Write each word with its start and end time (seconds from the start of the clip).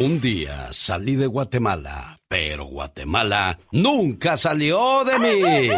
Un 0.00 0.20
día 0.20 0.68
salí 0.72 1.16
de 1.16 1.26
Guatemala, 1.26 2.20
pero 2.28 2.66
Guatemala 2.66 3.58
nunca 3.72 4.36
salió 4.36 5.02
de 5.04 5.18
mí. 5.18 5.70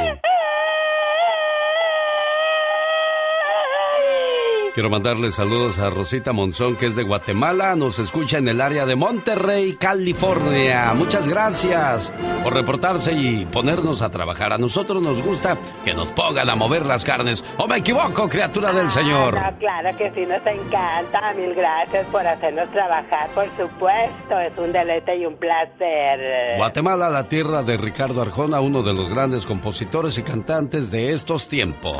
Quiero 4.72 4.88
mandarle 4.88 5.32
saludos 5.32 5.80
a 5.80 5.90
Rosita 5.90 6.32
Monzón, 6.32 6.76
que 6.76 6.86
es 6.86 6.94
de 6.94 7.02
Guatemala. 7.02 7.74
Nos 7.74 7.98
escucha 7.98 8.38
en 8.38 8.46
el 8.46 8.60
área 8.60 8.86
de 8.86 8.94
Monterrey, 8.94 9.74
California. 9.74 10.92
Muchas 10.94 11.28
gracias 11.28 12.12
por 12.44 12.54
reportarse 12.54 13.12
y 13.12 13.46
ponernos 13.46 14.00
a 14.00 14.10
trabajar. 14.10 14.52
A 14.52 14.58
nosotros 14.58 15.02
nos 15.02 15.22
gusta 15.22 15.58
que 15.84 15.92
nos 15.92 16.08
pongan 16.12 16.48
a 16.48 16.54
mover 16.54 16.86
las 16.86 17.04
carnes. 17.04 17.44
¿O 17.58 17.66
me 17.66 17.78
equivoco, 17.78 18.28
criatura 18.28 18.72
del 18.72 18.90
Señor? 18.90 19.36
Ah, 19.36 19.52
claro 19.58 19.96
que 19.98 20.08
sí, 20.12 20.20
nos 20.20 20.46
encanta. 20.46 21.32
Mil 21.36 21.52
gracias 21.52 22.06
por 22.06 22.24
hacernos 22.24 22.70
trabajar, 22.70 23.28
por 23.34 23.46
supuesto. 23.56 24.38
Es 24.38 24.56
un 24.56 24.72
deleite 24.72 25.16
y 25.16 25.26
un 25.26 25.36
placer. 25.36 26.56
Guatemala, 26.58 27.10
la 27.10 27.26
tierra 27.28 27.64
de 27.64 27.76
Ricardo 27.76 28.22
Arjona, 28.22 28.60
uno 28.60 28.82
de 28.84 28.94
los 28.94 29.10
grandes 29.10 29.44
compositores 29.44 30.16
y 30.16 30.22
cantantes 30.22 30.92
de 30.92 31.12
estos 31.12 31.48
tiempos. 31.48 31.96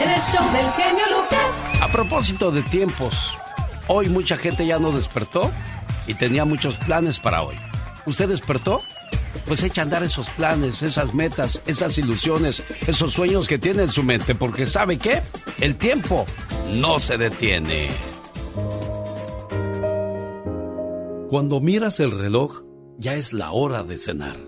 El 0.00 0.20
show 0.20 0.44
del 0.52 0.70
genio 0.72 1.04
Lucas. 1.10 1.72
Propósito 1.92 2.50
de 2.50 2.62
tiempos, 2.62 3.34
hoy 3.86 4.08
mucha 4.08 4.38
gente 4.38 4.66
ya 4.66 4.78
no 4.78 4.92
despertó 4.92 5.52
y 6.06 6.14
tenía 6.14 6.46
muchos 6.46 6.78
planes 6.78 7.18
para 7.18 7.42
hoy. 7.42 7.54
¿Usted 8.06 8.30
despertó? 8.30 8.80
Pues 9.46 9.62
echa 9.62 9.82
a 9.82 9.84
andar 9.84 10.02
esos 10.02 10.26
planes, 10.30 10.80
esas 10.80 11.12
metas, 11.12 11.60
esas 11.66 11.98
ilusiones, 11.98 12.62
esos 12.86 13.12
sueños 13.12 13.46
que 13.46 13.58
tiene 13.58 13.82
en 13.82 13.90
su 13.92 14.02
mente, 14.02 14.34
porque 14.34 14.64
¿sabe 14.64 14.96
qué? 14.96 15.20
El 15.60 15.76
tiempo 15.76 16.24
no 16.72 16.98
se 16.98 17.18
detiene. 17.18 17.88
Cuando 21.28 21.60
miras 21.60 22.00
el 22.00 22.18
reloj, 22.18 22.62
ya 22.96 23.16
es 23.16 23.34
la 23.34 23.52
hora 23.52 23.84
de 23.84 23.98
cenar. 23.98 24.38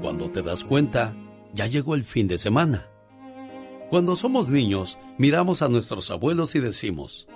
Cuando 0.00 0.28
te 0.28 0.42
das 0.42 0.64
cuenta, 0.64 1.14
ya 1.54 1.68
llegó 1.68 1.94
el 1.94 2.02
fin 2.02 2.26
de 2.26 2.38
semana. 2.38 2.91
Cuando 3.92 4.16
somos 4.16 4.48
niños, 4.48 4.96
miramos 5.18 5.60
a 5.60 5.68
nuestros 5.68 6.10
abuelos 6.10 6.54
y 6.54 6.60
decimos, 6.60 7.28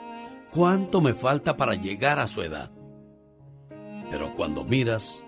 ¿cuánto 0.50 1.02
me 1.02 1.12
falta 1.12 1.54
para 1.54 1.74
llegar 1.74 2.18
a 2.18 2.26
su 2.26 2.40
edad? 2.40 2.70
Pero 4.10 4.32
cuando 4.32 4.64
miras 4.64 5.22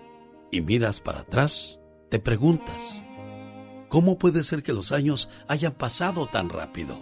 y 0.51 0.61
miras 0.61 0.99
para 0.99 1.19
atrás, 1.19 1.79
te 2.09 2.17
preguntas, 2.17 2.99
¿cómo 3.89 4.17
puede 4.17 4.41
ser 4.41 4.63
que 4.63 4.73
los 4.73 4.91
años 4.91 5.29
hayan 5.47 5.73
pasado 5.73 6.25
tan 6.25 6.49
rápido? 6.49 6.99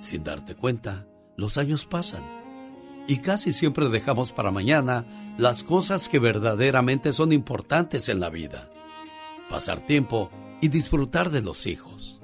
Sin 0.00 0.24
darte 0.24 0.54
cuenta, 0.54 1.06
los 1.36 1.58
años 1.58 1.84
pasan 1.84 2.24
y 3.06 3.18
casi 3.18 3.52
siempre 3.52 3.90
dejamos 3.90 4.32
para 4.32 4.50
mañana 4.50 5.34
las 5.36 5.64
cosas 5.64 6.08
que 6.08 6.18
verdaderamente 6.18 7.12
son 7.12 7.34
importantes 7.34 8.08
en 8.08 8.20
la 8.20 8.30
vida. 8.30 8.70
Pasar 9.50 9.80
tiempo 9.80 10.30
y 10.62 10.68
disfrutar 10.68 11.28
de 11.28 11.42
los 11.42 11.66
hijos 11.66 12.17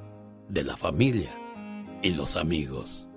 de 0.48 0.62
la 0.62 0.76
familia 0.76 1.34
y 2.02 2.10
los 2.10 2.36
amigos. 2.36 3.08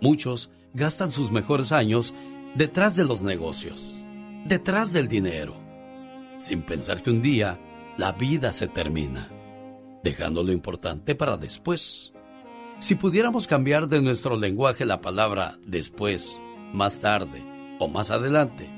Muchos 0.00 0.50
gastan 0.74 1.10
sus 1.10 1.30
mejores 1.30 1.72
años 1.72 2.14
detrás 2.54 2.96
de 2.96 3.04
los 3.04 3.22
negocios, 3.22 3.94
detrás 4.46 4.92
del 4.92 5.08
dinero, 5.08 5.56
sin 6.38 6.62
pensar 6.62 7.02
que 7.02 7.10
un 7.10 7.22
día 7.22 7.60
la 7.96 8.12
vida 8.12 8.52
se 8.52 8.66
termina, 8.66 9.28
dejando 10.02 10.42
lo 10.42 10.52
importante 10.52 11.14
para 11.14 11.36
después. 11.36 12.12
Si 12.78 12.94
pudiéramos 12.94 13.46
cambiar 13.46 13.88
de 13.88 14.00
nuestro 14.00 14.36
lenguaje 14.36 14.84
la 14.84 15.00
palabra 15.00 15.58
después, 15.66 16.40
más 16.72 17.00
tarde 17.00 17.44
o 17.78 17.88
más 17.88 18.10
adelante 18.10 18.70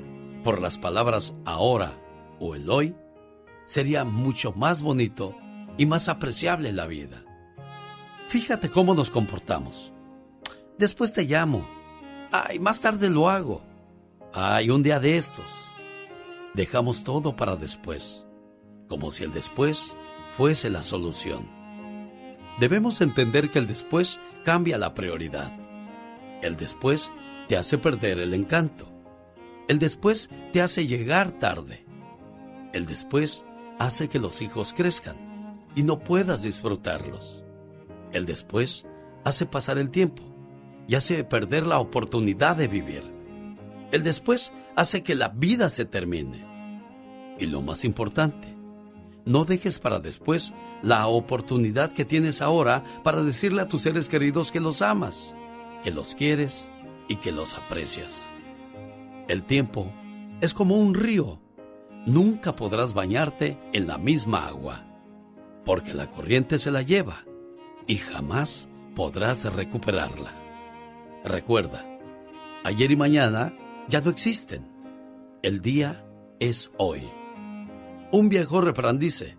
por 0.43 0.61
las 0.61 0.79
palabras 0.79 1.35
ahora 1.45 1.93
o 2.41 2.55
el 2.57 2.69
hoy, 2.69 2.97
sería 3.65 4.05
mucho 4.05 4.53
más 4.53 4.83
bonito 4.83 5.37
y 5.79 5.87
más 5.87 6.09
apreciable 6.09 6.73
la 6.73 6.87
vida. 6.87 7.25
Fíjate 8.33 8.71
cómo 8.71 8.95
nos 8.95 9.11
comportamos. 9.11 9.93
Después 10.79 11.13
te 11.13 11.25
llamo. 11.25 11.69
Ay, 12.31 12.59
más 12.59 12.81
tarde 12.81 13.11
lo 13.11 13.29
hago. 13.29 13.61
Ay, 14.33 14.71
un 14.71 14.83
día 14.83 14.99
de 14.99 15.19
estos. 15.19 15.53
Dejamos 16.55 17.05
todo 17.05 17.37
para 17.37 17.57
después, 17.57 18.25
como 18.89 19.11
si 19.11 19.25
el 19.25 19.35
después 19.35 19.95
fuese 20.35 20.71
la 20.71 20.83
solución. 20.83 21.47
Debemos 22.59 23.03
entender 23.03 23.51
que 23.51 23.59
el 23.59 23.67
después 23.67 24.19
cambia 24.47 24.79
la 24.79 24.95
prioridad. 24.95 25.53
El 26.41 26.57
después 26.57 27.13
te 27.49 27.59
hace 27.59 27.77
perder 27.77 28.19
el 28.19 28.33
encanto. 28.33 28.89
El 29.69 29.79
después 29.79 30.31
te 30.55 30.63
hace 30.63 30.87
llegar 30.87 31.33
tarde. 31.33 31.85
El 32.73 32.87
después 32.87 33.45
hace 33.79 34.09
que 34.09 34.19
los 34.19 34.41
hijos 34.41 34.73
crezcan 34.73 35.61
y 35.75 35.83
no 35.83 35.99
puedas 35.99 36.43
disfrutarlos. 36.43 37.42
El 38.13 38.27
después 38.27 38.87
hace 39.25 39.47
pasar 39.47 39.79
el 39.79 39.91
tiempo 39.91 40.23
y 40.87 40.95
hace 40.95 41.25
perder 41.25 41.67
la 41.67 41.79
oportunidad 41.79 42.57
de 42.57 42.69
vivir. 42.69 43.03
El 43.91 44.03
después 44.03 44.53
hace 44.77 45.03
que 45.03 45.15
la 45.15 45.29
vida 45.29 45.71
se 45.71 45.85
termine. 45.85 46.47
Y 47.39 47.47
lo 47.47 47.63
más 47.63 47.85
importante, 47.85 48.55
no 49.25 49.45
dejes 49.45 49.79
para 49.79 50.01
después 50.01 50.53
la 50.83 51.07
oportunidad 51.07 51.93
que 51.93 52.05
tienes 52.05 52.43
ahora 52.43 52.85
para 53.03 53.23
decirle 53.23 53.63
a 53.63 53.69
tus 53.69 53.83
seres 53.83 54.09
queridos 54.09 54.53
que 54.53 54.61
los 54.61 54.83
amas, 54.83 55.35
que 55.83 55.91
los 55.91 56.15
quieres 56.15 56.69
y 57.09 57.17
que 57.17 57.33
los 57.33 57.55
aprecias. 57.55 58.27
El 59.29 59.45
tiempo 59.45 59.91
es 60.41 60.53
como 60.53 60.77
un 60.77 60.95
río. 60.95 61.41
Nunca 62.05 62.57
podrás 62.57 62.95
bañarte 62.95 63.59
en 63.73 63.87
la 63.87 63.97
misma 63.97 64.49
agua, 64.49 64.85
porque 65.65 65.95
la 65.95 66.09
corriente 66.09 66.59
se 66.59 66.73
la 66.73 66.83
lleva 66.83 67.25
y 67.87 67.97
jamás 67.97 68.69
podrás 68.95 69.45
recuperarla. 69.53 70.31
Recuerda, 71.25 71.87
ayer 72.65 72.91
y 72.91 72.97
mañana 72.97 73.55
ya 73.89 74.01
no 74.01 74.11
existen. 74.11 74.69
El 75.43 75.61
día 75.61 76.05
es 76.41 76.71
hoy. 76.79 77.09
Un 78.13 78.29
viejo 78.29 78.61
refrán 78.61 78.99
dice, 78.99 79.37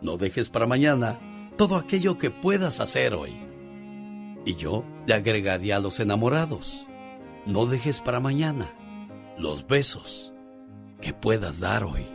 no 0.00 0.16
dejes 0.16 0.48
para 0.48 0.66
mañana 0.66 1.18
todo 1.56 1.76
aquello 1.76 2.18
que 2.18 2.30
puedas 2.30 2.80
hacer 2.80 3.14
hoy. 3.14 3.36
Y 4.44 4.54
yo 4.54 4.84
le 5.06 5.14
agregaría 5.14 5.76
a 5.76 5.80
los 5.80 6.00
enamorados, 6.00 6.86
no 7.46 7.66
dejes 7.66 8.00
para 8.00 8.20
mañana 8.20 8.72
los 9.38 9.66
besos 9.66 10.32
que 11.00 11.12
puedas 11.12 11.60
dar 11.60 11.84
hoy. 11.84 12.06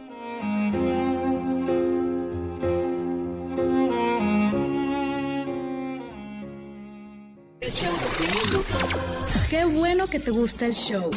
Qué 9.49 9.65
bueno 9.65 10.07
que 10.07 10.19
te 10.19 10.31
gusta 10.31 10.65
el 10.65 10.73
show. 10.73 11.11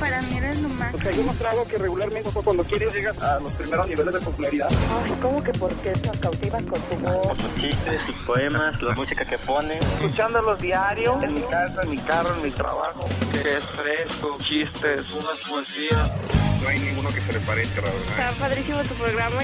Para 0.00 0.20
mí 0.22 0.36
eres 0.36 0.60
lo 0.60 0.68
más. 0.70 0.94
O 0.94 0.98
sea, 0.98 1.12
yo 1.12 1.22
no 1.22 1.32
trago 1.34 1.66
que 1.66 1.78
regularmente 1.78 2.30
cuando 2.32 2.64
quieres 2.64 2.92
llegas 2.92 3.16
a 3.22 3.38
los 3.40 3.52
primeros 3.52 3.88
niveles 3.88 4.14
de 4.14 4.20
popularidad. 4.20 4.68
Ay, 4.70 5.12
¿cómo 5.22 5.42
que 5.42 5.52
por 5.52 5.72
qué 5.76 5.92
nos 6.04 6.16
cautivas 6.18 6.62
con 6.64 6.80
tu 6.80 6.96
voz? 6.96 7.38
Sus 7.38 7.54
chistes, 7.62 8.00
sus 8.06 8.16
poemas, 8.26 8.82
la 8.82 8.94
música 8.94 9.24
que 9.24 9.38
ponen. 9.38 9.78
Escuchándolos 9.78 10.58
diario, 10.58 11.20
en 11.22 11.34
mi 11.34 11.42
casa, 11.42 11.80
en 11.82 11.90
mi 11.90 11.98
carro, 11.98 12.34
en 12.34 12.42
mi 12.42 12.50
trabajo. 12.50 13.06
Es 13.34 13.64
fresco, 13.76 14.36
chistes, 14.40 15.02
una 15.12 15.30
poesía. 15.48 16.10
no 16.62 16.68
hay 16.68 16.78
ninguno 16.80 17.08
que 17.10 17.20
se 17.20 17.32
le 17.32 17.40
parezca, 17.40 17.80
la 17.82 17.90
verdad. 17.90 18.08
Está 18.08 18.30
padrísimo 18.40 18.82
tu 18.82 18.94
programa. 18.94 19.38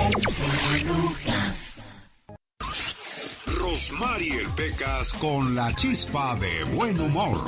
Rosmarie 3.70 4.48
Pecas 4.56 5.12
con 5.12 5.54
la 5.54 5.72
chispa 5.76 6.34
de 6.34 6.64
buen 6.74 6.98
humor. 7.00 7.38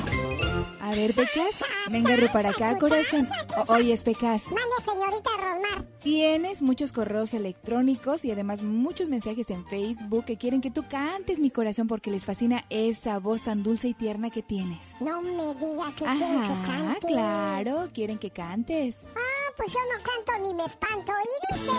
A 0.79 0.91
ver, 0.91 1.13
Pecas, 1.13 1.65
venga 1.89 2.15
para 2.31 2.51
acá, 2.51 2.77
corazón. 2.79 3.27
O 3.67 3.73
oyes, 3.73 4.03
Pecas. 4.03 4.45
Mande, 4.53 4.75
señorita 4.85 5.29
Rosmar. 5.35 5.85
Tienes 5.99 6.61
muchos 6.61 6.93
correos 6.93 7.33
electrónicos 7.33 8.23
y 8.23 8.31
además 8.31 8.61
muchos 8.61 9.09
mensajes 9.09 9.49
en 9.49 9.65
Facebook 9.65 10.23
que 10.23 10.37
quieren 10.37 10.61
que 10.61 10.71
tú 10.71 10.85
cantes 10.87 11.41
mi 11.41 11.51
corazón 11.51 11.87
porque 11.89 12.09
les 12.09 12.23
fascina 12.23 12.63
esa 12.69 13.19
voz 13.19 13.43
tan 13.43 13.61
dulce 13.61 13.89
y 13.89 13.93
tierna 13.93 14.29
que 14.29 14.43
tienes. 14.43 15.01
No 15.01 15.21
me 15.21 15.53
diga 15.55 15.93
que 15.93 16.05
Ajá, 16.05 16.15
quieren 16.15 16.41
que 16.41 16.67
cante. 16.67 17.07
claro, 17.07 17.87
quieren 17.93 18.17
que 18.17 18.31
cantes. 18.31 19.07
Ah, 19.13 19.51
pues 19.57 19.73
yo 19.73 19.79
no 19.91 20.01
canto 20.01 20.41
ni 20.47 20.53
me 20.53 20.63
espanto. 20.63 21.11
Y 21.21 21.53
dice... 21.53 21.71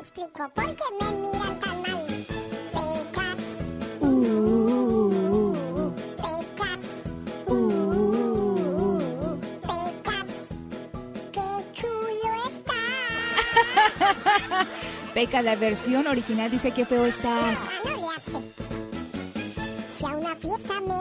explico 0.00 0.48
por 0.54 0.76
qué 0.76 0.84
me 1.00 1.12
miran 1.12 1.58
tan 1.60 1.82
mal. 1.82 2.06
Pecas. 2.72 3.66
Uh, 4.00 5.92
pecas. 6.16 7.10
Uh, 7.46 9.38
pecas. 9.62 10.48
Qué 11.32 11.72
chulo 11.72 12.46
está. 12.46 12.74
Peca, 15.14 15.42
la 15.42 15.56
versión 15.56 16.06
original 16.06 16.50
dice 16.50 16.70
que 16.72 16.84
feo 16.84 17.04
estás. 17.06 17.58
No, 17.84 17.90
no 17.90 17.96
le 17.96 18.16
hace. 18.16 18.38
Si 19.88 20.04
a 20.06 20.10
una 20.10 20.36
fiesta 20.36 20.80
me 20.80 20.97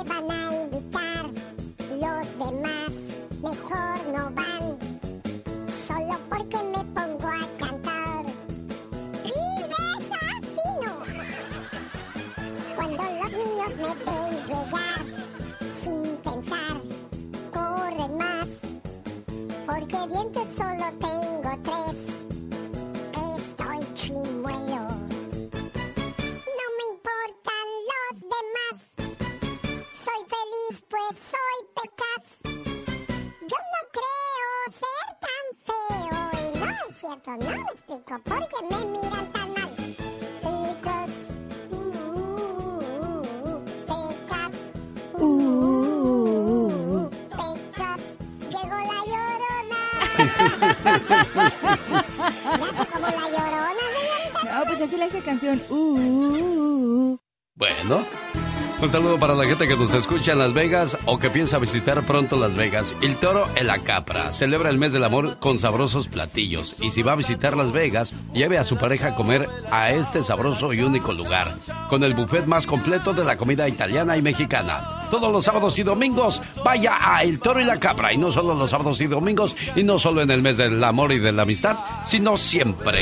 un 58.88 58.92
saludo 58.92 59.19
para 59.19 59.36
la 59.36 59.44
gente 59.44 59.68
que 59.68 59.75
nos 59.75 59.94
escucha 59.94 60.31
en 60.31 60.39
Las 60.39 60.54
Vegas 60.54 60.98
o 61.04 61.19
que 61.19 61.30
piensa 61.30 61.60
visitar 61.60 62.06
pronto 62.06 62.38
Las 62.38 62.56
Vegas. 62.56 62.95
El 63.01 63.18
Toro 63.18 63.45
en 63.57 63.68
la 63.68 63.80
Capra 63.80 64.31
celebra 64.31 64.69
el 64.69 64.78
mes 64.78 64.94
del 64.94 65.04
amor 65.04 65.39
con 65.39 65.60
sabrosos 65.60 66.07
platillos. 66.07 66.78
Y 66.80 66.89
si 66.89 67.01
va 67.01 67.12
a 67.12 67.18
visitar 67.18 67.57
Las 67.57 67.74
Vegas, 67.74 68.13
lleve 68.34 68.57
a 68.57 68.63
su 68.63 68.78
pareja 68.78 69.10
a 69.10 69.16
comer 69.16 69.50
a 69.72 69.92
este 69.92 70.24
sabroso 70.24 70.72
y 70.72 70.80
único 70.80 71.12
lugar, 71.12 71.54
con 71.89 72.01
el 72.06 72.13
buffet 72.13 72.45
más 72.45 72.66
completo 72.66 73.12
de 73.12 73.25
la 73.25 73.36
comida 73.36 73.68
italiana 73.68 74.16
y 74.16 74.22
mexicana. 74.22 75.07
Todos 75.12 75.33
los 75.33 75.44
sábados 75.44 75.78
y 75.80 75.83
domingos, 75.83 76.42
vaya 76.63 76.98
a 77.01 77.24
El 77.24 77.40
Toro 77.40 77.60
y 77.60 77.66
la 77.66 77.80
Capra. 77.81 78.13
Y 78.13 78.18
no 78.18 78.31
solo 78.31 78.56
los 78.56 78.69
sábados 78.69 79.01
y 79.01 79.07
domingos, 79.07 79.54
y 79.75 79.83
no 79.83 80.00
solo 80.00 80.22
en 80.22 80.31
el 80.31 80.42
mes 80.42 80.56
del 80.56 80.81
amor 80.81 81.12
y 81.12 81.19
de 81.19 81.33
la 81.33 81.42
amistad, 81.42 81.75
sino 82.06 82.38
siempre. 82.38 82.98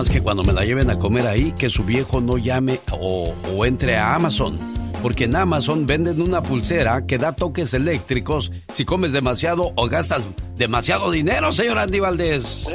Más 0.00 0.08
que 0.08 0.22
cuando 0.22 0.42
me 0.42 0.54
la 0.54 0.64
lleven 0.64 0.88
a 0.88 0.98
comer 0.98 1.26
ahí, 1.26 1.52
que 1.52 1.68
su 1.68 1.84
viejo 1.84 2.22
no 2.22 2.38
llame 2.38 2.80
o, 2.90 3.34
o 3.54 3.66
entre 3.66 3.98
a 3.98 4.14
Amazon. 4.14 4.56
Porque 5.02 5.24
en 5.24 5.36
Amazon 5.36 5.86
venden 5.86 6.22
una 6.22 6.42
pulsera 6.42 7.04
que 7.04 7.18
da 7.18 7.36
toques 7.36 7.74
eléctricos 7.74 8.50
si 8.72 8.86
comes 8.86 9.12
demasiado 9.12 9.72
o 9.76 9.88
gastas 9.88 10.26
demasiado 10.56 11.10
dinero, 11.10 11.52
señor 11.52 11.76
Andy 11.76 12.00
Valdés. 12.00 12.66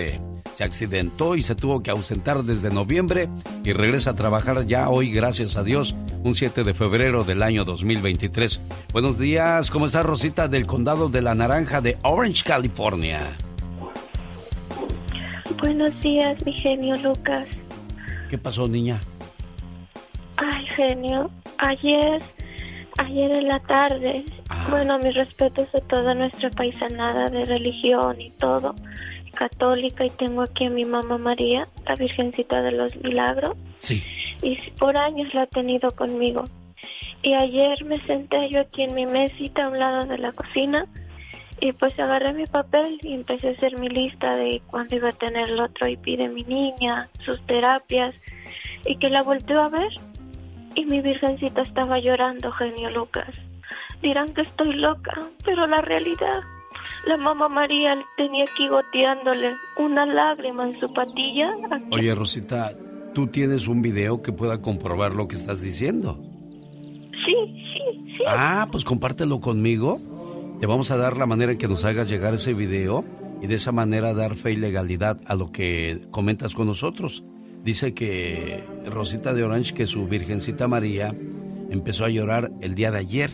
se 0.61 0.65
accidentó 0.65 1.37
y 1.37 1.43
se 1.43 1.55
tuvo 1.55 1.81
que 1.81 1.91
ausentar 1.91 2.43
desde 2.43 2.69
noviembre 2.69 3.31
y 3.65 3.73
regresa 3.73 4.11
a 4.11 4.15
trabajar 4.15 4.67
ya 4.67 4.91
hoy, 4.91 5.11
gracias 5.11 5.57
a 5.57 5.63
Dios, 5.63 5.95
un 6.23 6.35
7 6.35 6.65
de 6.65 6.75
febrero 6.75 7.25
del 7.25 7.43
año 7.43 7.65
2023. 7.65 8.61
Buenos 8.93 9.19
días, 9.19 9.71
¿cómo 9.71 9.87
está 9.87 10.03
Rosita 10.03 10.49
del 10.49 10.67
condado 10.67 11.09
de 11.09 11.23
la 11.23 11.35
Naranja 11.35 11.81
de 11.81 11.97
Orange, 12.03 12.45
California? 12.45 13.21
Buenos 15.59 15.99
días, 16.03 16.37
mi 16.45 16.53
genio 16.53 16.95
Lucas. 16.97 17.49
¿Qué 18.29 18.37
pasó, 18.37 18.69
niña? 18.69 19.01
Ay, 20.37 20.67
genio, 20.77 21.31
ayer, 21.57 22.21
ayer 22.99 23.33
en 23.33 23.49
la 23.49 23.61
tarde, 23.61 24.27
Ajá. 24.51 24.71
Bueno, 24.73 24.99
mis 24.99 25.15
respetos 25.15 25.75
a 25.75 25.81
toda 25.81 26.13
nuestra 26.15 26.51
paisanada 26.51 27.31
de 27.31 27.47
religión 27.47 28.21
y 28.21 28.31
todo, 28.33 28.75
católica, 29.31 30.05
y 30.05 30.11
tengo 30.11 30.43
aquí 30.43 30.67
a 30.67 30.71
mi 30.71 30.85
mamá 30.85 31.19
María, 31.19 31.69
la 31.87 31.95
Virgencita 31.97 32.63
de 32.63 32.73
los 32.73 32.95
Milagros. 32.97 33.57
Sí. 33.79 34.03
Y 34.43 34.57
por 34.79 34.97
años 34.97 35.33
la 35.35 35.43
ha 35.43 35.47
tenido 35.47 35.93
conmigo. 35.93 36.49
Y 37.23 37.35
ayer 37.35 37.85
me 37.85 38.01
senté 38.07 38.49
yo 38.49 38.61
aquí 38.61 38.83
en 38.83 38.95
mi 38.95 39.07
mesita 39.07 39.65
a 39.65 39.69
un 39.69 39.79
lado 39.79 40.07
de 40.07 40.19
la 40.19 40.33
cocina 40.33 40.87
y 41.61 41.73
pues 41.73 41.99
agarré 41.99 42.33
mi 42.33 42.47
papel 42.47 42.99
y 43.03 43.13
empecé 43.13 43.49
a 43.49 43.53
hacer 43.53 43.79
mi 43.79 43.89
lista 43.89 44.35
de 44.37 44.63
cuándo 44.67 44.97
iba 44.97 45.11
a 45.11 45.13
tener 45.13 45.51
el 45.51 45.61
otro 45.61 45.87
IP 45.87 46.17
de 46.17 46.29
mi 46.29 46.43
niña, 46.45 47.11
sus 47.25 47.45
terapias 47.47 48.15
y 48.87 48.97
que 48.97 49.11
la 49.11 49.23
volteó 49.23 49.61
a 49.63 49.69
ver 49.69 49.93
y 50.75 50.87
mi 50.87 51.01
virgencita 51.01 51.63
estaba 51.63 51.99
llorando, 51.99 52.51
genio 52.53 52.91
Lucas. 52.91 53.35
Dirán 54.01 54.33
que 54.33 54.43
estoy 54.43 54.73
loca, 54.75 55.13
pero 55.45 55.67
la 55.67 55.83
realidad, 55.83 56.41
la 57.07 57.17
mamá 57.17 57.49
María 57.49 57.97
tenía 58.17 58.45
aquí 58.45 58.69
goteándole 58.69 59.57
una 59.79 60.07
lágrima 60.07 60.69
en 60.69 60.79
su 60.81 60.93
patilla. 60.93 61.51
Oye, 61.91 62.15
Rosita, 62.15 62.73
¿tú 63.15 63.27
tienes 63.27 63.67
un 63.69 63.83
video 63.83 64.23
que 64.23 64.33
pueda 64.33 64.61
comprobar 64.61 65.15
lo 65.15 65.29
que 65.29 65.37
estás 65.37 65.61
diciendo? 65.61 66.19
Sí, 67.27 67.35
sí, 67.75 68.15
sí. 68.19 68.25
Ah, 68.27 68.69
pues 68.71 68.85
compártelo 68.85 69.41
conmigo. 69.41 69.99
Te 70.61 70.67
vamos 70.67 70.91
a 70.91 70.97
dar 70.97 71.17
la 71.17 71.27
manera 71.27 71.53
en 71.53 71.59
que 71.59 71.69
nos 71.69 71.85
hagas 71.85 72.09
llegar 72.09 72.35
ese 72.35 72.53
video 72.53 73.05
y 73.41 73.47
de 73.47 73.55
esa 73.55 73.73
manera 73.73 74.13
dar 74.13 74.37
fe 74.37 74.53
y 74.53 74.57
legalidad 74.57 75.19
a 75.25 75.35
lo 75.35 75.51
que 75.53 76.03
comentas 76.11 76.55
con 76.55 76.67
nosotros. 76.67 77.25
Dice 77.65 77.95
que 77.95 78.65
Rosita 78.87 79.33
de 79.33 79.45
Orange, 79.45 79.75
que 79.75 79.87
su 79.87 80.07
Virgencita 80.07 80.69
María 80.69 81.15
empezó 81.71 82.05
a 82.05 82.11
llorar 82.11 82.51
el 82.61 82.75
día 82.75 82.91
de 82.91 82.99
ayer 82.99 83.31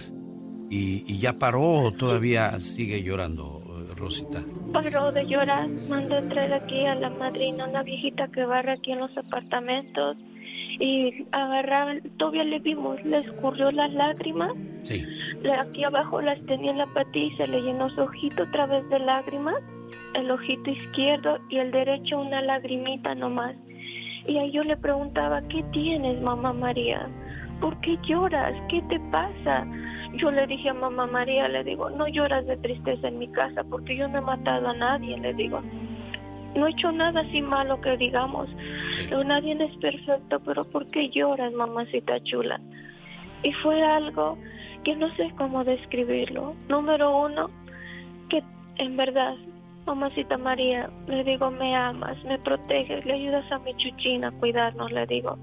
y, 0.68 1.18
ya 1.18 1.34
paró 1.34 1.62
o 1.62 1.92
todavía 1.92 2.60
sigue 2.60 3.02
llorando, 3.02 3.62
Rosita. 3.96 4.42
Paró 4.72 5.12
de 5.12 5.26
llorar, 5.26 5.68
mandó 5.88 6.16
a 6.16 6.22
traer 6.22 6.54
aquí 6.54 6.84
a 6.86 6.94
la 6.94 7.10
madrina, 7.10 7.66
una 7.66 7.82
viejita 7.82 8.28
que 8.28 8.44
barra 8.44 8.74
aquí 8.74 8.92
en 8.92 8.98
los 8.98 9.16
apartamentos 9.16 10.16
y 10.78 11.26
agarraba, 11.32 11.94
todavía 12.18 12.44
le 12.44 12.58
vimos, 12.58 13.02
le 13.04 13.18
escurrió 13.18 13.70
las 13.70 13.92
lágrimas. 13.92 14.52
Sí. 14.82 15.04
Aquí 15.58 15.84
abajo 15.84 16.20
las 16.20 16.38
tenía 16.46 16.72
en 16.72 16.78
la 16.78 16.86
patilla 16.86 17.26
y 17.26 17.36
se 17.36 17.48
le 17.48 17.62
llenó 17.62 17.88
su 17.90 18.02
ojito 18.02 18.42
a 18.42 18.50
través 18.50 18.88
de 18.88 18.98
lágrimas, 18.98 19.56
el 20.14 20.30
ojito 20.30 20.70
izquierdo 20.70 21.38
y 21.48 21.58
el 21.58 21.70
derecho 21.70 22.20
una 22.20 22.42
lagrimita 22.42 23.14
nomás. 23.14 23.54
Y 24.26 24.38
ahí 24.38 24.50
yo 24.52 24.64
le 24.64 24.76
preguntaba, 24.76 25.40
¿qué 25.48 25.62
tienes, 25.72 26.20
mamá 26.20 26.52
María? 26.52 27.08
¿Por 27.60 27.80
qué 27.80 27.96
lloras? 28.06 28.54
¿Qué 28.68 28.82
te 28.82 29.00
pasa? 29.12 29.66
Yo 30.16 30.30
le 30.30 30.46
dije 30.46 30.70
a 30.70 30.74
mamá 30.74 31.06
María, 31.06 31.48
le 31.48 31.64
digo, 31.64 31.90
no 31.90 32.06
lloras 32.08 32.46
de 32.46 32.56
tristeza 32.56 33.08
en 33.08 33.18
mi 33.18 33.28
casa 33.28 33.64
porque 33.64 33.96
yo 33.96 34.08
no 34.08 34.18
he 34.18 34.20
matado 34.20 34.68
a 34.68 34.74
nadie, 34.74 35.16
le 35.18 35.34
digo. 35.34 35.62
No 36.54 36.66
he 36.66 36.70
hecho 36.70 36.90
nada 36.90 37.20
así 37.20 37.42
malo 37.42 37.80
que 37.80 37.96
digamos. 37.96 38.48
Nadie 39.26 39.52
es 39.62 39.76
perfecto, 39.76 40.40
pero 40.40 40.64
¿por 40.64 40.86
qué 40.90 41.10
lloras, 41.10 41.52
mamacita 41.52 42.22
chula? 42.24 42.60
Y 43.42 43.52
fue 43.62 43.82
algo 43.82 44.38
que 44.84 44.96
no 44.96 45.14
sé 45.16 45.32
cómo 45.36 45.64
describirlo. 45.64 46.54
Número 46.68 47.24
uno, 47.24 47.50
que 48.30 48.42
en 48.78 48.96
verdad 48.96 49.34
Mamacita 49.86 50.36
María, 50.36 50.90
le 51.06 51.22
digo, 51.22 51.48
me 51.52 51.76
amas, 51.76 52.22
me 52.24 52.40
proteges, 52.40 53.06
le 53.06 53.12
ayudas 53.12 53.50
a 53.52 53.60
mi 53.60 53.72
chuchina 53.76 54.28
a 54.28 54.32
cuidarnos, 54.32 54.90
le 54.90 55.06
digo. 55.06 55.38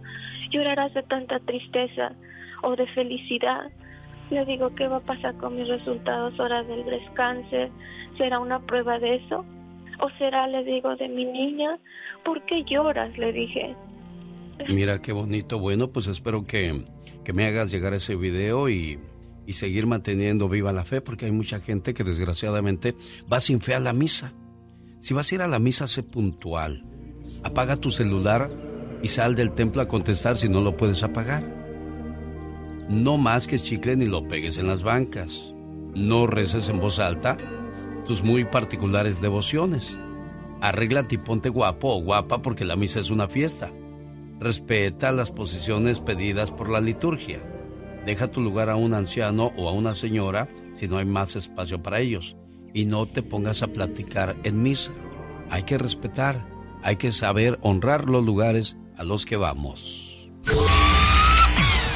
Llorarás 0.49 0.93
de 0.93 1.01
tanta 1.03 1.39
tristeza 1.39 2.11
o 2.61 2.75
de 2.75 2.85
felicidad. 2.87 3.71
Le 4.33 4.45
digo, 4.45 4.73
¿qué 4.75 4.87
va 4.87 4.97
a 4.97 5.01
pasar 5.01 5.35
con 5.37 5.55
mis 5.55 5.67
resultados 5.67 6.33
ahora 6.39 6.63
del 6.63 6.83
descanso? 6.85 7.71
¿Será 8.17 8.39
una 8.39 8.59
prueba 8.59 8.99
de 8.99 9.15
eso? 9.15 9.45
¿O 9.99 10.09
será, 10.17 10.47
le 10.47 10.63
digo, 10.63 10.95
de 10.95 11.07
mi 11.07 11.25
niña? 11.25 11.79
¿Por 12.23 12.43
qué 12.45 12.63
lloras? 12.63 13.15
Le 13.17 13.31
dije. 13.31 13.75
Mira 14.67 15.01
qué 15.01 15.11
bonito. 15.11 15.59
Bueno, 15.59 15.89
pues 15.89 16.07
espero 16.07 16.45
que, 16.45 16.83
que 17.23 17.33
me 17.33 17.45
hagas 17.45 17.71
llegar 17.71 17.93
ese 17.93 18.15
video 18.15 18.69
y 18.69 18.99
y 19.45 19.53
seguir 19.53 19.87
manteniendo 19.87 20.47
viva 20.47 20.71
la 20.71 20.85
fe, 20.85 21.01
porque 21.01 21.25
hay 21.25 21.31
mucha 21.31 21.59
gente 21.59 21.93
que 21.93 22.03
desgraciadamente 22.03 22.95
va 23.31 23.39
sin 23.39 23.59
fe 23.59 23.73
a 23.73 23.79
la 23.79 23.93
misa. 23.93 24.33
Si 24.99 25.13
vas 25.13 25.31
a 25.31 25.35
ir 25.35 25.41
a 25.41 25.47
la 25.47 25.59
misa, 25.59 25.87
sé 25.87 26.03
puntual. 26.03 26.85
Apaga 27.43 27.77
tu 27.77 27.91
celular 27.91 28.49
y 29.01 29.09
sal 29.09 29.35
del 29.35 29.51
templo 29.51 29.81
a 29.81 29.87
contestar 29.87 30.37
si 30.37 30.47
no 30.47 30.61
lo 30.61 30.77
puedes 30.77 31.03
apagar. 31.03 31.62
No 32.89 33.17
más 33.17 33.47
que 33.47 33.59
chicle 33.59 33.95
ni 33.95 34.05
lo 34.05 34.27
pegues 34.27 34.57
en 34.57 34.67
las 34.67 34.83
bancas. 34.83 35.53
No 35.95 36.27
reces 36.27 36.69
en 36.69 36.79
voz 36.79 36.99
alta 36.99 37.37
tus 38.05 38.23
muy 38.23 38.45
particulares 38.45 39.21
devociones. 39.21 39.97
Arréglate 40.61 41.15
y 41.15 41.17
ponte 41.17 41.49
guapo 41.49 41.95
o 41.95 42.01
guapa 42.01 42.41
porque 42.41 42.65
la 42.65 42.75
misa 42.75 42.99
es 42.99 43.09
una 43.09 43.27
fiesta. 43.27 43.71
Respeta 44.39 45.11
las 45.11 45.31
posiciones 45.31 45.99
pedidas 45.99 46.51
por 46.51 46.69
la 46.69 46.81
liturgia 46.81 47.41
Deja 48.05 48.29
tu 48.29 48.41
lugar 48.41 48.69
a 48.69 48.75
un 48.75 48.93
anciano 48.93 49.53
o 49.55 49.69
a 49.69 49.71
una 49.71 49.95
señora 49.95 50.49
si 50.75 50.87
no 50.87 50.97
hay 50.97 51.05
más 51.05 51.35
espacio 51.35 51.81
para 51.81 51.99
ellos. 51.99 52.35
Y 52.73 52.85
no 52.85 53.05
te 53.05 53.21
pongas 53.21 53.63
a 53.63 53.67
platicar 53.67 54.35
en 54.43 54.61
misa. 54.61 54.91
Hay 55.49 55.63
que 55.63 55.77
respetar, 55.77 56.45
hay 56.81 56.95
que 56.97 57.11
saber 57.11 57.59
honrar 57.61 58.09
los 58.09 58.25
lugares 58.25 58.75
a 58.97 59.03
los 59.03 59.25
que 59.25 59.37
vamos. 59.37 60.29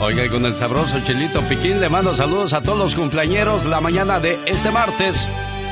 Oiga, 0.00 0.24
y 0.24 0.28
con 0.28 0.44
el 0.44 0.56
sabroso 0.56 1.00
Chelito 1.00 1.40
Piquín 1.42 1.80
le 1.80 1.88
mando 1.88 2.14
saludos 2.14 2.52
a 2.52 2.60
todos 2.60 2.78
los 2.78 2.94
cumpleañeros 2.94 3.64
la 3.64 3.80
mañana 3.80 4.20
de 4.20 4.38
este 4.44 4.70
martes, 4.70 5.16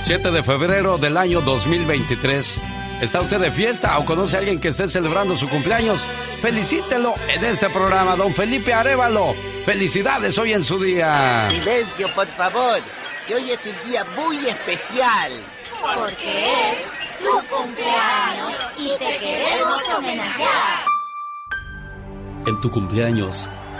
7 0.04 0.30
de 0.30 0.42
febrero 0.42 0.96
del 0.96 1.16
año 1.16 1.40
2023. 1.40 2.56
¿Está 3.00 3.20
usted 3.20 3.40
de 3.40 3.50
fiesta 3.50 3.98
o 3.98 4.04
conoce 4.04 4.36
a 4.36 4.38
alguien 4.38 4.60
que 4.60 4.68
esté 4.68 4.88
celebrando 4.88 5.36
su 5.36 5.48
cumpleaños? 5.48 6.06
Felicítelo 6.40 7.14
en 7.28 7.44
este 7.44 7.68
programa, 7.68 8.14
don 8.14 8.32
Felipe 8.32 8.72
Arevalo. 8.72 9.34
Felicidades 9.66 10.38
hoy 10.38 10.52
en 10.52 10.64
su 10.64 10.78
día. 10.78 11.48
Silencio, 11.50 12.08
por 12.14 12.28
favor, 12.28 12.78
que 13.26 13.34
hoy 13.34 13.50
es 13.50 13.60
un 13.66 13.90
día 13.90 14.04
muy 14.16 14.36
especial. 14.46 15.32
Porque 15.82 16.70
es 16.70 17.18
tu 17.18 17.54
cumpleaños 17.54 18.54
y 18.78 18.88
te 18.98 19.18
queremos 19.18 19.82
homenajear. 19.98 20.86
En 22.46 22.60
tu 22.60 22.70
cumpleaños, 22.70 23.50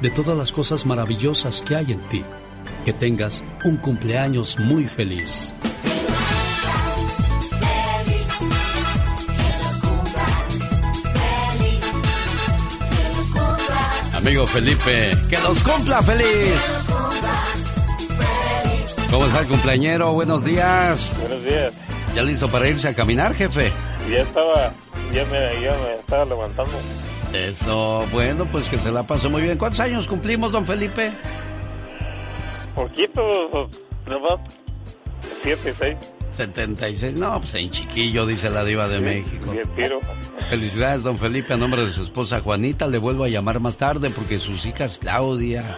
de 0.00 0.10
todas 0.10 0.36
las 0.36 0.52
cosas 0.52 0.86
maravillosas 0.86 1.62
que 1.62 1.76
hay 1.76 1.92
en 1.92 2.00
ti. 2.08 2.24
Que 2.84 2.92
tengas 2.92 3.44
un 3.64 3.76
cumpleaños 3.76 4.58
muy 4.58 4.86
feliz. 4.86 5.54
Amigo 14.14 14.46
Felipe, 14.46 15.10
que 15.28 15.38
los 15.38 15.62
cumpla 15.62 16.02
feliz. 16.02 16.86
¿Cómo 19.10 19.26
está 19.26 19.40
el 19.40 19.46
cumpleañero? 19.48 20.12
Buenos 20.12 20.44
días. 20.44 21.10
Buenos 21.20 21.44
días. 21.44 21.72
¿Ya 22.14 22.22
listo 22.22 22.48
para 22.48 22.68
irse 22.68 22.88
a 22.88 22.94
caminar, 22.94 23.34
jefe? 23.34 23.72
Ya 24.08 24.18
estaba, 24.18 24.72
ya 25.12 25.24
me, 25.26 25.60
ya 25.60 25.76
me 25.78 25.94
estaba 26.00 26.24
levantando. 26.24 26.72
Eso, 27.32 28.04
bueno, 28.10 28.44
pues 28.46 28.68
que 28.68 28.76
se 28.76 28.90
la 28.90 29.04
pasó 29.04 29.30
muy 29.30 29.42
bien. 29.42 29.56
¿Cuántos 29.56 29.80
años 29.80 30.08
cumplimos, 30.08 30.52
don 30.52 30.66
Felipe? 30.66 31.12
Poquito, 32.74 33.68
nomás 34.06 34.40
77, 35.42 35.74
6. 35.78 36.19
76. 36.40 37.14
No, 37.16 37.38
pues 37.38 37.54
en 37.54 37.70
chiquillo, 37.70 38.24
dice 38.24 38.48
la 38.48 38.64
diva 38.64 38.88
de 38.88 38.98
México. 38.98 39.52
Bien. 39.52 39.92
Felicidades, 40.48 41.02
don 41.02 41.18
Felipe, 41.18 41.52
a 41.52 41.56
nombre 41.56 41.84
de 41.84 41.92
su 41.92 42.02
esposa 42.02 42.40
Juanita. 42.40 42.86
Le 42.86 42.98
vuelvo 42.98 43.24
a 43.24 43.28
llamar 43.28 43.60
más 43.60 43.76
tarde 43.76 44.08
porque 44.10 44.38
sus 44.38 44.64
hijas 44.64 44.98
Claudia 44.98 45.76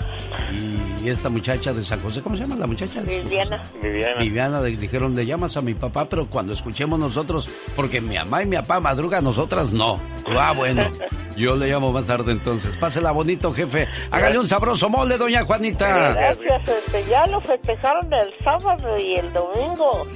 y 1.04 1.08
esta 1.08 1.28
muchacha 1.28 1.72
de 1.72 1.82
San 1.82 2.00
José, 2.00 2.22
¿cómo 2.22 2.36
se 2.36 2.42
llama 2.42 2.54
la 2.56 2.66
muchacha? 2.66 3.00
Viviana. 3.00 3.62
Viviana. 3.82 4.20
Viviana, 4.20 4.60
le 4.60 4.76
dijeron, 4.76 5.16
le 5.16 5.26
llamas 5.26 5.56
a 5.56 5.62
mi 5.62 5.74
papá, 5.74 6.08
pero 6.08 6.26
cuando 6.28 6.52
escuchemos 6.52 6.98
nosotros, 6.98 7.48
porque 7.74 8.00
mi 8.00 8.16
mamá 8.16 8.44
y 8.44 8.46
mi 8.46 8.56
papá 8.56 8.78
madrugan, 8.78 9.24
nosotras 9.24 9.72
no. 9.72 10.00
Ah, 10.28 10.52
bueno, 10.56 10.88
yo 11.36 11.56
le 11.56 11.68
llamo 11.68 11.92
más 11.92 12.06
tarde 12.06 12.32
entonces. 12.32 12.76
Pásela 12.76 13.10
bonito, 13.10 13.52
jefe. 13.52 13.88
Hágale 14.10 14.38
un 14.38 14.46
sabroso 14.46 14.88
mole, 14.88 15.18
doña 15.18 15.44
Juanita. 15.44 16.12
Gracias, 16.12 16.68
este, 16.68 17.04
ya 17.10 17.26
lo 17.26 17.40
festejaron 17.40 18.12
el 18.12 18.32
sábado 18.44 18.96
y 18.98 19.14
el 19.16 19.32
domingo. 19.32 20.06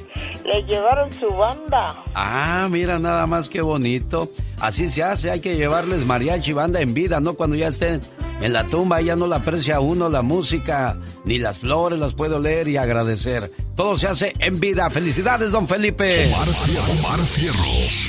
Le 0.44 0.62
llevaron 0.62 1.10
su 1.12 1.26
banda. 1.28 2.04
Ah, 2.14 2.68
mira 2.70 2.98
nada 2.98 3.26
más 3.26 3.48
que 3.48 3.60
bonito. 3.60 4.30
Así 4.60 4.88
se 4.88 5.02
hace, 5.02 5.30
hay 5.30 5.40
que 5.40 5.56
llevarles 5.56 6.06
mariachi 6.06 6.52
banda 6.52 6.80
en 6.80 6.94
vida, 6.94 7.20
¿no? 7.20 7.34
Cuando 7.34 7.56
ya 7.56 7.68
estén 7.68 8.00
en 8.40 8.52
la 8.52 8.64
tumba, 8.64 9.00
ya 9.00 9.16
no 9.16 9.26
la 9.26 9.36
aprecia 9.36 9.80
uno 9.80 10.08
la 10.08 10.22
música, 10.22 10.96
ni 11.24 11.38
las 11.38 11.58
flores 11.58 11.98
las 11.98 12.14
puedo 12.14 12.38
leer 12.38 12.68
y 12.68 12.76
agradecer. 12.76 13.50
Todo 13.74 13.98
se 13.98 14.06
hace 14.08 14.32
en 14.38 14.58
vida. 14.60 14.88
Felicidades, 14.90 15.50
don 15.50 15.66
Felipe. 15.68 16.32
Omar, 16.34 16.48
Cier- 16.48 16.98
Omar 17.04 17.18
Cierros. 17.20 18.08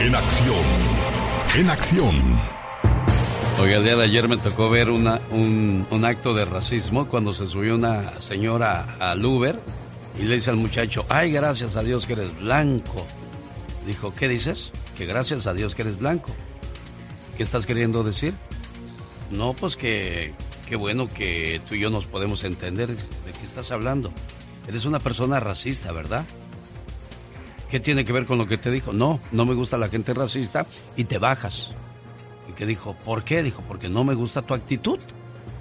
En 0.00 0.14
acción. 0.14 0.64
En 1.56 1.68
acción. 1.70 2.40
Oye, 3.62 3.74
el 3.76 3.84
día 3.84 3.96
de 3.96 4.04
ayer 4.04 4.26
me 4.28 4.38
tocó 4.38 4.70
ver 4.70 4.88
una, 4.90 5.20
un, 5.30 5.86
un 5.90 6.04
acto 6.06 6.32
de 6.32 6.46
racismo 6.46 7.06
cuando 7.06 7.34
se 7.34 7.46
subió 7.46 7.74
una 7.74 8.18
señora 8.20 8.96
al 8.98 9.22
Uber 9.22 9.60
y 10.20 10.24
le 10.24 10.34
dice 10.34 10.50
al 10.50 10.56
muchacho, 10.56 11.06
ay, 11.08 11.32
gracias 11.32 11.76
a 11.76 11.82
Dios 11.82 12.06
que 12.06 12.12
eres 12.12 12.38
blanco. 12.38 13.06
Dijo, 13.86 14.12
¿qué 14.12 14.28
dices? 14.28 14.70
Que 14.96 15.06
gracias 15.06 15.46
a 15.46 15.54
Dios 15.54 15.74
que 15.74 15.80
eres 15.82 15.98
blanco. 15.98 16.30
¿Qué 17.38 17.42
estás 17.42 17.64
queriendo 17.64 18.04
decir? 18.04 18.34
No, 19.30 19.54
pues 19.54 19.76
que 19.76 20.34
qué 20.68 20.76
bueno 20.76 21.08
que 21.12 21.62
tú 21.66 21.74
y 21.74 21.80
yo 21.80 21.88
nos 21.88 22.04
podemos 22.04 22.44
entender. 22.44 22.88
¿De 22.88 23.32
qué 23.32 23.44
estás 23.44 23.70
hablando? 23.70 24.12
Eres 24.68 24.84
una 24.84 24.98
persona 24.98 25.40
racista, 25.40 25.90
¿verdad? 25.90 26.26
¿Qué 27.70 27.80
tiene 27.80 28.04
que 28.04 28.12
ver 28.12 28.26
con 28.26 28.36
lo 28.36 28.46
que 28.46 28.58
te 28.58 28.70
dijo? 28.70 28.92
No, 28.92 29.20
no 29.32 29.46
me 29.46 29.54
gusta 29.54 29.78
la 29.78 29.88
gente 29.88 30.12
racista 30.12 30.66
y 30.96 31.04
te 31.04 31.16
bajas. 31.16 31.70
Y 32.46 32.52
que 32.52 32.66
dijo, 32.66 32.94
¿por 33.06 33.24
qué? 33.24 33.42
Dijo, 33.42 33.64
porque 33.66 33.88
no 33.88 34.04
me 34.04 34.12
gusta 34.12 34.42
tu 34.42 34.52
actitud. 34.52 34.98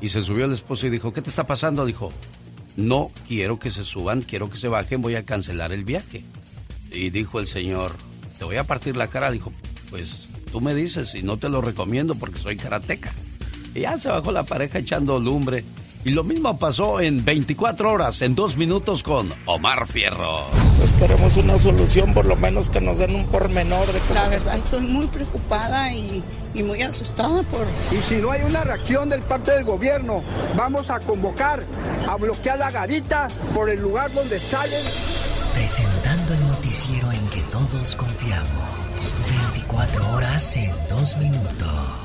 Y 0.01 0.09
se 0.09 0.21
subió 0.21 0.45
el 0.45 0.53
esposo 0.53 0.85
y 0.87 0.89
dijo, 0.89 1.13
¿qué 1.13 1.21
te 1.21 1.29
está 1.29 1.47
pasando? 1.47 1.85
Dijo, 1.85 2.11
no 2.77 3.11
quiero 3.27 3.59
que 3.59 3.71
se 3.71 3.83
suban, 3.83 4.21
quiero 4.21 4.49
que 4.49 4.57
se 4.57 4.67
bajen, 4.67 5.01
voy 5.01 5.15
a 5.15 5.25
cancelar 5.25 5.71
el 5.71 5.83
viaje. 5.83 6.23
Y 6.91 7.09
dijo 7.09 7.39
el 7.39 7.47
señor, 7.47 7.93
te 8.37 8.45
voy 8.45 8.57
a 8.57 8.63
partir 8.65 8.95
la 8.97 9.07
cara. 9.07 9.31
Dijo, 9.31 9.51
pues 9.89 10.29
tú 10.51 10.61
me 10.61 10.73
dices 10.73 11.13
y 11.15 11.23
no 11.23 11.37
te 11.37 11.49
lo 11.49 11.61
recomiendo 11.61 12.15
porque 12.15 12.39
soy 12.39 12.57
karateca. 12.57 13.13
Y 13.75 13.81
ya 13.81 13.99
se 13.99 14.09
bajó 14.09 14.31
la 14.31 14.43
pareja 14.43 14.79
echando 14.79 15.19
lumbre. 15.19 15.63
Y 16.05 16.11
lo 16.11 16.23
mismo 16.23 16.57
pasó 16.57 17.01
en 17.01 17.25
24 17.25 17.91
horas, 17.91 18.21
en 18.21 18.33
dos 18.33 18.55
minutos 18.55 19.03
con 19.03 19.33
Omar 19.45 19.85
Fierro. 19.85 20.45
Pues 20.77 20.93
queremos 20.93 21.35
una 21.35 21.57
solución, 21.57 22.13
por 22.13 22.25
lo 22.25 22.37
menos 22.37 22.69
que 22.69 22.79
nos 22.79 22.99
den 22.99 23.13
un 23.15 23.25
pormenor 23.27 23.85
de 23.91 23.99
cómo 23.99 24.13
La 24.13 24.29
se- 24.29 24.37
verdad 24.37 24.57
estoy 24.57 24.79
muy 24.81 25.07
preocupada 25.07 25.93
y, 25.93 26.23
y 26.59 26.63
muy 26.63 26.81
asustada 26.81 27.41
por... 27.43 27.65
Y 27.91 28.01
si 28.01 28.17
no 28.17 28.31
hay 28.31 28.41
una 28.43 28.63
reacción 28.63 29.09
del 29.09 29.21
parte 29.21 29.51
del 29.51 29.63
gobierno, 29.63 30.23
vamos 30.55 30.89
a 30.89 30.99
convocar 30.99 31.63
a 32.07 32.15
bloquear 32.15 32.59
la 32.59 32.69
garita 32.69 33.27
por 33.53 33.69
el 33.69 33.81
lugar 33.81 34.13
donde 34.13 34.39
salen. 34.39 34.81
Presentando 35.53 36.33
el 36.33 36.47
noticiero 36.47 37.11
en 37.11 37.27
que 37.29 37.41
todos 37.43 37.95
confiamos. 37.95 38.79
24 39.53 40.15
horas 40.15 40.57
en 40.57 40.73
2 40.87 41.17
minutos. 41.17 41.99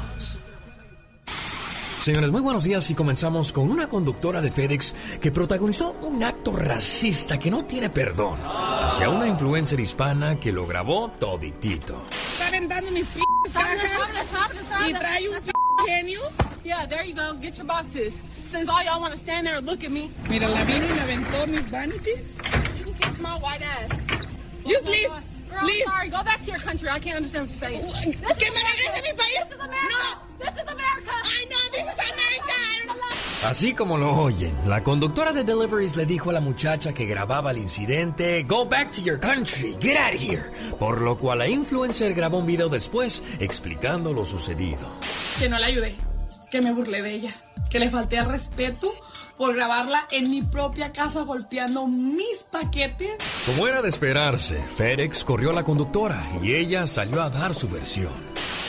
Señores, 2.02 2.30
muy 2.32 2.42
buenos 2.42 2.64
días 2.64 2.90
y 2.90 2.94
comenzamos 2.94 3.52
con 3.52 3.70
una 3.70 3.88
conductora 3.88 4.42
de 4.42 4.50
FedEx 4.50 4.94
que 5.20 5.32
protagonizó 5.32 5.96
un 6.02 6.22
acto 6.22 6.54
racista 6.54 7.38
que 7.38 7.50
no 7.50 7.64
tiene 7.64 7.88
perdón 7.88 8.38
hacia 8.44 9.08
una 9.08 9.26
influencer 9.26 9.80
hispana 9.80 10.38
que 10.38 10.52
lo 10.52 10.66
grabó 10.66 11.08
toditito. 11.18 12.04
Está 12.10 12.48
aventando 12.48 12.90
mis 12.90 13.06
p 13.06 13.33
cajas 13.54 14.88
y 14.88 14.92
trae 14.94 15.28
un 15.28 15.86
genio. 15.86 16.20
Yeah, 16.64 16.86
there 16.86 17.04
you 17.04 17.14
go. 17.14 17.34
Get 17.34 17.56
your 17.58 17.66
boxes. 17.66 18.16
Since 18.42 18.68
all 18.68 18.82
y'all 18.84 19.00
want 19.00 19.12
to 19.12 19.18
stand 19.18 19.46
there 19.46 19.56
and 19.56 19.66
look 19.66 19.84
at 19.84 19.90
me. 19.90 20.10
Mira, 20.28 20.48
la 20.48 20.64
vino 20.64 20.86
y 20.86 20.94
me 20.94 21.00
aventó 21.00 21.46
mis 21.46 21.68
vanities. 21.70 22.34
You 22.78 22.84
can 22.84 22.94
kiss 22.94 23.20
my 23.20 23.36
white 23.38 23.62
ass. 23.62 24.02
Just 24.66 24.86
leave. 24.86 25.08
Girl, 25.08 25.66
Leave. 25.66 25.84
I'm 25.86 25.92
sorry. 25.92 26.08
Go 26.08 26.22
back 26.22 26.40
to 26.40 26.50
your 26.50 26.60
country. 26.60 26.88
I 26.88 26.98
can't 26.98 27.16
understand 27.16 27.48
what 27.48 27.52
you're 27.52 27.82
saying. 27.82 28.12
Que 28.12 28.50
me 28.50 28.60
regrese 28.70 29.02
mi 29.02 29.12
país. 29.12 29.44
This 29.44 29.56
is 29.56 29.64
America. 29.64 29.88
No. 29.90 30.18
This 30.38 30.54
is 30.54 30.72
America. 30.72 31.12
I 31.12 31.44
know 31.50 31.64
this 31.72 31.86
is 31.86 31.98
America. 32.12 32.93
Así 33.46 33.74
como 33.74 33.98
lo 33.98 34.10
oyen, 34.10 34.54
la 34.66 34.82
conductora 34.82 35.32
de 35.32 35.44
Deliveries 35.44 35.96
le 35.96 36.06
dijo 36.06 36.30
a 36.30 36.32
la 36.32 36.40
muchacha 36.40 36.94
que 36.94 37.04
grababa 37.04 37.50
el 37.50 37.58
incidente, 37.58 38.42
Go 38.44 38.64
back 38.64 38.90
to 38.92 39.02
your 39.02 39.20
country, 39.20 39.76
get 39.80 39.98
out 39.98 40.14
of 40.14 40.20
here. 40.20 40.50
Por 40.78 41.02
lo 41.02 41.18
cual 41.18 41.38
la 41.40 41.48
influencer 41.48 42.14
grabó 42.14 42.38
un 42.38 42.46
video 42.46 42.70
después 42.70 43.22
explicando 43.40 44.14
lo 44.14 44.24
sucedido. 44.24 44.80
Que 45.38 45.50
no 45.50 45.58
la 45.58 45.66
ayudé. 45.66 45.94
Que 46.50 46.62
me 46.62 46.72
burlé 46.72 47.02
de 47.02 47.14
ella. 47.14 47.34
Que 47.68 47.78
le 47.78 47.90
falté 47.90 48.18
al 48.18 48.30
respeto 48.30 48.90
por 49.36 49.54
grabarla 49.54 50.06
en 50.10 50.30
mi 50.30 50.40
propia 50.40 50.92
casa 50.92 51.20
golpeando 51.20 51.86
mis 51.86 52.44
paquetes. 52.50 53.22
Como 53.44 53.68
era 53.68 53.82
de 53.82 53.90
esperarse, 53.90 54.56
FedEx 54.56 55.22
corrió 55.22 55.50
a 55.50 55.54
la 55.54 55.64
conductora 55.64 56.18
y 56.42 56.54
ella 56.54 56.86
salió 56.86 57.20
a 57.20 57.28
dar 57.28 57.54
su 57.54 57.68
versión. 57.68 58.12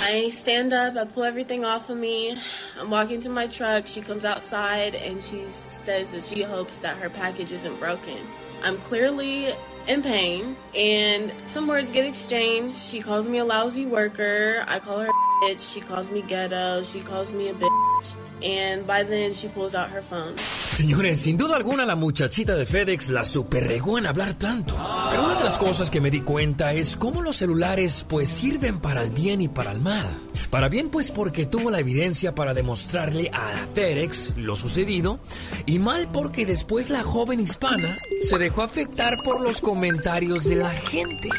I 0.01 0.29
stand 0.29 0.73
up, 0.73 0.95
I 0.95 1.05
pull 1.05 1.23
everything 1.23 1.65
off 1.65 1.89
of 1.89 1.97
me. 1.97 2.37
I'm 2.79 2.89
walking 2.89 3.21
to 3.21 3.29
my 3.29 3.47
truck. 3.47 3.87
She 3.87 4.01
comes 4.01 4.25
outside 4.25 4.95
and 4.95 5.23
she 5.23 5.47
says 5.47 6.11
that 6.11 6.23
she 6.23 6.41
hopes 6.43 6.79
that 6.79 6.97
her 6.97 7.09
package 7.09 7.51
isn't 7.51 7.79
broken. 7.79 8.19
I'm 8.63 8.77
clearly 8.77 9.53
in 9.87 10.01
pain, 10.01 10.55
and 10.75 11.31
some 11.47 11.67
words 11.67 11.91
get 11.91 12.05
exchanged. 12.05 12.75
She 12.75 13.01
calls 13.01 13.27
me 13.27 13.37
a 13.37 13.45
lousy 13.45 13.85
worker. 13.85 14.63
I 14.67 14.79
call 14.79 14.99
her 14.99 15.11
bitch. 15.43 15.73
She 15.73 15.81
calls 15.81 16.09
me 16.09 16.21
ghetto. 16.21 16.83
She 16.83 17.01
calls 17.01 17.31
me 17.31 17.49
a 17.49 17.53
bitch. 17.53 18.15
And 18.45 18.85
by 18.85 19.03
then, 19.03 19.33
she 19.33 19.47
pulls 19.47 19.73
out 19.73 19.89
her 19.89 20.03
phone. 20.03 20.35
Señores, 20.37 21.21
sin 21.21 21.35
duda 21.35 21.55
alguna 21.55 21.83
la 21.83 21.95
muchachita 21.95 22.53
de 22.55 22.65
FedEx 22.65 23.09
la 23.09 23.25
superregó 23.25 23.97
en 23.97 24.05
hablar 24.05 24.37
tanto. 24.37 24.75
Pero 25.09 25.25
una 25.25 25.35
de 25.35 25.43
las 25.43 25.57
cosas 25.57 25.89
que 25.89 25.99
me 25.99 26.11
di 26.11 26.21
cuenta 26.21 26.73
es 26.73 26.95
cómo 26.95 27.23
los 27.23 27.37
celulares 27.37 28.05
pues 28.07 28.29
sirven 28.29 28.79
para 28.81 29.01
el 29.01 29.09
bien 29.09 29.41
y 29.41 29.47
para 29.47 29.71
el 29.71 29.79
mal. 29.79 30.05
Para 30.51 30.69
bien 30.69 30.89
pues 30.89 31.09
porque 31.09 31.45
tuvo 31.45 31.71
la 31.71 31.79
evidencia 31.79 32.35
para 32.35 32.53
demostrarle 32.53 33.31
a 33.33 33.67
FedEx 33.73 34.37
lo 34.37 34.55
sucedido 34.55 35.19
y 35.65 35.79
mal 35.79 36.11
porque 36.11 36.45
después 36.45 36.91
la 36.91 37.01
joven 37.01 37.39
hispana 37.39 37.97
se 38.21 38.37
dejó 38.37 38.61
afectar 38.61 39.17
por 39.23 39.41
los 39.41 39.61
comentarios 39.61 40.43
de 40.43 40.57
la 40.57 40.71
gente 40.71 41.29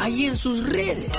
ahí 0.00 0.26
en 0.26 0.36
sus 0.36 0.66
redes. 0.66 1.10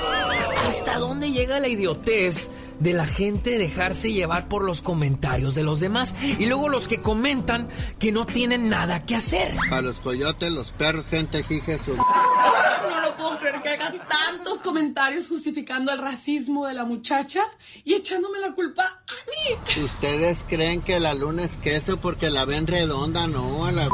¿Hasta 0.66 0.98
dónde 0.98 1.30
llega 1.30 1.60
la 1.60 1.68
idiotez 1.68 2.50
de 2.82 2.92
la 2.92 3.06
gente 3.06 3.58
dejarse 3.58 4.12
llevar 4.12 4.48
por 4.48 4.64
los 4.64 4.82
comentarios 4.82 5.54
de 5.54 5.62
los 5.62 5.80
demás? 5.80 6.14
Y 6.22 6.46
luego 6.46 6.68
los 6.68 6.88
que 6.88 7.00
comentan 7.00 7.68
que 7.98 8.12
no 8.12 8.26
tienen 8.26 8.68
nada 8.68 9.04
que 9.04 9.14
hacer. 9.14 9.54
Para 9.70 9.82
los 9.82 10.00
coyotes, 10.00 10.50
los 10.50 10.70
perros, 10.70 11.06
gente 11.06 11.42
jije 11.42 11.78
su... 11.78 11.96
No 11.96 13.00
lo 13.00 13.16
puedo 13.16 13.38
creer 13.38 13.62
que 13.62 13.68
hagan 13.68 14.00
tantos 14.08 14.58
comentarios 14.58 15.28
justificando 15.28 15.92
el 15.92 15.98
racismo 15.98 16.66
de 16.66 16.74
la 16.74 16.84
muchacha 16.84 17.42
y 17.84 17.94
echándome 17.94 18.38
la 18.40 18.52
culpa 18.52 18.82
a 18.82 19.14
mí. 19.30 19.82
¿Ustedes 19.82 20.44
creen 20.48 20.82
que 20.82 21.00
la 21.00 21.14
luna 21.14 21.44
es 21.44 21.56
queso 21.56 21.98
porque 21.98 22.30
la 22.30 22.44
ven 22.44 22.66
redonda? 22.66 23.26
No, 23.26 23.66
a 23.66 23.72
la... 23.72 23.88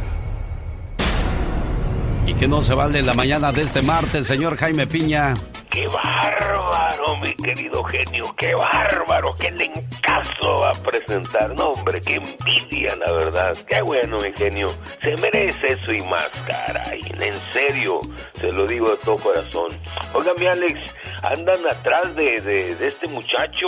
Y 2.25 2.33
que 2.35 2.47
no 2.47 2.61
se 2.61 2.73
vale 2.73 3.01
la 3.01 3.13
mañana 3.13 3.51
de 3.51 3.63
este 3.63 3.81
martes, 3.81 4.27
señor 4.27 4.55
Jaime 4.55 4.87
Piña. 4.87 5.33
¡Qué 5.69 5.85
bárbaro, 5.87 7.17
mi 7.17 7.33
querido 7.33 7.83
genio! 7.85 8.35
¡Qué 8.37 8.53
bárbaro! 8.53 9.29
¡Qué 9.39 9.49
lencazo 9.51 10.59
va 10.61 10.71
a 10.71 10.73
presentar! 10.73 11.55
No, 11.55 11.69
hombre, 11.69 12.01
qué 12.01 12.15
envidia, 12.15 12.95
la 12.97 13.11
verdad. 13.13 13.57
¡Qué 13.67 13.81
bueno, 13.81 14.17
mi 14.17 14.33
genio! 14.35 14.69
Se 15.01 15.15
merece 15.15 15.71
eso 15.71 15.93
y 15.93 16.01
más, 16.01 16.29
caray. 16.45 16.99
En 17.19 17.35
serio, 17.53 18.01
se 18.35 18.51
lo 18.51 18.67
digo 18.67 18.89
de 18.89 18.97
todo 18.97 19.15
corazón. 19.17 19.71
Oiga, 20.13 20.33
mi 20.37 20.45
Alex, 20.45 20.79
andan 21.23 21.65
atrás 21.65 22.15
de, 22.15 22.41
de, 22.41 22.75
de 22.75 22.87
este 22.87 23.07
muchacho. 23.07 23.67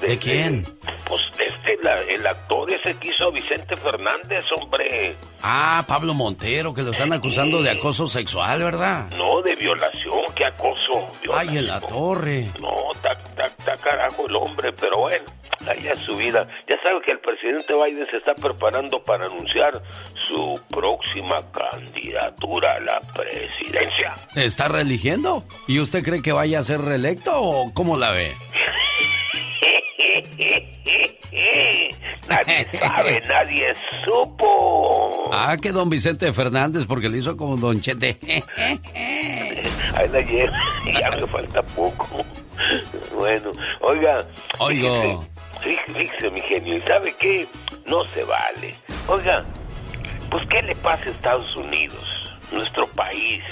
¿De, 0.00 0.18
quién? 0.18 0.62
Pues 1.08 1.22
este, 1.38 1.76
la, 1.82 1.96
el 2.02 2.26
actor 2.26 2.70
ese 2.70 2.94
que 2.98 3.08
hizo 3.08 3.32
Vicente 3.32 3.76
Fernández, 3.76 4.44
hombre. 4.52 5.14
Ah, 5.42 5.84
Pablo 5.86 6.14
Montero, 6.14 6.72
que 6.72 6.82
lo 6.82 6.92
están 6.92 7.12
acusando 7.12 7.62
de 7.62 7.70
acoso 7.70 8.06
sexual, 8.08 8.62
¿verdad? 8.62 9.10
No, 9.16 9.42
de 9.42 9.56
violación, 9.56 10.20
¿qué 10.34 10.44
acoso? 10.44 11.08
Ay, 11.32 11.58
en 11.58 11.66
la 11.66 11.80
torre. 11.80 12.46
No, 12.60 12.92
está, 12.92 13.12
está, 13.12 13.46
está 13.46 13.76
carajo 13.76 14.26
el 14.28 14.36
hombre, 14.36 14.72
pero 14.78 14.98
bueno, 15.00 15.24
allá 15.66 15.92
es 15.92 15.98
su 16.00 16.16
vida. 16.16 16.46
Ya 16.68 16.76
sabe 16.82 17.00
que 17.04 17.12
el 17.12 17.20
presidente 17.20 17.74
Biden 17.74 18.06
se 18.10 18.18
está 18.18 18.34
preparando 18.34 19.02
para 19.02 19.26
anunciar 19.26 19.82
su 20.22 20.60
próxima 20.70 21.42
candidatura 21.52 22.74
a 22.74 22.80
la 22.80 23.00
presidencia. 23.00 24.12
¿Se 24.32 24.44
está 24.44 24.68
reeligiendo? 24.68 25.44
¿Y 25.66 25.80
usted 25.80 26.02
cree 26.02 26.22
que 26.22 26.32
vaya 26.32 26.60
a 26.60 26.64
ser 26.64 26.80
reelecto 26.80 27.32
o 27.40 27.72
cómo 27.74 27.96
la 27.96 28.12
ve? 28.12 28.32
nadie 32.28 32.66
sabe, 32.78 33.20
nadie 33.28 33.72
supo. 34.04 35.30
Ah, 35.32 35.56
que 35.60 35.72
don 35.72 35.88
Vicente 35.88 36.32
Fernández, 36.32 36.86
porque 36.86 37.08
le 37.08 37.18
hizo 37.18 37.36
como 37.36 37.56
don 37.56 37.80
Chete. 37.80 38.18
Ahí 39.94 40.08
la 40.08 40.20
llevo, 40.20 40.52
ya 40.84 41.10
me 41.10 41.26
falta 41.26 41.62
poco. 41.62 42.24
Bueno, 43.16 43.50
oiga. 43.80 44.26
Oigo. 44.58 45.24
Fíjese, 45.60 45.92
fíjese, 45.92 46.30
mi 46.30 46.40
genio, 46.42 46.76
¿y 46.76 46.82
sabe 46.82 47.14
qué? 47.18 47.46
No 47.86 48.04
se 48.04 48.24
vale. 48.24 48.74
Oiga, 49.08 49.44
pues 50.30 50.44
¿qué 50.46 50.62
le 50.62 50.74
pasa 50.76 51.04
a 51.06 51.10
Estados 51.10 51.56
Unidos? 51.56 52.38
Nuestro 52.52 52.86
país. 52.88 53.42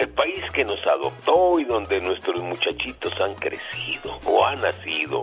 El 0.00 0.08
país 0.08 0.42
que 0.52 0.64
nos 0.64 0.84
adoptó 0.86 1.60
y 1.60 1.64
donde 1.64 2.00
nuestros 2.00 2.42
muchachitos 2.42 3.12
han 3.20 3.34
crecido 3.34 4.18
o 4.24 4.46
han 4.46 4.58
nacido. 4.60 5.20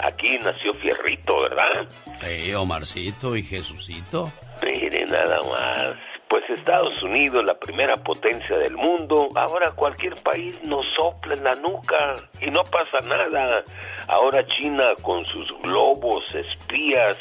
Aquí 0.00 0.38
nació 0.38 0.74
Fierrito, 0.74 1.42
¿verdad? 1.42 1.86
Sí, 2.18 2.52
Omarcito 2.52 3.36
y 3.36 3.42
Jesucito. 3.42 4.32
Mire 4.60 5.06
nada 5.06 5.38
más. 5.44 5.94
Pues 6.26 6.42
Estados 6.50 7.00
Unidos, 7.02 7.44
la 7.44 7.56
primera 7.56 7.94
potencia 7.94 8.56
del 8.56 8.76
mundo, 8.76 9.28
ahora 9.36 9.70
cualquier 9.70 10.14
país 10.14 10.60
nos 10.64 10.84
sopla 10.96 11.34
en 11.34 11.44
la 11.44 11.54
nuca 11.54 12.16
y 12.40 12.50
no 12.50 12.64
pasa 12.64 12.98
nada. 13.06 13.62
Ahora 14.08 14.44
China 14.46 14.94
con 15.02 15.24
sus 15.26 15.56
globos 15.60 16.24
espías 16.34 17.18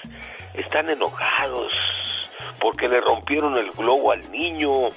están 0.55 0.89
enojados 0.89 1.71
porque 2.59 2.87
le 2.87 3.01
rompieron 3.01 3.55
el 3.57 3.69
globo 3.71 4.11
al 4.13 4.31
niño. 4.31 4.89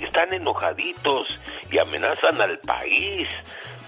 Están 0.00 0.32
enojaditos 0.32 1.38
y 1.70 1.78
amenazan 1.78 2.40
al 2.40 2.58
país. 2.60 3.28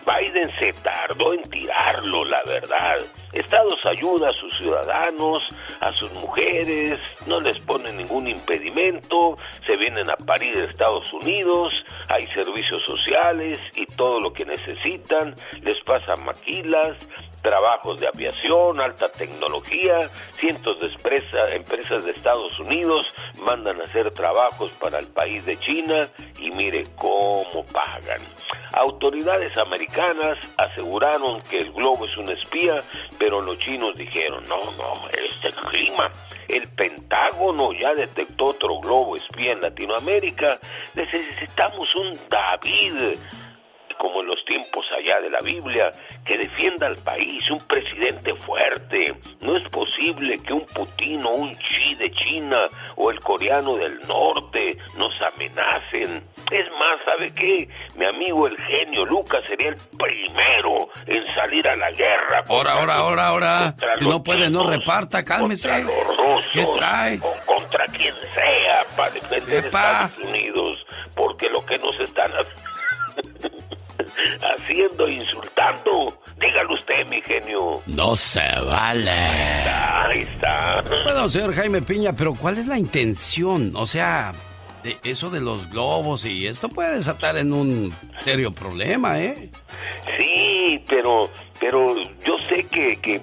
Biden 0.06 0.50
se 0.58 0.72
tardó 0.72 1.34
en 1.34 1.42
tirarlo, 1.42 2.24
la 2.24 2.42
verdad. 2.44 2.96
Estados 3.32 3.78
ayuda 3.84 4.30
a 4.30 4.32
sus 4.32 4.56
ciudadanos, 4.56 5.50
a 5.80 5.92
sus 5.92 6.10
mujeres, 6.14 6.98
no 7.26 7.40
les 7.40 7.58
pone 7.58 7.92
ningún 7.92 8.26
impedimento, 8.26 9.36
se 9.66 9.76
vienen 9.76 10.08
a 10.08 10.16
parir 10.16 10.56
de 10.56 10.64
Estados 10.64 11.12
Unidos, 11.12 11.74
hay 12.08 12.26
servicios 12.28 12.82
sociales 12.86 13.60
y 13.74 13.84
todo 13.84 14.18
lo 14.18 14.32
que 14.32 14.46
necesitan, 14.46 15.34
les 15.60 15.78
pasan 15.84 16.24
maquilas, 16.24 16.96
trabajos 17.42 18.00
de 18.00 18.08
aviación, 18.08 18.80
alta 18.80 19.08
tecnología, 19.08 20.08
cientos 20.38 20.78
de 20.80 20.86
empresa- 20.86 21.50
empresas 21.52 22.04
de 22.04 22.12
Estados 22.12 22.58
Unidos 22.58 23.12
mandan 23.40 23.80
a 23.80 23.84
hacer 23.84 24.10
trabajos 24.12 24.70
para 24.72 24.98
el 24.98 25.06
país 25.08 25.44
de 25.46 25.58
China 25.58 26.08
y 26.38 26.50
mire 26.50 26.84
cómo 26.96 27.64
pagan. 27.72 28.20
Autoridades 28.72 29.56
americanas 29.58 30.38
aseguraron 30.56 31.40
que 31.42 31.58
el 31.58 31.72
globo 31.72 32.04
es 32.04 32.16
un 32.16 32.28
espía, 32.30 32.82
pero 33.18 33.40
los 33.40 33.58
chinos 33.58 33.96
dijeron, 33.96 34.44
no, 34.44 34.58
no, 34.72 35.08
es 35.08 35.44
el 35.44 35.54
clima. 35.54 36.10
El 36.46 36.68
Pentágono 36.68 37.72
ya 37.72 37.94
detectó 37.94 38.46
otro 38.46 38.78
globo 38.78 39.16
espía 39.16 39.52
en 39.52 39.60
Latinoamérica. 39.60 40.58
Necesitamos 40.94 41.94
un 41.96 42.18
David 42.28 43.18
como 43.98 44.20
en 44.22 44.28
los 44.28 44.44
tiempos 44.44 44.86
allá 44.96 45.20
de 45.20 45.30
la 45.30 45.40
Biblia, 45.40 45.90
que 46.24 46.38
defienda 46.38 46.86
al 46.86 46.96
país, 46.96 47.50
un 47.50 47.60
presidente 47.66 48.34
fuerte. 48.36 49.14
No 49.42 49.56
es 49.56 49.64
posible 49.68 50.38
que 50.46 50.52
un 50.52 50.64
Putin 50.66 51.24
o 51.24 51.30
un 51.30 51.54
Xi 51.54 51.94
de 51.96 52.10
China 52.12 52.58
o 52.96 53.10
el 53.10 53.18
coreano 53.20 53.76
del 53.76 53.98
norte 54.06 54.78
nos 54.96 55.12
amenacen. 55.22 56.22
Es 56.50 56.70
más, 56.72 56.98
¿sabe 57.04 57.32
qué? 57.34 57.68
Mi 57.96 58.06
amigo 58.06 58.46
el 58.46 58.56
genio 58.56 59.04
Lucas 59.04 59.44
sería 59.46 59.68
el 59.70 59.76
primero 59.98 60.88
en 61.06 61.24
salir 61.34 61.66
a 61.68 61.76
la 61.76 61.90
guerra. 61.90 62.42
Ahora, 62.48 62.72
ahora, 62.74 62.94
ahora, 62.96 63.26
ahora. 63.26 63.74
Si 63.98 64.06
no 64.06 64.22
puede, 64.22 64.50
no 64.50 64.68
reparta, 64.68 65.24
cálmese. 65.24 65.68
contra 65.68 65.84
los 65.84 66.16
rusos, 66.16 66.46
¿Qué 66.52 66.66
trae? 66.76 67.18
o 67.22 67.34
contra 67.44 67.84
quien 67.86 68.14
sea 68.34 68.82
para 68.96 69.10
defender 69.10 69.64
Epa. 69.66 70.06
Estados 70.06 70.18
Unidos, 70.28 70.86
porque 71.14 71.48
lo 71.50 71.64
que 71.66 71.78
nos 71.78 71.98
están 72.00 72.30
haciendo 72.32 72.77
haciendo, 74.40 75.08
insultando. 75.08 76.20
Dígalo 76.40 76.74
usted, 76.74 77.06
mi 77.08 77.20
genio. 77.20 77.80
No 77.86 78.14
se 78.16 78.40
vale. 78.64 79.10
Ahí 79.10 80.20
está. 80.20 80.82
Bueno, 81.04 81.28
señor 81.28 81.54
Jaime 81.54 81.82
Piña, 81.82 82.12
pero 82.12 82.34
¿cuál 82.34 82.58
es 82.58 82.66
la 82.66 82.78
intención? 82.78 83.72
O 83.74 83.86
sea, 83.86 84.32
de 84.82 84.96
eso 85.04 85.30
de 85.30 85.40
los 85.40 85.70
globos 85.70 86.24
y 86.24 86.46
esto 86.46 86.68
puede 86.68 86.96
desatar 86.96 87.36
en 87.36 87.52
un 87.52 87.92
serio 88.18 88.52
problema, 88.52 89.20
¿eh? 89.20 89.50
Sí, 90.18 90.82
pero, 90.88 91.28
pero 91.60 91.94
yo 92.24 92.36
sé 92.48 92.64
que, 92.64 92.96
que 92.96 93.20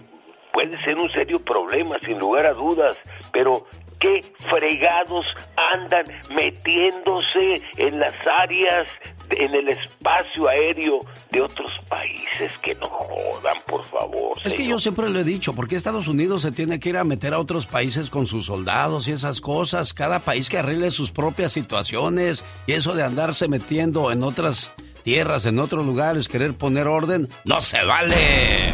puede 0.52 0.80
ser 0.82 0.98
un 0.98 1.12
serio 1.12 1.40
problema, 1.44 1.98
sin 2.04 2.18
lugar 2.20 2.48
a 2.48 2.54
dudas, 2.54 2.98
pero 3.32 3.66
¿qué 4.00 4.22
fregados 4.50 5.26
andan 5.74 6.06
metiéndose 6.34 7.62
en 7.78 8.00
las 8.00 8.14
áreas, 8.40 8.88
en 9.32 9.54
el 9.54 9.70
espacio 9.70 10.50
aéreo 10.50 11.00
de 11.32 11.42
otros 11.42 11.72
países? 11.88 12.52
Que 12.62 12.76
no 12.76 12.88
jodan, 12.88 13.58
por 13.66 13.84
favor. 13.86 14.38
Es 14.44 14.54
que 14.56 14.66
yo 14.66 14.80
siempre 14.80 15.10
lo 15.10 15.20
he 15.20 15.24
dicho, 15.24 15.54
¿por 15.54 15.68
qué 15.68 15.76
Estados 15.76 16.08
Unidos 16.08 16.42
se 16.42 16.52
tiene 16.52 16.80
que 16.80 16.90
ir 16.90 16.98
a 16.98 17.04
meter 17.04 17.34
a 17.34 17.40
otros 17.40 17.66
países 17.66 18.10
con 18.10 18.28
sus 18.28 18.46
soldados 18.46 19.08
y 19.08 19.12
esas 19.12 19.42
cosas? 19.42 19.94
Cada 19.94 20.20
país 20.20 20.50
que 20.50 20.58
arregle 20.58 20.92
sus 20.92 21.12
propias 21.12 21.52
situaciones 21.52 22.44
y 22.68 22.74
eso 22.74 22.94
de 22.96 23.04
andarse 23.04 23.48
metiendo 23.48 24.12
en 24.12 24.24
otras 24.24 24.72
tierras, 25.04 25.46
en 25.46 25.60
otros 25.60 25.86
lugares, 25.86 26.28
querer 26.28 26.56
poner 26.56 26.88
orden, 26.88 27.28
no 27.46 27.62
se 27.62 27.84
vale. 27.84 28.74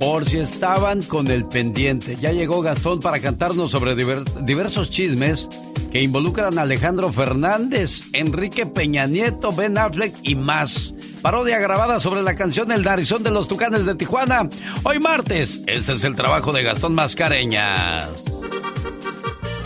Por 0.00 0.26
si 0.26 0.38
estaban 0.38 1.02
con 1.02 1.28
el 1.30 1.44
pendiente, 1.46 2.16
ya 2.16 2.32
llegó 2.32 2.62
Gastón 2.62 3.00
para 3.00 3.20
cantarnos 3.20 3.70
sobre 3.70 3.94
diver- 3.94 4.24
diversos 4.44 4.90
chismes 4.90 5.46
que 5.92 6.00
involucran 6.02 6.58
a 6.58 6.62
Alejandro 6.62 7.12
Fernández, 7.12 8.00
Enrique 8.14 8.64
Peña 8.64 9.06
Nieto, 9.06 9.52
Ben 9.52 9.76
Affleck 9.76 10.14
y 10.22 10.34
más. 10.36 10.94
Parodia 11.20 11.58
grabada 11.58 12.00
sobre 12.00 12.22
la 12.22 12.34
canción 12.34 12.72
El 12.72 12.82
Narizón 12.82 13.22
de 13.22 13.30
los 13.30 13.46
Tucanes 13.46 13.84
de 13.84 13.94
Tijuana. 13.94 14.48
Hoy 14.84 14.98
martes, 15.00 15.60
este 15.66 15.92
es 15.92 16.04
el 16.04 16.16
trabajo 16.16 16.50
de 16.52 16.62
Gastón 16.62 16.94
Mascareñas. 16.94 18.08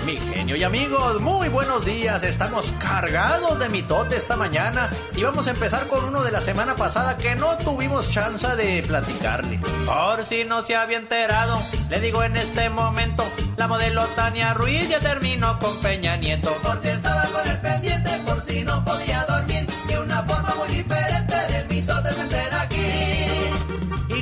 Mi 0.05 0.19
genio 0.19 0.55
y 0.57 0.63
amigos, 0.63 1.23
muy 1.23 1.49
buenos 1.49 1.87
días. 1.87 2.23
Estamos 2.25 2.71
cargados 2.79 3.59
de 3.59 3.71
mitote 3.71 4.17
esta 4.17 4.37
mañana 4.37 4.91
y 5.17 5.23
vamos 5.23 5.47
a 5.47 5.51
empezar 5.51 5.87
con 5.87 6.05
uno 6.05 6.23
de 6.23 6.31
la 6.31 6.43
semana 6.43 6.77
pasada 6.77 7.17
que 7.17 7.35
no 7.37 7.57
tuvimos 7.59 8.11
chance 8.11 8.47
de 8.57 8.83
platicarle. 8.83 9.61
Por 9.87 10.27
si 10.27 10.45
no 10.45 10.61
se 10.61 10.77
había 10.77 10.99
enterado, 10.99 11.59
le 11.89 12.01
digo 12.01 12.23
en 12.23 12.37
este 12.37 12.69
momento, 12.69 13.25
la 13.57 13.67
modelo 13.67 14.05
Tania 14.09 14.53
Ruiz 14.53 14.91
ya 14.91 15.01
terminó 15.01 15.59
con 15.59 15.75
Peña 15.79 16.17
Nieto. 16.17 16.53
Por 16.63 16.83
si 16.83 16.89
estaba 16.89 17.25
con 17.25 17.49
el 17.49 17.61
pendiente, 17.61 18.11
por 18.27 18.43
si 18.43 18.63
no 18.63 18.85
podía 18.85 19.25
dormir, 19.25 19.67
de 19.89 19.99
una 19.99 20.23
forma 20.25 20.55
muy 20.57 20.77
diferente 20.77 21.35
del 21.35 21.69
mitote 21.69 22.13
se 22.13 22.21
entera 22.21 22.61
aquí. 22.61 23.14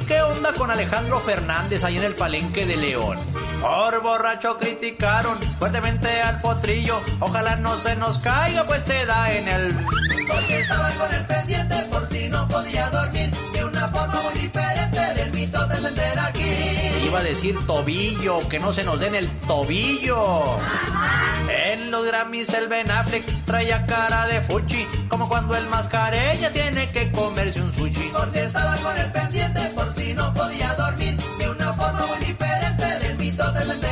¿Y 0.03 0.05
qué 0.05 0.21
onda 0.21 0.53
con 0.55 0.69
Alejandro 0.69 1.21
Fernández 1.21 1.85
ahí 1.85 1.97
en 1.97 2.03
el 2.03 2.15
palenque 2.17 2.67
de 2.67 2.77
León? 2.77 3.19
Por 3.61 4.03
borracho 4.03 4.59
criticaron 4.59 5.39
fuertemente 5.61 6.21
al 6.21 6.41
potrillo. 6.41 7.01
Ojalá 7.21 7.55
no 7.55 7.79
se 7.79 7.95
nos 7.95 8.19
caiga, 8.19 8.65
pues 8.65 8.83
se 8.83 9.07
da 9.07 9.33
en 9.33 9.47
el. 9.47 9.73
Porque 10.27 10.59
estaba 10.59 10.91
con 10.91 11.15
el 11.15 11.25
pendiente 11.27 11.77
por 11.89 12.09
si 12.09 12.29
no 12.29 12.49
podía 12.49 12.91
dormir. 12.91 13.31
De 13.53 13.65
una 13.65 13.87
forma 13.87 14.21
muy 14.23 14.43
diferente 14.43 14.99
del 15.15 15.33
mito 15.33 15.67
de 15.69 16.21
aquí. 16.21 16.52
Iba 17.13 17.21
a 17.21 17.25
decir 17.25 17.67
tobillo, 17.67 18.49
que 18.49 18.59
no 18.59 18.73
se 18.73 18.85
nos 18.85 18.99
den 18.99 19.15
el 19.15 19.29
tobillo. 19.41 20.57
En 21.51 21.91
los 21.91 22.07
Grammys 22.07 22.49
el 22.55 22.69
Ben 22.69 22.91
Affleck 22.91 23.23
traía 23.45 23.85
cara 23.85 24.27
de 24.29 24.41
fuchi, 24.41 24.87
como 25.09 25.29
cuando 25.29 25.55
el 25.55 25.67
mascarilla 25.67 26.51
tiene 26.55 26.91
que 26.91 27.13
comerse 27.13 27.61
un 27.61 27.69
sushi. 27.75 28.09
Porque 28.15 28.45
estaba 28.45 28.79
con 28.79 28.97
el 28.97 29.13
pendiente 29.13 29.61
por 29.75 29.95
si 29.95 30.15
no 30.15 30.33
podía 30.33 30.73
dormir 30.73 31.19
de 31.39 31.51
una 31.51 31.71
forma 31.75 32.07
muy 32.07 32.27
diferente 32.27 32.87
del 33.01 33.19
mito 33.19 33.53
de 33.53 33.65
meter 33.67 33.91
aquí. 33.91 33.92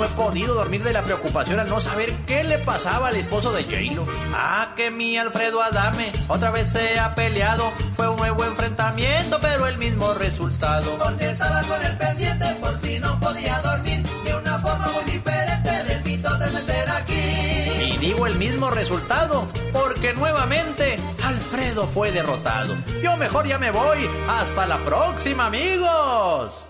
no 0.00 0.06
he 0.06 0.08
podido 0.08 0.54
dormir 0.54 0.82
de 0.82 0.94
la 0.94 1.02
preocupación 1.02 1.60
al 1.60 1.68
no 1.68 1.78
saber 1.78 2.10
qué 2.26 2.42
le 2.42 2.56
pasaba 2.56 3.08
al 3.08 3.16
esposo 3.16 3.52
de 3.52 3.64
J-Lo. 3.64 4.06
Ah, 4.32 4.72
que 4.74 4.90
mi 4.90 5.18
Alfredo 5.18 5.62
Adame 5.62 6.10
otra 6.26 6.50
vez 6.50 6.72
se 6.72 6.98
ha 6.98 7.14
peleado. 7.14 7.70
Fue 7.96 8.08
un 8.08 8.16
nuevo 8.16 8.42
enfrentamiento, 8.44 9.38
pero 9.42 9.66
el 9.66 9.76
mismo 9.76 10.14
resultado. 10.14 10.90
Porque 10.92 11.30
estaba 11.30 11.62
con 11.64 11.84
el 11.84 11.98
pendiente 11.98 12.46
por 12.62 12.78
si 12.80 12.98
no 12.98 13.20
podía 13.20 13.60
dormir 13.60 14.02
de 14.24 14.34
una 14.34 14.58
forma 14.58 14.88
muy 14.88 15.12
diferente 15.12 15.70
del 15.70 16.02
mito 16.02 16.34
de 16.34 16.50
meter 16.50 16.88
aquí. 16.88 17.92
Y 17.92 17.98
digo 17.98 18.26
el 18.26 18.36
mismo 18.36 18.70
resultado, 18.70 19.46
porque 19.70 20.14
nuevamente 20.14 20.96
Alfredo 21.24 21.86
fue 21.86 22.10
derrotado. 22.10 22.74
Yo 23.02 23.18
mejor 23.18 23.46
ya 23.46 23.58
me 23.58 23.70
voy. 23.70 24.08
Hasta 24.30 24.66
la 24.66 24.78
próxima, 24.78 25.46
amigos. 25.46 26.69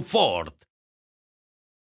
Ford. 0.00 0.52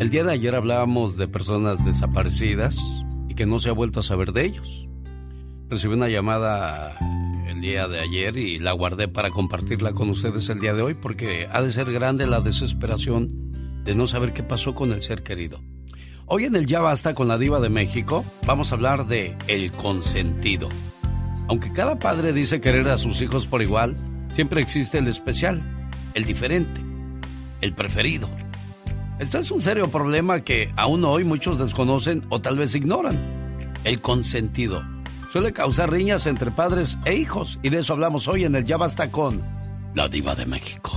El 0.00 0.10
día 0.10 0.24
de 0.24 0.32
ayer 0.32 0.56
hablábamos 0.56 1.16
de 1.16 1.28
personas 1.28 1.84
desaparecidas 1.84 2.76
y 3.28 3.36
que 3.36 3.46
no 3.46 3.60
se 3.60 3.68
ha 3.68 3.72
vuelto 3.72 4.00
a 4.00 4.02
saber 4.02 4.32
de 4.32 4.44
ellos. 4.44 4.88
Recibí 5.70 5.94
una 5.94 6.08
llamada 6.08 6.96
el 7.46 7.60
día 7.60 7.86
de 7.86 8.00
ayer 8.00 8.36
y 8.36 8.58
la 8.58 8.72
guardé 8.72 9.06
para 9.06 9.30
compartirla 9.30 9.92
con 9.92 10.10
ustedes 10.10 10.48
el 10.48 10.58
día 10.58 10.74
de 10.74 10.82
hoy 10.82 10.94
porque 10.94 11.46
ha 11.48 11.62
de 11.62 11.72
ser 11.72 11.92
grande 11.92 12.26
la 12.26 12.40
desesperación 12.40 13.84
de 13.84 13.94
no 13.94 14.08
saber 14.08 14.32
qué 14.32 14.42
pasó 14.42 14.74
con 14.74 14.90
el 14.90 15.00
ser 15.00 15.22
querido. 15.22 15.60
Hoy 16.26 16.44
en 16.44 16.56
el 16.56 16.66
Ya 16.66 16.80
Basta 16.80 17.14
con 17.14 17.28
la 17.28 17.38
Diva 17.38 17.60
de 17.60 17.68
México 17.68 18.24
vamos 18.44 18.72
a 18.72 18.74
hablar 18.74 19.06
de 19.06 19.36
el 19.46 19.70
consentido. 19.70 20.68
Aunque 21.46 21.72
cada 21.72 22.00
padre 22.00 22.32
dice 22.32 22.60
querer 22.60 22.88
a 22.88 22.98
sus 22.98 23.22
hijos 23.22 23.46
por 23.46 23.62
igual, 23.62 23.96
siempre 24.32 24.60
existe 24.60 24.98
el 24.98 25.06
especial, 25.06 25.62
el 26.14 26.24
diferente, 26.24 26.80
el 27.60 27.74
preferido. 27.74 28.28
Esto 29.20 29.38
es 29.38 29.52
un 29.52 29.60
serio 29.60 29.88
problema 29.92 30.40
que 30.40 30.72
aún 30.76 31.04
hoy 31.04 31.22
muchos 31.22 31.56
desconocen 31.56 32.22
o 32.30 32.40
tal 32.40 32.58
vez 32.58 32.74
ignoran. 32.74 33.16
El 33.84 34.00
consentido. 34.00 34.82
Suele 35.30 35.52
causar 35.52 35.92
riñas 35.92 36.26
entre 36.26 36.50
padres 36.50 36.98
e 37.04 37.14
hijos 37.14 37.60
y 37.62 37.68
de 37.68 37.78
eso 37.78 37.92
hablamos 37.92 38.26
hoy 38.26 38.44
en 38.44 38.56
el 38.56 38.64
Ya 38.64 38.76
Basta 38.76 39.12
con 39.12 39.40
la 39.94 40.08
Diva 40.08 40.34
de 40.34 40.46
México. 40.46 40.90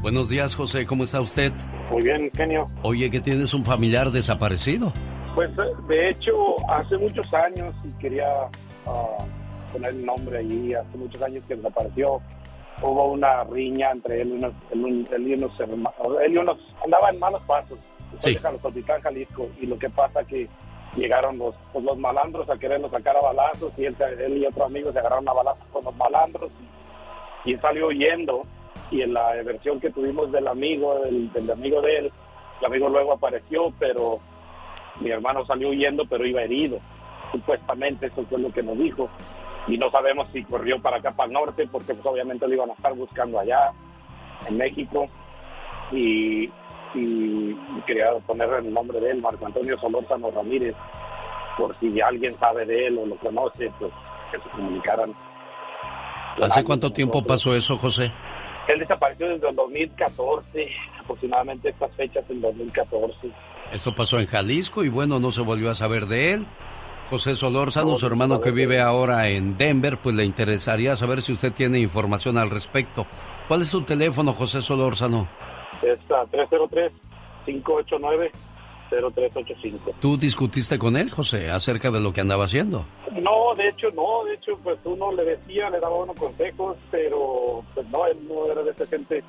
Buenos 0.00 0.30
días, 0.30 0.54
José, 0.54 0.86
¿cómo 0.86 1.04
está 1.04 1.20
usted? 1.20 1.52
Muy 1.90 2.02
bien, 2.02 2.30
genio. 2.34 2.66
Oye, 2.82 3.10
que 3.10 3.20
tienes 3.20 3.52
un 3.52 3.64
familiar 3.64 4.10
desaparecido. 4.10 4.90
Pues 5.34 5.50
eh, 5.50 5.62
de 5.88 6.10
hecho, 6.10 6.32
hace 6.70 6.96
muchos 6.96 7.30
años, 7.34 7.74
y 7.84 7.90
quería 8.00 8.26
ah, 8.86 9.18
poner 9.70 9.90
el 9.90 10.06
nombre 10.06 10.38
allí, 10.38 10.72
hace 10.72 10.96
muchos 10.96 11.20
años 11.20 11.44
que 11.46 11.56
desapareció, 11.56 12.22
hubo 12.82 13.12
una 13.12 13.44
riña 13.44 13.90
entre 13.90 14.22
él 14.22 14.28
y 14.28 14.32
unos, 14.32 14.52
él, 15.12 15.28
y 15.28 15.34
unos 15.34 15.60
hermanos, 15.60 15.94
él 16.22 16.34
y 16.34 16.36
unos, 16.38 16.58
andaba 16.84 17.10
en 17.10 17.18
malos 17.18 17.42
pasos, 17.42 17.78
Sí. 18.20 18.36
Toltitán, 18.62 19.02
Jalisco, 19.02 19.48
y 19.60 19.66
lo 19.66 19.78
que 19.78 19.90
pasa 19.90 20.24
que 20.24 20.48
llegaron 20.96 21.36
los, 21.38 21.54
pues, 21.72 21.84
los 21.84 21.98
malandros 21.98 22.48
a 22.48 22.56
quererlo 22.56 22.88
sacar 22.88 23.16
a 23.16 23.20
balazos, 23.20 23.72
y 23.76 23.84
él, 23.84 23.96
él 24.18 24.38
y 24.38 24.46
otro 24.46 24.64
amigo 24.64 24.90
se 24.92 24.98
agarraron 25.00 25.28
a 25.28 25.34
balazos 25.34 25.66
con 25.70 25.84
los 25.84 25.94
malandros, 25.96 26.50
y, 27.44 27.50
y 27.50 27.54
él 27.54 27.60
salió 27.60 27.88
huyendo, 27.88 28.42
y 28.90 29.02
en 29.02 29.12
la 29.12 29.32
versión 29.42 29.80
que 29.80 29.90
tuvimos 29.90 30.32
del 30.32 30.48
amigo, 30.48 31.00
del, 31.00 31.30
del 31.32 31.50
amigo 31.50 31.82
de 31.82 31.98
él, 31.98 32.12
el 32.60 32.66
amigo 32.66 32.88
luego 32.88 33.12
apareció, 33.12 33.72
pero 33.78 34.20
mi 35.00 35.10
hermano 35.10 35.44
salió 35.44 35.70
huyendo, 35.70 36.04
pero 36.08 36.24
iba 36.24 36.42
herido. 36.42 36.78
Supuestamente 37.32 38.06
eso 38.06 38.24
fue 38.30 38.38
lo 38.38 38.50
que 38.50 38.62
nos 38.62 38.78
dijo. 38.78 39.10
Y 39.66 39.78
no 39.78 39.90
sabemos 39.90 40.28
si 40.32 40.44
corrió 40.44 40.80
para 40.80 40.98
acá, 40.98 41.12
para 41.12 41.26
el 41.26 41.32
norte, 41.32 41.66
porque 41.70 41.94
pues, 41.94 42.06
obviamente 42.06 42.46
lo 42.46 42.54
iban 42.54 42.70
a 42.70 42.74
estar 42.74 42.94
buscando 42.94 43.40
allá, 43.40 43.72
en 44.48 44.56
México. 44.56 45.08
Y, 45.92 46.50
y 46.94 47.56
quería 47.86 48.12
poner 48.26 48.48
el 48.54 48.72
nombre 48.72 49.00
de 49.00 49.10
él, 49.10 49.20
Marco 49.20 49.46
Antonio 49.46 49.78
Solórzano 49.78 50.30
Ramírez, 50.30 50.74
por 51.56 51.78
si 51.80 52.00
alguien 52.00 52.38
sabe 52.38 52.64
de 52.64 52.86
él 52.86 52.98
o 52.98 53.06
lo 53.06 53.16
conoce, 53.16 53.70
pues 53.78 53.92
que 54.30 54.38
se 54.38 54.48
comunicaran. 54.50 55.14
¿Hace 56.40 56.64
cuánto 56.64 56.92
tiempo 56.92 57.22
pasó 57.22 57.54
eso, 57.54 57.76
José? 57.76 58.12
Él 58.68 58.80
desapareció 58.80 59.28
desde 59.28 59.48
el 59.48 59.56
2014, 59.56 60.68
aproximadamente 61.00 61.68
estas 61.70 61.92
fechas 61.94 62.24
en 62.28 62.40
2014. 62.40 63.30
Esto 63.72 63.94
pasó 63.94 64.18
en 64.18 64.26
Jalisco 64.26 64.84
y 64.84 64.88
bueno, 64.88 65.20
no 65.20 65.30
se 65.30 65.40
volvió 65.40 65.70
a 65.70 65.74
saber 65.74 66.06
de 66.06 66.34
él. 66.34 66.46
José 67.10 67.36
Solórzano, 67.36 67.96
su 67.96 68.06
hermano 68.06 68.40
que 68.40 68.50
vive 68.50 68.80
ahora 68.80 69.28
en 69.28 69.56
Denver, 69.56 69.98
pues 70.02 70.16
le 70.16 70.24
interesaría 70.24 70.96
saber 70.96 71.22
si 71.22 71.32
usted 71.32 71.52
tiene 71.52 71.78
información 71.78 72.36
al 72.36 72.50
respecto. 72.50 73.06
¿Cuál 73.46 73.62
es 73.62 73.70
tu 73.70 73.82
teléfono, 73.82 74.32
José 74.32 74.60
Solórzano? 74.60 75.28
Es 75.82 76.00
ah, 76.10 76.24
303-589-0385. 77.46 79.94
¿Tú 80.00 80.16
discutiste 80.16 80.78
con 80.78 80.96
él, 80.96 81.10
José, 81.10 81.48
acerca 81.50 81.92
de 81.92 82.00
lo 82.00 82.12
que 82.12 82.22
andaba 82.22 82.46
haciendo? 82.46 82.84
No, 83.12 83.54
de 83.56 83.68
hecho 83.68 83.88
no, 83.92 84.24
de 84.24 84.34
hecho 84.34 84.58
pues 84.62 84.78
uno 84.84 85.12
le 85.12 85.24
decía, 85.24 85.70
le 85.70 85.78
daba 85.78 85.94
unos 85.96 86.16
consejos, 86.16 86.76
pero 86.90 87.62
pues 87.74 87.86
no, 87.88 88.04
él 88.06 88.18
no 88.28 88.50
era 88.50 88.62
de 88.62 88.72
esa 88.72 88.86
gente 88.86 89.22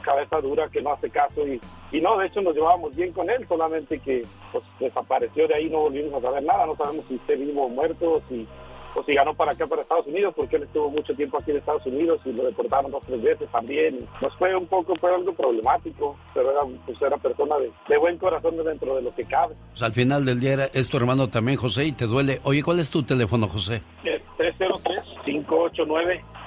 cabeza 0.00 0.40
dura 0.40 0.68
que 0.68 0.82
no 0.82 0.92
hace 0.92 1.10
caso 1.10 1.46
y, 1.46 1.60
y 1.92 2.00
no, 2.00 2.16
de 2.18 2.26
hecho 2.26 2.40
nos 2.40 2.54
llevábamos 2.54 2.94
bien 2.94 3.12
con 3.12 3.28
él, 3.30 3.46
solamente 3.48 3.98
que 3.98 4.22
pues 4.52 4.64
desapareció 4.78 5.46
de 5.48 5.54
ahí, 5.54 5.68
no 5.70 5.80
volvimos 5.80 6.14
a 6.14 6.20
saber 6.26 6.42
nada, 6.42 6.66
no 6.66 6.76
sabemos 6.76 7.04
si 7.08 7.14
esté 7.16 7.36
vivo 7.36 7.64
o 7.66 7.68
muerto, 7.68 8.20
si, 8.28 8.46
o 8.94 9.04
si 9.04 9.14
ganó 9.14 9.32
para 9.34 9.52
acá, 9.52 9.66
para 9.68 9.82
Estados 9.82 10.06
Unidos, 10.08 10.34
porque 10.36 10.56
él 10.56 10.64
estuvo 10.64 10.90
mucho 10.90 11.14
tiempo 11.14 11.38
aquí 11.38 11.52
en 11.52 11.58
Estados 11.58 11.86
Unidos 11.86 12.20
y 12.24 12.32
lo 12.32 12.42
deportaron 12.44 12.90
dos 12.90 13.04
tres 13.06 13.22
veces 13.22 13.48
también. 13.52 14.00
Nos 14.20 14.34
fue 14.36 14.54
un 14.56 14.66
poco, 14.66 14.94
fue 14.96 15.14
algo 15.14 15.32
problemático, 15.32 16.16
pero 16.34 16.50
era, 16.50 16.60
pues 16.86 17.00
era 17.00 17.16
persona 17.16 17.56
de, 17.58 17.70
de 17.88 17.96
buen 17.98 18.18
corazón 18.18 18.56
dentro 18.64 18.96
de 18.96 19.02
lo 19.02 19.14
que 19.14 19.24
cabe. 19.24 19.54
Pues 19.70 19.82
al 19.82 19.92
final 19.92 20.24
del 20.24 20.40
día 20.40 20.52
era- 20.54 20.70
es 20.72 20.88
tu 20.88 20.96
hermano 20.96 21.28
también, 21.28 21.56
José, 21.56 21.84
y 21.84 21.92
te 21.92 22.06
duele. 22.06 22.40
Oye, 22.42 22.64
¿cuál 22.64 22.80
es 22.80 22.90
tu 22.90 23.04
teléfono, 23.04 23.46
José? 23.48 23.80
Eh, 24.04 24.20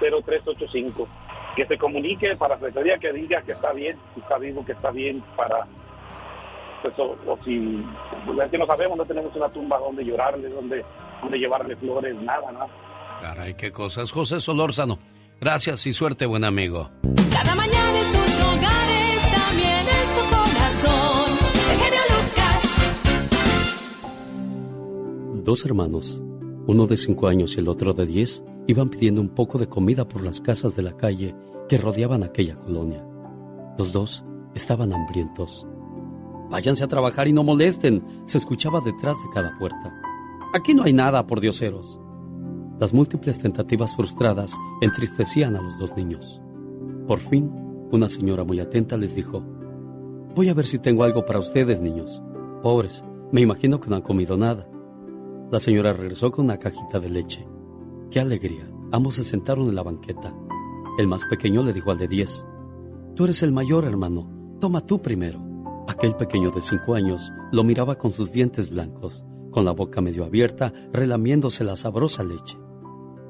303-589-0385. 0.02 1.08
Que 1.56 1.66
se 1.68 1.78
comunique 1.78 2.36
para 2.36 2.56
Secretaría 2.56 2.98
que 2.98 3.14
diga 3.14 3.42
que 3.44 3.52
está 3.52 3.72
bien, 3.74 3.98
que 4.16 4.22
está 4.22 4.38
vivo, 4.38 4.66
que 4.66 4.72
está 4.72 4.92
bien, 4.92 5.24
para. 5.36 5.68
Pues, 6.82 6.94
o, 7.00 7.16
o 7.28 7.38
si. 7.46 7.84
pues, 8.26 8.40
es 8.40 8.52
que 8.52 8.58
no 8.58 8.66
sabemos, 8.66 8.98
no 8.98 9.06
tenemos 9.06 9.36
una 9.36 9.50
tumba 9.50 9.78
donde 9.78 10.04
llorarle, 10.04 10.50
donde, 10.50 10.84
donde 11.22 11.38
llevarle 11.38 11.76
flores, 11.78 12.16
nada, 12.22 12.52
nada. 12.52 12.68
Caray, 13.22 13.54
qué 13.56 13.72
cosas. 13.72 14.12
José 14.12 14.42
Solórzano, 14.42 15.00
gracias 15.40 15.86
y 15.88 15.94
suerte, 15.94 16.26
buen 16.26 16.44
amigo. 16.44 16.90
Cada 17.32 17.56
mañana 17.56 18.00
en 18.00 18.06
sus 18.06 18.42
hogares, 18.44 19.32
también 19.32 19.88
en 19.88 20.10
su 20.10 20.20
corazón. 20.36 21.38
El 21.72 21.78
genio 21.80 22.02
Lucas. 22.10 22.62
Dos 25.46 25.66
hermanos, 25.66 26.22
uno 26.68 26.88
de 26.88 26.98
cinco 26.98 27.28
años 27.28 27.56
y 27.56 27.60
el 27.60 27.70
otro 27.70 27.94
de 27.94 28.06
diez, 28.06 28.44
iban 28.68 28.90
pidiendo 28.90 29.22
un 29.22 29.30
poco 29.30 29.58
de 29.58 29.68
comida 29.68 30.08
por 30.08 30.24
las 30.24 30.42
casas 30.42 30.76
de 30.76 30.84
la 30.84 30.96
calle 30.96 31.36
que 31.68 31.78
rodeaban 31.78 32.24
aquella 32.24 32.56
colonia. 32.56 33.06
Los 33.78 33.94
dos 33.94 34.24
estaban 34.54 34.94
hambrientos. 34.94 35.66
Váyanse 36.50 36.84
a 36.84 36.88
trabajar 36.88 37.28
y 37.28 37.34
no 37.34 37.44
molesten, 37.44 38.04
se 38.26 38.38
escuchaba 38.38 38.80
detrás 38.82 39.18
de 39.24 39.30
cada 39.34 39.54
puerta. 39.58 39.94
Aquí 40.54 40.74
no 40.74 40.84
hay 40.84 40.94
nada, 40.94 41.26
por 41.26 41.40
dioseros. 41.40 42.00
Las 42.80 42.94
múltiples 42.94 43.40
tentativas 43.40 43.96
frustradas 43.96 44.56
entristecían 44.82 45.56
a 45.56 45.62
los 45.62 45.80
dos 45.80 45.96
niños. 45.98 46.42
Por 47.08 47.20
fin, 47.20 47.52
una 47.92 48.08
señora 48.08 48.44
muy 48.44 48.60
atenta 48.60 48.98
les 48.98 49.16
dijo, 49.16 49.44
Voy 50.36 50.50
a 50.50 50.54
ver 50.54 50.66
si 50.66 50.80
tengo 50.80 51.04
algo 51.04 51.26
para 51.26 51.40
ustedes, 51.40 51.82
niños. 51.82 52.22
Pobres, 52.62 53.06
me 53.32 53.42
imagino 53.42 53.80
que 53.80 53.90
no 53.90 53.96
han 53.96 54.02
comido 54.02 54.38
nada. 54.38 54.68
La 55.52 55.60
señora 55.60 55.94
regresó 55.94 56.32
con 56.32 56.46
una 56.46 56.58
cajita 56.58 57.00
de 57.00 57.10
leche. 57.10 57.48
¡Qué 58.14 58.20
alegría! 58.20 58.70
Ambos 58.92 59.16
se 59.16 59.24
sentaron 59.24 59.70
en 59.70 59.74
la 59.74 59.82
banqueta. 59.82 60.36
El 61.00 61.08
más 61.08 61.26
pequeño 61.26 61.64
le 61.64 61.74
dijo 61.74 61.90
al 61.90 61.98
de 61.98 62.08
diez, 62.08 62.46
Tú 63.16 63.24
eres 63.24 63.42
el 63.42 63.52
mayor, 63.52 63.86
hermano. 63.86 64.30
Toma 64.60 64.86
tú 64.86 65.02
primero. 65.02 65.42
Aquel 65.88 66.16
pequeño 66.16 66.52
de 66.52 66.62
cinco 66.62 66.94
años 66.94 67.32
lo 67.52 67.64
miraba 67.64 67.96
con 67.96 68.14
sus 68.14 68.32
dientes 68.32 68.70
blancos, 68.70 69.26
con 69.50 69.66
la 69.66 69.72
boca 69.72 70.00
medio 70.00 70.26
abierta, 70.26 70.72
relamiéndose 70.92 71.64
la 71.64 71.76
sabrosa 71.76 72.24
leche. 72.24 72.60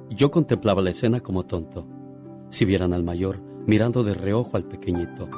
Yo 0.09 0.31
contemplaba 0.31 0.81
la 0.81 0.89
escena 0.89 1.21
como 1.21 1.45
tonto. 1.45 1.87
Si 2.49 2.65
vieran 2.65 2.91
al 2.91 3.05
mayor 3.05 3.39
mirando 3.65 4.03
de 4.03 4.13
reojo 4.13 4.57
al 4.57 4.65
pequeñito. 4.65 5.29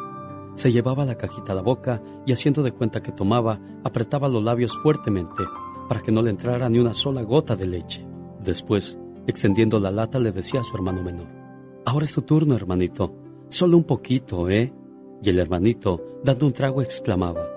Se 0.55 0.71
llevaba 0.71 1.05
la 1.05 1.19
cajita 1.19 1.51
a 1.51 1.55
la 1.55 1.61
boca 1.61 2.01
y 2.25 2.31
haciendo 2.31 2.63
de 2.63 2.71
cuenta 2.71 3.03
que 3.03 3.11
tomaba, 3.11 3.59
apretaba 3.83 4.27
los 4.27 4.43
labios 4.43 4.75
fuertemente 4.81 5.43
para 5.87 6.01
que 6.01 6.11
no 6.11 6.23
le 6.23 6.31
entrara 6.31 6.67
ni 6.67 6.79
una 6.79 6.95
sola 6.95 7.21
gota 7.21 7.55
de 7.55 7.67
leche. 7.67 8.07
Después, 8.43 8.97
extendiendo 9.27 9.79
la 9.79 9.91
lata, 9.91 10.19
le 10.19 10.31
decía 10.31 10.61
a 10.61 10.63
su 10.63 10.75
hermano 10.75 11.01
menor, 11.01 11.27
Ahora 11.85 12.05
es 12.05 12.13
tu 12.13 12.23
turno, 12.23 12.55
hermanito. 12.55 13.13
Solo 13.49 13.77
un 13.77 13.83
poquito, 13.83 14.49
¿eh? 14.49 14.73
Y 15.21 15.29
el 15.29 15.39
hermanito, 15.39 16.19
dando 16.23 16.47
un 16.47 16.53
trago, 16.53 16.81
exclamaba, 16.81 17.47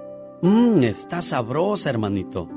Mmm, 0.42 0.82
está 0.82 1.20
sabrosa, 1.20 1.90
hermanito. 1.90 2.48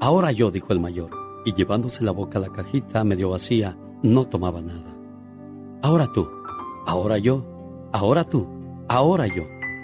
Ahora 0.00 0.30
yo, 0.32 0.50
dijo 0.50 0.72
el 0.72 0.80
mayor, 0.80 1.10
y 1.44 1.52
llevándose 1.54 2.04
la 2.04 2.12
boca 2.12 2.38
a 2.38 2.42
la 2.42 2.52
cajita 2.52 3.04
medio 3.04 3.30
vacía, 3.30 3.76
no 4.02 4.26
tomaba 4.26 4.62
nada. 4.62 4.96
Ahora 5.82 6.06
tú, 6.12 6.28
ahora 6.86 7.18
yo, 7.18 7.44
ahora 7.92 8.24
tú, 8.24 8.48
ahora 8.88 9.26
yo. 9.26 9.42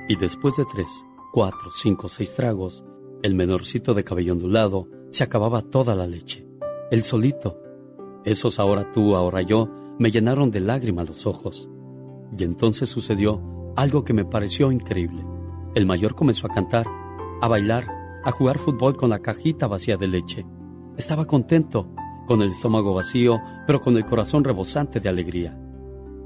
Y 0.09 0.17
después 0.17 0.57
de 0.57 0.65
tres, 0.73 0.89
cuatro, 1.33 1.71
cinco, 1.73 2.09
seis 2.09 2.35
tragos, 2.37 2.85
el 3.23 3.35
menorcito 3.35 3.93
de 3.95 4.05
cabello 4.05 4.35
ondulado 4.35 4.89
se 5.11 5.25
acababa 5.25 5.63
toda 5.63 5.95
la 5.95 6.07
leche. 6.07 6.47
El 6.91 7.03
solito. 7.03 7.61
Esos 8.25 8.59
ahora 8.59 8.91
tú, 8.93 9.17
ahora 9.17 9.43
yo, 9.43 9.69
me 9.99 10.11
llenaron 10.11 10.51
de 10.51 10.61
lágrimas 10.61 11.09
los 11.09 11.27
ojos. 11.27 11.69
Y 12.37 12.43
entonces 12.43 12.89
sucedió 12.89 13.43
algo 13.77 14.05
que 14.05 14.15
me 14.15 14.25
pareció 14.25 14.73
increíble. 14.73 15.25
El 15.75 15.87
mayor 15.87 16.15
comenzó 16.15 16.47
a 16.47 16.55
cantar, 16.55 16.87
a 17.43 17.49
bailar, 17.49 17.87
a 18.25 18.31
jugar 18.31 18.59
fútbol 18.59 18.97
con 18.97 19.11
la 19.11 19.19
cajita 19.19 19.67
vacía 19.67 19.97
de 19.97 20.09
leche. 20.09 20.47
Estaba 20.97 21.27
contento, 21.27 21.91
con 22.27 22.41
el 22.41 22.51
estómago 22.51 22.95
vacío, 22.95 23.41
pero 23.67 23.81
con 23.81 23.97
el 23.97 24.07
corazón 24.07 24.45
rebosante 24.45 25.01
de 25.01 25.09
alegría. 25.09 25.59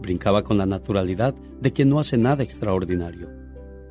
Brincaba 0.01 0.43
con 0.43 0.57
la 0.59 0.67
naturalidad 0.67 1.35
de 1.35 1.73
quien 1.73 1.89
no 1.89 1.99
hace 1.99 2.17
nada 2.17 2.45
extraordinario. 2.45 3.29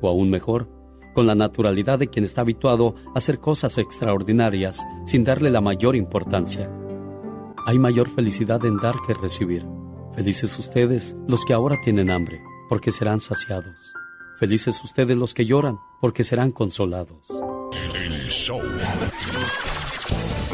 O 0.00 0.08
aún 0.08 0.30
mejor, 0.30 0.70
con 1.14 1.26
la 1.26 1.34
naturalidad 1.34 1.98
de 1.98 2.08
quien 2.08 2.24
está 2.24 2.40
habituado 2.40 2.94
a 3.14 3.18
hacer 3.18 3.40
cosas 3.40 3.76
extraordinarias 3.76 4.86
sin 5.04 5.24
darle 5.24 5.50
la 5.50 5.60
mayor 5.60 5.96
importancia. 5.96 6.70
Hay 7.68 7.78
mayor 7.78 8.08
felicidad 8.08 8.64
en 8.64 8.78
dar 8.78 8.94
que 9.06 9.12
recibir. 9.12 9.66
Felices 10.16 10.58
ustedes 10.58 11.14
los 11.28 11.44
que 11.44 11.52
ahora 11.52 11.76
tienen 11.78 12.10
hambre, 12.10 12.40
porque 12.66 12.90
serán 12.90 13.20
saciados. 13.20 13.92
Felices 14.38 14.82
ustedes 14.82 15.18
los 15.18 15.34
que 15.34 15.44
lloran, 15.44 15.78
porque 16.00 16.24
serán 16.24 16.50
consolados. 16.50 17.28
El 17.94 18.30
show. 18.30 18.62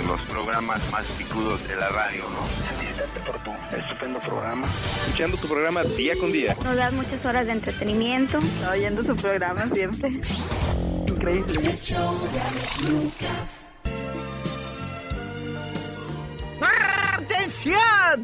Los 0.08 0.20
programas 0.22 0.90
más 0.90 1.06
picudos 1.16 1.62
de 1.68 1.76
la 1.76 1.88
radio, 1.90 2.24
¿no? 2.30 3.24
por 3.24 3.38
tu 3.44 3.76
estupendo 3.76 4.18
programa. 4.18 4.66
Escuchando 5.06 5.36
tu 5.36 5.46
programa 5.46 5.84
día 5.84 6.18
con 6.18 6.32
día. 6.32 6.56
Nos 6.64 6.74
das 6.74 6.92
muchas 6.92 7.24
horas 7.24 7.46
de 7.46 7.52
entretenimiento. 7.52 8.40
Oyendo 8.68 9.04
su 9.04 9.14
programa 9.14 9.68
siempre. 9.68 10.10
Increíble. 11.06 11.78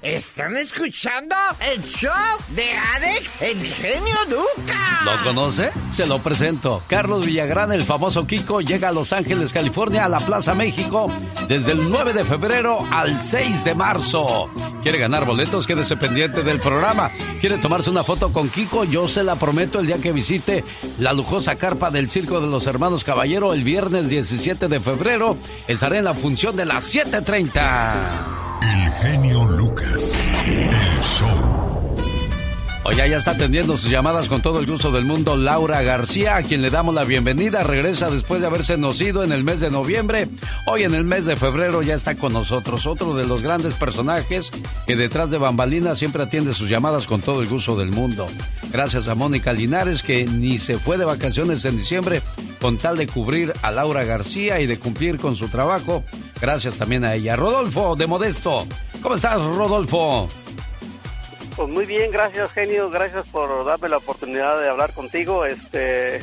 ¿Están 0.03 0.55
escuchando 0.57 1.35
el 1.73 1.83
show 1.83 2.13
de 2.55 2.73
Alex, 2.73 3.41
el 3.41 3.59
genio 3.59 4.17
Lucas? 4.29 5.05
¿Lo 5.05 5.25
conoce? 5.25 5.71
Se 5.91 6.05
lo 6.05 6.23
presento. 6.23 6.83
Carlos 6.89 7.25
Villagrán, 7.25 7.73
el 7.73 7.85
famoso 7.85 8.27
Kiko, 8.27 8.61
llega 8.61 8.91
a 8.91 8.93
Los 8.93 9.15
Ángeles, 9.15 9.55
California, 9.55 10.05
a 10.05 10.09
la 10.11 10.21
Plaza 10.21 10.55
México, 10.55 11.11
desde 11.49 11.73
el 11.73 11.91
9 11.91 12.13
de 12.13 12.25
febrero 12.27 12.87
al 12.91 13.19
6 13.23 13.65
de 13.65 13.75
marzo. 13.75 14.51
¿Quiere 14.83 14.99
ganar 14.99 15.25
boletos? 15.25 15.67
Quédese 15.67 15.97
pendiente 15.97 16.43
del 16.43 16.61
programa. 16.61 17.11
¿Quiere 17.41 17.57
tomarse 17.57 17.89
una 17.89 18.05
foto 18.05 18.35
con 18.35 18.51
Kiko? 18.51 18.85
Yo 18.85 19.09
se 19.09 19.25
la 19.25 19.37
prometo 19.37 19.81
el 19.81 19.87
día 19.87 20.03
que 20.03 20.13
visite 20.13 20.65
la 20.99 21.15
lujosa 21.15 21.57
carpa 21.57 21.91
del 21.91 22.11
Circo 22.11 22.43
de 22.43 22.47
los 22.47 22.67
Hermanos 22.67 23.05
Caballero 23.05 23.55
el 23.55 23.65
viernes 23.65 24.09
17 24.11 24.69
de 24.69 24.81
febrero. 24.81 25.39
Estaré 25.67 25.99
en 25.99 26.05
la 26.05 26.15
función 26.15 26.57
de 26.57 26.67
las 26.67 26.95
7.30. 26.95 28.50
El 28.63 28.91
genio 28.93 29.45
Lucas. 29.45 30.15
El 30.45 31.03
show. 31.03 31.70
Oye, 32.83 33.11
ya 33.11 33.19
está 33.19 33.33
atendiendo 33.33 33.77
sus 33.77 33.91
llamadas 33.91 34.27
con 34.27 34.41
todo 34.41 34.59
el 34.59 34.65
gusto 34.65 34.91
del 34.91 35.05
mundo 35.05 35.37
Laura 35.37 35.83
García, 35.83 36.37
a 36.37 36.43
quien 36.43 36.63
le 36.63 36.71
damos 36.71 36.95
la 36.95 37.05
bienvenida. 37.05 37.63
Regresa 37.63 38.11
después 38.11 38.41
de 38.41 38.47
haberse 38.47 38.79
ido 39.01 39.23
en 39.23 39.33
el 39.33 39.45
mes 39.45 39.61
de 39.61 39.71
noviembre. 39.71 40.29
Hoy 40.67 40.85
en 40.85 40.95
el 40.95 41.05
mes 41.05 41.27
de 41.27 41.37
febrero 41.37 41.83
ya 41.83 41.93
está 41.93 42.15
con 42.15 42.33
nosotros 42.33 42.87
otro 42.87 43.15
de 43.15 43.27
los 43.27 43.43
grandes 43.43 43.75
personajes 43.75 44.51
que 44.87 44.97
detrás 44.97 45.31
de 45.31 45.37
bambalinas 45.37 45.99
siempre 45.99 46.23
atiende 46.23 46.55
sus 46.55 46.71
llamadas 46.71 47.07
con 47.07 47.21
todo 47.21 47.43
el 47.43 47.49
gusto 47.49 47.77
del 47.77 47.91
mundo. 47.91 48.27
Gracias 48.73 49.09
a 49.09 49.15
Mónica 49.15 49.53
Linares 49.53 50.03
que 50.03 50.25
ni 50.25 50.59
se 50.59 50.79
fue 50.79 50.97
de 50.97 51.05
vacaciones 51.05 51.63
en 51.67 51.77
diciembre 51.77 52.23
con 52.63 52.79
tal 52.79 52.97
de 52.97 53.07
cubrir 53.07 53.53
a 53.61 53.73
Laura 53.73 54.05
García 54.05 54.59
y 54.59 54.67
de 54.67 54.79
cumplir 54.79 55.19
con 55.19 55.37
su 55.37 55.49
trabajo. 55.49 56.03
Gracias 56.41 56.79
también 56.79 57.05
a 57.05 57.15
ella. 57.15 57.37
Rodolfo 57.37 57.95
de 57.95 58.07
Modesto. 58.07 58.67
¿Cómo 59.03 59.17
estás, 59.17 59.39
Rodolfo? 59.39 60.31
Pues 61.57 61.69
muy 61.69 61.85
bien, 61.85 62.11
gracias 62.11 62.53
genio, 62.53 62.89
gracias 62.91 63.27
por 63.29 63.65
darme 63.65 63.89
la 63.89 63.99
oportunidad 63.99 64.61
de 64.61 64.69
hablar 64.69 64.93
contigo. 64.95 65.45
Este, 65.45 66.21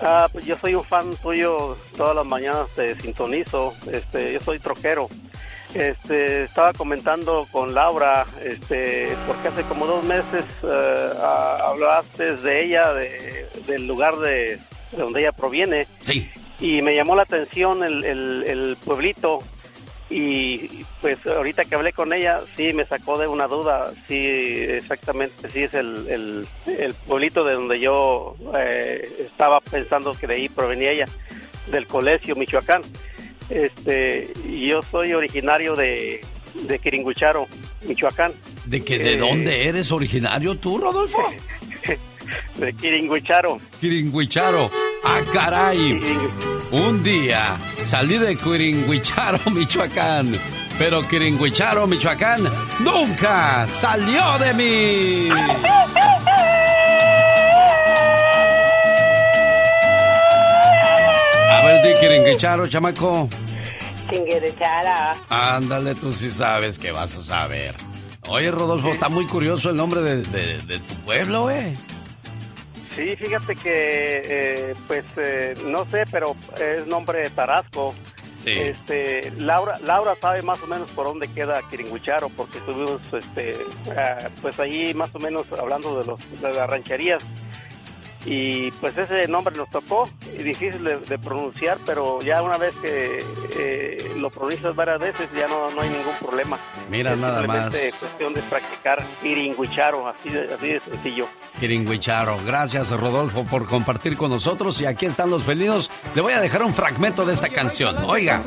ah, 0.00 0.28
pues 0.32 0.44
yo 0.46 0.56
soy 0.56 0.74
un 0.74 0.84
fan 0.84 1.14
tuyo, 1.16 1.76
todas 1.96 2.16
las 2.16 2.24
mañanas 2.24 2.68
te 2.74 2.94
sintonizo. 3.00 3.74
Este, 3.90 4.32
yo 4.32 4.40
soy 4.40 4.58
troquero. 4.58 5.08
Este, 5.74 6.44
estaba 6.44 6.72
comentando 6.72 7.46
con 7.50 7.74
Laura, 7.74 8.24
este, 8.42 9.08
porque 9.26 9.48
hace 9.48 9.62
como 9.64 9.86
dos 9.86 10.04
meses 10.04 10.44
ah, 10.64 11.58
hablaste 11.70 12.36
de 12.36 12.64
ella, 12.64 12.92
de- 12.94 13.48
del 13.66 13.86
lugar 13.86 14.16
de, 14.16 14.58
de 14.92 14.96
donde 14.96 15.20
ella 15.20 15.32
proviene. 15.32 15.86
Sí. 16.02 16.30
Y 16.60 16.80
me 16.80 16.94
llamó 16.94 17.16
la 17.16 17.22
atención 17.22 17.82
el, 17.82 18.04
el- 18.04 18.44
el 18.46 18.76
pueblito 18.84 19.40
y 20.10 20.84
pues 21.00 21.24
ahorita 21.26 21.64
que 21.64 21.74
hablé 21.74 21.92
con 21.92 22.12
ella 22.12 22.40
sí 22.56 22.72
me 22.74 22.84
sacó 22.84 23.18
de 23.18 23.26
una 23.26 23.46
duda 23.48 23.92
sí 24.06 24.16
exactamente 24.18 25.48
sí 25.50 25.62
es 25.62 25.72
el, 25.74 26.06
el, 26.08 26.46
el 26.78 26.94
pueblito 26.94 27.42
de 27.44 27.54
donde 27.54 27.80
yo 27.80 28.36
eh, 28.58 29.10
estaba 29.26 29.60
pensando 29.62 30.14
que 30.14 30.26
de 30.26 30.34
ahí 30.34 30.48
provenía 30.50 30.90
ella 30.92 31.06
del 31.70 31.86
colegio 31.86 32.36
Michoacán 32.36 32.82
este 33.50 34.32
y 34.48 34.68
yo 34.68 34.82
soy 34.82 35.12
originario 35.14 35.74
de 35.74 36.20
de 36.54 36.78
Quiringuicharo, 36.78 37.48
Michoacán. 37.82 38.32
¿De 38.64 38.84
que 38.84 38.96
de 38.96 39.14
Eh, 39.14 39.16
dónde 39.16 39.66
eres 39.68 39.90
originario 39.90 40.54
tú, 40.56 40.78
Rodolfo? 40.78 41.18
De 42.56 42.72
Quiringuicharo. 42.72 43.60
Quiringuicharo. 43.80 44.70
Ah, 45.04 45.20
caray. 45.32 46.00
Un 46.72 47.02
día 47.02 47.56
salí 47.86 48.18
de 48.18 48.36
Quiringuicharo, 48.36 49.38
Michoacán. 49.50 50.32
Pero 50.78 51.02
Quiringuicharo, 51.02 51.86
Michoacán, 51.86 52.40
nunca 52.80 53.66
salió 53.68 54.38
de 54.38 54.54
mí. 54.54 55.28
A 61.50 61.62
ver, 61.64 61.82
di 61.82 61.94
Quiringuicharo, 62.00 62.66
chamaco. 62.66 63.28
Chinguirichara. 64.10 65.14
Ándale, 65.30 65.94
tú 65.94 66.12
sí 66.12 66.30
sabes 66.30 66.78
que 66.78 66.90
vas 66.90 67.14
a 67.16 67.22
saber. 67.22 67.74
Oye, 68.28 68.50
Rodolfo, 68.50 68.88
está 68.90 69.08
muy 69.08 69.26
curioso 69.26 69.70
el 69.70 69.76
nombre 69.76 70.00
de, 70.00 70.16
de- 70.22 70.58
de 70.62 70.78
tu 70.78 70.94
pueblo, 71.04 71.50
¿eh? 71.50 71.72
Sí, 72.94 73.16
fíjate 73.16 73.56
que, 73.56 74.22
eh, 74.24 74.74
pues, 74.86 75.04
eh, 75.16 75.54
no 75.66 75.84
sé, 75.86 76.04
pero 76.10 76.36
es 76.60 76.86
nombre 76.86 77.20
de 77.20 77.30
Tarasco. 77.30 77.94
Sí. 78.44 78.50
Este, 78.50 79.32
Laura, 79.38 79.78
Laura 79.84 80.14
sabe 80.20 80.42
más 80.42 80.62
o 80.62 80.66
menos 80.66 80.90
por 80.90 81.06
dónde 81.06 81.28
queda 81.28 81.62
Quiringuicharo, 81.70 82.28
porque 82.28 82.58
estuvimos, 82.58 83.00
este, 83.12 83.56
ah, 83.96 84.18
pues 84.42 84.60
ahí 84.60 84.92
más 84.92 85.14
o 85.14 85.18
menos 85.18 85.46
hablando 85.58 85.98
de, 85.98 86.04
los, 86.04 86.40
de 86.40 86.52
las 86.52 86.68
rancherías. 86.68 87.24
Y 88.26 88.70
pues 88.72 88.96
ese 88.96 89.28
nombre 89.28 89.54
nos 89.56 89.68
tocó, 89.70 90.08
y 90.38 90.42
difícil 90.42 90.82
de, 90.82 90.98
de 90.98 91.18
pronunciar, 91.18 91.78
pero 91.84 92.20
ya 92.22 92.42
una 92.42 92.56
vez 92.56 92.74
que 92.76 93.18
eh, 93.58 94.14
lo 94.16 94.30
pronuncias 94.30 94.74
varias 94.74 94.98
veces 95.00 95.28
ya 95.36 95.46
no, 95.46 95.70
no 95.70 95.82
hay 95.82 95.90
ningún 95.90 96.14
problema. 96.20 96.58
Mira, 96.90 97.12
es 97.12 97.18
nada 97.18 97.42
más. 97.42 97.70
cuestión 97.98 98.32
de 98.34 98.40
practicar 98.42 99.02
Quiringuicharo, 99.22 100.08
así 100.08 100.30
de, 100.30 100.54
así 100.54 100.68
de 100.68 100.80
sencillo. 100.80 101.26
Quiringuicharo. 101.60 102.38
Gracias, 102.44 102.90
Rodolfo, 102.90 103.44
por 103.44 103.66
compartir 103.66 104.16
con 104.16 104.30
nosotros. 104.30 104.80
Y 104.80 104.86
aquí 104.86 105.06
están 105.06 105.30
los 105.30 105.42
felinos. 105.42 105.90
Le 106.14 106.22
voy 106.22 106.32
a 106.32 106.40
dejar 106.40 106.62
un 106.62 106.74
fragmento 106.74 107.24
de 107.24 107.34
esta 107.34 107.48
canción. 107.48 107.96
Oiga, 108.04 108.42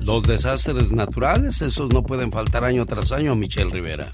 los 0.00 0.22
desastres 0.22 0.92
naturales, 0.92 1.60
esos 1.62 1.92
no 1.92 2.02
pueden 2.02 2.32
faltar 2.32 2.64
año 2.64 2.86
tras 2.86 3.12
año, 3.12 3.34
Michelle 3.34 3.70
Rivera. 3.70 4.08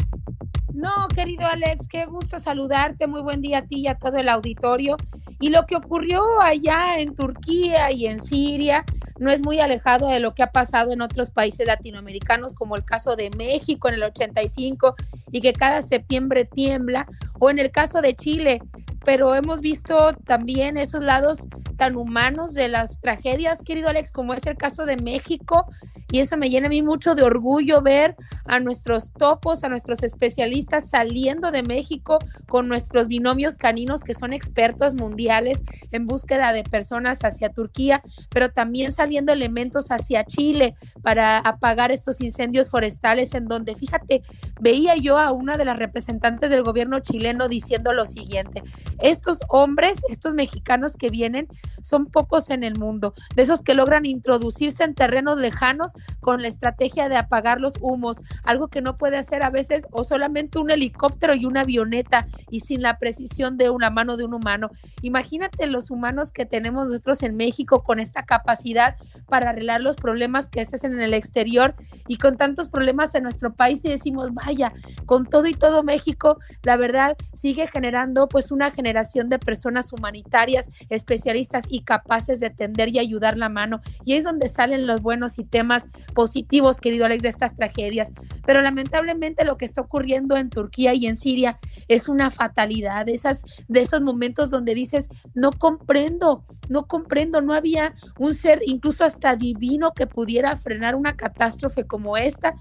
No, 0.76 1.08
querido 1.14 1.46
Alex, 1.46 1.88
qué 1.88 2.04
gusto 2.04 2.38
saludarte. 2.38 3.06
Muy 3.06 3.22
buen 3.22 3.40
día 3.40 3.58
a 3.58 3.62
ti 3.62 3.80
y 3.80 3.86
a 3.88 3.94
todo 3.94 4.18
el 4.18 4.28
auditorio. 4.28 4.98
Y 5.40 5.48
lo 5.48 5.64
que 5.64 5.74
ocurrió 5.74 6.22
allá 6.42 6.98
en 6.98 7.14
Turquía 7.14 7.90
y 7.90 8.04
en 8.04 8.20
Siria 8.20 8.84
no 9.18 9.30
es 9.30 9.42
muy 9.42 9.60
alejado 9.60 10.08
de 10.08 10.20
lo 10.20 10.34
que 10.34 10.42
ha 10.42 10.52
pasado 10.52 10.92
en 10.92 11.00
otros 11.00 11.30
países 11.30 11.66
latinoamericanos, 11.66 12.54
como 12.54 12.76
el 12.76 12.84
caso 12.84 13.16
de 13.16 13.30
México 13.30 13.88
en 13.88 13.94
el 13.94 14.02
85 14.04 14.94
y 15.32 15.40
que 15.40 15.52
cada 15.52 15.82
septiembre 15.82 16.44
tiembla, 16.44 17.06
o 17.38 17.50
en 17.50 17.58
el 17.58 17.70
caso 17.70 18.00
de 18.00 18.14
Chile. 18.14 18.60
Pero 19.04 19.34
hemos 19.34 19.60
visto 19.60 20.14
también 20.24 20.76
esos 20.76 21.02
lados 21.02 21.46
tan 21.76 21.96
humanos 21.96 22.54
de 22.54 22.68
las 22.68 23.00
tragedias, 23.00 23.62
querido 23.62 23.88
Alex, 23.88 24.10
como 24.10 24.34
es 24.34 24.46
el 24.46 24.56
caso 24.56 24.84
de 24.84 24.96
México. 24.96 25.66
Y 26.10 26.20
eso 26.20 26.36
me 26.36 26.48
llena 26.48 26.66
a 26.66 26.70
mí 26.70 26.82
mucho 26.82 27.14
de 27.14 27.22
orgullo 27.22 27.82
ver 27.82 28.16
a 28.46 28.60
nuestros 28.60 29.12
topos, 29.12 29.64
a 29.64 29.68
nuestros 29.68 30.04
especialistas 30.04 30.88
saliendo 30.88 31.50
de 31.50 31.64
México 31.64 32.18
con 32.48 32.68
nuestros 32.68 33.08
binomios 33.08 33.56
caninos 33.56 34.04
que 34.04 34.14
son 34.14 34.32
expertos 34.32 34.94
mundiales 34.94 35.64
en 35.90 36.06
búsqueda 36.06 36.52
de 36.52 36.62
personas 36.62 37.24
hacia 37.24 37.50
Turquía, 37.50 38.02
pero 38.30 38.50
también 38.50 38.92
saliendo 38.92 39.05
elementos 39.06 39.90
hacia 39.90 40.24
Chile 40.24 40.74
para 41.02 41.38
apagar 41.38 41.92
estos 41.92 42.20
incendios 42.20 42.70
forestales 42.70 43.34
en 43.34 43.46
donde, 43.46 43.74
fíjate, 43.74 44.22
veía 44.60 44.96
yo 44.96 45.18
a 45.18 45.32
una 45.32 45.56
de 45.56 45.64
las 45.64 45.78
representantes 45.78 46.50
del 46.50 46.62
gobierno 46.62 47.00
chileno 47.00 47.48
diciendo 47.48 47.92
lo 47.92 48.06
siguiente, 48.06 48.62
estos 49.00 49.38
hombres, 49.48 50.02
estos 50.08 50.34
mexicanos 50.34 50.96
que 50.96 51.10
vienen, 51.10 51.46
son 51.82 52.06
pocos 52.06 52.50
en 52.50 52.64
el 52.64 52.78
mundo, 52.78 53.14
de 53.34 53.42
esos 53.42 53.62
que 53.62 53.74
logran 53.74 54.06
introducirse 54.06 54.84
en 54.84 54.94
terrenos 54.94 55.38
lejanos 55.38 55.92
con 56.20 56.42
la 56.42 56.48
estrategia 56.48 57.08
de 57.08 57.16
apagar 57.16 57.60
los 57.60 57.74
humos, 57.80 58.20
algo 58.44 58.68
que 58.68 58.82
no 58.82 58.96
puede 58.96 59.16
hacer 59.16 59.42
a 59.42 59.50
veces 59.50 59.86
o 59.92 60.02
solamente 60.02 60.58
un 60.58 60.70
helicóptero 60.70 61.34
y 61.34 61.46
una 61.46 61.60
avioneta 61.60 62.26
y 62.50 62.60
sin 62.60 62.82
la 62.82 62.98
precisión 62.98 63.56
de 63.56 63.70
una 63.70 63.90
mano 63.90 64.16
de 64.16 64.24
un 64.24 64.34
humano. 64.34 64.70
Imagínate 65.02 65.66
los 65.66 65.90
humanos 65.90 66.32
que 66.32 66.46
tenemos 66.46 66.90
nosotros 66.90 67.22
en 67.22 67.36
México 67.36 67.82
con 67.84 68.00
esta 68.00 68.24
capacidad 68.24 68.95
para 69.28 69.50
arreglar 69.50 69.80
los 69.80 69.96
problemas 69.96 70.48
que 70.48 70.64
se 70.64 70.76
hacen 70.76 70.92
en 70.94 71.00
el 71.00 71.14
exterior 71.14 71.74
y 72.08 72.18
con 72.18 72.36
tantos 72.36 72.68
problemas 72.68 73.14
en 73.14 73.22
nuestro 73.22 73.54
país 73.54 73.84
y 73.84 73.88
decimos, 73.88 74.32
vaya, 74.32 74.72
con 75.06 75.26
todo 75.26 75.46
y 75.46 75.54
todo 75.54 75.82
México, 75.82 76.38
la 76.62 76.76
verdad 76.76 77.16
sigue 77.34 77.66
generando 77.66 78.28
pues 78.28 78.50
una 78.50 78.70
generación 78.70 79.28
de 79.28 79.38
personas 79.38 79.92
humanitarias, 79.92 80.70
especialistas 80.88 81.66
y 81.68 81.82
capaces 81.82 82.40
de 82.40 82.50
tender 82.50 82.88
y 82.88 82.98
ayudar 82.98 83.36
la 83.36 83.48
mano. 83.48 83.80
Y 84.04 84.14
es 84.14 84.24
donde 84.24 84.48
salen 84.48 84.86
los 84.86 85.00
buenos 85.00 85.38
y 85.38 85.44
temas 85.44 85.88
positivos, 86.14 86.80
querido 86.80 87.06
Alex, 87.06 87.22
de 87.22 87.28
estas 87.28 87.56
tragedias. 87.56 88.10
Pero 88.46 88.60
lamentablemente 88.60 89.44
lo 89.44 89.56
que 89.56 89.64
está 89.64 89.80
ocurriendo 89.80 90.36
en 90.36 90.50
Turquía 90.50 90.94
y 90.94 91.06
en 91.06 91.16
Siria 91.16 91.58
es 91.88 92.08
una 92.08 92.30
fatalidad, 92.30 93.08
esas, 93.08 93.42
de 93.68 93.80
esos 93.80 94.00
momentos 94.00 94.50
donde 94.50 94.74
dices, 94.74 95.08
no 95.34 95.52
comprendo, 95.52 96.44
no 96.68 96.86
comprendo, 96.86 97.40
no 97.40 97.54
había 97.54 97.94
un 98.18 98.34
ser 98.34 98.60
incluso 98.66 98.85
hasta 99.00 99.36
divino 99.36 99.92
que 99.92 100.06
pudiera 100.06 100.56
frenar 100.56 100.94
una 100.94 101.16
catástrofe 101.16 101.84
como 101.84 102.16
esta. 102.16 102.54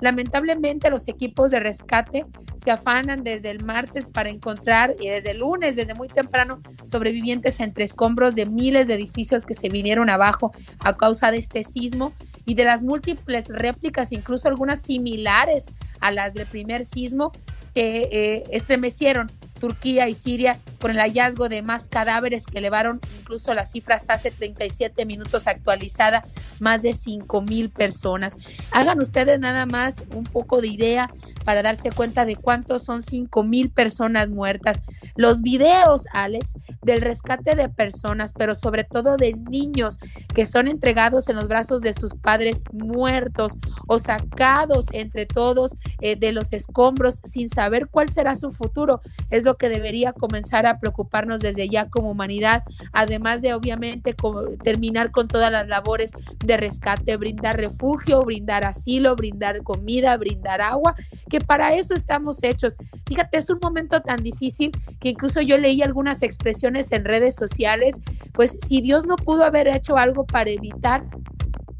Lamentablemente 0.00 0.90
los 0.90 1.06
equipos 1.08 1.50
de 1.50 1.60
rescate 1.60 2.26
se 2.56 2.70
afanan 2.70 3.22
desde 3.22 3.50
el 3.50 3.64
martes 3.64 4.08
para 4.08 4.30
encontrar 4.30 4.94
y 4.98 5.08
desde 5.08 5.32
el 5.32 5.38
lunes, 5.38 5.76
desde 5.76 5.94
muy 5.94 6.08
temprano, 6.08 6.60
sobrevivientes 6.82 7.60
entre 7.60 7.84
escombros 7.84 8.34
de 8.34 8.46
miles 8.46 8.88
de 8.88 8.94
edificios 8.94 9.44
que 9.44 9.54
se 9.54 9.68
vinieron 9.68 10.10
abajo 10.10 10.52
a 10.80 10.96
causa 10.96 11.30
de 11.30 11.38
este 11.38 11.62
sismo 11.62 12.12
y 12.44 12.54
de 12.54 12.64
las 12.64 12.82
múltiples 12.82 13.48
réplicas, 13.48 14.12
incluso 14.12 14.48
algunas 14.48 14.80
similares 14.80 15.72
a 16.00 16.10
las 16.10 16.34
del 16.34 16.46
primer 16.46 16.84
sismo, 16.84 17.30
que 17.74 18.08
eh, 18.10 18.44
estremecieron 18.50 19.30
Turquía 19.62 20.08
y 20.08 20.14
Siria 20.16 20.58
con 20.80 20.90
el 20.90 20.96
hallazgo 20.98 21.48
de 21.48 21.62
más 21.62 21.86
cadáveres 21.86 22.46
que 22.46 22.58
elevaron 22.58 23.00
incluso 23.20 23.54
la 23.54 23.64
cifra 23.64 23.94
hasta 23.94 24.14
hace 24.14 24.32
37 24.32 25.06
minutos 25.06 25.46
actualizada, 25.46 26.24
más 26.58 26.82
de 26.82 26.94
5 26.94 27.42
mil 27.42 27.70
personas. 27.70 28.36
Hagan 28.72 28.98
ustedes 28.98 29.38
nada 29.38 29.64
más 29.64 30.02
un 30.16 30.24
poco 30.24 30.60
de 30.60 30.66
idea 30.66 31.08
para 31.44 31.62
darse 31.62 31.92
cuenta 31.92 32.24
de 32.24 32.34
cuántos 32.34 32.82
son 32.82 33.02
5 33.02 33.44
mil 33.44 33.70
personas 33.70 34.30
muertas. 34.30 34.82
Los 35.14 35.42
videos, 35.42 36.06
Alex, 36.12 36.54
del 36.82 37.00
rescate 37.00 37.54
de 37.54 37.68
personas, 37.68 38.32
pero 38.32 38.56
sobre 38.56 38.82
todo 38.82 39.16
de 39.16 39.34
niños 39.34 40.00
que 40.34 40.44
son 40.44 40.66
entregados 40.66 41.28
en 41.28 41.36
los 41.36 41.46
brazos 41.46 41.82
de 41.82 41.92
sus 41.92 42.14
padres 42.14 42.64
muertos 42.72 43.52
o 43.86 44.00
sacados 44.00 44.86
entre 44.92 45.26
todos 45.26 45.76
eh, 46.00 46.16
de 46.16 46.32
los 46.32 46.52
escombros 46.52 47.20
sin 47.24 47.48
saber 47.48 47.86
cuál 47.88 48.10
será 48.10 48.34
su 48.34 48.50
futuro, 48.50 49.00
es 49.30 49.44
lo 49.44 49.51
que 49.56 49.68
debería 49.68 50.12
comenzar 50.12 50.66
a 50.66 50.78
preocuparnos 50.78 51.40
desde 51.40 51.68
ya 51.68 51.88
como 51.88 52.10
humanidad, 52.10 52.62
además 52.92 53.42
de 53.42 53.54
obviamente 53.54 54.14
terminar 54.62 55.10
con 55.10 55.28
todas 55.28 55.50
las 55.52 55.68
labores 55.68 56.12
de 56.44 56.56
rescate, 56.56 57.16
brindar 57.16 57.56
refugio, 57.56 58.22
brindar 58.22 58.64
asilo, 58.64 59.16
brindar 59.16 59.62
comida, 59.62 60.16
brindar 60.16 60.60
agua, 60.60 60.94
que 61.28 61.40
para 61.40 61.74
eso 61.74 61.94
estamos 61.94 62.42
hechos. 62.42 62.76
Fíjate, 63.06 63.38
es 63.38 63.50
un 63.50 63.58
momento 63.60 64.00
tan 64.00 64.22
difícil 64.22 64.72
que 65.00 65.10
incluso 65.10 65.40
yo 65.40 65.58
leí 65.58 65.82
algunas 65.82 66.22
expresiones 66.22 66.92
en 66.92 67.04
redes 67.04 67.34
sociales, 67.34 67.94
pues 68.32 68.56
si 68.60 68.80
Dios 68.80 69.06
no 69.06 69.16
pudo 69.16 69.44
haber 69.44 69.68
hecho 69.68 69.96
algo 69.96 70.24
para 70.24 70.50
evitar 70.50 71.04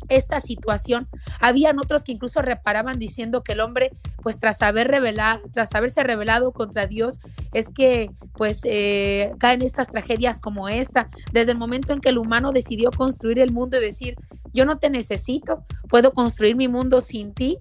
esta 0.09 0.41
situación. 0.41 1.09
Habían 1.41 1.79
otros 1.79 2.05
que 2.05 2.13
incluso 2.13 2.43
reparaban 2.43 2.99
diciendo 2.99 3.43
que 3.43 3.53
el 3.53 3.61
hombre, 3.61 3.91
pues 4.23 4.41
tras 4.41 4.63
haber 4.63 4.89
revelado, 4.89 5.41
tras 5.53 5.75
haberse 5.75 6.03
revelado 6.03 6.53
contra 6.53 6.87
Dios, 6.87 7.19
es 7.53 7.69
que 7.69 8.11
pues 8.37 8.63
eh, 8.65 9.33
caen 9.39 9.63
estas 9.63 9.91
tragedias 9.91 10.41
como 10.41 10.69
esta. 10.69 11.09
Desde 11.33 11.53
el 11.53 11.59
momento 11.59 11.93
en 11.93 12.01
que 12.01 12.09
el 12.09 12.19
humano 12.19 12.53
decidió 12.53 12.91
construir 12.91 13.39
el 13.39 13.53
mundo 13.53 13.79
y 13.79 13.81
decir, 13.81 14.19
yo 14.53 14.67
no 14.67 14.79
te 14.79 14.91
necesito, 14.91 15.65
puedo 15.89 16.13
construir 16.13 16.57
mi 16.57 16.69
mundo 16.69 17.01
sin 17.01 17.35
ti, 17.35 17.59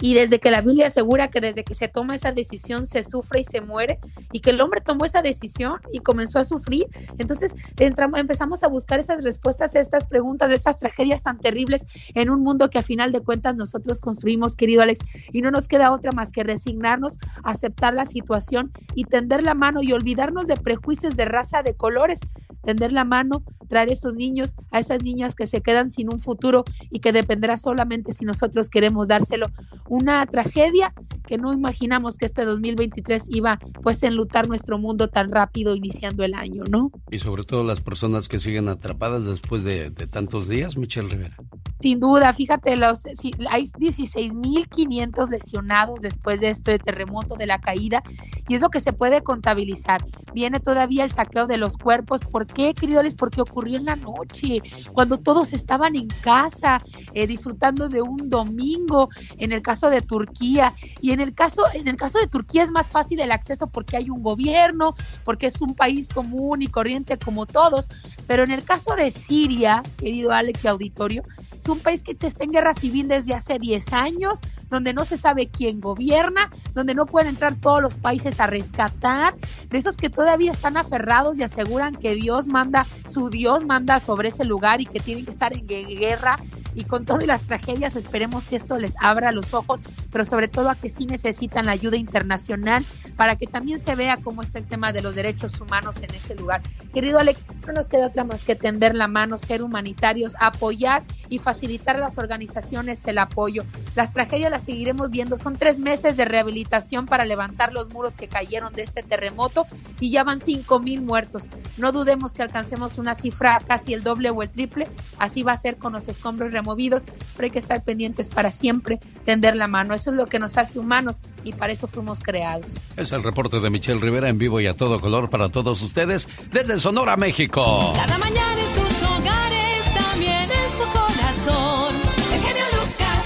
y 0.00 0.14
desde 0.14 0.38
que 0.38 0.50
la 0.50 0.60
Biblia 0.60 0.86
asegura 0.86 1.28
que 1.28 1.40
desde 1.40 1.64
que 1.64 1.74
se 1.74 1.88
toma 1.88 2.14
esa 2.14 2.32
decisión 2.32 2.86
se 2.86 3.02
sufre 3.02 3.40
y 3.40 3.44
se 3.44 3.60
muere, 3.60 3.98
y 4.32 4.40
que 4.40 4.50
el 4.50 4.60
hombre 4.60 4.80
tomó 4.80 5.04
esa 5.04 5.22
decisión 5.22 5.76
y 5.92 6.00
comenzó 6.00 6.38
a 6.38 6.44
sufrir, 6.44 6.86
entonces 7.18 7.54
entramos, 7.78 8.18
empezamos 8.20 8.62
a 8.64 8.68
buscar 8.68 8.98
esas 8.98 9.22
respuestas 9.22 9.74
a 9.76 9.80
estas 9.80 10.06
preguntas, 10.06 10.48
de 10.48 10.54
estas 10.54 10.78
tragedias 10.78 11.22
tan 11.22 11.38
terribles 11.38 11.86
en 12.14 12.30
un 12.30 12.42
mundo 12.42 12.70
que 12.70 12.78
a 12.78 12.82
final 12.82 13.12
de 13.12 13.20
cuentas 13.20 13.56
nosotros 13.56 14.00
construimos, 14.00 14.56
querido 14.56 14.82
Alex, 14.82 15.00
y 15.32 15.42
no 15.42 15.50
nos 15.50 15.68
queda 15.68 15.92
otra 15.92 16.12
más 16.12 16.32
que 16.32 16.42
resignarnos, 16.44 17.18
aceptar 17.42 17.94
la 17.94 18.06
situación 18.06 18.72
y 18.94 19.04
tender 19.04 19.42
la 19.42 19.54
mano 19.54 19.82
y 19.82 19.92
olvidarnos 19.92 20.48
de 20.48 20.56
prejuicios 20.56 21.16
de 21.16 21.24
raza, 21.24 21.62
de 21.62 21.74
colores. 21.74 22.20
tender 22.64 22.92
la 22.92 23.04
mano, 23.04 23.44
traer 23.68 23.90
esos 23.90 24.14
niños, 24.14 24.54
a 24.70 24.78
esas 24.78 25.02
niñas 25.02 25.34
que 25.34 25.46
se 25.46 25.60
quedan 25.60 25.90
sin 25.90 26.10
un 26.10 26.18
futuro 26.18 26.64
y 26.90 27.00
que 27.00 27.12
dependerá 27.12 27.56
solamente 27.58 28.12
si 28.12 28.24
nosotros 28.24 28.70
queremos 28.70 29.08
dárselo. 29.08 29.48
Una 29.88 30.26
tragedia 30.26 30.92
que 31.26 31.38
no 31.38 31.52
imaginamos 31.52 32.16
que 32.16 32.26
este 32.26 32.44
2023 32.44 33.28
iba 33.30 33.58
pues 33.82 34.02
a 34.02 34.08
enlutar 34.08 34.46
nuestro 34.46 34.78
mundo 34.78 35.08
tan 35.08 35.32
rápido 35.32 35.74
iniciando 35.74 36.24
el 36.24 36.34
año, 36.34 36.64
¿no? 36.68 36.90
Y 37.10 37.18
sobre 37.18 37.44
todo 37.44 37.64
las 37.64 37.80
personas 37.80 38.28
que 38.28 38.38
siguen 38.38 38.68
atrapadas 38.68 39.26
después 39.26 39.64
de, 39.64 39.90
tantos 39.90 40.48
días, 40.48 40.76
Michelle 40.76 41.08
Rivera. 41.08 41.36
Sin 41.80 42.00
duda, 42.00 42.32
fíjate, 42.32 42.76
los, 42.76 43.00
si, 43.14 43.32
hay 43.50 43.64
16.500 43.64 45.28
lesionados 45.28 46.00
después 46.00 46.40
de 46.40 46.50
este 46.50 46.78
terremoto, 46.78 47.34
de 47.36 47.46
la 47.46 47.60
caída, 47.60 48.02
y 48.48 48.54
es 48.54 48.62
lo 48.62 48.70
que 48.70 48.80
se 48.80 48.92
puede 48.92 49.22
contabilizar. 49.22 50.04
Viene 50.32 50.60
todavía 50.60 51.04
el 51.04 51.10
saqueo 51.10 51.46
de 51.46 51.58
los 51.58 51.76
cuerpos. 51.76 52.20
¿Por 52.20 52.46
qué, 52.46 52.74
queridos? 52.74 53.14
Porque 53.16 53.40
ocurrió 53.40 53.76
en 53.76 53.84
la 53.86 53.96
noche, 53.96 54.62
cuando 54.92 55.18
todos 55.18 55.52
estaban 55.52 55.96
en 55.96 56.08
casa, 56.08 56.78
eh, 57.12 57.26
disfrutando 57.26 57.88
de 57.88 58.02
un 58.02 58.30
domingo, 58.30 59.08
en 59.38 59.52
el 59.52 59.62
caso 59.64 59.90
de 59.90 60.00
Turquía. 60.00 60.74
Y 61.00 61.10
en 61.10 61.20
el 61.20 61.34
caso, 61.34 61.64
en 61.72 61.88
el 61.88 61.96
caso 61.96 62.20
de 62.20 62.28
Turquía 62.28 62.62
es 62.62 62.70
más 62.70 62.88
fácil 62.88 63.20
el 63.20 63.32
acceso 63.32 63.66
porque 63.66 63.96
hay 63.96 64.10
un 64.10 64.22
gobierno, 64.22 64.94
porque 65.24 65.46
es 65.46 65.60
un 65.60 65.74
país 65.74 66.08
común 66.08 66.62
y 66.62 66.68
corriente 66.68 67.18
como 67.18 67.46
todos. 67.46 67.88
Pero 68.28 68.44
en 68.44 68.52
el 68.52 68.62
caso 68.62 68.94
de 68.94 69.10
Siria, 69.10 69.82
querido 69.96 70.30
Alex 70.30 70.64
y 70.64 70.68
auditorio, 70.68 71.24
es 71.58 71.68
un 71.68 71.80
país 71.80 72.02
que 72.02 72.16
está 72.20 72.44
en 72.44 72.52
guerra 72.52 72.74
civil 72.74 73.08
desde 73.08 73.32
hace 73.32 73.58
10 73.58 73.92
años, 73.94 74.40
donde 74.68 74.92
no 74.92 75.04
se 75.06 75.16
sabe 75.16 75.48
quién 75.48 75.80
gobierna, 75.80 76.50
donde 76.74 76.94
no 76.94 77.06
pueden 77.06 77.30
entrar 77.30 77.54
todos 77.54 77.80
los 77.80 77.96
países 77.96 78.38
a 78.38 78.46
rescatar, 78.46 79.34
de 79.70 79.78
esos 79.78 79.96
que 79.96 80.10
todavía 80.10 80.52
están 80.52 80.76
aferrados 80.76 81.38
y 81.38 81.42
aseguran 81.42 81.94
que 81.94 82.14
Dios 82.14 82.48
manda, 82.48 82.86
su 83.10 83.30
Dios 83.30 83.64
manda 83.64 83.98
sobre 83.98 84.28
ese 84.28 84.44
lugar 84.44 84.82
y 84.82 84.86
que 84.86 85.00
tienen 85.00 85.24
que 85.24 85.30
estar 85.30 85.54
en 85.54 85.66
guerra 85.66 86.36
y 86.74 86.84
con 86.84 87.04
todas 87.04 87.26
las 87.26 87.44
tragedias 87.44 87.96
esperemos 87.96 88.46
que 88.46 88.56
esto 88.56 88.76
les 88.78 88.94
abra 89.00 89.32
los 89.32 89.53
ojos, 89.54 89.80
pero 90.12 90.24
sobre 90.24 90.48
todo 90.48 90.68
a 90.68 90.74
que 90.74 90.90
sí 90.90 91.06
necesitan 91.06 91.66
la 91.66 91.72
ayuda 91.72 91.96
internacional 91.96 92.84
para 93.16 93.36
que 93.36 93.46
también 93.46 93.78
se 93.78 93.94
vea 93.94 94.18
cómo 94.18 94.42
está 94.42 94.58
el 94.58 94.66
tema 94.66 94.92
de 94.92 95.02
los 95.02 95.14
derechos 95.14 95.60
humanos 95.60 96.02
en 96.02 96.14
ese 96.14 96.34
lugar. 96.34 96.62
Querido 96.92 97.18
Alex, 97.18 97.44
no 97.66 97.72
nos 97.72 97.88
queda 97.88 98.08
otra 98.08 98.24
más 98.24 98.42
que 98.42 98.56
tender 98.56 98.94
la 98.94 99.08
mano, 99.08 99.38
ser 99.38 99.62
humanitarios, 99.62 100.34
apoyar 100.40 101.02
y 101.28 101.38
facilitar 101.38 101.96
a 101.96 102.00
las 102.00 102.18
organizaciones 102.18 103.06
el 103.06 103.18
apoyo. 103.18 103.64
Las 103.94 104.12
tragedias 104.12 104.50
las 104.50 104.64
seguiremos 104.64 105.10
viendo, 105.10 105.36
son 105.36 105.56
tres 105.56 105.78
meses 105.78 106.16
de 106.16 106.24
rehabilitación 106.24 107.06
para 107.06 107.24
levantar 107.24 107.72
los 107.72 107.90
muros 107.90 108.16
que 108.16 108.28
cayeron 108.28 108.72
de 108.72 108.82
este 108.82 109.02
terremoto 109.02 109.66
y 110.00 110.10
ya 110.10 110.24
van 110.24 110.40
cinco 110.40 110.80
mil 110.80 111.02
muertos. 111.02 111.48
No 111.76 111.92
dudemos 111.92 112.32
que 112.32 112.42
alcancemos 112.42 112.98
una 112.98 113.14
cifra 113.14 113.60
casi 113.66 113.94
el 113.94 114.02
doble 114.02 114.30
o 114.30 114.42
el 114.42 114.50
triple, 114.50 114.88
así 115.18 115.42
va 115.42 115.52
a 115.52 115.56
ser 115.56 115.76
con 115.76 115.92
los 115.92 116.08
escombros 116.08 116.52
movidos, 116.64 117.04
pero 117.36 117.44
hay 117.44 117.50
que 117.50 117.58
estar 117.58 117.82
pendientes 117.82 118.28
para 118.28 118.50
siempre 118.50 118.98
tender 119.24 119.43
la 119.52 119.68
mano. 119.68 119.94
Eso 119.94 120.10
es 120.10 120.16
lo 120.16 120.26
que 120.26 120.38
nos 120.38 120.56
hace 120.56 120.78
humanos 120.78 121.20
y 121.44 121.52
para 121.52 121.72
eso 121.72 121.86
fuimos 121.86 122.20
creados. 122.20 122.78
Es 122.96 123.12
el 123.12 123.22
reporte 123.22 123.60
de 123.60 123.70
Michelle 123.70 124.00
Rivera 124.00 124.28
en 124.30 124.38
vivo 124.38 124.60
y 124.60 124.66
a 124.66 124.74
todo 124.74 124.98
color 125.00 125.28
para 125.28 125.50
todos 125.50 125.82
ustedes 125.82 126.26
desde 126.50 126.78
Sonora, 126.78 127.16
México. 127.16 127.92
Cada 127.94 128.16
mañana 128.18 128.60
en 128.60 128.68
sus 128.68 129.02
hogares, 129.02 129.94
también 129.94 130.50
en 130.50 130.72
su 130.72 130.84
corazón. 130.92 131.94
El 132.32 132.40
genio 132.40 132.64
Lucas. 132.80 133.24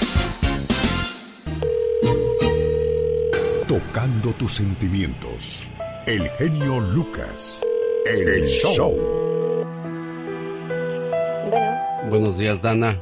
Tocando 3.67 4.31
tus 4.33 4.53
sentimientos. 4.55 5.67
El 6.05 6.29
genio 6.31 6.79
Lucas. 6.79 7.61
el 8.05 8.45
show. 8.47 8.97
Buenos 12.09 12.37
días, 12.39 12.59
Dana. 12.61 12.99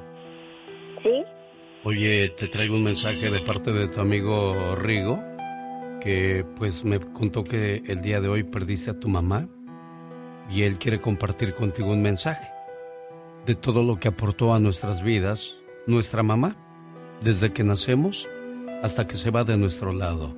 Oye, 1.90 2.28
te 2.28 2.50
traigo 2.50 2.76
un 2.76 2.84
mensaje 2.84 3.30
de 3.30 3.40
parte 3.40 3.72
de 3.72 3.88
tu 3.88 4.02
amigo 4.02 4.76
Rigo, 4.76 5.24
que 6.02 6.46
pues 6.58 6.84
me 6.84 7.00
contó 7.00 7.46
que 7.46 7.82
el 7.88 8.02
día 8.02 8.20
de 8.20 8.28
hoy 8.28 8.44
perdiste 8.44 8.92
a 8.92 9.00
tu 9.00 9.08
mamá 9.08 9.48
y 10.52 10.64
él 10.64 10.80
quiere 10.80 11.00
compartir 11.00 11.56
contigo 11.56 11.94
un 11.94 12.02
mensaje 12.02 12.46
de 13.46 13.56
todo 13.56 13.84
lo 13.84 14.02
que 14.02 14.10
aportó 14.10 14.54
a 14.54 14.60
nuestras 14.60 15.02
vidas 15.02 15.56
nuestra 15.86 16.24
mamá, 16.24 16.58
desde 17.24 17.52
que 17.52 17.64
nacemos 17.64 18.28
hasta 18.84 19.08
que 19.08 19.16
se 19.16 19.32
va 19.32 19.46
de 19.46 19.56
nuestro 19.56 19.94
lado. 19.94 20.36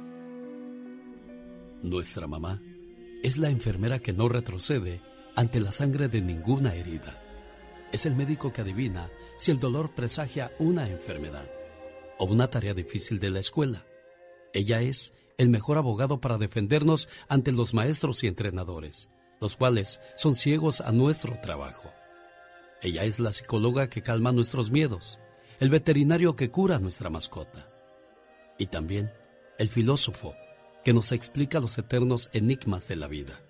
Nuestra 1.82 2.28
mamá 2.28 2.62
es 3.24 3.40
la 3.40 3.50
enfermera 3.50 3.98
que 3.98 4.14
no 4.14 4.30
retrocede 4.30 5.02
ante 5.36 5.60
la 5.60 5.72
sangre 5.72 6.10
de 6.10 6.22
ninguna 6.22 6.76
herida 6.76 7.20
es 7.92 8.06
el 8.06 8.16
médico 8.16 8.54
que 8.54 8.62
adivina 8.62 9.10
si 9.38 9.52
el 9.52 9.60
dolor 9.60 9.94
presagia 9.94 10.54
una 10.60 10.88
enfermedad 10.90 11.50
o 12.18 12.26
una 12.26 12.50
tarea 12.50 12.74
difícil 12.74 13.20
de 13.20 13.30
la 13.30 13.40
escuela. 13.40 13.86
Ella 14.54 14.82
es 14.82 15.14
el 15.38 15.50
mejor 15.50 15.78
abogado 15.78 16.20
para 16.20 16.38
defendernos 16.38 17.08
ante 17.28 17.52
los 17.52 17.74
maestros 17.74 18.24
y 18.24 18.28
entrenadores, 18.28 19.10
los 19.40 19.56
cuales 19.56 20.02
son 20.16 20.36
ciegos 20.36 20.82
a 20.82 20.92
nuestro 20.92 21.40
trabajo. 21.42 21.92
Ella 22.82 23.04
es 23.04 23.20
la 23.20 23.32
psicóloga 23.32 23.90
que 23.90 24.02
calma 24.02 24.32
nuestros 24.32 24.72
miedos, 24.72 25.20
el 25.60 25.70
veterinario 25.70 26.36
que 26.36 26.52
cura 26.52 26.80
nuestra 26.80 27.10
mascota 27.10 27.70
y 28.58 28.68
también 28.68 29.12
el 29.58 29.70
filósofo 29.70 30.36
que 30.84 30.94
nos 30.94 31.12
explica 31.12 31.60
los 31.60 31.78
eternos 31.78 32.30
enigmas 32.34 32.88
de 32.88 32.96
la 32.96 33.08
vida. 33.08 33.42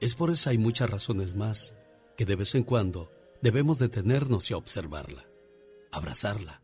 Es 0.00 0.14
por 0.14 0.30
eso 0.30 0.50
hay 0.50 0.58
muchas 0.58 0.90
razones 0.90 1.34
más 1.34 1.74
que 2.16 2.24
de 2.24 2.36
vez 2.36 2.54
en 2.54 2.64
cuando 2.64 3.10
debemos 3.42 3.78
detenernos 3.78 4.50
y 4.50 4.54
observarla, 4.54 5.26
abrazarla 5.90 6.62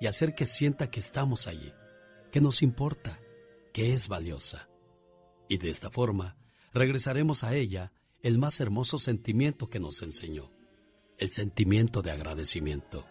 y 0.00 0.06
hacer 0.06 0.34
que 0.34 0.46
sienta 0.46 0.90
que 0.90 1.00
estamos 1.00 1.48
allí, 1.48 1.72
que 2.30 2.40
nos 2.40 2.62
importa, 2.62 3.20
que 3.72 3.92
es 3.92 4.08
valiosa. 4.08 4.68
Y 5.48 5.58
de 5.58 5.68
esta 5.68 5.90
forma 5.90 6.36
regresaremos 6.72 7.44
a 7.44 7.54
ella 7.54 7.92
el 8.22 8.38
más 8.38 8.60
hermoso 8.60 8.98
sentimiento 8.98 9.68
que 9.68 9.80
nos 9.80 10.00
enseñó, 10.02 10.52
el 11.18 11.30
sentimiento 11.30 12.02
de 12.02 12.12
agradecimiento, 12.12 13.04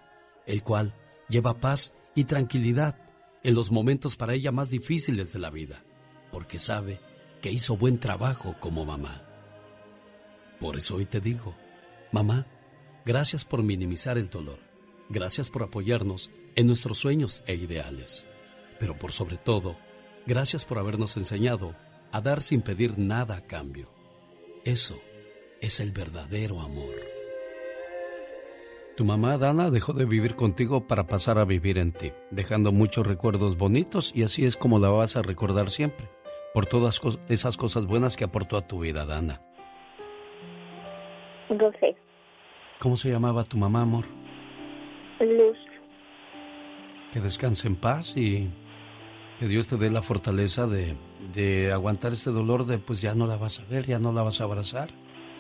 el 0.45 0.63
cual 0.63 0.95
lleva 1.29 1.59
paz 1.59 1.93
y 2.15 2.23
tranquilidad 2.23 2.97
en 3.43 3.55
los 3.55 3.71
momentos 3.71 4.15
para 4.15 4.33
ella 4.33 4.51
más 4.51 4.69
difíciles 4.69 5.33
de 5.33 5.39
la 5.39 5.49
vida, 5.49 5.83
porque 6.31 6.59
sabe 6.59 6.99
que 7.41 7.51
hizo 7.51 7.75
buen 7.75 7.99
trabajo 7.99 8.55
como 8.59 8.85
mamá. 8.85 9.27
Por 10.59 10.77
eso 10.77 10.95
hoy 10.95 11.05
te 11.05 11.19
digo, 11.19 11.55
mamá, 12.11 12.47
Gracias 13.05 13.45
por 13.45 13.63
minimizar 13.63 14.19
el 14.19 14.29
dolor. 14.29 14.59
Gracias 15.09 15.49
por 15.49 15.63
apoyarnos 15.63 16.29
en 16.55 16.67
nuestros 16.67 16.99
sueños 16.99 17.43
e 17.47 17.55
ideales. 17.55 18.27
Pero 18.79 18.97
por 18.97 19.11
sobre 19.11 19.37
todo, 19.37 19.75
gracias 20.27 20.65
por 20.65 20.77
habernos 20.77 21.17
enseñado 21.17 21.75
a 22.11 22.21
dar 22.21 22.41
sin 22.41 22.61
pedir 22.61 22.99
nada 22.99 23.37
a 23.37 23.41
cambio. 23.41 23.89
Eso 24.65 25.01
es 25.61 25.79
el 25.79 25.91
verdadero 25.91 26.59
amor. 26.59 26.95
Tu 28.95 29.03
mamá 29.03 29.39
Dana 29.39 29.71
dejó 29.71 29.93
de 29.93 30.05
vivir 30.05 30.35
contigo 30.35 30.85
para 30.85 31.07
pasar 31.07 31.39
a 31.39 31.45
vivir 31.45 31.79
en 31.79 31.93
ti, 31.93 32.11
dejando 32.29 32.71
muchos 32.71 33.07
recuerdos 33.07 33.57
bonitos 33.57 34.11
y 34.13 34.21
así 34.23 34.45
es 34.45 34.55
como 34.55 34.77
la 34.77 34.89
vas 34.89 35.15
a 35.15 35.23
recordar 35.23 35.71
siempre, 35.71 36.07
por 36.53 36.67
todas 36.67 37.01
esas 37.29 37.57
cosas 37.57 37.87
buenas 37.87 38.15
que 38.15 38.25
aportó 38.25 38.57
a 38.57 38.67
tu 38.67 38.81
vida, 38.81 39.07
Dana. 39.07 39.41
sé. 41.79 41.95
¿Cómo 42.81 42.97
se 42.97 43.11
llamaba 43.11 43.43
tu 43.43 43.57
mamá, 43.57 43.83
amor? 43.83 44.05
Luz. 45.19 45.57
Que 47.13 47.19
descanse 47.19 47.67
en 47.67 47.75
paz 47.75 48.17
y 48.17 48.49
que 49.39 49.45
Dios 49.45 49.67
te 49.67 49.77
dé 49.77 49.91
la 49.91 50.01
fortaleza 50.01 50.65
de, 50.65 50.95
de 51.31 51.71
aguantar 51.71 52.13
este 52.13 52.31
dolor 52.31 52.65
de 52.65 52.79
pues 52.79 52.99
ya 52.99 53.13
no 53.13 53.27
la 53.27 53.37
vas 53.37 53.59
a 53.59 53.65
ver, 53.65 53.85
ya 53.85 53.99
no 53.99 54.11
la 54.11 54.23
vas 54.23 54.41
a 54.41 54.45
abrazar. 54.45 54.89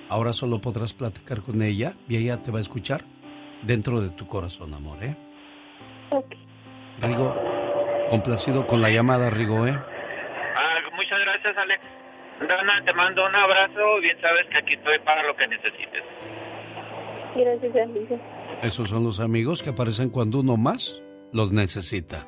Ahora 0.07 0.33
solo 0.33 0.61
podrás 0.61 0.93
platicar 0.93 1.41
con 1.41 1.63
ella 1.63 1.95
y 2.07 2.17
ella 2.17 2.43
te 2.43 2.51
va 2.51 2.59
a 2.59 2.61
escuchar 2.61 3.05
dentro 3.63 4.01
de 4.01 4.09
tu 4.09 4.27
corazón, 4.27 4.75
amor, 4.75 5.03
¿eh? 5.03 5.15
Ok. 6.11 6.35
Rigo, 7.01 7.35
complacido 8.11 8.67
con 8.67 8.83
la 8.83 8.91
llamada, 8.91 9.31
Rigo, 9.31 9.65
¿eh? 9.65 9.73
Ah, 9.73 10.77
muchas 10.95 11.19
gracias, 11.19 11.57
Alex. 11.57 11.81
Dana, 12.47 12.85
te 12.85 12.93
mando 12.93 13.25
un 13.25 13.35
abrazo. 13.35 13.99
Bien 13.99 14.17
sabes 14.21 14.45
que 14.47 14.57
aquí 14.59 14.73
estoy 14.73 14.99
para 14.99 15.23
lo 15.23 15.35
que 15.35 15.47
necesites. 15.47 16.03
Gracias, 17.35 18.21
Esos 18.61 18.89
son 18.89 19.03
los 19.03 19.19
amigos 19.19 19.63
que 19.63 19.69
aparecen 19.69 20.09
cuando 20.09 20.39
uno 20.39 20.57
más 20.57 21.01
los 21.31 21.51
necesita. 21.51 22.27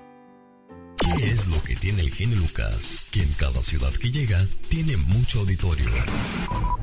¿Qué 0.97 1.25
es 1.25 1.47
lo 1.47 1.61
que 1.63 1.75
tiene 1.75 2.01
el 2.01 2.09
genio 2.09 2.37
Lucas? 2.37 3.09
Que 3.11 3.21
en 3.21 3.33
cada 3.33 3.61
ciudad 3.61 3.91
que 3.99 4.09
llega 4.09 4.39
tiene 4.69 4.95
mucho 4.97 5.39
auditorio. 5.39 5.89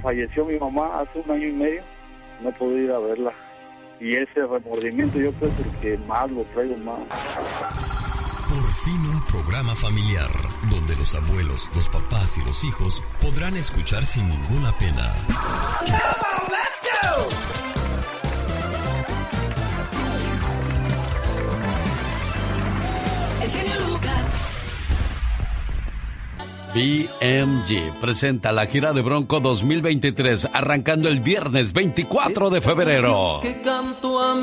Falleció 0.02 0.44
mi 0.44 0.58
mamá 0.58 1.00
hace 1.00 1.20
un 1.20 1.30
año 1.30 1.48
y 1.48 1.52
medio, 1.52 1.82
no 2.42 2.52
pude 2.52 2.84
ir 2.84 2.90
a 2.90 2.98
verla. 2.98 3.32
Y 3.98 4.14
ese 4.16 4.46
remordimiento 4.46 5.18
yo 5.18 5.32
creo 5.32 5.50
que 5.80 5.96
más 6.06 6.30
lo 6.30 6.42
traigo 6.54 6.76
más. 6.78 7.00
Por 8.48 8.72
fin 8.72 9.00
un 9.14 9.24
programa 9.26 9.74
familiar 9.76 10.30
donde 10.70 10.96
los 10.96 11.14
abuelos, 11.14 11.70
los 11.74 11.88
papás 11.88 12.36
y 12.38 12.44
los 12.44 12.64
hijos 12.64 13.02
podrán 13.20 13.56
escuchar 13.56 14.04
sin 14.04 14.28
ninguna 14.28 14.72
pena. 14.78 15.14
El 15.80 15.86
genio 15.86 17.30
Lucas. 17.30 17.79
BMG 26.72 28.00
presenta 28.00 28.52
la 28.52 28.66
gira 28.66 28.92
de 28.92 29.02
Bronco 29.02 29.40
2023, 29.40 30.50
arrancando 30.52 31.08
el 31.08 31.18
viernes 31.18 31.72
24 31.72 32.48
de 32.48 32.60
febrero. 32.60 33.40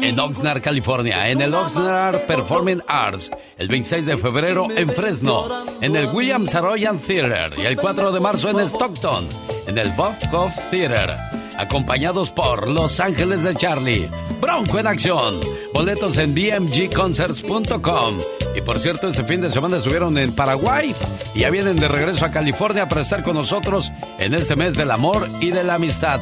En 0.01 0.19
Oxnard, 0.19 0.61
California, 0.61 1.29
en 1.29 1.41
el 1.41 1.53
Oxnard 1.53 2.25
Performing 2.25 2.83
Arts, 2.85 3.31
el 3.57 3.69
26 3.69 4.05
de 4.05 4.17
febrero 4.17 4.67
en 4.75 4.89
Fresno, 4.89 5.47
en 5.81 5.95
el 5.95 6.07
William 6.07 6.47
Saroyan 6.47 6.99
Theater 6.99 7.53
y 7.57 7.65
el 7.65 7.77
4 7.77 8.11
de 8.11 8.19
marzo 8.19 8.49
en 8.49 8.59
Stockton, 8.59 9.25
en 9.65 9.77
el 9.77 9.89
Bobcov 9.91 10.51
Theater, 10.69 11.15
acompañados 11.57 12.31
por 12.31 12.67
Los 12.67 12.99
Ángeles 12.99 13.43
de 13.43 13.55
Charlie, 13.55 14.09
Bronco 14.39 14.79
en 14.79 14.87
acción, 14.87 15.39
boletos 15.73 16.17
en 16.17 16.33
bmgconcerts.com. 16.33 18.19
Y 18.55 18.61
por 18.61 18.79
cierto, 18.79 19.07
este 19.07 19.23
fin 19.23 19.41
de 19.41 19.51
semana 19.51 19.77
estuvieron 19.77 20.17
en 20.17 20.33
Paraguay 20.33 20.95
y 21.35 21.39
ya 21.41 21.49
vienen 21.49 21.75
de 21.77 21.87
regreso 21.87 22.25
a 22.25 22.31
California 22.31 22.89
para 22.89 23.01
estar 23.01 23.23
con 23.23 23.35
nosotros 23.35 23.91
en 24.19 24.33
este 24.33 24.55
mes 24.55 24.75
del 24.75 24.91
amor 24.91 25.29
y 25.39 25.51
de 25.51 25.63
la 25.63 25.75
amistad. 25.75 26.19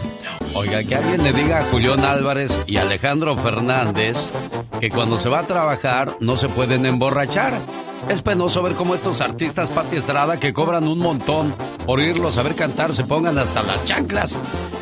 Oiga, 0.53 0.83
que 0.83 0.95
alguien 0.95 1.23
le 1.23 1.33
diga 1.33 1.59
a 1.59 1.63
Julián 1.63 2.03
Álvarez 2.03 2.51
y 2.67 2.77
Alejandro 2.77 3.37
Fernández 3.37 4.17
que 4.79 4.89
cuando 4.89 5.17
se 5.17 5.29
va 5.29 5.39
a 5.39 5.47
trabajar 5.47 6.17
no 6.19 6.37
se 6.37 6.49
pueden 6.49 6.85
emborrachar. 6.85 7.53
Es 8.09 8.21
penoso 8.21 8.61
ver 8.61 8.73
cómo 8.73 8.93
estos 8.93 9.19
artistas 9.19 9.69
Pati 9.69 9.97
Estrada 9.97 10.39
que 10.39 10.53
cobran 10.53 10.87
un 10.87 10.99
montón 10.99 11.53
por 11.85 11.99
irlos 11.99 12.37
a 12.37 12.43
ver 12.43 12.55
cantar 12.55 12.95
se 12.95 13.03
pongan 13.03 13.37
hasta 13.37 13.63
las 13.63 13.83
chanclas. 13.85 14.33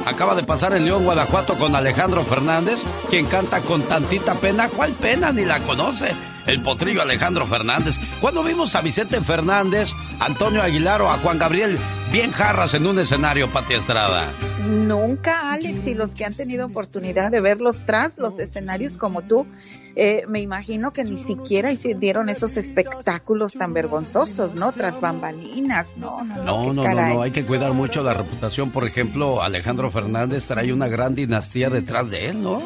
Acaba 0.06 0.36
de 0.36 0.44
pasar 0.44 0.74
en 0.76 0.84
León, 0.84 1.06
Guanajuato 1.06 1.54
con 1.56 1.74
Alejandro 1.76 2.24
Fernández, 2.24 2.80
quien 3.10 3.26
canta 3.26 3.62
con 3.62 3.82
tantita 3.84 4.34
pena. 4.34 4.68
¿Cuál 4.68 4.92
pena? 4.92 5.32
Ni 5.32 5.46
la 5.46 5.60
conoce. 5.60 6.14
El 6.46 6.62
potrillo 6.62 7.02
Alejandro 7.02 7.46
Fernández. 7.46 7.98
Cuando 8.20 8.44
vimos 8.44 8.76
a 8.76 8.82
Vicente 8.82 9.22
Fernández, 9.22 9.92
Antonio 10.20 10.62
Aguilar 10.62 11.02
o 11.02 11.10
a 11.10 11.18
Juan 11.20 11.40
Gabriel 11.40 11.80
bien 12.14 12.32
jarras 12.32 12.76
en 12.76 12.86
un 12.86 13.00
escenario, 13.00 13.50
Pati 13.50 13.74
Estrada? 13.74 14.32
Nunca, 14.70 15.52
Alex, 15.52 15.88
y 15.88 15.96
los 15.96 16.14
que 16.14 16.26
han 16.26 16.36
tenido 16.36 16.68
oportunidad 16.68 17.32
de 17.32 17.42
verlos 17.42 17.82
tras 17.88 18.20
los 18.20 18.38
escenarios 18.38 18.98
como 18.98 19.24
tú, 19.24 19.48
eh, 19.96 20.24
me 20.28 20.40
imagino 20.40 20.92
que 20.92 21.04
ni 21.04 21.18
siquiera 21.18 21.72
hicieron 21.72 22.30
esos 22.30 22.58
espectáculos 22.58 23.54
tan 23.54 23.74
vergonzosos, 23.74 24.56
¿no? 24.56 24.72
Tras 24.72 25.00
bambalinas, 25.00 25.98
¿no? 25.98 26.24
No, 26.24 26.36
no, 26.36 26.74
no, 26.74 26.84
no, 26.84 26.94
no, 26.94 27.22
hay 27.22 27.30
que 27.30 27.44
cuidar 27.44 27.74
mucho 27.74 28.02
la 28.02 28.14
reputación. 28.14 28.72
Por 28.72 28.86
ejemplo, 28.86 29.44
Alejandro 29.44 29.92
Fernández 29.92 30.46
trae 30.46 30.74
una 30.74 30.88
gran 30.88 31.14
dinastía 31.14 31.70
detrás 31.70 32.10
de 32.10 32.30
él, 32.30 32.42
¿no? 32.42 32.64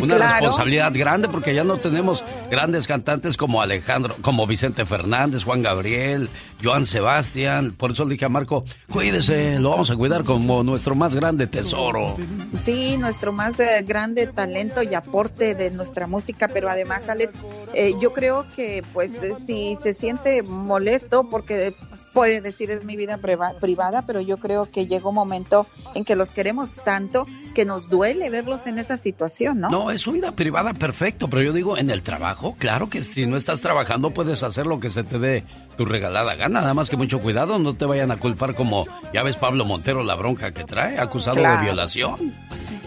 Una 0.00 0.18
responsabilidad 0.18 0.92
grande 0.94 1.28
porque 1.28 1.52
ya 1.52 1.64
no 1.64 1.78
tenemos 1.78 2.22
grandes 2.48 2.86
cantantes 2.86 3.36
como 3.36 3.60
Alejandro, 3.60 4.14
como 4.22 4.46
Vicente 4.46 4.86
Fernández, 4.86 5.42
Juan 5.42 5.62
Gabriel, 5.62 6.28
Joan 6.62 6.86
Sebastián. 6.86 7.74
Por 7.76 7.90
eso 7.90 8.04
le 8.04 8.12
dije 8.12 8.26
a 8.26 8.28
Marco, 8.28 8.64
cuídese, 8.90 9.58
lo 9.58 9.70
vamos 9.70 9.90
a 9.90 9.96
cuidar 9.96 10.24
como 10.24 10.62
nuestro 10.62 10.94
más 10.94 11.14
grande 11.14 11.46
tesoro. 11.46 12.16
Sí, 12.58 12.96
nuestro 12.98 13.32
más 13.32 13.58
eh, 13.60 13.82
grande 13.86 14.26
talento 14.26 14.82
y 14.82 14.94
aporte 14.94 15.54
de 15.54 15.70
nuestra 15.70 16.06
música, 16.06 16.48
pero 16.48 16.68
además, 16.68 17.08
Alex, 17.08 17.34
eh, 17.74 17.94
yo 18.00 18.12
creo 18.12 18.46
que 18.54 18.82
pues 18.92 19.20
si 19.44 19.76
se 19.80 19.94
siente 19.94 20.42
molesto 20.42 21.28
porque 21.28 21.74
puede 22.12 22.40
decir 22.40 22.70
es 22.70 22.84
mi 22.84 22.96
vida 22.96 23.18
privada, 23.18 24.02
pero 24.02 24.20
yo 24.20 24.36
creo 24.36 24.66
que 24.66 24.86
llega 24.86 25.08
un 25.08 25.14
momento 25.14 25.66
en 25.94 26.04
que 26.04 26.16
los 26.16 26.32
queremos 26.32 26.80
tanto 26.84 27.26
que 27.54 27.64
nos 27.64 27.88
duele 27.88 28.30
verlos 28.30 28.66
en 28.66 28.78
esa 28.78 28.96
situación, 28.96 29.60
¿no? 29.60 29.70
No, 29.70 29.90
es 29.90 30.00
su 30.00 30.12
vida 30.12 30.32
privada 30.32 30.74
perfecto, 30.74 31.28
pero 31.28 31.42
yo 31.42 31.52
digo, 31.52 31.76
en 31.76 31.90
el 31.90 32.02
trabajo, 32.02 32.54
claro 32.58 32.88
que 32.88 33.02
si 33.02 33.26
no 33.26 33.36
estás 33.36 33.60
trabajando 33.60 34.10
puedes 34.10 34.42
hacer 34.42 34.66
lo 34.66 34.80
que 34.80 34.90
se 34.90 35.04
te 35.04 35.18
dé 35.18 35.44
tu 35.76 35.84
regalada 35.84 36.34
gana, 36.34 36.60
nada 36.60 36.74
más 36.74 36.90
que 36.90 36.96
mucho 36.96 37.20
cuidado, 37.20 37.58
no 37.58 37.74
te 37.74 37.84
vayan 37.86 38.10
a 38.10 38.18
culpar 38.18 38.54
como, 38.54 38.86
ya 39.12 39.22
ves 39.22 39.36
Pablo 39.36 39.64
Montero 39.64 40.02
la 40.02 40.14
bronca 40.14 40.52
que 40.52 40.64
trae, 40.64 40.98
acusado 40.98 41.40
de 41.40 41.62
violación. 41.62 42.34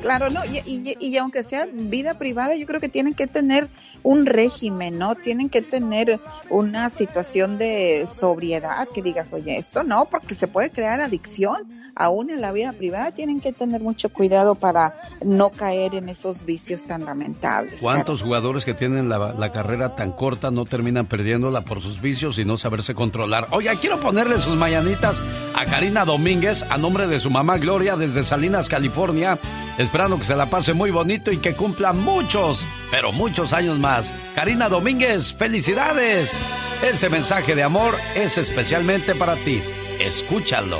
Claro, 0.01 0.29
no, 0.29 0.45
y, 0.45 0.59
y, 0.65 0.97
y, 0.99 1.17
aunque 1.17 1.41
sea 1.41 1.67
vida 1.71 2.13
privada, 2.15 2.55
yo 2.55 2.67
creo 2.67 2.79
que 2.79 2.89
tienen 2.89 3.15
que 3.15 3.25
tener 3.25 3.69
un 4.05 4.27
régimen, 4.27 4.99
¿no? 4.99 5.15
Tienen 5.15 5.49
que 5.49 5.63
tener 5.63 6.19
una 6.49 6.89
situación 6.89 7.57
de 7.57 8.05
sobriedad, 8.07 8.87
que 8.87 9.01
digas, 9.01 9.33
oye, 9.33 9.57
esto 9.57 9.83
no, 9.83 10.05
porque 10.05 10.35
se 10.35 10.47
puede 10.47 10.69
crear 10.69 11.01
adicción 11.01 11.67
aún 11.95 12.29
en 12.29 12.41
la 12.41 12.51
vida 12.51 12.73
privada 12.73 13.11
tienen 13.11 13.39
que 13.39 13.53
tener 13.53 13.81
mucho 13.81 14.09
cuidado 14.09 14.55
para 14.55 14.95
no 15.23 15.49
caer 15.49 15.95
en 15.95 16.09
esos 16.09 16.45
vicios 16.45 16.85
tan 16.85 17.05
lamentables. 17.05 17.81
¿Cuántos 17.81 18.21
jugadores 18.21 18.65
que 18.65 18.73
tienen 18.73 19.07
la, 19.07 19.33
la, 19.33 19.51
carrera 19.51 19.95
tan 19.95 20.11
corta 20.11 20.51
no 20.51 20.65
terminan 20.65 21.05
perdiéndola 21.05 21.61
por 21.61 21.81
sus 21.81 22.01
vicios 22.01 22.37
y 22.37 22.45
no 22.45 22.57
saberse 22.57 22.93
controlar? 22.93 23.47
Oye, 23.51 23.69
quiero 23.79 23.99
ponerle 23.99 24.37
sus 24.39 24.55
mañanitas 24.55 25.21
a 25.55 25.65
Karina 25.65 26.03
Domínguez 26.03 26.63
a 26.69 26.77
nombre 26.77 27.07
de 27.07 27.19
su 27.19 27.29
mamá 27.29 27.57
Gloria 27.57 27.95
desde 27.95 28.23
Salinas, 28.23 28.67
California, 28.67 29.39
esperando 29.77 30.17
que 30.17 30.25
se 30.25 30.35
la 30.35 30.49
pase 30.49 30.73
muy 30.73 30.91
bonito 30.91 31.31
y 31.31 31.37
que 31.37 31.53
cumpla 31.53 31.93
muchos, 31.93 32.65
pero 32.91 33.11
muchos 33.11 33.53
años 33.53 33.79
más. 33.79 34.13
Karina 34.35 34.69
Domínguez, 34.69 35.33
felicidades. 35.33 36.37
Este 36.83 37.09
mensaje 37.09 37.55
de 37.55 37.63
amor 37.63 37.95
es 38.15 38.37
especialmente 38.37 39.15
para 39.15 39.35
ti. 39.35 39.61
Escúchalo. 39.99 40.79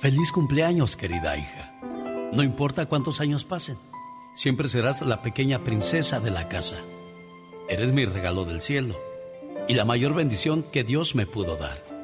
Feliz 0.00 0.32
cumpleaños, 0.32 0.96
querida 0.96 1.36
hija. 1.36 1.74
No 2.32 2.42
importa 2.42 2.86
cuántos 2.86 3.20
años 3.20 3.44
pasen, 3.44 3.76
siempre 4.34 4.68
serás 4.68 5.02
la 5.02 5.20
pequeña 5.20 5.58
princesa 5.58 6.20
de 6.20 6.30
la 6.30 6.48
casa. 6.48 6.76
Eres 7.68 7.92
mi 7.92 8.04
regalo 8.06 8.44
del 8.44 8.62
cielo 8.62 8.98
y 9.68 9.74
la 9.74 9.84
mayor 9.84 10.14
bendición 10.14 10.62
que 10.62 10.84
Dios 10.84 11.14
me 11.14 11.26
pudo 11.26 11.56
dar. 11.56 11.99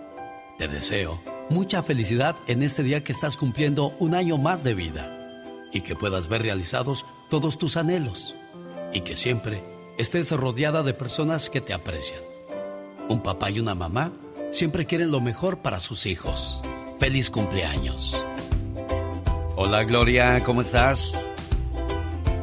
Te 0.59 0.69
deseo 0.69 1.21
mucha 1.51 1.83
felicidad 1.83 2.35
en 2.47 2.63
este 2.63 2.83
día 2.83 3.05
que 3.05 3.13
estás 3.13 3.37
cumpliendo 3.37 3.93
un 3.99 4.15
año 4.15 4.39
más 4.39 4.65
de 4.65 4.73
vida 4.73 5.13
y 5.71 5.83
que 5.83 5.95
puedas 5.95 6.29
ver 6.29 6.43
realizados 6.43 7.05
todos 7.29 7.59
tus 7.59 7.77
anhelos 7.77 8.35
y 8.91 9.03
que 9.03 9.17
siempre 9.17 9.63
estés 9.99 10.33
rodeada 10.33 10.83
de 10.83 10.95
personas 10.95 11.51
que 11.51 11.61
te 11.61 11.75
aprecian. 11.75 12.21
Un 13.11 13.23
papá 13.23 13.51
y 13.51 13.61
una 13.61 13.75
mamá 13.75 14.13
siempre 14.51 14.87
quieren 14.87 15.11
lo 15.11 15.21
mejor 15.21 15.59
para 15.59 15.79
sus 15.79 16.07
hijos. 16.07 16.63
Feliz 16.99 17.31
cumpleaños. 17.31 18.19
Hola 19.57 19.85
Gloria, 19.85 20.43
¿cómo 20.43 20.63
estás? 20.63 21.13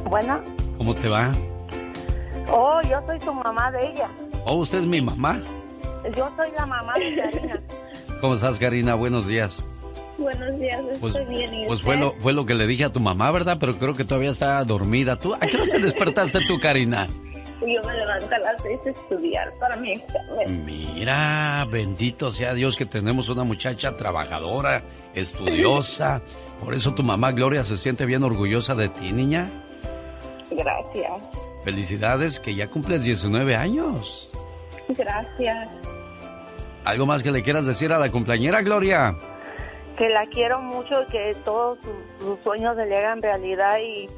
Bueno. 0.08 0.40
¿Cómo 0.78 0.94
te 0.94 1.10
va? 1.10 1.32
Oh, 2.52 2.80
yo 2.84 3.02
soy 3.08 3.20
su 3.22 3.34
mamá 3.34 3.72
de 3.72 3.90
ella. 3.90 4.10
Oh, 4.46 4.58
¿usted 4.58 4.82
es 4.82 4.86
mi 4.86 5.02
mamá? 5.02 5.42
Yo 6.16 6.32
soy 6.36 6.52
la 6.56 6.66
mamá 6.68 6.94
de 6.94 7.16
Karina. 7.16 7.60
¿Cómo 8.24 8.36
estás, 8.36 8.58
Karina? 8.58 8.96
Buenos 8.96 9.28
días. 9.28 9.62
Buenos 10.18 10.58
días, 10.58 10.82
pues, 11.02 11.14
estoy 11.14 11.36
bien. 11.36 11.54
¿y 11.54 11.66
Pues 11.66 11.82
usted? 11.82 11.86
fue 11.86 11.98
lo, 11.98 12.14
fue 12.22 12.32
lo 12.32 12.46
que 12.46 12.54
le 12.54 12.66
dije 12.66 12.86
a 12.86 12.90
tu 12.90 13.02
mamá, 13.02 13.30
¿verdad? 13.32 13.58
Pero 13.60 13.76
creo 13.78 13.94
que 13.96 14.06
todavía 14.06 14.30
está 14.30 14.64
dormida. 14.64 15.20
¿Tú, 15.20 15.34
¿A 15.34 15.40
qué 15.40 15.58
hora 15.58 15.66
te 15.70 15.80
despertaste 15.82 16.40
tú, 16.48 16.58
Karina? 16.58 17.10
Yo 17.60 17.82
me 17.84 17.94
levanto 17.94 18.34
a 18.34 18.40
las 18.40 18.62
seis 18.62 18.80
a 18.86 18.90
estudiar 18.92 19.52
para 19.60 19.76
mi 19.76 19.92
examen. 19.92 20.64
Mira, 20.66 21.68
bendito 21.70 22.32
sea 22.32 22.54
Dios 22.54 22.78
que 22.78 22.86
tenemos 22.86 23.28
una 23.28 23.44
muchacha 23.44 23.98
trabajadora, 23.98 24.84
estudiosa. 25.14 26.22
Por 26.64 26.76
eso 26.76 26.94
tu 26.94 27.04
mamá 27.04 27.34
Gloria 27.34 27.66
se 27.66 27.76
siente 27.76 28.06
bien 28.06 28.24
orgullosa 28.24 28.74
de 28.74 28.88
ti, 28.88 29.12
niña. 29.12 29.52
Gracias, 30.50 31.12
Felicidades, 31.66 32.40
que 32.40 32.56
ya 32.56 32.70
cumples 32.70 33.04
19 33.04 33.54
años. 33.58 34.30
gracias. 34.88 35.74
¿Algo 36.86 37.06
más 37.06 37.24
que 37.24 37.32
le 37.32 37.44
quieras 37.44 37.66
decir 37.66 37.94
a 37.94 38.00
la 38.00 38.10
cumpleañera, 38.10 38.62
Gloria? 38.62 39.16
Que 39.98 40.10
la 40.10 40.26
quiero 40.26 40.62
mucho 40.62 41.04
y 41.04 41.12
que 41.12 41.36
todos 41.46 41.78
sus, 41.80 42.26
sus 42.26 42.40
sueños 42.44 42.76
se 42.76 42.86
le 42.86 42.98
hagan 42.98 43.22
realidad 43.22 43.78
y, 43.80 44.10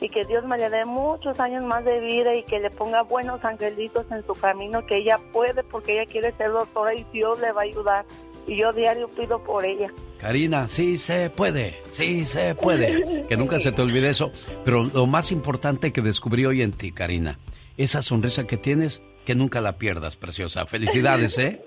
y 0.00 0.08
que 0.08 0.24
Dios 0.24 0.44
me 0.44 0.58
le 0.58 0.68
dé 0.70 0.84
muchos 0.84 1.38
años 1.40 1.64
más 1.64 1.84
de 1.84 2.00
vida 2.00 2.34
y 2.34 2.42
que 2.44 2.60
le 2.60 2.70
ponga 2.70 3.02
buenos 3.02 3.44
angelitos 3.44 4.04
en 4.10 4.24
su 4.26 4.34
camino, 4.34 4.84
que 4.86 4.98
ella 4.98 5.18
puede 5.32 5.62
porque 5.64 5.94
ella 5.94 6.10
quiere 6.10 6.32
ser 6.32 6.50
doctora 6.50 6.94
y 6.94 7.04
Dios 7.12 7.40
le 7.40 7.52
va 7.52 7.62
a 7.62 7.64
ayudar. 7.64 8.04
Y 8.46 8.56
yo 8.56 8.72
diario 8.72 9.06
pido 9.08 9.42
por 9.42 9.64
ella. 9.64 9.88
Karina, 10.18 10.66
sí 10.66 10.98
se 10.98 11.30
puede, 11.30 11.80
sí 11.90 12.24
se 12.24 12.56
puede. 12.56 13.24
Que 13.28 13.36
nunca 13.36 13.60
se 13.60 13.70
te 13.70 13.82
olvide 13.82 14.08
eso. 14.08 14.32
Pero 14.64 14.84
lo 14.84 15.06
más 15.06 15.30
importante 15.30 15.92
que 15.92 16.00
descubrí 16.02 16.44
hoy 16.46 16.62
en 16.62 16.72
ti, 16.72 16.90
Karina, 16.90 17.38
esa 17.76 18.02
sonrisa 18.02 18.44
que 18.44 18.56
tienes, 18.56 19.00
que 19.24 19.36
nunca 19.36 19.60
la 19.60 19.78
pierdas, 19.78 20.16
preciosa. 20.16 20.66
Felicidades, 20.66 21.38
¿eh? 21.38 21.64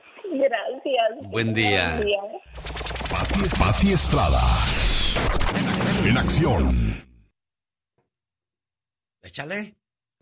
Gracias. 0.95 1.29
Buen 1.29 1.53
día. 1.53 1.95
Buen 1.95 2.05
día. 2.07 2.21
Pati, 3.09 3.41
Pati 3.59 3.91
Estrada. 3.91 4.41
En 6.03 6.17
acción. 6.17 7.05
Échale. 9.21 9.75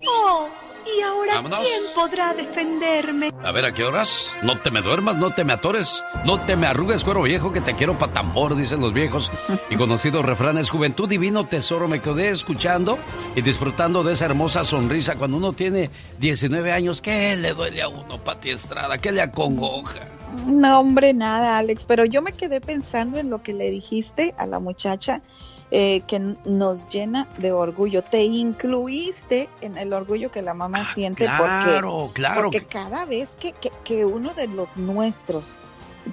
Oh, 0.07 0.49
¿Y 0.86 1.02
ahora 1.02 1.36
Vámonos. 1.36 1.60
quién 1.60 1.82
podrá 1.96 2.34
defenderme? 2.34 3.32
A 3.44 3.52
ver, 3.52 3.66
¿a 3.66 3.74
qué 3.74 3.84
horas? 3.84 4.28
No 4.42 4.60
te 4.62 4.72
me 4.72 4.82
duermas, 4.82 5.18
no 5.18 5.34
te 5.34 5.44
me 5.44 5.54
atores, 5.54 6.04
no 6.26 6.40
te 6.40 6.56
me 6.56 6.68
arrugues, 6.68 7.04
cuero 7.04 7.22
viejo, 7.24 7.52
que 7.52 7.62
te 7.62 7.74
quiero 7.74 7.98
pa' 7.98 8.08
tambor, 8.10 8.56
dicen 8.56 8.82
los 8.82 8.94
viejos. 8.94 9.32
Y 9.70 9.76
conocidos 9.76 10.26
refranes, 10.26 10.70
juventud 10.70 11.08
divino 11.10 11.46
tesoro, 11.46 11.88
me 11.88 12.02
quedé 12.02 12.30
escuchando 12.30 13.00
y 13.36 13.42
disfrutando 13.42 14.04
de 14.04 14.14
esa 14.14 14.26
hermosa 14.26 14.66
sonrisa 14.66 15.16
cuando 15.16 15.38
uno 15.38 15.54
tiene 15.54 15.90
19 16.20 16.72
años. 16.72 17.02
¿Qué 17.02 17.36
le 17.36 17.54
duele 17.54 17.82
a 17.82 17.88
uno, 17.90 18.18
Pati 18.20 18.52
Estrada? 18.52 18.98
¿Qué 19.00 19.12
le 19.12 19.22
acongoja? 19.22 20.02
No, 20.48 20.80
hombre, 20.80 21.14
nada, 21.14 21.58
Alex, 21.58 21.86
pero 21.88 22.06
yo 22.06 22.22
me 22.22 22.34
quedé 22.34 22.60
pensando 22.62 23.20
en 23.20 23.30
lo 23.30 23.42
que 23.44 23.54
le 23.54 23.70
dijiste 23.70 24.34
a 24.38 24.46
la 24.48 24.60
muchacha 24.60 25.22
eh, 25.76 26.01
que 26.05 26.19
nos 26.45 26.88
llena 26.88 27.28
de 27.39 27.51
orgullo. 27.51 28.03
Te 28.03 28.24
incluiste 28.24 29.49
en 29.61 29.76
el 29.78 29.91
orgullo 29.91 30.30
que 30.30 30.43
la 30.43 30.53
mamá 30.53 30.86
siente 30.93 31.28
Ah, 31.28 31.36
claro, 31.38 31.89
porque, 32.05 32.13
claro 32.13 32.41
porque 32.43 32.59
que- 32.59 32.65
cada 32.67 33.05
vez 33.05 33.36
que, 33.36 33.53
que, 33.53 33.71
que 33.84 34.05
uno 34.05 34.34
de 34.36 34.47
los 34.47 34.78
nuestros 34.78 35.59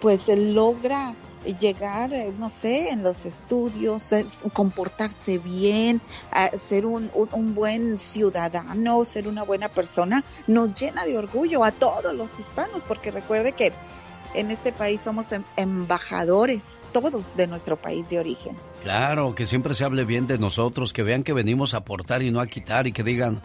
pues 0.01 0.29
eh, 0.31 0.37
logra 0.37 1.15
llegar, 1.59 2.13
eh, 2.13 2.33
no 2.39 2.49
sé, 2.49 2.91
en 2.91 3.03
los 3.03 3.25
estudios, 3.27 4.03
ser- 4.03 4.27
comportarse 4.53 5.39
bien, 5.39 6.01
ser 6.55 6.87
un, 6.87 7.11
un- 7.13 7.29
un 7.33 7.55
buen 7.55 7.99
ciudadano, 7.99 9.05
ser 9.05 9.27
una 9.29 9.43
buena 9.43 9.69
persona, 9.69 10.23
nos 10.47 10.75
llena 10.75 11.05
de 11.05 11.19
orgullo 11.19 11.65
a 11.65 11.73
todos 11.73 12.15
los 12.15 12.39
hispanos, 12.39 12.85
porque 12.85 13.11
recuerde 13.11 13.53
que 13.53 13.73
en 14.35 14.51
este 14.51 14.71
país 14.73 15.01
somos 15.01 15.33
em- 15.33 15.45
embajadores, 15.57 16.80
todos 16.93 17.37
de 17.37 17.47
nuestro 17.47 17.77
país 17.81 18.11
de 18.11 18.19
origen. 18.19 18.57
Claro, 18.83 19.35
que 19.35 19.47
siempre 19.47 19.75
se 19.75 19.85
hable 19.85 20.05
bien 20.05 20.27
de 20.27 20.39
nosotros, 20.39 20.93
que 20.93 21.03
vean 21.03 21.23
que 21.23 21.33
venimos 21.33 21.75
a 21.75 21.79
aportar 21.79 22.23
y 22.23 22.31
no 22.31 22.41
a 22.41 22.47
quitar 22.47 22.87
y 22.87 22.93
que 22.93 23.03
digan, 23.03 23.41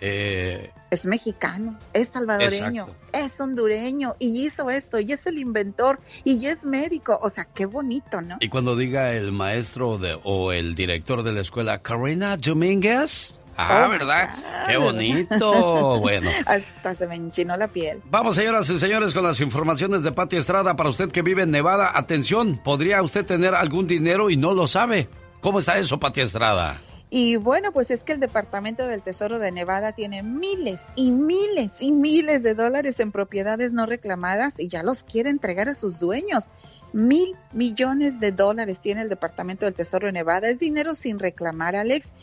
eh, 0.00 0.70
Es 0.90 1.06
mexicano, 1.06 1.78
es 1.92 2.08
salvadoreño, 2.08 2.86
es 3.12 3.40
hondureño 3.40 4.14
y 4.18 4.44
hizo 4.46 4.68
esto 4.70 4.98
y 5.00 5.12
es 5.12 5.26
el 5.26 5.38
inventor 5.38 6.00
y 6.24 6.44
es 6.46 6.64
médico, 6.64 7.18
o 7.22 7.30
sea, 7.30 7.44
qué 7.44 7.66
bonito, 7.66 8.20
¿no? 8.20 8.36
y 8.40 8.48
cuando 8.48 8.76
diga 8.76 9.12
el 9.12 9.32
maestro 9.32 9.98
de, 9.98 10.18
o 10.22 10.52
el 10.52 10.74
director 10.74 11.22
de 11.22 11.32
la 11.32 11.40
escuela, 11.40 11.80
Karina 11.80 12.36
Domínguez. 12.36 13.38
Ah, 13.56 13.84
Oh, 13.86 13.90
¿verdad? 13.90 14.28
Qué 14.66 14.76
bonito. 14.76 16.00
Bueno. 16.00 16.30
Hasta 16.46 16.94
se 16.94 17.06
me 17.06 17.14
enchinó 17.14 17.56
la 17.56 17.68
piel. 17.68 18.00
Vamos, 18.10 18.36
señoras 18.36 18.68
y 18.70 18.78
señores, 18.78 19.14
con 19.14 19.24
las 19.24 19.40
informaciones 19.40 20.02
de 20.02 20.12
Pati 20.12 20.36
Estrada. 20.36 20.74
Para 20.76 20.90
usted 20.90 21.10
que 21.10 21.22
vive 21.22 21.42
en 21.42 21.50
Nevada, 21.50 21.92
atención, 21.94 22.60
podría 22.62 23.02
usted 23.02 23.24
tener 23.26 23.54
algún 23.54 23.86
dinero 23.86 24.30
y 24.30 24.36
no 24.36 24.52
lo 24.52 24.66
sabe. 24.68 25.08
¿Cómo 25.40 25.58
está 25.58 25.78
eso, 25.78 25.98
Pati 25.98 26.20
Estrada? 26.20 26.76
Y 27.10 27.36
bueno, 27.36 27.70
pues 27.70 27.90
es 27.92 28.02
que 28.02 28.12
el 28.12 28.18
Departamento 28.18 28.88
del 28.88 29.02
Tesoro 29.02 29.38
de 29.38 29.52
Nevada 29.52 29.92
tiene 29.92 30.22
miles 30.22 30.88
y 30.96 31.12
miles 31.12 31.80
y 31.80 31.92
miles 31.92 32.42
de 32.42 32.54
dólares 32.54 32.98
en 32.98 33.12
propiedades 33.12 33.72
no 33.72 33.86
reclamadas 33.86 34.58
y 34.58 34.66
ya 34.68 34.82
los 34.82 35.04
quiere 35.04 35.30
entregar 35.30 35.68
a 35.68 35.74
sus 35.76 36.00
dueños. 36.00 36.50
Mil 36.92 37.36
millones 37.52 38.20
de 38.20 38.32
dólares 38.32 38.80
tiene 38.80 39.02
el 39.02 39.08
Departamento 39.08 39.64
del 39.66 39.74
Tesoro 39.74 40.06
de 40.06 40.12
Nevada. 40.12 40.48
Es 40.48 40.60
dinero 40.60 40.94
sin 40.94 41.18
reclamar, 41.18 41.76
Alex. 41.76 42.14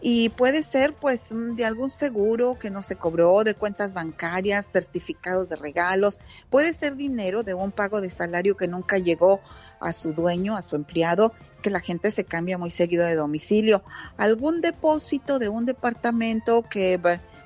Y 0.00 0.30
puede 0.30 0.62
ser 0.62 0.94
pues 0.94 1.30
mm, 1.32 1.56
de 1.56 1.64
algún 1.64 1.90
seguro 1.90 2.58
que 2.58 2.70
no 2.70 2.82
se 2.82 2.96
cobró, 2.96 3.44
de 3.44 3.54
cuentas 3.54 3.92
bancarias, 3.92 4.70
certificados 4.72 5.50
de 5.50 5.56
regalos, 5.56 6.18
puede 6.48 6.72
ser 6.72 6.96
dinero 6.96 7.42
de 7.42 7.54
un 7.54 7.70
pago 7.70 8.00
de 8.00 8.08
salario 8.08 8.56
que 8.56 8.66
nunca 8.66 8.98
llegó 8.98 9.40
a 9.78 9.92
su 9.92 10.12
dueño, 10.12 10.56
a 10.56 10.62
su 10.62 10.76
empleado. 10.76 11.34
Es 11.50 11.60
que 11.60 11.70
la 11.70 11.80
gente 11.80 12.10
se 12.10 12.24
cambia 12.24 12.56
muy 12.56 12.70
seguido 12.70 13.04
de 13.04 13.14
domicilio. 13.14 13.82
Algún 14.16 14.60
depósito 14.60 15.38
de 15.38 15.48
un 15.48 15.66
departamento 15.66 16.62
que 16.62 16.98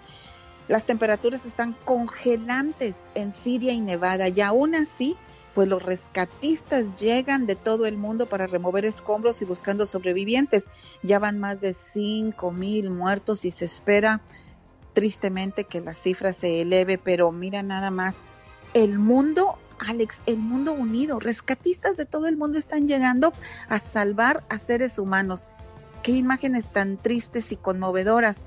Las 0.70 0.86
temperaturas 0.86 1.48
están 1.48 1.76
congelantes 1.84 3.08
en 3.16 3.32
Siria 3.32 3.74
y 3.74 3.82
Nevada 3.82 4.30
y 4.30 4.40
aún 4.42 4.76
así, 4.76 5.18
pues 5.56 5.68
los 5.68 5.82
rescatistas 5.82 6.96
llegan 6.96 7.48
de 7.48 7.56
todo 7.56 7.88
el 7.88 7.98
mundo 7.98 8.30
para 8.30 8.46
remover 8.46 8.86
escombros 8.86 9.42
y 9.42 9.46
buscando 9.46 9.88
sobrevivientes. 9.88 10.70
Ya 11.02 11.18
van 11.18 11.40
más 11.40 11.60
de 11.60 11.74
5 11.74 12.52
mil 12.52 12.92
muertos 12.92 13.46
y 13.46 13.52
se 13.52 13.66
espera 13.66 14.22
tristemente 14.94 15.64
que 15.64 15.82
la 15.82 15.96
cifra 15.96 16.34
se 16.34 16.62
eleve, 16.62 17.00
pero 17.00 17.32
mira 17.32 17.64
nada 17.64 17.90
más, 17.90 18.22
el 18.76 19.00
mundo, 19.00 19.58
Alex, 19.80 20.22
el 20.28 20.38
mundo 20.38 20.74
unido, 20.74 21.20
rescatistas 21.20 21.98
de 21.98 22.06
todo 22.06 22.28
el 22.28 22.38
mundo 22.38 22.60
están 22.60 22.88
llegando 22.88 23.34
a 23.70 23.80
salvar 23.80 24.44
a 24.50 24.60
seres 24.60 25.00
humanos. 25.00 25.48
Qué 26.04 26.12
imágenes 26.12 26.72
tan 26.72 26.98
tristes 26.98 27.52
y 27.52 27.56
conmovedoras, 27.56 28.44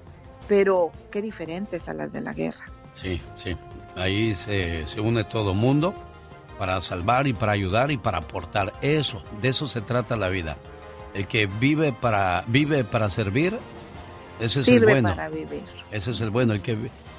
pero 0.49 0.91
qué 1.11 1.23
diferentes 1.23 1.89
a 1.89 1.95
las 1.95 2.13
de 2.13 2.21
la 2.21 2.33
guerra. 2.33 2.71
Sí, 2.93 3.21
sí. 3.37 3.53
Ahí 3.97 4.35
se, 4.35 4.87
se 4.89 5.01
une 5.01 5.25
todo 5.25 5.55
mundo 5.55 5.95
para 6.59 6.81
salvar 6.81 7.27
y 7.27 7.33
para 7.33 7.53
ayudar 7.53 7.91
y 7.91 7.97
para 7.99 8.19
aportar. 8.19 8.73
Eso, 8.83 9.23
de 9.41 9.49
eso 9.49 9.67
se 9.67 9.81
trata 9.81 10.17
la 10.17 10.29
vida. 10.29 10.57
El 11.15 11.27
que 11.27 11.47
vive 11.47 11.93
para, 11.93 12.45
vive 12.47 12.85
para 12.85 13.11
servir, 13.11 13.59
ese 14.41 14.61
es 14.61 14.69
el 14.69 14.85
bueno. 14.85 15.11
para 15.11 15.29
vivir. 15.29 15.63
Ese 15.91 16.11
es 16.11 16.21
el 16.21 16.31
bueno. 16.31 16.55
El 16.55 16.63
que, 16.63 16.77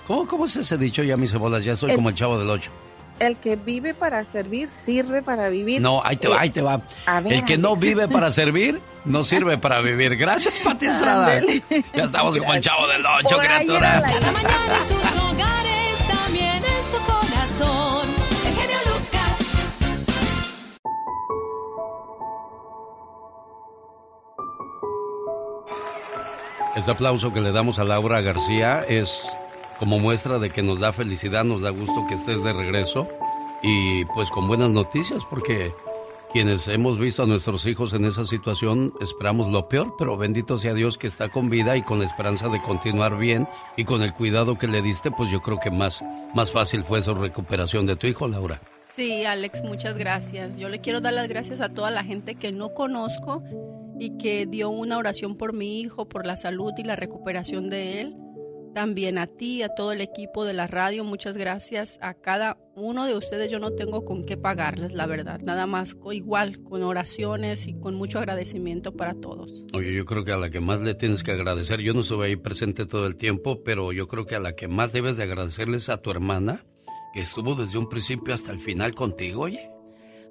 ¿cómo, 0.08 0.28
¿Cómo 0.28 0.46
es 0.46 0.56
ese 0.56 0.78
dicho? 0.78 1.04
Ya 1.04 1.16
mis 1.16 1.32
cebolas, 1.32 1.64
ya 1.64 1.76
soy 1.76 1.92
El- 1.92 1.96
como 1.98 2.10
el 2.10 2.16
chavo 2.16 2.40
del 2.40 2.50
ocho. 2.50 2.72
El 3.20 3.38
que 3.38 3.56
vive 3.56 3.94
para 3.94 4.24
servir, 4.26 4.70
sirve 4.70 5.22
para 5.22 5.48
vivir. 5.50 5.82
No, 5.82 6.02
ahí 6.04 6.18
te 6.18 6.28
va, 6.28 6.36
Eh, 6.36 6.40
ahí 6.42 6.50
te 6.50 6.62
va. 6.62 6.82
ver, 7.22 7.34
el 7.34 7.46
que 7.46 7.58
no 7.58 7.76
vive 7.76 8.08
para 8.08 8.32
servir, 8.34 8.82
no 9.06 9.24
sirve 9.24 9.58
para 9.58 9.82
vivir. 9.82 10.18
Gracias, 10.18 10.56
Pati 10.64 10.88
Estrada. 10.88 11.42
Ya 11.94 12.04
estamos 12.04 12.38
como 12.38 12.54
el 12.54 12.62
chavo 12.62 12.88
del 12.88 13.06
ocho, 13.06 13.38
criatura. 13.38 14.02
Cada 14.02 14.32
mañana 14.32 14.76
en 14.78 14.84
sus 14.84 15.22
hogares, 15.22 16.08
también 16.08 16.56
en 16.58 16.86
su 16.92 16.98
corazón. 17.06 18.08
El 18.48 18.54
genio 18.56 18.78
Lucas. 18.88 19.40
Este 26.76 26.92
aplauso 26.92 27.32
que 27.32 27.42
le 27.42 27.52
damos 27.52 27.78
a 27.80 27.84
Laura 27.84 28.22
García 28.22 28.84
es 28.88 29.22
como 29.80 30.00
muestra 30.00 30.40
de 30.40 30.50
que 30.50 30.64
nos 30.64 30.80
da 30.80 30.92
felicidad, 30.92 31.44
nos 31.44 31.62
da 31.62 31.70
gusto 31.70 32.06
que 32.08 32.16
estés 32.16 32.44
de 32.44 32.54
regreso 32.54 33.08
y 33.62 34.06
pues 34.06 34.30
con 34.30 34.48
buenas 34.48 34.72
noticias 34.72 35.24
porque 35.30 35.74
quienes 36.34 36.68
hemos 36.68 36.98
visto 36.98 37.24
a 37.24 37.28
nuestros 37.28 37.66
hijos 37.68 37.94
en 37.94 38.06
esa 38.06 38.26
situación 38.26 38.94
esperamos 39.00 39.52
lo 39.52 39.68
peor, 39.70 39.94
pero 40.00 40.18
bendito 40.18 40.58
sea 40.58 40.74
Dios 40.74 40.98
que 40.98 41.08
está 41.08 41.30
con 41.30 41.50
vida 41.50 41.78
y 41.78 41.84
con 41.84 42.00
la 42.00 42.06
esperanza 42.06 42.50
de 42.50 42.60
continuar 42.62 43.18
bien 43.18 43.48
y 43.78 43.84
con 43.84 44.02
el 44.02 44.14
cuidado 44.14 44.58
que 44.58 44.68
le 44.68 44.82
diste, 44.82 45.12
pues 45.12 45.30
yo 45.30 45.42
creo 45.42 45.60
que 45.60 45.70
más, 45.70 46.04
más 46.34 46.52
fácil 46.52 46.84
fue 46.84 47.04
su 47.04 47.14
recuperación 47.14 47.86
de 47.86 47.96
tu 47.96 48.08
hijo, 48.08 48.28
Laura. 48.28 48.60
Sí, 48.96 49.26
Alex, 49.26 49.64
muchas 49.64 49.98
gracias. 49.98 50.58
Yo 50.58 50.70
le 50.70 50.82
quiero 50.82 51.02
dar 51.02 51.14
las 51.14 51.28
gracias 51.28 51.62
a 51.62 51.70
toda 51.70 51.90
la 51.90 52.04
gente 52.04 52.36
que 52.36 52.52
no 52.52 52.74
conozco 52.74 53.44
y 54.00 54.18
que 54.18 54.46
dio 54.46 54.70
una 54.70 54.98
oración 54.98 55.38
por 55.38 55.54
mi 55.54 55.82
hijo, 55.82 56.10
por 56.10 56.26
la 56.26 56.36
salud 56.36 56.74
y 56.78 56.84
la 56.84 56.96
recuperación 56.96 57.70
de 57.70 58.02
él. 58.02 58.16
También 58.74 59.20
a 59.20 59.28
ti, 59.28 59.62
a 59.62 59.70
todo 59.70 59.92
el 59.92 60.02
equipo 60.02 60.46
de 60.46 60.54
la 60.54 60.66
radio, 60.66 61.04
muchas 61.04 61.38
gracias. 61.38 62.00
A 62.02 62.16
cada 62.16 62.58
uno 62.76 63.06
de 63.06 63.16
ustedes 63.16 63.52
yo 63.52 63.60
no 63.60 63.74
tengo 63.74 64.04
con 64.04 64.26
qué 64.26 64.36
pagarles, 64.36 64.94
la 64.94 65.06
verdad. 65.06 65.42
Nada 65.42 65.68
más 65.68 65.96
igual, 66.12 66.64
con 66.64 66.82
oraciones 66.82 67.68
y 67.68 67.80
con 67.80 67.94
mucho 67.94 68.18
agradecimiento 68.18 68.94
para 68.94 69.14
todos. 69.14 69.64
Oye, 69.74 69.94
yo 69.94 70.06
creo 70.06 70.24
que 70.26 70.32
a 70.32 70.38
la 70.38 70.50
que 70.50 70.60
más 70.60 70.82
le 70.82 70.96
tienes 70.96 71.22
que 71.22 71.32
agradecer, 71.32 71.82
yo 71.82 71.94
no 71.94 72.02
estuve 72.02 72.28
ahí 72.28 72.36
presente 72.36 72.86
todo 72.88 73.06
el 73.06 73.16
tiempo, 73.16 73.64
pero 73.64 73.92
yo 73.92 74.08
creo 74.08 74.26
que 74.26 74.36
a 74.36 74.40
la 74.40 74.56
que 74.56 74.68
más 74.68 74.92
debes 74.92 75.18
de 75.18 75.24
agradecerles 75.24 75.90
a 75.90 76.02
tu 76.02 76.10
hermana, 76.10 76.66
que 77.14 77.22
estuvo 77.22 77.54
desde 77.54 77.78
un 77.78 77.90
principio 77.90 78.34
hasta 78.34 78.52
el 78.52 78.60
final 78.60 78.96
contigo, 78.96 79.44
oye. 79.44 79.73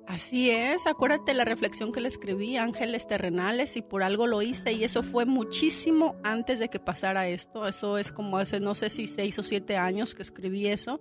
Así 0.08 0.50
es, 0.50 0.86
acuérdate 0.86 1.32
la 1.32 1.44
reflexión 1.44 1.92
que 1.92 2.00
le 2.00 2.08
escribí, 2.08 2.56
Ángeles 2.56 3.06
Terrenales, 3.06 3.76
y 3.76 3.82
por 3.82 4.02
algo 4.02 4.26
lo 4.26 4.42
hice, 4.42 4.72
y 4.72 4.84
eso 4.84 5.02
fue 5.02 5.24
muchísimo 5.26 6.16
antes 6.24 6.58
de 6.58 6.68
que 6.68 6.80
pasara 6.80 7.28
esto. 7.28 7.66
Eso 7.68 7.96
es 7.98 8.10
como 8.12 8.36
hace, 8.38 8.58
no 8.60 8.74
sé 8.74 8.90
si 8.90 9.06
seis 9.06 9.38
o 9.38 9.42
siete 9.42 9.76
años 9.76 10.14
que 10.14 10.22
escribí 10.22 10.66
eso. 10.66 11.00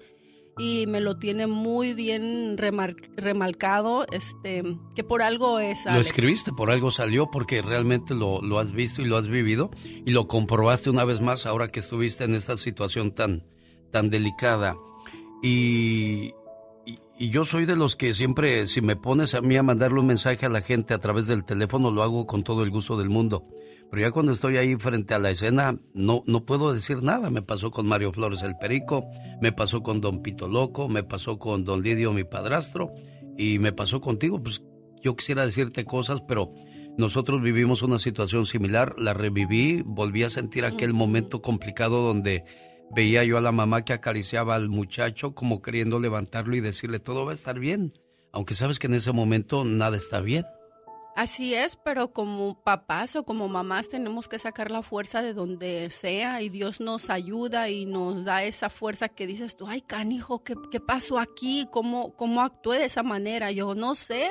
y 0.60 0.86
me 0.86 1.00
lo 1.00 1.18
tiene 1.18 1.48
muy 1.48 1.94
bien 1.94 2.58
remar- 2.58 2.96
remarcado, 3.16 4.06
este, 4.12 4.62
que 4.96 5.04
por 5.04 5.22
algo 5.22 5.60
es. 5.60 5.86
Lo 5.86 5.92
Alex. 5.92 6.08
escribiste, 6.08 6.52
por 6.52 6.70
algo 6.70 6.92
salió, 6.92 7.32
porque 7.32 7.62
realmente 7.62 8.14
lo, 8.14 8.42
lo 8.42 8.60
has 8.60 8.72
visto 8.74 9.02
y 9.02 9.06
lo 9.06 9.16
has 9.18 9.30
vivido 9.30 9.72
y 10.06 10.12
lo 10.12 10.28
comprobaste 10.28 10.90
una 10.90 11.06
vez 11.06 11.22
más 11.22 11.46
ahora 11.46 11.70
que 11.70 11.80
estuviste 11.80 12.26
en 12.26 12.36
esta 12.36 12.58
situación 12.58 13.14
tan, 13.16 13.44
tan 13.92 14.10
delicada. 14.10 14.76
Y, 15.42 16.34
y, 17.22 17.30
yo 17.30 17.46
soy 17.46 17.66
de 17.66 17.76
los 17.76 17.96
que 17.96 18.14
siempre, 18.14 18.68
si 18.68 18.82
me 18.82 18.96
pones 18.96 19.36
a 19.36 19.42
mí 19.42 19.56
a 19.58 19.64
mandarle 19.64 20.00
un 20.00 20.08
mensaje 20.08 20.46
a 20.46 20.50
la 20.50 20.62
gente 20.62 20.94
a 20.94 21.00
través 21.00 21.28
del 21.28 21.46
teléfono, 21.46 21.92
lo 21.92 22.04
hago 22.04 22.26
con 22.26 22.44
todo 22.44 22.64
el 22.64 22.72
gusto 22.72 22.98
del 22.98 23.10
mundo. 23.10 23.48
Pero 23.92 24.04
ya 24.04 24.12
cuando 24.12 24.32
estoy 24.32 24.58
ahí 24.58 24.76
frente 24.78 25.14
a 25.14 25.20
la 25.20 25.32
escena, 25.32 25.78
no, 25.94 26.24
no 26.26 26.46
puedo 26.46 26.74
decir 26.74 27.04
nada. 27.04 27.30
Me 27.30 27.42
pasó 27.42 27.72
con 27.72 27.88
Mario 27.88 28.14
Flores 28.14 28.42
el 28.42 28.56
Perico, 28.58 29.06
me 29.42 29.52
pasó 29.52 29.84
con 29.84 30.00
Don 30.00 30.22
Pito 30.22 30.48
Loco, 30.48 30.88
me 30.88 31.04
pasó 31.04 31.38
con 31.38 31.66
Don 31.66 31.82
Lidio 31.82 32.14
mi 32.14 32.24
padrastro 32.24 32.92
y 33.38 33.60
me 33.60 33.74
pasó 33.74 34.00
contigo. 34.00 34.42
Pues 34.42 34.62
yo 35.04 35.16
quisiera 35.16 35.46
decirte 35.46 35.84
cosas, 35.84 36.22
pero 36.26 36.54
nosotros 36.98 37.42
vivimos 37.42 37.82
una 37.82 38.00
situación 38.00 38.46
similar, 38.46 38.96
la 38.98 39.14
reviví, 39.14 39.82
volví 39.86 40.24
a 40.24 40.30
sentir 40.30 40.64
aquel 40.64 40.94
momento 40.94 41.42
complicado 41.42 42.02
donde 42.02 42.46
veía 42.94 43.24
yo 43.24 43.38
a 43.38 43.42
la 43.42 43.52
mamá 43.52 43.84
que 43.84 43.94
acariciaba 43.94 44.56
al 44.56 44.70
muchacho 44.70 45.34
como 45.34 45.62
queriendo 45.62 46.00
levantarlo 46.00 46.56
y 46.56 46.62
decirle 46.62 47.00
todo 47.00 47.26
va 47.26 47.32
a 47.32 47.36
estar 47.36 47.60
bien, 47.60 47.94
aunque 48.32 48.54
sabes 48.54 48.80
que 48.80 48.88
en 48.88 48.96
ese 48.96 49.12
momento 49.12 49.64
nada 49.64 49.98
está 49.98 50.22
bien. 50.22 50.46
Así 51.14 51.54
es, 51.54 51.76
pero 51.76 52.14
como 52.14 52.64
papás 52.64 53.18
o 53.18 53.26
como 53.26 53.50
mamás 53.50 53.90
tenemos 53.90 54.30
que 54.30 54.40
sacar 54.40 54.72
la 54.72 54.82
fuerza 54.82 55.22
de 55.22 55.34
donde 55.34 55.90
sea 55.90 56.42
y 56.42 56.48
Dios 56.48 56.80
nos 56.80 57.10
ayuda 57.10 57.68
y 57.68 57.86
nos 57.86 58.24
da 58.24 58.44
esa 58.44 58.70
fuerza 58.70 59.10
que 59.10 59.28
dices 59.28 59.58
tú, 59.58 59.68
ay 59.68 59.82
canijo, 59.82 60.42
¿qué, 60.44 60.56
qué 60.72 60.80
pasó 60.80 61.20
aquí? 61.20 61.68
¿Cómo, 61.70 62.16
¿Cómo 62.16 62.42
actué 62.42 62.80
de 62.80 62.86
esa 62.86 63.04
manera? 63.04 63.52
Yo 63.52 63.76
no 63.76 63.94
sé. 63.94 64.30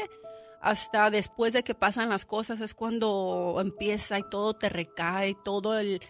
Hasta 0.62 1.10
después 1.10 1.52
de 1.52 1.62
que 1.62 1.74
pasan 1.74 2.10
las 2.10 2.24
cosas 2.26 2.60
es 2.60 2.74
cuando 2.74 3.58
empieza 3.60 4.18
y 4.18 4.22
todo 4.30 4.54
te 4.54 4.68
recae, 4.68 5.34
todo 5.42 5.78
el, 5.78 6.00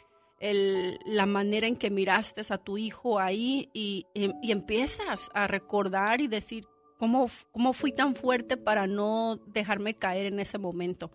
la 0.40 1.26
manera 1.26 1.66
en 1.66 1.76
que 1.76 1.90
miraste 1.90 2.40
a 2.48 2.58
tu 2.58 2.78
hijo 2.78 3.18
ahí 3.18 3.68
y, 3.74 4.06
y- 4.14 4.50
empiezas 4.50 5.28
a 5.34 5.46
recordar 5.46 6.20
y 6.22 6.28
decir, 6.28 6.64
¿cómo, 6.98 7.26
¿cómo 7.52 7.72
fui 7.74 7.92
tan 7.92 8.14
fuerte 8.14 8.56
para 8.56 8.86
no 8.86 9.38
dejarme 9.48 9.94
caer 9.94 10.26
en 10.26 10.40
ese 10.40 10.56
momento? 10.58 11.10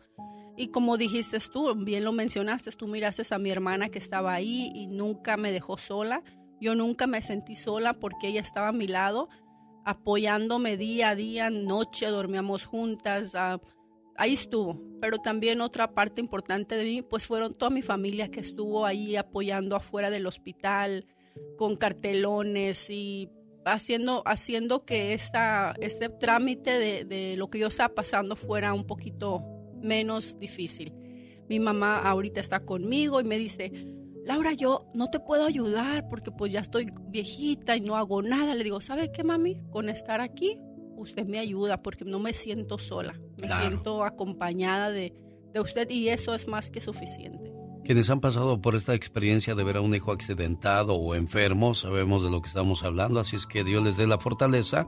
Y 0.57 0.67
como 0.67 0.97
dijiste 0.97 1.39
tú, 1.51 1.73
bien 1.76 2.03
lo 2.03 2.11
mencionaste, 2.11 2.71
tú 2.71 2.88
miraste 2.88 3.23
a 3.34 3.39
mi 3.39 3.49
hermana 3.49 3.89
que 3.89 3.99
estaba 3.99 4.34
ahí 4.34 4.71
y 4.76 4.88
nunca 4.88 5.38
me 5.38 5.51
dejó 5.51 5.78
sola. 5.78 6.23
Yo 6.61 6.76
nunca 6.76 7.07
me 7.07 7.21
sentí 7.21 7.55
sola 7.55 7.93
porque 7.93 8.28
ella 8.28 8.41
estaba 8.41 8.69
a 8.69 8.71
mi 8.73 8.88
lado, 8.88 9.28
apoyándome 9.86 10.78
día 10.78 11.09
a 11.09 11.15
día, 11.15 11.49
noche, 11.49 12.05
dormíamos 12.07 12.63
juntas. 12.65 13.36
ah, 13.36 13.59
ahí 14.16 14.34
estuvo. 14.34 14.82
Pero 15.01 15.20
también 15.20 15.61
otra 15.61 15.93
parte 15.93 16.22
importante 16.22 16.76
de 16.76 16.84
mí, 16.84 17.01
pues 17.01 17.26
fueron 17.26 17.53
toda 17.53 17.70
mi 17.70 17.82
familia 17.82 18.30
que 18.30 18.39
estuvo 18.39 18.86
ahí 18.86 19.16
apoyando 19.16 19.76
afuera 19.76 20.09
del 20.09 20.26
hospital, 20.26 21.05
con 21.57 21.76
cartelones 21.76 22.89
y 22.89 23.30
haciendo, 23.66 24.24
haciendo 24.26 24.86
que 24.86 25.13
esta, 25.13 25.76
este 25.80 26.09
trámite 26.09 26.80
de, 26.80 27.05
de 27.05 27.36
lo 27.38 27.49
que 27.49 27.59
yo 27.59 27.68
estaba 27.68 27.93
pasando 27.93 28.36
fuera 28.36 28.74
un 28.74 28.86
poquito 28.86 29.43
menos 29.82 30.39
difícil. 30.39 30.93
Mi 31.47 31.59
mamá 31.59 31.99
ahorita 31.99 32.39
está 32.39 32.61
conmigo 32.61 33.22
y 33.22 33.24
me 33.24 33.38
dice, 33.38 33.72
Laura, 34.26 34.53
yo 34.53 34.89
no 34.95 35.11
te 35.11 35.20
puedo 35.20 35.45
ayudar 35.45 36.09
porque 36.09 36.32
pues 36.32 36.51
ya 36.51 36.59
estoy 36.59 36.88
viejita 37.09 37.78
y 37.78 37.82
no 37.82 37.95
hago 37.95 38.24
nada. 38.24 38.55
Le 38.55 38.63
digo, 38.63 38.82
¿sabe 38.82 39.11
qué, 39.11 39.24
mami? 39.24 39.61
Con 39.70 39.88
estar 39.88 40.20
aquí, 40.20 40.59
usted 40.98 41.26
me 41.28 41.39
ayuda 41.39 41.82
porque 41.82 42.06
no 42.06 42.20
me 42.20 42.34
siento 42.34 42.78
sola. 42.78 43.14
Me 43.39 43.48
Claro. 43.48 43.68
siento 43.68 44.04
acompañada 44.04 44.91
de, 44.91 45.14
de 45.54 45.60
usted 45.60 45.89
y 45.89 46.10
eso 46.10 46.34
es 46.34 46.48
más 46.48 46.70
que 46.72 46.82
suficiente. 46.82 47.52
Quienes 47.84 48.10
han 48.10 48.20
pasado 48.20 48.60
por 48.62 48.76
esta 48.76 48.96
experiencia 48.96 49.54
de 49.54 49.64
ver 49.64 49.78
a 49.78 49.82
un 49.82 49.93
hijo 49.93 50.12
accidentado 50.12 50.96
o 50.96 51.14
enfermo, 51.14 51.76
sabemos 51.76 52.24
de 52.24 52.32
lo 52.32 52.41
que 52.41 52.48
estamos 52.48 52.84
hablando, 52.84 53.20
así 53.20 53.36
es 53.36 53.46
que 53.46 53.64
Dios 53.64 53.84
les 53.84 53.96
dé 53.98 54.08
la 54.08 54.18
fortaleza 54.18 54.88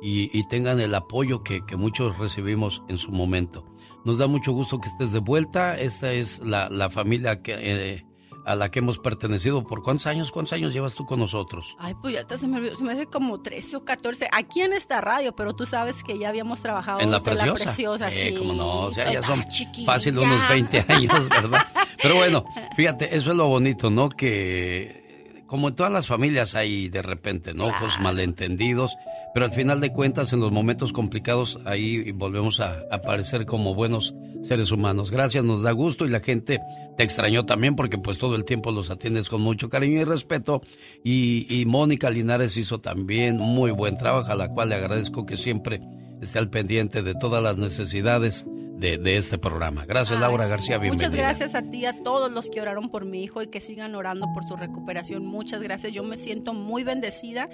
y, 0.00 0.30
y 0.38 0.46
tengan 0.48 0.78
el 0.78 0.94
apoyo 0.94 1.42
que, 1.42 1.64
que 1.66 1.76
muchos 1.76 2.16
recibimos 2.18 2.82
en 2.88 2.98
su 2.98 3.10
momento. 3.10 3.64
Nos 4.04 4.18
da 4.18 4.28
mucho 4.28 4.52
gusto 4.52 4.78
que 4.78 4.88
estés 4.88 5.10
de 5.10 5.18
vuelta, 5.18 5.76
esta 5.76 6.12
es 6.12 6.38
la, 6.38 6.68
la 6.70 6.88
familia 6.88 7.42
que, 7.42 7.54
eh, 7.58 8.06
a 8.46 8.54
la 8.54 8.70
que 8.70 8.78
hemos 8.78 8.98
pertenecido. 8.98 9.64
¿Por 9.64 9.82
cuántos 9.82 10.06
años, 10.06 10.30
cuántos 10.32 10.52
años 10.52 10.72
llevas 10.72 10.94
tú 10.94 11.04
con 11.04 11.18
nosotros? 11.18 11.74
Ay, 11.78 11.94
pues 12.00 12.14
ya 12.14 12.20
hasta 12.20 12.38
se 12.38 12.46
me 12.46 12.58
olvidó, 12.58 12.76
se 12.76 12.84
me 12.84 12.92
hace 12.92 13.06
como 13.06 13.40
13 13.42 13.76
o 13.76 13.84
14 13.84 14.28
aquí 14.32 14.60
en 14.62 14.72
esta 14.72 15.00
radio, 15.00 15.34
pero 15.34 15.54
tú 15.54 15.66
sabes 15.66 16.02
que 16.04 16.18
ya 16.18 16.28
habíamos 16.28 16.60
trabajado 16.60 17.00
En 17.00 17.10
la 17.10 17.20
preciosa. 17.20 17.54
preciosa, 17.54 18.08
Eh, 18.08 18.28
sí. 18.30 18.34
cómo 18.36 18.54
no, 18.54 18.80
o 18.82 18.92
sea, 18.92 19.12
ya 19.12 19.20
son 19.22 19.42
chiquilla. 19.48 19.86
fácil 19.92 20.16
unos 20.18 20.48
20 20.48 20.84
años, 20.88 21.28
¿verdad? 21.28 21.66
Pero 22.00 22.14
bueno, 22.16 22.44
fíjate, 22.76 23.16
eso 23.16 23.30
es 23.32 23.36
lo 23.36 23.48
bonito, 23.48 23.90
¿no? 23.90 24.08
Que 24.08 25.05
como 25.46 25.68
en 25.68 25.74
todas 25.74 25.92
las 25.92 26.06
familias 26.06 26.54
hay 26.54 26.88
de 26.88 27.02
repente 27.02 27.50
enojos, 27.50 27.98
malentendidos, 28.00 28.96
pero 29.32 29.46
al 29.46 29.52
final 29.52 29.80
de 29.80 29.92
cuentas, 29.92 30.32
en 30.32 30.40
los 30.40 30.50
momentos 30.50 30.92
complicados, 30.92 31.58
ahí 31.64 32.10
volvemos 32.12 32.60
a 32.60 32.84
aparecer 32.90 33.44
como 33.44 33.74
buenos 33.74 34.14
seres 34.42 34.72
humanos. 34.72 35.10
Gracias, 35.10 35.44
nos 35.44 35.62
da 35.62 35.72
gusto 35.72 36.04
y 36.04 36.08
la 36.08 36.20
gente 36.20 36.60
te 36.96 37.04
extrañó 37.04 37.44
también 37.44 37.76
porque 37.76 37.98
pues 37.98 38.18
todo 38.18 38.34
el 38.34 38.44
tiempo 38.44 38.70
los 38.70 38.90
atiendes 38.90 39.28
con 39.28 39.42
mucho 39.42 39.68
cariño 39.68 40.00
y 40.00 40.04
respeto. 40.04 40.62
Y, 41.04 41.46
y 41.50 41.66
Mónica 41.66 42.08
Linares 42.10 42.56
hizo 42.56 42.80
también 42.80 43.36
muy 43.36 43.70
buen 43.72 43.96
trabajo, 43.96 44.32
a 44.32 44.36
la 44.36 44.48
cual 44.48 44.70
le 44.70 44.76
agradezco 44.76 45.26
que 45.26 45.36
siempre 45.36 45.80
esté 46.20 46.38
al 46.38 46.48
pendiente 46.48 47.02
de 47.02 47.14
todas 47.14 47.42
las 47.42 47.58
necesidades 47.58 48.46
de, 48.76 48.98
de 48.98 49.16
este 49.16 49.38
programa. 49.38 49.86
Gracias, 49.86 50.18
Laura 50.20 50.44
sí. 50.44 50.50
García, 50.50 50.78
bienvenida. 50.78 51.08
Muchas 51.08 51.18
gracias 51.18 51.54
a 51.54 51.62
ti, 51.62 51.86
a 51.86 51.92
todos 52.02 52.30
los 52.30 52.50
que 52.50 52.60
oraron 52.60 52.88
por 52.90 53.04
mi 53.04 53.24
hijo 53.24 53.42
y 53.42 53.48
que 53.48 53.60
sigan 53.60 53.94
orando 53.94 54.26
por 54.34 54.46
su 54.46 54.56
recuperación. 54.56 55.24
Muchas 55.24 55.62
gracias. 55.62 55.92
Yo 55.92 56.02
me 56.02 56.16
siento 56.16 56.52
muy 56.52 56.84
bendecida 56.84 57.48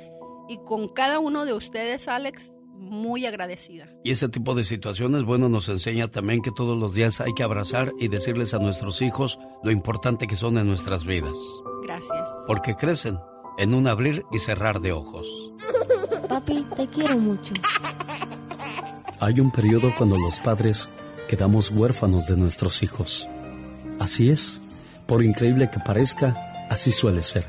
y 0.49 0.59
con 0.59 0.89
cada 0.89 1.19
uno 1.19 1.45
de 1.45 1.55
ustedes, 1.55 2.09
Alex, 2.09 2.53
muy 2.75 3.27
agradecida. 3.27 3.89
Y 4.03 4.11
ese 4.11 4.29
tipo 4.29 4.55
de 4.55 4.65
situaciones, 4.65 5.23
bueno, 5.23 5.49
nos 5.49 5.69
enseña 5.69 6.09
también 6.09 6.43
que 6.43 6.51
todos 6.51 6.77
los 6.77 6.95
días 6.95 7.21
hay 7.21 7.33
que 7.35 7.45
abrazar 7.45 7.93
y 7.99 8.09
decirles 8.09 8.55
a 8.55 8.59
nuestros 8.59 9.01
hijos 9.03 9.39
lo 9.63 9.71
importante 9.71 10.27
que 10.27 10.37
son 10.37 10.59
en 10.59 10.67
nuestras 10.67 11.05
vidas. 11.05 11.37
Gracias. 11.85 12.29
Porque 12.47 12.75
crecen 12.75 13.19
en 13.59 13.75
un 13.75 13.87
abrir 13.87 14.25
y 14.33 14.39
cerrar 14.39 14.81
de 14.81 14.93
ojos. 14.93 15.27
Papi, 16.29 16.65
te 16.77 16.87
quiero 16.89 17.19
mucho. 17.19 17.55
Hay 19.21 19.39
un 19.39 19.53
periodo 19.53 19.91
cuando 19.97 20.17
los 20.19 20.41
padres 20.41 20.91
quedamos 21.33 21.71
huérfanos 21.71 22.27
de 22.27 22.37
nuestros 22.37 22.83
hijos. 22.83 23.27
Así 23.99 24.29
es, 24.29 24.61
por 25.07 25.25
increíble 25.25 25.71
que 25.73 25.81
parezca, 25.81 26.37
así 26.69 26.93
suele 26.93 27.23
ser. 27.23 27.47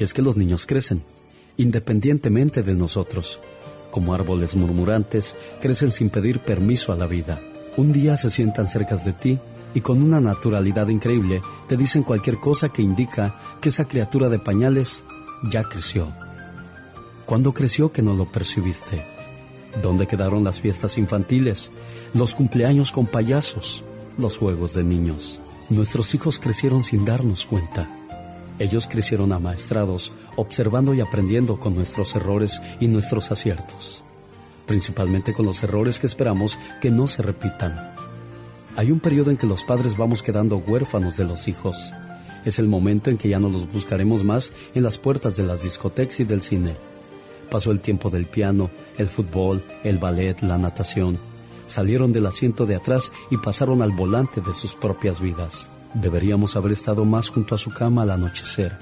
Y 0.00 0.02
es 0.02 0.14
que 0.14 0.22
los 0.22 0.38
niños 0.38 0.64
crecen, 0.64 1.02
independientemente 1.58 2.62
de 2.62 2.74
nosotros. 2.74 3.38
Como 3.90 4.14
árboles 4.14 4.56
murmurantes, 4.56 5.36
crecen 5.60 5.92
sin 5.92 6.08
pedir 6.08 6.40
permiso 6.40 6.90
a 6.90 6.96
la 6.96 7.04
vida. 7.04 7.38
Un 7.76 7.92
día 7.92 8.16
se 8.16 8.30
sientan 8.30 8.66
cerca 8.66 8.96
de 8.96 9.12
ti 9.12 9.38
y 9.74 9.82
con 9.82 10.02
una 10.02 10.18
naturalidad 10.18 10.88
increíble 10.88 11.42
te 11.68 11.76
dicen 11.76 12.02
cualquier 12.02 12.38
cosa 12.38 12.70
que 12.70 12.80
indica 12.80 13.34
que 13.60 13.68
esa 13.68 13.86
criatura 13.86 14.30
de 14.30 14.38
pañales 14.38 15.04
ya 15.50 15.64
creció. 15.64 16.14
¿Cuándo 17.26 17.52
creció 17.52 17.92
que 17.92 18.00
no 18.00 18.14
lo 18.14 18.24
percibiste? 18.24 19.15
¿Dónde 19.82 20.06
quedaron 20.06 20.44
las 20.44 20.60
fiestas 20.60 20.96
infantiles, 20.96 21.70
los 22.14 22.34
cumpleaños 22.34 22.92
con 22.92 23.06
payasos, 23.06 23.84
los 24.16 24.38
juegos 24.38 24.72
de 24.74 24.84
niños? 24.84 25.38
Nuestros 25.68 26.14
hijos 26.14 26.38
crecieron 26.38 26.84
sin 26.84 27.04
darnos 27.04 27.44
cuenta. 27.44 27.88
Ellos 28.58 28.88
crecieron 28.90 29.32
amaestrados, 29.32 30.12
observando 30.36 30.94
y 30.94 31.00
aprendiendo 31.00 31.60
con 31.60 31.74
nuestros 31.74 32.14
errores 32.14 32.62
y 32.80 32.88
nuestros 32.88 33.30
aciertos, 33.30 34.02
principalmente 34.64 35.34
con 35.34 35.44
los 35.44 35.62
errores 35.62 35.98
que 35.98 36.06
esperamos 36.06 36.58
que 36.80 36.90
no 36.90 37.06
se 37.06 37.22
repitan. 37.22 37.94
Hay 38.76 38.90
un 38.90 39.00
periodo 39.00 39.30
en 39.30 39.36
que 39.36 39.46
los 39.46 39.62
padres 39.64 39.96
vamos 39.96 40.22
quedando 40.22 40.56
huérfanos 40.56 41.16
de 41.18 41.24
los 41.24 41.48
hijos. 41.48 41.92
Es 42.44 42.58
el 42.58 42.68
momento 42.68 43.10
en 43.10 43.18
que 43.18 43.28
ya 43.28 43.40
no 43.40 43.50
los 43.50 43.70
buscaremos 43.70 44.24
más 44.24 44.52
en 44.74 44.82
las 44.82 44.98
puertas 44.98 45.36
de 45.36 45.42
las 45.42 45.62
discotecas 45.62 46.20
y 46.20 46.24
del 46.24 46.42
cine. 46.42 46.76
Pasó 47.50 47.70
el 47.70 47.80
tiempo 47.80 48.10
del 48.10 48.26
piano, 48.26 48.70
el 48.98 49.08
fútbol, 49.08 49.62
el 49.84 49.98
ballet, 49.98 50.40
la 50.42 50.58
natación. 50.58 51.18
Salieron 51.66 52.12
del 52.12 52.26
asiento 52.26 52.66
de 52.66 52.76
atrás 52.76 53.12
y 53.30 53.36
pasaron 53.36 53.82
al 53.82 53.92
volante 53.92 54.40
de 54.40 54.54
sus 54.54 54.74
propias 54.74 55.20
vidas. 55.20 55.70
Deberíamos 55.94 56.56
haber 56.56 56.72
estado 56.72 57.04
más 57.04 57.28
junto 57.28 57.54
a 57.54 57.58
su 57.58 57.70
cama 57.70 58.02
al 58.02 58.10
anochecer, 58.10 58.76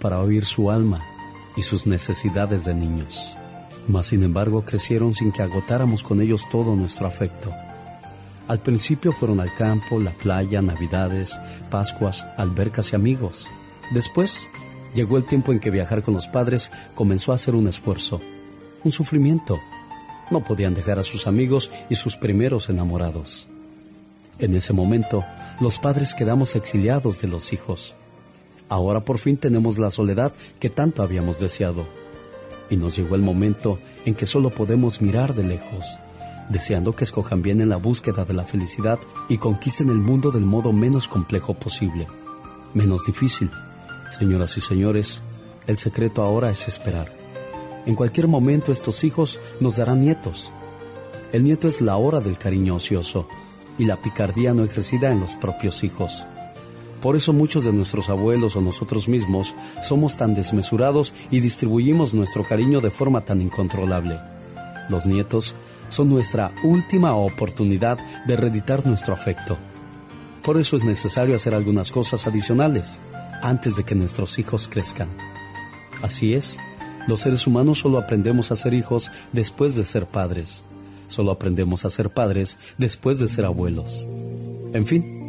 para 0.00 0.20
oír 0.20 0.44
su 0.44 0.70
alma 0.70 1.04
y 1.56 1.62
sus 1.62 1.86
necesidades 1.86 2.64
de 2.64 2.74
niños. 2.74 3.36
Mas 3.86 4.06
sin 4.06 4.22
embargo 4.22 4.64
crecieron 4.64 5.14
sin 5.14 5.32
que 5.32 5.42
agotáramos 5.42 6.02
con 6.02 6.20
ellos 6.20 6.42
todo 6.50 6.76
nuestro 6.76 7.06
afecto. 7.06 7.52
Al 8.48 8.58
principio 8.58 9.12
fueron 9.12 9.40
al 9.40 9.54
campo, 9.54 10.00
la 10.00 10.10
playa, 10.10 10.60
navidades, 10.60 11.38
pascuas, 11.70 12.26
albercas 12.36 12.92
y 12.92 12.96
amigos. 12.96 13.46
Después 13.92 14.48
llegó 14.94 15.16
el 15.16 15.24
tiempo 15.24 15.52
en 15.52 15.60
que 15.60 15.70
viajar 15.70 16.02
con 16.02 16.14
los 16.14 16.28
padres 16.28 16.72
comenzó 16.94 17.32
a 17.32 17.38
ser 17.38 17.54
un 17.54 17.68
esfuerzo, 17.68 18.20
un 18.84 18.92
sufrimiento. 18.92 19.58
No 20.30 20.44
podían 20.44 20.74
dejar 20.74 20.98
a 20.98 21.04
sus 21.04 21.26
amigos 21.26 21.70
y 21.88 21.96
sus 21.96 22.16
primeros 22.16 22.68
enamorados. 22.68 23.48
En 24.38 24.54
ese 24.54 24.72
momento, 24.72 25.24
los 25.60 25.78
padres 25.78 26.14
quedamos 26.14 26.56
exiliados 26.56 27.20
de 27.20 27.28
los 27.28 27.52
hijos. 27.52 27.94
Ahora 28.68 29.00
por 29.00 29.18
fin 29.18 29.36
tenemos 29.36 29.78
la 29.78 29.90
soledad 29.90 30.32
que 30.58 30.70
tanto 30.70 31.02
habíamos 31.02 31.40
deseado. 31.40 31.86
Y 32.70 32.76
nos 32.76 32.96
llegó 32.96 33.16
el 33.16 33.22
momento 33.22 33.78
en 34.04 34.14
que 34.14 34.26
solo 34.26 34.50
podemos 34.50 35.02
mirar 35.02 35.34
de 35.34 35.42
lejos, 35.42 35.84
deseando 36.48 36.94
que 36.94 37.04
escojan 37.04 37.42
bien 37.42 37.60
en 37.60 37.68
la 37.68 37.76
búsqueda 37.76 38.24
de 38.24 38.32
la 38.32 38.44
felicidad 38.44 39.00
y 39.28 39.38
conquisten 39.38 39.88
el 39.90 39.98
mundo 39.98 40.30
del 40.30 40.44
modo 40.44 40.72
menos 40.72 41.08
complejo 41.08 41.54
posible, 41.54 42.06
menos 42.72 43.06
difícil. 43.06 43.50
Señoras 44.10 44.56
y 44.56 44.60
señores, 44.60 45.22
el 45.68 45.78
secreto 45.78 46.22
ahora 46.22 46.50
es 46.50 46.66
esperar. 46.66 47.12
En 47.86 47.94
cualquier 47.94 48.26
momento 48.26 48.72
estos 48.72 49.04
hijos 49.04 49.38
nos 49.60 49.76
darán 49.76 50.00
nietos. 50.00 50.50
El 51.32 51.44
nieto 51.44 51.68
es 51.68 51.80
la 51.80 51.96
hora 51.96 52.20
del 52.20 52.36
cariño 52.36 52.74
ocioso 52.74 53.28
y 53.78 53.84
la 53.84 54.02
picardía 54.02 54.52
no 54.52 54.64
ejercida 54.64 55.12
en 55.12 55.20
los 55.20 55.36
propios 55.36 55.84
hijos. 55.84 56.24
Por 57.00 57.14
eso 57.14 57.32
muchos 57.32 57.64
de 57.64 57.72
nuestros 57.72 58.10
abuelos 58.10 58.56
o 58.56 58.60
nosotros 58.60 59.08
mismos 59.08 59.54
somos 59.80 60.16
tan 60.16 60.34
desmesurados 60.34 61.14
y 61.30 61.38
distribuimos 61.38 62.12
nuestro 62.12 62.42
cariño 62.42 62.80
de 62.80 62.90
forma 62.90 63.20
tan 63.24 63.40
incontrolable. 63.40 64.18
Los 64.88 65.06
nietos 65.06 65.54
son 65.88 66.10
nuestra 66.10 66.52
última 66.64 67.14
oportunidad 67.14 67.98
de 68.26 68.36
reeditar 68.36 68.84
nuestro 68.86 69.14
afecto. 69.14 69.56
Por 70.42 70.58
eso 70.58 70.76
es 70.76 70.82
necesario 70.82 71.36
hacer 71.36 71.54
algunas 71.54 71.92
cosas 71.92 72.26
adicionales 72.26 73.00
antes 73.42 73.76
de 73.76 73.84
que 73.84 73.94
nuestros 73.94 74.38
hijos 74.38 74.68
crezcan. 74.68 75.08
Así 76.02 76.34
es, 76.34 76.58
los 77.08 77.20
seres 77.20 77.46
humanos 77.46 77.78
solo 77.80 77.98
aprendemos 77.98 78.50
a 78.50 78.56
ser 78.56 78.74
hijos 78.74 79.10
después 79.32 79.74
de 79.74 79.84
ser 79.84 80.06
padres. 80.06 80.64
Solo 81.08 81.32
aprendemos 81.32 81.84
a 81.84 81.90
ser 81.90 82.10
padres 82.10 82.58
después 82.78 83.18
de 83.18 83.28
ser 83.28 83.44
abuelos. 83.44 84.06
En 84.72 84.86
fin, 84.86 85.20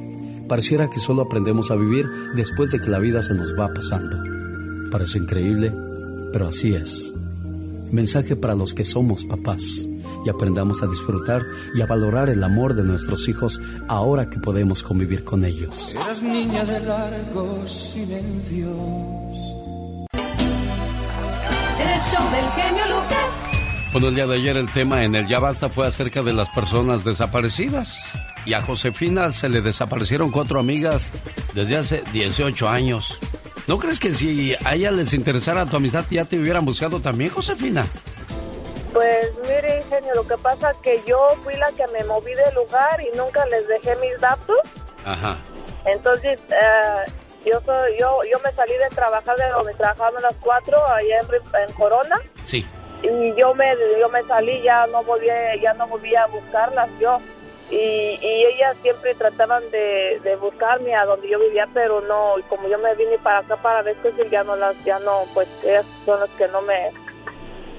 Pareciera 0.52 0.90
que 0.90 1.00
solo 1.00 1.22
aprendemos 1.22 1.72
a 1.72 1.78
vivir 1.78 2.10
después 2.36 2.72
de 2.72 2.82
que 2.82 2.90
la 2.90 3.00
vida 3.00 3.22
se 3.22 3.34
nos 3.34 3.58
va 3.58 3.74
pasando. 3.74 4.18
Parece 4.92 5.18
increíble, 5.18 5.74
pero 6.34 6.50
así 6.50 6.74
es. 6.74 7.14
Mensaje 7.92 8.36
para 8.36 8.56
los 8.56 8.74
que 8.74 8.84
somos 8.84 9.26
papás 9.26 9.88
y 10.26 10.30
aprendamos 10.30 10.82
a 10.84 10.88
disfrutar 10.88 11.44
y 11.76 11.82
a 11.82 11.86
valorar 11.86 12.30
el 12.30 12.44
amor 12.44 12.74
de 12.74 12.84
nuestros 12.84 13.28
hijos 13.28 13.60
ahora 13.88 14.30
que 14.30 14.40
podemos 14.40 14.84
convivir 14.84 15.24
con 15.24 15.44
ellos. 15.44 15.92
Eras 15.94 16.22
niña 16.22 16.64
de 16.64 16.80
largos 16.82 17.72
silencios. 17.72 18.76
El 21.80 22.00
show 22.00 22.32
del 22.32 22.50
genio 22.56 22.86
Lucas. 22.88 23.92
Bueno, 23.92 24.08
el 24.08 24.16
día 24.16 24.28
de 24.28 24.36
ayer 24.36 24.58
el 24.58 24.72
tema 24.72 25.04
en 25.04 25.16
el 25.16 25.28
Ya 25.28 25.40
Basta 25.40 25.68
fue 25.68 25.86
acerca 25.86 26.24
de 26.24 26.34
las 26.34 26.48
personas 26.50 27.04
desaparecidas 27.04 27.98
y 28.46 28.54
a 28.54 28.62
Josefina 28.62 29.32
se 29.32 29.50
le 29.50 29.62
desaparecieron 29.62 30.32
cuatro 30.32 30.60
amigas 30.60 31.12
desde 31.54 31.78
hace 31.78 32.04
18 32.14 32.70
años. 32.70 33.18
¿No 33.72 33.78
crees 33.78 34.02
que 34.02 34.14
si 34.14 34.54
a 34.66 34.76
ella 34.76 34.92
les 34.92 35.14
interesara 35.14 35.66
tu 35.66 35.78
amistad 35.78 36.04
ya 36.10 36.26
te 36.26 36.38
hubieran 36.38 36.66
buscado 36.66 37.00
también, 37.00 37.30
Josefina? 37.30 37.86
Pues 38.92 39.32
mire, 39.44 39.78
ingenio, 39.82 40.14
lo 40.14 40.28
que 40.28 40.36
pasa 40.36 40.72
es 40.72 40.78
que 40.80 41.02
yo 41.08 41.18
fui 41.42 41.56
la 41.56 41.72
que 41.72 41.88
me 41.88 42.04
moví 42.04 42.34
del 42.34 42.54
lugar 42.54 43.00
y 43.00 43.18
nunca 43.18 43.46
les 43.46 43.66
dejé 43.70 43.96
mis 44.02 44.20
datos. 44.20 44.58
Ajá. 45.06 45.38
Entonces, 45.86 46.42
eh, 46.50 47.12
yo 47.46 47.62
soy, 47.62 47.98
yo 47.98 48.20
yo 48.30 48.40
me 48.44 48.52
salí 48.52 48.74
de 48.74 48.94
trabajar 48.94 49.38
de 49.38 49.48
donde 49.48 49.74
trabajaba 49.76 50.20
a 50.20 50.22
las 50.22 50.36
cuatro 50.42 50.86
allá 50.88 51.20
en, 51.22 51.70
en 51.70 51.74
Corona. 51.74 52.20
Sí. 52.44 52.68
Y 53.04 53.40
yo 53.40 53.54
me 53.56 53.74
yo 54.02 54.10
me 54.10 54.22
salí, 54.24 54.62
ya 54.64 54.86
no 54.88 55.02
volví, 55.06 55.28
ya 55.62 55.74
no 55.76 55.88
volví 55.88 56.14
a 56.14 56.26
buscarlas 56.28 56.90
yo 57.00 57.22
y, 57.72 58.20
y 58.22 58.46
ellas 58.46 58.76
siempre 58.82 59.16
trataban 59.16 59.64
de, 59.72 60.20
de, 60.24 60.36
buscarme 60.36 60.94
a 60.94 61.06
donde 61.06 61.30
yo 61.30 61.40
vivía 61.40 61.68
pero 61.74 62.02
no 62.02 62.38
y 62.38 62.44
como 62.44 62.68
yo 62.68 62.78
me 62.78 62.94
vine 62.96 63.18
para 63.20 63.40
acá 63.40 63.56
para 63.56 63.82
después 63.82 64.14
ya 64.30 64.44
no 64.44 64.58
las 64.58 64.76
ya 64.84 65.00
no 65.00 65.24
pues 65.34 65.48
ellas 65.64 65.86
son 66.06 66.20
las 66.20 66.30
que 66.32 66.50
no 66.50 66.62
me 66.62 66.92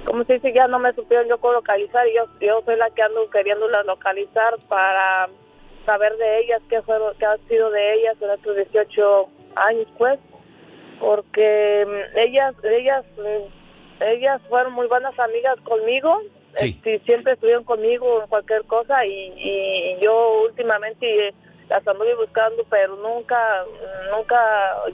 como 0.07 0.25
se 0.25 0.35
dice 0.35 0.53
ya 0.55 0.67
no 0.67 0.79
me 0.79 0.95
supieron 0.95 1.29
yo 1.29 1.39
localizar 1.53 2.09
y 2.09 2.15
yo 2.15 2.25
yo 2.41 2.63
soy 2.65 2.77
la 2.77 2.89
que 2.91 3.03
ando 3.03 3.29
queriéndolas 3.29 3.85
localizar 3.85 4.57
para 4.67 5.29
saber 5.87 6.17
de 6.17 6.41
ellas 6.41 6.63
qué 6.71 6.81
fueron 6.81 7.15
qué 7.19 7.27
ha 7.27 7.37
sido 7.49 7.71
de 7.71 7.95
ellas 7.95 8.17
en 8.23 8.31
estos 8.31 8.57
18 8.57 9.29
años 9.57 9.89
pues 9.99 10.19
porque 11.01 11.85
mm, 11.87 12.19
ellas 12.19 12.55
ellas 12.65 13.05
mm, 13.19 14.05
ellas 14.05 14.41
fueron 14.49 14.73
muy 14.73 14.87
buenas 14.87 15.19
amigas 15.19 15.61
conmigo 15.65 16.19
Sí. 16.55 16.77
Este, 16.77 16.99
siempre 17.01 17.33
estuvieron 17.33 17.65
conmigo 17.65 18.23
en 18.23 18.29
cualquier 18.29 18.65
cosa 18.65 19.05
y, 19.07 19.33
y 19.37 19.97
yo 20.05 20.45
últimamente 20.45 21.35
las 21.69 21.87
anduve 21.87 22.15
buscando, 22.17 22.65
pero 22.69 22.97
nunca, 22.97 23.65
nunca 24.15 24.37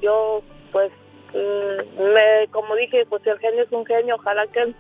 yo, 0.01 0.43
pues, 0.71 0.91
mm, 1.35 2.03
me, 2.03 2.49
como 2.51 2.77
dije, 2.77 3.05
pues 3.09 3.27
el 3.27 3.39
genio 3.39 3.65
es 3.65 3.73
un 3.73 3.85
genio, 3.85 4.17
ojalá 4.17 4.47
que 4.47 4.61
él, 4.61 4.77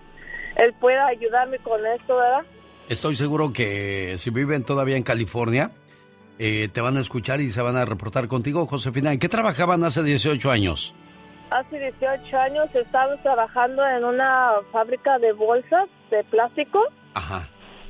él 0.56 0.74
pueda 0.80 1.06
ayudarme 1.06 1.58
con 1.58 1.84
esto, 1.84 2.16
¿verdad? 2.16 2.44
Estoy 2.88 3.16
seguro 3.16 3.52
que 3.52 4.14
si 4.16 4.30
viven 4.30 4.64
todavía 4.64 4.96
en 4.96 5.02
California, 5.02 5.72
eh, 6.38 6.68
te 6.72 6.80
van 6.80 6.96
a 6.96 7.00
escuchar 7.00 7.40
y 7.40 7.50
se 7.50 7.60
van 7.60 7.76
a 7.76 7.84
reportar 7.84 8.28
contigo, 8.28 8.64
Josefina. 8.66 9.12
¿En 9.12 9.18
qué 9.18 9.28
trabajaban 9.28 9.84
hace 9.84 10.02
18 10.02 10.50
años? 10.50 10.94
Hace 11.50 11.78
18 11.78 12.36
años 12.38 12.68
estaba 12.74 13.16
trabajando 13.22 13.84
en 13.84 14.04
una 14.04 14.52
fábrica 14.70 15.18
de 15.18 15.32
bolsas 15.32 15.88
de 16.10 16.24
plástico. 16.24 16.82
Ajá. 17.14 17.48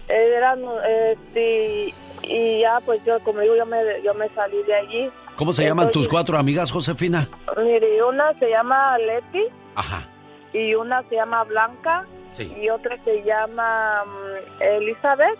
Eran, 0.09 0.65
este, 0.87 1.95
y 2.23 2.61
ya, 2.61 2.81
pues 2.85 3.05
yo, 3.05 3.19
como 3.21 3.41
digo, 3.41 3.57
yo 3.57 3.67
me, 3.67 3.79
yo 4.03 4.15
me 4.15 4.29
salí 4.31 4.63
de 4.63 4.75
allí. 4.75 5.11
¿Cómo 5.37 5.53
se 5.53 5.65
llaman 5.65 5.91
tus 5.91 6.09
cuatro 6.09 6.37
amigas, 6.37 6.71
Josefina? 6.71 7.29
Mire, 7.63 8.03
una 8.03 8.33
se 8.39 8.51
llama 8.51 8.99
Leti. 8.99 9.45
Ajá. 9.75 10.09
Y 10.53 10.75
una 10.75 11.03
se 11.05 11.15
llama 11.15 11.45
Blanca. 11.45 12.07
Sí. 12.33 12.53
Y 12.61 12.69
otra 12.71 12.97
se 13.05 13.23
llama 13.23 14.03
um, 14.05 14.61
Elizabeth. 14.61 15.39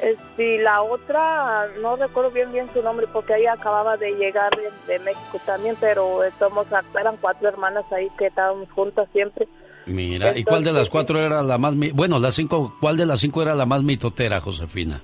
Este, 0.00 0.58
la 0.58 0.82
otra, 0.82 1.68
no 1.80 1.94
recuerdo 1.94 2.32
bien 2.32 2.50
bien 2.50 2.68
su 2.72 2.82
nombre 2.82 3.06
porque 3.06 3.36
ella 3.36 3.52
acababa 3.52 3.96
de 3.96 4.10
llegar 4.12 4.50
de, 4.56 4.72
de 4.92 4.98
México 4.98 5.40
también, 5.46 5.76
pero 5.78 6.22
somos, 6.40 6.66
eran 6.98 7.16
cuatro 7.18 7.48
hermanas 7.48 7.84
ahí 7.92 8.10
que 8.18 8.26
estaban 8.26 8.66
juntas 8.70 9.08
siempre. 9.12 9.46
Mira, 9.86 10.28
Entonces, 10.28 10.40
¿y 10.40 10.44
cuál 10.44 10.64
de 10.64 10.72
las 10.72 10.90
cuatro 10.90 11.18
era 11.18 11.42
la 11.42 11.58
más... 11.58 11.74
Bueno, 11.94 12.18
las 12.18 12.34
cinco, 12.34 12.76
¿cuál 12.80 12.96
de 12.96 13.06
las 13.06 13.20
cinco 13.20 13.42
era 13.42 13.54
la 13.54 13.66
más 13.66 13.82
mitotera, 13.82 14.40
Josefina? 14.40 15.02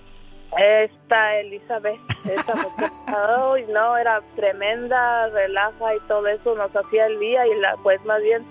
Esta 0.57 1.37
Elizabeth, 1.41 2.01
esta 2.25 2.55
mujer, 2.55 2.91
no, 3.73 3.97
era 3.97 4.21
tremenda, 4.35 5.29
relaja 5.29 5.95
y 5.95 6.01
todo 6.09 6.27
eso, 6.27 6.55
nos 6.55 6.75
hacía 6.75 7.07
el 7.07 7.19
día 7.21 7.47
y 7.47 7.61
la, 7.61 7.77
pues 7.83 8.05
más 8.05 8.23
bien 8.23 8.45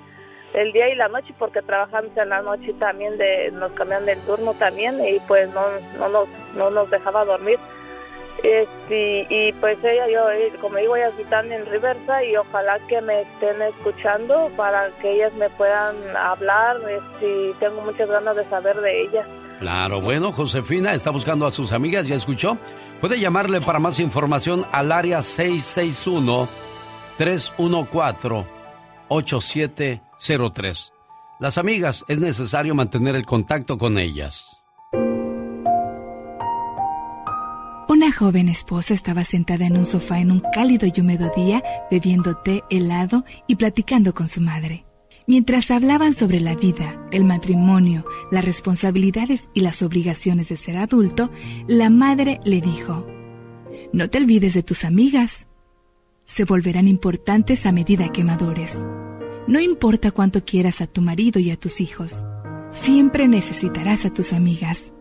el 0.54 0.72
día 0.72 0.90
y 0.90 0.96
la 0.96 1.08
noche 1.10 1.34
porque 1.38 1.62
trabajamos 1.62 2.16
en 2.16 2.30
la 2.30 2.42
noche 2.42 2.74
también 2.80 3.18
de 3.18 3.52
nos 3.52 3.72
cambian 3.74 4.06
del 4.06 4.20
turno 4.22 4.54
también 4.54 5.04
y 5.06 5.20
pues 5.28 5.50
no 5.54 5.62
no 6.00 6.08
nos 6.08 6.28
no 6.56 6.70
nos 6.70 6.90
dejaba 6.90 7.26
dormir 7.26 7.60
este, 8.44 9.28
y 9.30 9.54
pues 9.54 9.78
ella 9.84 10.08
yo 10.08 10.26
como 10.62 10.78
digo 10.78 10.96
ellas 10.96 11.14
están 11.20 11.52
en 11.52 11.66
Riverside 11.66 12.32
y 12.32 12.36
ojalá 12.38 12.80
que 12.88 13.02
me 13.02 13.22
estén 13.22 13.62
escuchando 13.62 14.50
para 14.56 14.90
que 15.02 15.14
ellas 15.16 15.34
me 15.34 15.50
puedan 15.52 15.96
hablar 16.16 16.78
este, 16.90 17.54
tengo 17.60 17.82
muchas 17.82 18.10
ganas 18.10 18.36
de 18.36 18.46
saber 18.50 18.80
de 18.82 19.02
ellas 19.04 19.28
Claro, 19.60 20.02
bueno, 20.02 20.32
Josefina 20.32 20.94
está 20.94 21.10
buscando 21.10 21.48
a 21.48 21.52
sus 21.52 21.72
amigas, 21.72 22.08
¿ya 22.08 22.16
escuchó? 22.16 22.58
Puede 23.02 23.20
llamarle 23.20 23.60
para 23.60 23.80
más 23.80 24.00
información 24.00 24.68
al 24.72 24.92
área 24.92 25.22
661 25.22 26.48
314 27.18 28.46
8703. 29.08 30.94
Las 31.40 31.58
amigas, 31.58 32.06
es 32.08 32.20
necesario 32.20 32.76
mantener 32.76 33.16
el 33.16 33.26
contacto 33.26 33.78
con 33.78 33.98
ellas. 33.98 34.57
Una 37.90 38.12
joven 38.12 38.50
esposa 38.50 38.94
estaba 38.94 39.24
sentada 39.24 39.66
en 39.66 39.78
un 39.78 39.86
sofá 39.86 40.20
en 40.20 40.32
un 40.32 40.42
cálido 40.54 40.86
y 40.94 41.00
húmedo 41.00 41.32
día, 41.34 41.64
bebiendo 41.90 42.36
té 42.36 42.62
helado 42.70 43.24
y 43.48 43.56
platicando 43.56 44.14
con 44.14 44.28
su 44.28 44.42
madre. 44.42 44.86
Mientras 45.26 45.72
hablaban 45.72 46.14
sobre 46.14 46.42
la 46.42 46.54
vida, 46.54 47.02
el 47.14 47.24
matrimonio, 47.24 48.06
las 48.30 48.44
responsabilidades 48.44 49.50
y 49.54 49.62
las 49.62 49.82
obligaciones 49.84 50.50
de 50.50 50.58
ser 50.58 50.78
adulto, 50.78 51.32
la 51.66 51.90
madre 51.90 52.42
le 52.44 52.60
dijo, 52.60 53.08
No 53.94 54.10
te 54.10 54.18
olvides 54.18 54.54
de 54.54 54.64
tus 54.64 54.84
amigas. 54.84 55.48
Se 56.26 56.44
volverán 56.44 56.90
importantes 56.90 57.66
a 57.66 57.72
medida 57.72 58.12
que 58.12 58.26
madures. 58.26 58.86
No 59.48 59.62
importa 59.62 60.12
cuánto 60.12 60.44
quieras 60.44 60.82
a 60.82 60.88
tu 60.88 61.02
marido 61.02 61.40
y 61.40 61.52
a 61.52 61.58
tus 61.58 61.80
hijos, 61.80 62.26
siempre 62.70 63.30
necesitarás 63.30 64.04
a 64.04 64.14
tus 64.14 64.34
amigas. 64.34 64.92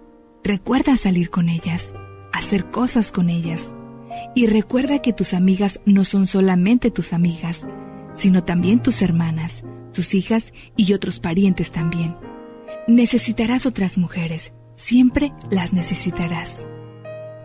Recuerda 0.45 0.97
salir 0.97 1.30
con 1.30 1.49
ellas, 1.49 1.93
hacer 2.37 2.70
cosas 2.70 3.12
con 3.12 3.30
ellas. 3.30 3.74
Y 4.34 4.47
recuerda 4.47 5.01
que 5.01 5.12
tus 5.12 5.34
amigas 5.34 5.80
no 5.84 6.05
son 6.05 6.26
solamente 6.26 6.91
tus 6.91 7.12
amigas, 7.12 7.66
sino 8.14 8.45
también 8.45 8.80
tus 8.80 9.03
hermanas, 9.03 9.64
tus 9.93 10.14
hijas 10.14 10.53
y 10.76 10.93
otros 10.93 11.20
parientes 11.20 11.70
también. 11.70 12.16
Necesitarás 12.89 13.66
otras 13.66 13.99
mujeres, 13.99 14.53
siempre 14.74 15.32
las 15.51 15.72
necesitarás. 15.72 16.66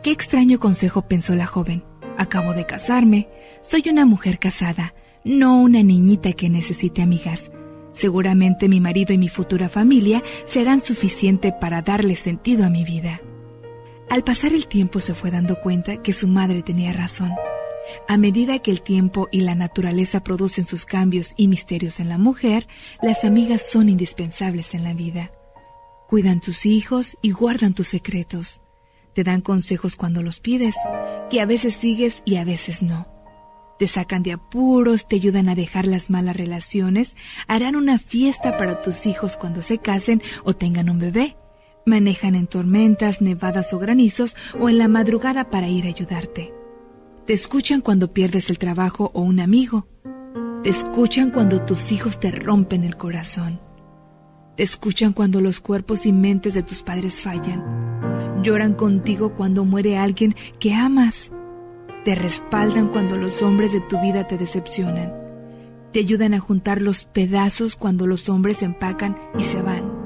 Qué 0.04 0.12
extraño 0.12 0.60
consejo 0.60 1.08
pensó 1.08 1.36
la 1.36 1.48
joven. 1.48 1.84
Acabo 2.18 2.54
de 2.54 2.66
casarme, 2.66 3.30
soy 3.62 3.84
una 3.90 4.06
mujer 4.06 4.40
casada, 4.40 4.94
no 5.24 5.62
una 5.62 5.84
niñita 5.84 6.34
que 6.34 6.50
necesite 6.50 7.02
amigas. 7.02 7.52
Seguramente 7.94 8.70
mi 8.70 8.80
marido 8.80 9.14
y 9.14 9.18
mi 9.18 9.30
futura 9.30 9.70
familia 9.70 10.24
serán 10.46 10.82
suficiente 10.82 11.52
para 11.52 11.82
darle 11.82 12.16
sentido 12.16 12.66
a 12.66 12.70
mi 12.70 12.84
vida. 12.84 13.22
Al 14.12 14.26
pasar 14.26 14.52
el 14.52 14.68
tiempo 14.68 15.00
se 15.00 15.14
fue 15.14 15.32
dando 15.32 15.62
cuenta 15.62 16.04
que 16.04 16.12
su 16.12 16.28
madre 16.28 16.64
tenía 16.64 16.92
razón. 16.92 17.32
A 18.10 18.18
medida 18.18 18.60
que 18.60 18.70
el 18.70 18.82
tiempo 18.82 19.30
y 19.32 19.40
la 19.40 19.56
naturaleza 19.56 20.22
producen 20.22 20.66
sus 20.66 20.86
cambios 20.86 21.32
y 21.38 21.48
misterios 21.48 22.02
en 22.02 22.10
la 22.10 22.18
mujer, 22.18 22.68
las 23.02 23.24
amigas 23.24 23.62
son 23.62 23.88
indispensables 23.88 24.74
en 24.74 24.84
la 24.84 24.94
vida. 24.94 25.32
Cuidan 26.10 26.42
tus 26.42 26.66
hijos 26.66 27.18
y 27.22 27.32
guardan 27.32 27.74
tus 27.74 27.88
secretos. 27.88 28.60
Te 29.14 29.24
dan 29.24 29.40
consejos 29.40 29.96
cuando 29.96 30.22
los 30.22 30.42
pides, 30.42 30.76
que 31.30 31.40
a 31.40 31.46
veces 31.46 31.74
sigues 31.74 32.22
y 32.26 32.36
a 32.36 32.44
veces 32.44 32.84
no. 32.84 33.08
Te 33.80 33.88
sacan 33.88 34.24
de 34.24 34.34
apuros, 34.34 35.08
te 35.08 35.16
ayudan 35.16 35.48
a 35.48 35.56
dejar 35.56 35.88
las 35.88 36.10
malas 36.10 36.36
relaciones, 36.36 37.16
harán 37.48 37.78
una 37.78 37.98
fiesta 37.98 38.58
para 38.58 38.82
tus 38.82 39.06
hijos 39.06 39.38
cuando 39.38 39.62
se 39.62 39.78
casen 39.78 40.22
o 40.44 40.54
tengan 40.54 40.90
un 40.90 41.00
bebé. 41.00 41.38
Manejan 41.86 42.36
en 42.36 42.48
tormentas, 42.48 43.22
nevadas 43.22 43.74
o 43.74 43.80
granizos 43.80 44.36
o 44.60 44.70
en 44.70 44.78
la 44.78 44.88
madrugada 44.88 45.50
para 45.50 45.68
ir 45.68 45.86
a 45.86 45.90
ayudarte. 45.90 46.54
Te 47.26 47.34
escuchan 47.34 47.82
cuando 47.82 48.10
pierdes 48.10 48.50
el 48.50 48.60
trabajo 48.60 49.12
o 49.14 49.22
un 49.22 49.40
amigo. 49.40 49.88
Te 50.64 50.70
escuchan 50.70 51.32
cuando 51.32 51.62
tus 51.62 51.92
hijos 51.92 52.20
te 52.20 52.30
rompen 52.30 52.84
el 52.84 52.98
corazón. 52.98 53.60
Te 54.56 54.64
escuchan 54.64 55.14
cuando 55.14 55.42
los 55.42 55.60
cuerpos 55.60 56.06
y 56.06 56.12
mentes 56.12 56.54
de 56.54 56.62
tus 56.62 56.84
padres 56.84 57.22
fallan. 57.22 58.44
Lloran 58.44 58.74
contigo 58.74 59.34
cuando 59.34 59.66
muere 59.66 59.98
alguien 59.98 60.36
que 60.60 60.74
amas. 60.74 61.32
Te 62.06 62.16
respaldan 62.16 62.90
cuando 62.90 63.18
los 63.18 63.42
hombres 63.42 63.72
de 63.74 63.82
tu 63.82 64.00
vida 64.02 64.28
te 64.28 64.38
decepcionan. 64.38 65.14
Te 65.94 66.00
ayudan 66.00 66.34
a 66.34 66.40
juntar 66.40 66.82
los 66.82 67.06
pedazos 67.06 67.76
cuando 67.76 68.08
los 68.08 68.30
hombres 68.30 68.62
empacan 68.62 69.18
y 69.38 69.44
se 69.44 69.62
van. 69.62 70.01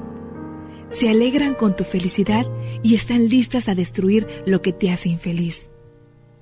Se 0.96 1.10
alegran 1.10 1.52
con 1.52 1.76
tu 1.76 1.84
felicidad 1.84 2.46
y 2.82 2.94
están 2.94 3.28
listas 3.28 3.68
a 3.68 3.74
destruir 3.74 4.26
lo 4.46 4.62
que 4.62 4.72
te 4.72 4.90
hace 4.90 5.10
infeliz. 5.10 5.68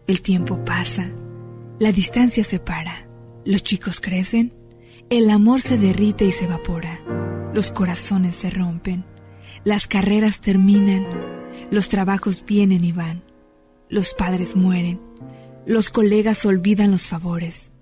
El 0.07 0.23
tiempo 0.23 0.65
pasa, 0.65 1.11
la 1.81 1.91
distancia 1.91 2.45
se 2.45 2.61
para, 2.61 3.09
los 3.45 3.65
chicos 3.65 4.01
crecen, 4.01 4.55
el 5.11 5.29
amor 5.31 5.61
se 5.61 5.77
derrite 5.77 6.25
y 6.25 6.31
se 6.31 6.45
evapora, 6.45 7.01
los 7.53 7.73
corazones 7.73 8.37
se 8.37 8.49
rompen, 8.49 9.05
las 9.65 9.89
carreras 9.89 10.41
terminan, 10.41 11.05
los 11.73 11.89
trabajos 11.89 12.45
vienen 12.47 12.85
y 12.85 12.93
van, 12.93 13.25
los 13.89 14.15
padres 14.15 14.55
mueren, 14.55 15.01
los 15.67 15.91
colegas 15.91 16.47
olvidan 16.47 16.93
los 16.93 17.09
favores, 17.09 17.73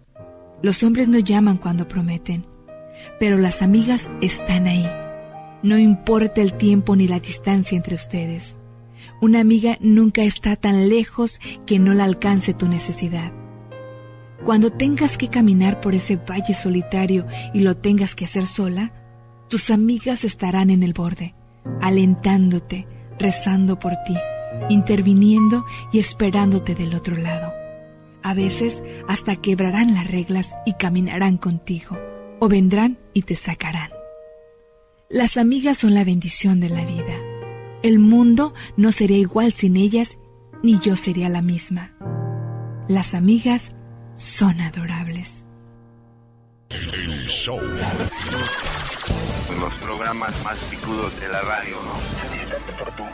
los 0.62 0.82
hombres 0.82 1.08
no 1.08 1.18
llaman 1.18 1.58
cuando 1.58 1.86
prometen, 1.86 2.46
pero 3.20 3.36
las 3.36 3.60
amigas 3.60 4.10
están 4.22 4.66
ahí. 4.66 4.88
No 5.62 5.78
importa 5.78 6.42
el 6.42 6.54
tiempo 6.54 6.96
ni 6.96 7.06
la 7.06 7.20
distancia 7.20 7.76
entre 7.76 7.94
ustedes. 7.94 8.58
Una 9.20 9.40
amiga 9.40 9.78
nunca 9.80 10.24
está 10.24 10.56
tan 10.56 10.88
lejos 10.88 11.40
que 11.66 11.78
no 11.78 11.94
la 11.94 12.04
alcance 12.04 12.52
tu 12.54 12.66
necesidad. 12.66 13.32
Cuando 14.44 14.72
tengas 14.72 15.16
que 15.16 15.28
caminar 15.28 15.80
por 15.80 15.94
ese 15.94 16.16
valle 16.16 16.52
solitario 16.52 17.26
y 17.54 17.60
lo 17.60 17.76
tengas 17.76 18.16
que 18.16 18.24
hacer 18.24 18.46
sola, 18.46 18.92
tus 19.48 19.70
amigas 19.70 20.24
estarán 20.24 20.70
en 20.70 20.82
el 20.82 20.94
borde, 20.94 21.36
alentándote, 21.80 22.88
rezando 23.20 23.78
por 23.78 23.92
ti, 24.04 24.16
interviniendo 24.68 25.64
y 25.92 26.00
esperándote 26.00 26.74
del 26.74 26.96
otro 26.96 27.16
lado. 27.16 27.52
A 28.24 28.34
veces 28.34 28.82
hasta 29.06 29.36
quebrarán 29.36 29.94
las 29.94 30.10
reglas 30.10 30.52
y 30.66 30.72
caminarán 30.72 31.36
contigo, 31.36 31.96
o 32.40 32.48
vendrán 32.48 32.98
y 33.14 33.22
te 33.22 33.36
sacarán. 33.36 34.01
Las 35.12 35.36
amigas 35.36 35.78
son 35.78 35.94
la 35.94 36.04
bendición 36.04 36.58
de 36.58 36.70
la 36.70 36.84
vida 36.84 37.32
el 37.82 37.98
mundo 37.98 38.54
no 38.76 38.92
sería 38.92 39.18
igual 39.18 39.52
sin 39.52 39.76
ellas, 39.76 40.16
ni 40.62 40.78
yo 40.78 40.94
sería 40.94 41.28
la 41.28 41.42
misma. 41.42 41.92
Las 42.88 43.14
amigas 43.14 43.72
son 44.14 44.60
adorables. 44.60 45.44
El 46.70 47.26
show. 47.26 47.60
Los 49.60 49.74
programas 49.82 50.32
más 50.44 50.58
picudos 50.70 51.18
de 51.20 51.28
la 51.28 51.40
radio, 51.42 51.76
¿no? 51.82 51.92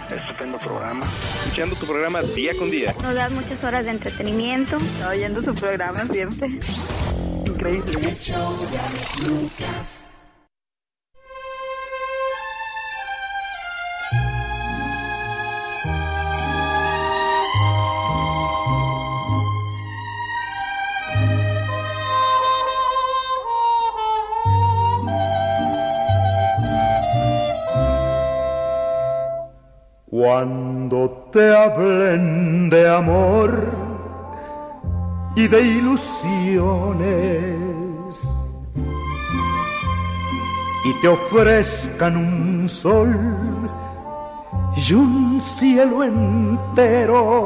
Tu 0.09 0.14
estupendo 0.14 0.59
programa. 0.59 1.07
Escuchando 1.44 1.76
tu 1.76 1.86
programa 1.86 2.22
día 2.22 2.53
con 2.59 2.70
día. 2.70 2.94
Nos 3.03 3.14
das 3.14 3.32
muchas 3.32 3.62
horas 3.64 3.84
de 3.84 3.90
entretenimiento. 3.92 4.76
Oyendo 5.09 5.42
su 5.42 5.55
programa 5.55 6.05
siempre. 6.07 6.49
Increíble. 7.46 8.16
Cuando 30.11 31.28
te 31.30 31.54
hablen 31.54 32.70
de 32.70 32.88
amor 32.88 33.70
y 35.36 35.46
de 35.46 35.61
ilusiones 35.61 37.04
y 40.86 40.94
te 41.02 41.09
ofrezcan 41.09 42.16
un 42.16 42.66
sol 42.70 43.14
y 44.74 44.94
un 44.94 45.42
cielo 45.42 46.02
entero, 46.02 47.44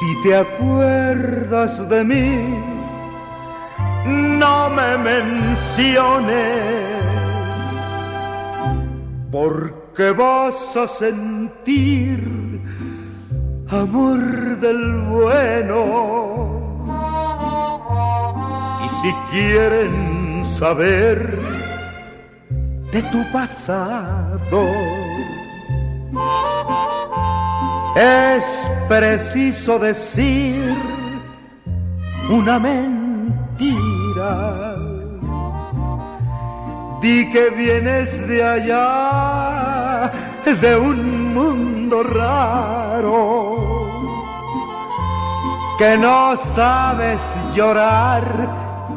si 0.00 0.22
te 0.24 0.36
acuerdas 0.36 1.88
de 1.88 2.02
mí, 2.02 2.60
no 4.04 4.68
me 4.70 4.98
menciones 4.98 6.76
porque 9.36 10.12
vas 10.12 10.58
a 10.74 10.88
sentir 10.88 12.18
amor 13.68 14.22
del 14.64 14.82
bueno. 15.12 15.80
Y 18.84 18.88
si 19.00 19.12
quieren 19.30 20.42
saber 20.58 21.38
de 22.92 23.02
tu 23.12 23.20
pasado, 23.30 24.62
es 27.94 28.44
preciso 28.88 29.78
decir 29.78 30.74
una 32.30 32.58
mentira 32.58 32.86
Di 37.00 37.30
que 37.30 37.50
vienes 37.50 38.26
de 38.26 38.42
allá, 38.42 40.10
de 40.44 40.76
un 40.76 41.34
mundo 41.34 42.02
raro, 42.02 43.12
que 45.78 45.98
no 45.98 46.36
sabes 46.36 47.36
llorar, 47.54 48.24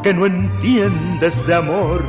que 0.02 0.14
no 0.14 0.26
entiendes 0.26 1.46
de 1.46 1.56
amor 1.56 2.02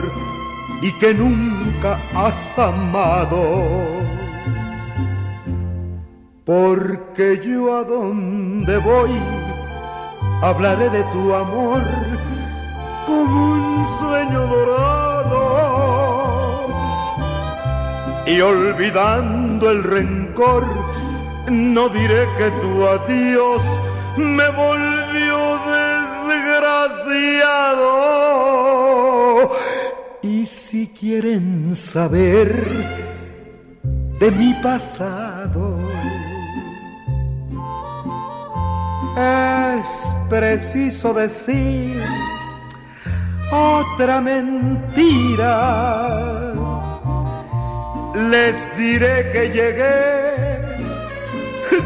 y 0.80 0.92
que 1.00 1.12
nunca 1.12 1.98
has 2.14 2.58
amado. 2.58 4.00
Porque 6.44 7.40
yo 7.44 7.76
a 7.76 7.84
donde 7.84 8.78
voy 8.78 9.10
hablaré 10.42 10.88
de 10.88 11.02
tu 11.12 11.34
amor 11.34 11.82
como 13.06 13.52
un 13.52 13.86
sueño 13.98 14.46
dorado 14.46 15.39
y 18.30 18.40
olvidando 18.40 19.70
el 19.70 19.82
rencor, 19.82 20.64
no 21.48 21.88
diré 21.88 22.28
que 22.38 22.50
tu 22.62 22.86
adiós 22.86 23.62
me 24.16 24.48
volvió 24.50 25.58
desgraciado. 26.30 27.10
Y 30.22 30.46
si 30.46 30.86
quieren 30.88 31.74
saber 31.74 32.54
de 34.20 34.30
mi 34.30 34.54
pasado, 34.62 35.80
es 39.16 39.88
preciso 40.28 41.12
decir 41.12 42.00
otra 43.50 44.20
mentira. 44.20 45.50
Les 48.14 48.56
diré 48.76 49.30
que 49.32 49.50
llegué 49.50 50.40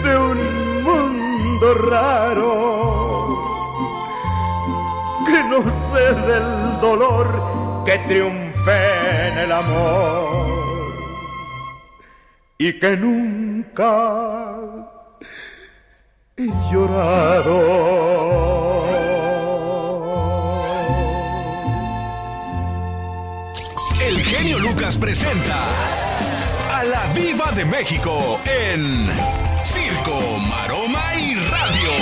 de 0.04 0.16
un 0.16 0.82
mundo 0.82 1.74
raro, 1.90 2.52
que 5.26 5.44
no 5.44 5.62
sé 5.90 6.14
del 6.26 6.80
dolor 6.80 7.84
que 7.84 7.98
triunfé 7.98 9.28
en 9.28 9.38
el 9.38 9.52
amor 9.52 10.44
y 12.58 12.78
que 12.78 12.96
nunca 12.96 14.56
he 16.36 16.46
llorado. 16.72 17.56
El 24.00 24.18
genio 24.20 24.58
Lucas 24.58 24.96
presenta 24.96 26.03
a 26.74 26.82
la 26.84 27.06
Viva 27.12 27.52
de 27.52 27.64
México 27.64 28.40
en 28.44 29.08
Circo, 29.64 30.38
Maroma 30.48 31.14
y 31.14 31.34
Radio. 31.34 31.92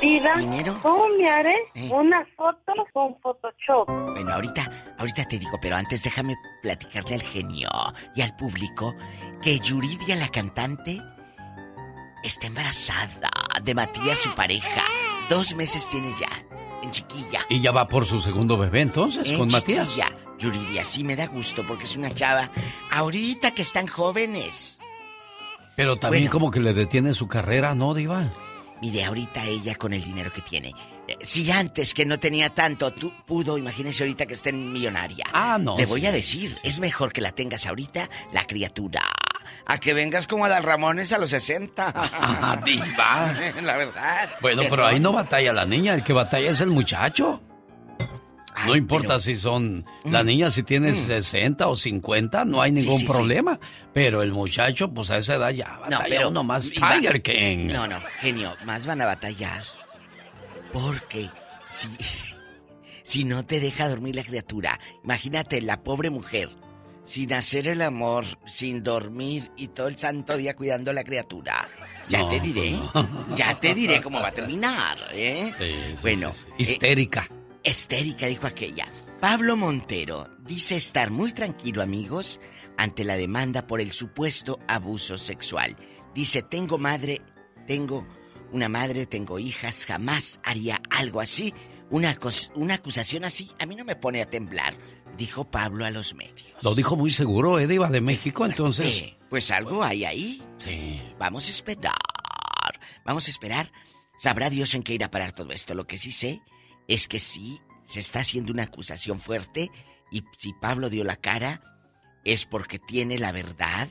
Vida, 0.00 0.74
¿cómo 0.82 1.04
me 1.18 1.28
haré 1.28 1.54
Eh. 1.74 1.90
una 1.92 2.24
foto 2.36 2.72
con 2.92 3.14
Photoshop? 3.20 3.86
Bueno, 4.14 4.32
ahorita, 4.34 4.94
ahorita 4.98 5.24
te 5.26 5.38
digo, 5.38 5.58
pero 5.60 5.76
antes 5.76 6.02
déjame 6.02 6.34
platicarle 6.62 7.16
al 7.16 7.22
genio 7.22 7.68
y 8.14 8.22
al 8.22 8.34
público 8.36 8.94
que 9.42 9.58
Yuridia, 9.58 10.16
la 10.16 10.28
cantante, 10.28 11.02
está 12.22 12.46
embarazada 12.46 13.28
de 13.62 13.74
Matías, 13.74 14.18
su 14.18 14.34
pareja. 14.34 14.82
Dos 15.28 15.54
meses 15.54 15.88
tiene 15.90 16.08
ya, 16.18 16.30
en 16.82 16.90
chiquilla. 16.90 17.40
Y 17.50 17.60
ya 17.60 17.70
va 17.70 17.86
por 17.88 18.06
su 18.06 18.20
segundo 18.20 18.56
bebé 18.56 18.80
entonces, 18.82 19.28
En 19.28 19.38
con 19.38 19.50
Matías. 19.52 19.88
Yuridia, 20.44 20.84
sí 20.84 21.02
me 21.04 21.16
da 21.16 21.26
gusto 21.26 21.64
porque 21.66 21.84
es 21.84 21.96
una 21.96 22.12
chava. 22.12 22.50
Ahorita 22.90 23.52
que 23.52 23.62
están 23.62 23.86
jóvenes. 23.86 24.78
Pero 25.76 25.96
también 25.96 26.24
Bueno. 26.24 26.32
como 26.32 26.50
que 26.50 26.60
le 26.60 26.72
detiene 26.74 27.14
su 27.14 27.26
carrera, 27.26 27.74
¿no, 27.74 27.94
Diva? 27.94 28.30
Mire, 28.82 29.04
ahorita 29.04 29.44
ella 29.46 29.74
con 29.76 29.92
el 29.92 30.04
dinero 30.04 30.30
que 30.32 30.42
tiene. 30.42 30.74
eh, 31.08 31.16
Si 31.22 31.50
antes 31.50 31.94
que 31.94 32.04
no 32.04 32.18
tenía 32.18 32.50
tanto, 32.50 32.92
tú 32.92 33.12
pudo, 33.26 33.56
imagínese 33.58 34.02
ahorita 34.04 34.26
que 34.26 34.34
esté 34.34 34.52
millonaria. 34.52 35.24
Ah, 35.32 35.58
no, 35.60 35.76
Te 35.76 35.84
sí, 35.84 35.88
voy 35.90 36.06
a 36.06 36.12
decir, 36.12 36.56
es 36.62 36.80
mejor 36.80 37.12
que 37.12 37.20
la 37.20 37.32
tengas 37.32 37.66
ahorita, 37.66 38.08
la 38.32 38.46
criatura. 38.46 39.02
A 39.66 39.78
que 39.78 39.94
vengas 39.94 40.26
como 40.26 40.44
Adal 40.44 40.62
Ramones 40.62 41.12
a 41.12 41.18
los 41.18 41.30
60. 41.30 41.92
Ah, 41.94 42.60
diva. 42.64 43.34
La 43.62 43.76
verdad. 43.76 44.30
Bueno, 44.40 44.62
pero 44.68 44.86
ahí 44.86 45.00
no 45.00 45.12
batalla 45.12 45.52
la 45.52 45.64
niña, 45.64 45.94
el 45.94 46.02
que 46.02 46.12
batalla 46.12 46.50
es 46.50 46.60
el 46.60 46.70
muchacho. 46.70 47.40
No 48.66 48.76
importa 48.76 49.18
si 49.18 49.36
son... 49.36 49.84
La 50.04 50.22
Mm. 50.22 50.26
niña 50.26 50.50
si 50.50 50.62
tiene 50.62 50.94
60 50.94 51.66
o 51.68 51.76
50, 51.76 52.44
no 52.44 52.60
hay 52.62 52.72
ningún 52.72 52.98
sí, 52.98 53.06
sí. 53.06 53.12
problema. 53.12 53.58
Pero 53.92 54.22
el 54.22 54.32
muchacho, 54.32 54.88
pues 54.92 55.10
a 55.10 55.16
esa 55.18 55.34
edad 55.34 55.50
ya 55.50 55.78
batalla 55.78 56.04
pero 56.08 56.28
uno 56.28 56.42
más 56.44 56.70
Tiger 56.70 57.22
King. 57.22 57.66
No, 57.72 57.86
no, 57.86 57.98
genio, 58.20 58.54
más 58.64 58.86
van 58.86 59.00
a 59.02 59.06
batallar. 59.06 59.62
Porque 60.72 61.28
si, 61.68 61.88
si 63.02 63.24
no 63.24 63.44
te 63.44 63.60
deja 63.60 63.88
dormir 63.88 64.16
la 64.16 64.24
criatura, 64.24 64.78
imagínate 65.02 65.60
la 65.62 65.82
pobre 65.82 66.10
mujer, 66.10 66.50
sin 67.04 67.32
hacer 67.32 67.68
el 67.68 67.82
amor, 67.82 68.24
sin 68.46 68.82
dormir 68.82 69.50
y 69.56 69.68
todo 69.68 69.88
el 69.88 69.98
santo 69.98 70.36
día 70.36 70.56
cuidando 70.56 70.90
a 70.90 70.94
la 70.94 71.04
criatura. 71.04 71.68
Ya 72.08 72.18
No, 72.20 72.28
te 72.28 72.40
diré, 72.40 72.70
no. 72.72 73.34
ya 73.34 73.58
te 73.58 73.74
diré 73.74 74.00
cómo 74.00 74.20
va 74.20 74.28
a 74.28 74.32
terminar, 74.34 74.98
¿eh? 75.12 75.52
Sí, 75.58 75.64
sí, 75.94 75.98
bueno. 76.02 76.32
Histérica. 76.58 77.28
eh, 77.30 77.34
histérica, 77.70 78.26
dijo 78.26 78.46
aquella. 78.46 78.86
Pablo 79.20 79.56
Montero 79.56 80.28
dice 80.40 80.76
estar 80.76 81.10
muy 81.10 81.32
tranquilo, 81.32 81.82
amigos, 81.82 82.40
ante 82.76 83.04
la 83.04 83.16
demanda 83.16 83.66
por 83.66 83.80
el 83.80 83.92
supuesto 83.92 84.58
abuso 84.68 85.18
sexual. 85.18 85.76
Dice, 86.14 86.42
tengo 86.42 86.78
madre, 86.78 87.22
tengo 87.66 88.06
una 88.52 88.68
madre, 88.68 89.06
tengo 89.06 89.38
hijas, 89.38 89.86
jamás 89.86 90.40
haría 90.44 90.80
algo 90.90 91.20
así. 91.20 91.54
Una, 91.90 92.16
una 92.54 92.74
acusación 92.74 93.24
así 93.24 93.50
a 93.58 93.66
mí 93.66 93.76
no 93.76 93.84
me 93.84 93.96
pone 93.96 94.20
a 94.20 94.28
temblar, 94.28 94.76
dijo 95.16 95.50
Pablo 95.50 95.84
a 95.84 95.90
los 95.90 96.14
medios. 96.14 96.52
Lo 96.62 96.74
dijo 96.74 96.96
muy 96.96 97.10
seguro, 97.10 97.58
¿eh, 97.58 97.66
Diva 97.66 97.88
de 97.88 98.00
México? 98.00 98.44
Entonces... 98.44 98.86
Eh, 98.86 99.18
pues 99.28 99.50
algo 99.50 99.82
hay 99.82 100.04
ahí. 100.04 100.42
Sí. 100.58 101.00
Vamos 101.18 101.48
a 101.48 101.50
esperar. 101.50 101.94
Vamos 103.04 103.26
a 103.26 103.30
esperar. 103.30 103.72
Sabrá 104.18 104.48
Dios 104.48 104.74
en 104.74 104.82
qué 104.82 104.94
irá 104.94 105.06
a 105.06 105.10
parar 105.10 105.32
todo 105.32 105.52
esto. 105.52 105.74
Lo 105.74 105.86
que 105.86 105.98
sí 105.98 106.12
sé 106.12 106.40
es 106.88 107.08
que 107.08 107.18
sí 107.18 107.60
se 107.84 108.00
está 108.00 108.20
haciendo 108.20 108.52
una 108.52 108.64
acusación 108.64 109.20
fuerte 109.20 109.70
y 110.10 110.24
si 110.36 110.52
Pablo 110.54 110.90
dio 110.90 111.04
la 111.04 111.16
cara 111.16 111.62
es 112.24 112.46
porque 112.46 112.78
tiene 112.78 113.18
la 113.18 113.32
verdad, 113.32 113.88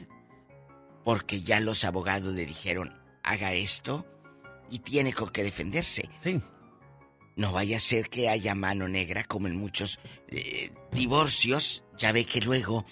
porque 1.04 1.42
ya 1.42 1.60
los 1.60 1.86
abogados 1.86 2.34
le 2.34 2.46
dijeron 2.46 2.94
haga 3.24 3.54
esto 3.54 4.06
y 4.70 4.80
tiene 4.80 5.14
con 5.14 5.30
qué 5.30 5.44
defenderse. 5.44 6.10
Sí. 6.22 6.42
No 7.36 7.52
vaya 7.52 7.78
a 7.78 7.80
ser 7.80 8.10
que 8.10 8.30
haya 8.30 8.54
mano 8.54 8.88
negra 8.88 9.24
como 9.24 9.48
en 9.48 9.56
muchos 9.56 10.00
eh, 10.30 10.72
divorcios. 10.92 11.84
Ya 11.98 12.12
ve 12.12 12.26
que 12.26 12.42
luego 12.42 12.86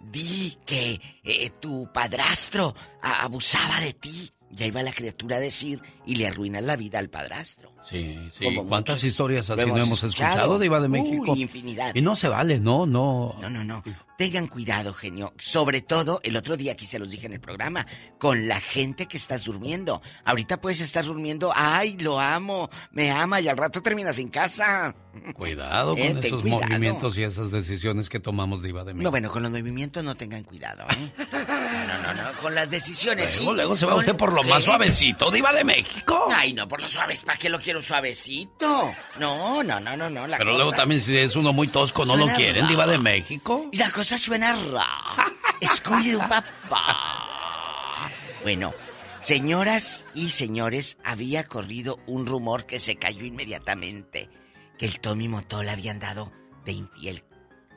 di 0.00 0.58
que 0.66 1.00
eh, 1.24 1.50
tu 1.58 1.90
padrastro 1.92 2.74
abusaba 3.00 3.80
de 3.80 3.94
ti. 3.94 4.32
Y 4.50 4.62
ahí 4.62 4.70
va 4.70 4.82
la 4.82 4.92
criatura 4.92 5.36
a 5.36 5.40
decir 5.40 5.82
y 6.06 6.16
le 6.16 6.26
arruinas 6.26 6.62
la 6.62 6.76
vida 6.76 6.98
al 6.98 7.10
padrastro. 7.10 7.72
Sí, 7.88 8.18
sí. 8.32 8.44
Como 8.44 8.66
¿Cuántas 8.66 8.96
muchos 8.96 9.04
historias 9.08 9.48
así 9.50 9.60
no 9.64 9.76
hemos 9.76 10.02
escuchado. 10.02 10.30
escuchado, 10.34 10.58
Diva 10.58 10.80
de 10.80 10.88
Uy, 10.88 11.00
México? 11.00 11.34
infinidad. 11.36 11.94
Y 11.94 12.02
no 12.02 12.16
se 12.16 12.28
vale, 12.28 12.60
no, 12.60 12.84
no. 12.86 13.34
No, 13.40 13.48
no, 13.50 13.64
no. 13.64 13.82
Tengan 14.18 14.48
cuidado, 14.48 14.92
genio. 14.92 15.32
Sobre 15.38 15.80
todo, 15.80 16.18
el 16.24 16.36
otro 16.36 16.56
día 16.56 16.72
aquí 16.72 16.84
se 16.84 16.98
los 16.98 17.08
dije 17.08 17.26
en 17.26 17.34
el 17.34 17.40
programa, 17.40 17.86
con 18.18 18.48
la 18.48 18.60
gente 18.60 19.06
que 19.06 19.16
estás 19.16 19.44
durmiendo. 19.44 20.02
Ahorita 20.24 20.60
puedes 20.60 20.80
estar 20.80 21.04
durmiendo, 21.04 21.52
ay, 21.54 21.96
lo 21.98 22.18
amo, 22.20 22.68
me 22.90 23.12
ama, 23.12 23.40
y 23.40 23.46
al 23.48 23.56
rato 23.56 23.80
terminas 23.80 24.18
en 24.18 24.28
casa. 24.28 24.94
Cuidado 25.34 25.92
con 25.96 26.02
Eh, 26.02 26.20
esos 26.22 26.42
cuidado. 26.42 26.62
movimientos 26.62 27.16
y 27.16 27.22
esas 27.22 27.50
decisiones 27.52 28.08
que 28.08 28.18
tomamos, 28.20 28.60
Diva 28.62 28.80
de 28.84 28.92
México. 28.92 29.04
No, 29.04 29.10
bueno, 29.12 29.30
con 29.30 29.42
los 29.42 29.50
movimientos 29.52 30.02
no 30.02 30.16
tengan 30.16 30.42
cuidado, 30.42 30.84
¿eh? 30.90 31.12
No, 31.16 32.02
no, 32.02 32.14
no, 32.14 32.38
con 32.40 32.54
las 32.54 32.70
decisiones, 32.70 33.30
sí. 33.30 33.38
Luego, 33.38 33.54
luego 33.54 33.76
se 33.76 33.86
va 33.86 33.92
Con- 33.92 34.00
usted 34.00 34.16
por 34.16 34.32
lo 34.32 34.42
más 34.42 34.58
¿Qué? 34.58 34.64
suavecito, 34.64 35.30
Diva 35.30 35.52
de 35.52 35.62
México. 35.64 36.28
Ay, 36.34 36.52
no, 36.54 36.66
por 36.68 36.80
lo 36.80 36.88
suaves, 36.88 37.24
¿para 37.24 37.38
qué 37.38 37.48
lo 37.48 37.60
quiero 37.60 37.77
suavecito? 37.82 38.94
No, 39.18 39.62
no, 39.62 39.80
no, 39.80 39.96
no, 39.96 40.10
no, 40.10 40.26
la 40.26 40.38
Pero 40.38 40.50
cosa... 40.50 40.62
luego 40.62 40.76
también 40.76 41.00
si 41.00 41.16
es 41.16 41.36
uno 41.36 41.52
muy 41.52 41.68
tosco, 41.68 42.04
¿no 42.04 42.16
lo 42.16 42.26
quieren, 42.28 42.62
raro. 42.62 42.68
Diva 42.68 42.86
de 42.86 42.98
México? 42.98 43.68
Y 43.72 43.76
la 43.76 43.90
cosa 43.90 44.18
suena 44.18 44.52
rara. 44.52 45.32
Un 45.60 46.28
papá. 46.28 48.10
Bueno, 48.42 48.72
señoras 49.20 50.06
y 50.14 50.28
señores, 50.28 50.98
había 51.04 51.44
corrido 51.44 51.98
un 52.06 52.26
rumor 52.26 52.66
que 52.66 52.78
se 52.78 52.96
cayó 52.96 53.24
inmediatamente. 53.24 54.30
Que 54.78 54.86
el 54.86 55.00
Tommy 55.00 55.28
Motola 55.28 55.72
había 55.72 55.90
andado 55.90 56.32
de 56.64 56.72
infiel. 56.72 57.24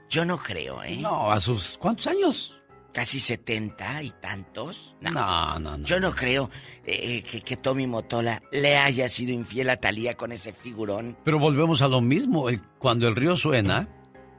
Yo 0.10 0.26
no 0.26 0.38
creo, 0.38 0.84
¿eh? 0.84 0.98
No, 0.98 1.32
a 1.32 1.40
sus... 1.40 1.78
¿Cuántos 1.80 2.07
años? 2.07 2.56
Casi 2.94 3.20
setenta 3.22 4.04
y 4.04 4.12
tantos. 4.12 4.96
No, 5.00 5.12
No, 5.12 5.60
no, 5.60 5.78
no. 5.78 5.86
Yo 5.86 6.00
no 6.00 6.14
creo 6.14 6.50
eh, 6.86 7.24
que, 7.24 7.42
que 7.42 7.56
Tommy 7.58 7.88
Motola 7.88 8.42
le 8.52 8.78
haya 8.78 9.08
sido 9.08 9.32
infiel 9.32 9.70
a 9.70 9.78
Talía 9.78 10.16
con 10.16 10.32
ese 10.32 10.52
figurón. 10.52 11.18
Pero 11.24 11.40
volvemos 11.40 11.82
a 11.82 11.88
lo 11.88 12.02
mismo. 12.02 12.48
cuando 12.80 13.08
el 13.08 13.16
río 13.16 13.38
suena, 13.38 13.88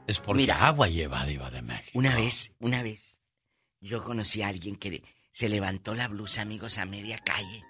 es 0.07 0.19
porque 0.19 0.43
Mira. 0.43 0.65
agua 0.67 0.87
lleva, 0.87 1.25
Diva 1.25 1.49
de 1.49 1.61
México. 1.63 1.97
Una 1.97 2.15
vez, 2.15 2.51
una 2.59 2.83
vez, 2.83 3.19
yo 3.81 4.03
conocí 4.03 4.41
a 4.43 4.49
alguien 4.49 4.75
que 4.75 5.01
se 5.31 5.49
levantó 5.49 5.95
la 5.95 6.07
blusa, 6.07 6.41
amigos, 6.43 6.77
a 6.77 6.85
media 6.85 7.17
calle 7.17 7.63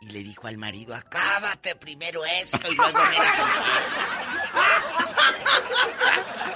y 0.00 0.06
le 0.10 0.22
dijo 0.22 0.46
al 0.46 0.58
marido, 0.58 0.94
acábate 0.94 1.74
primero 1.76 2.24
esto 2.24 2.70
y 2.70 2.74
luego 2.74 2.98
a 2.98 3.04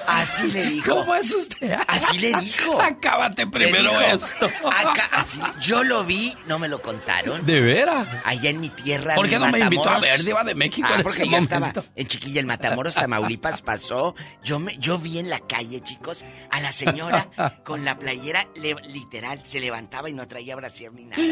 Así 0.07 0.51
le 0.53 0.67
dijo. 0.67 0.95
¿Cómo 0.97 1.15
es 1.15 1.33
usted? 1.33 1.77
Así 1.87 2.19
le 2.19 2.35
dijo. 2.41 2.81
Acábate 2.81 3.47
primero 3.47 3.91
dijo, 3.91 4.01
esto. 4.01 4.51
"Acá", 4.71 5.09
así 5.13 5.39
le- 5.39 5.61
yo 5.61 5.83
lo 5.85 6.05
vi, 6.05 6.37
no 6.47 6.59
me 6.59 6.69
lo 6.69 6.81
contaron. 6.83 7.45
¿De 7.47 7.61
veras? 7.61 8.07
Allá 8.25 8.51
en 8.51 8.61
mi 8.61 8.69
tierra. 8.69 9.15
¿Por 9.15 9.29
qué 9.29 9.39
no 9.39 9.49
me 9.51 9.61
invitó 9.61 9.89
a 9.89 9.99
ver, 10.01 10.23
Diva 10.25 10.45
de 10.45 10.55
México, 10.55 10.89
Ah, 10.91 10.97
en 10.97 11.03
porque 11.03 11.23
ese 11.23 11.31
yo 11.31 11.37
estaba 11.39 11.73
en 11.95 12.07
Chiquilla, 12.07 12.41
en 12.41 12.47
Matamoros, 12.47 12.95
Tamaulipas, 12.95 13.63
pasó. 13.63 14.15
Yo 14.43 14.59
me, 14.59 14.77
yo 14.79 14.99
vi 14.99 15.19
en 15.19 15.31
la 15.31 15.41
calle, 15.41 15.81
chicos, 15.81 16.25
a 16.51 16.61
la 16.61 16.73
señora 16.73 17.29
con 17.65 17.85
la 17.85 17.99
playera 17.99 18.47
le- 18.57 18.77
literal, 18.85 19.41
se 19.45 19.61
levantaba 19.61 20.11
y 20.11 20.13
no 20.13 20.27
traía 20.29 20.57
brasier 20.57 20.93
ni 20.93 21.05
nada. 21.05 21.23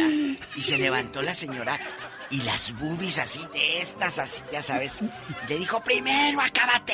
Y 0.57 0.63
se 0.63 0.79
levantó 0.79 1.23
la 1.23 1.35
señora 1.35 1.79
y 2.31 2.43
las 2.43 2.73
boobies 2.79 3.19
así 3.19 3.41
de 3.53 3.81
estas, 3.83 4.19
así, 4.21 4.43
ya 4.53 4.63
sabes. 4.63 5.01
Le 5.49 5.59
dijo, 5.59 5.83
primero 5.83 6.41
acábate 6.41 6.93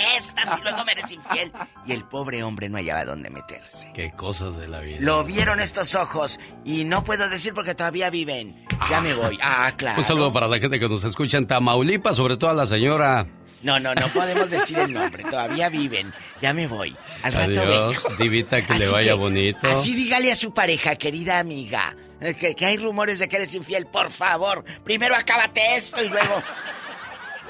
y 0.59 0.63
luego 0.63 0.85
me 0.85 0.93
eres 0.93 1.11
infiel. 1.11 1.53
Y 1.87 1.93
el 1.93 2.05
pobre 2.05 2.43
hombre 2.43 2.69
no 2.69 2.79
hallaba 2.79 3.05
dónde 3.05 3.31
meterse. 3.31 3.91
Qué 3.95 4.13
cosas 4.13 4.57
de 4.57 4.69
la 4.69 4.81
vida. 4.81 4.99
Lo 5.01 5.25
vieron 5.25 5.61
estos 5.61 5.95
ojos 5.95 6.39
y 6.65 6.85
no 6.85 7.05
puedo 7.05 7.29
decir 7.29 7.55
porque 7.55 7.75
todavía 7.75 8.11
viven. 8.11 8.67
Ya 8.91 9.01
me 9.01 9.15
voy. 9.15 9.39
Ah, 9.43 9.73
claro. 9.77 9.99
Un 9.99 10.05
saludo 10.05 10.33
para 10.33 10.49
la 10.49 10.59
gente 10.59 10.79
que 10.81 10.89
nos 10.89 11.05
escucha 11.05 11.39
en 11.39 11.47
Tamaulipas, 11.47 12.17
sobre 12.17 12.37
todo 12.37 12.51
a 12.51 12.55
la 12.55 12.67
señora. 12.67 13.27
No, 13.63 13.81
no, 13.81 13.95
no 13.95 14.09
podemos 14.09 14.51
decir 14.51 14.79
el 14.79 14.93
nombre. 14.93 15.25
Todavía 15.25 15.69
viven. 15.69 16.13
Ya 16.41 16.53
me 16.53 16.67
voy. 16.67 16.95
Al 17.23 17.33
rato 17.33 17.63
Adiós, 17.63 18.03
vengo. 18.05 18.17
divita, 18.23 18.65
que 18.65 18.75
le 18.75 18.89
vaya 18.89 19.13
que, 19.13 19.19
bonito. 19.19 19.69
Así 19.69 19.95
dígale 19.95 20.31
a 20.31 20.37
su 20.37 20.53
pareja, 20.53 20.95
querida 20.97 21.39
amiga, 21.39 21.97
eh, 22.21 22.35
que, 22.35 22.55
que 22.55 22.67
hay 22.67 22.77
rumores 22.77 23.19
de 23.19 23.29
que 23.29 23.37
eres 23.37 23.55
infiel. 23.55 23.87
Por 23.87 24.11
favor, 24.11 24.65
primero 24.85 25.17
acábate 25.17 25.75
esto 25.75 26.05
y 26.05 26.09
luego. 26.09 26.43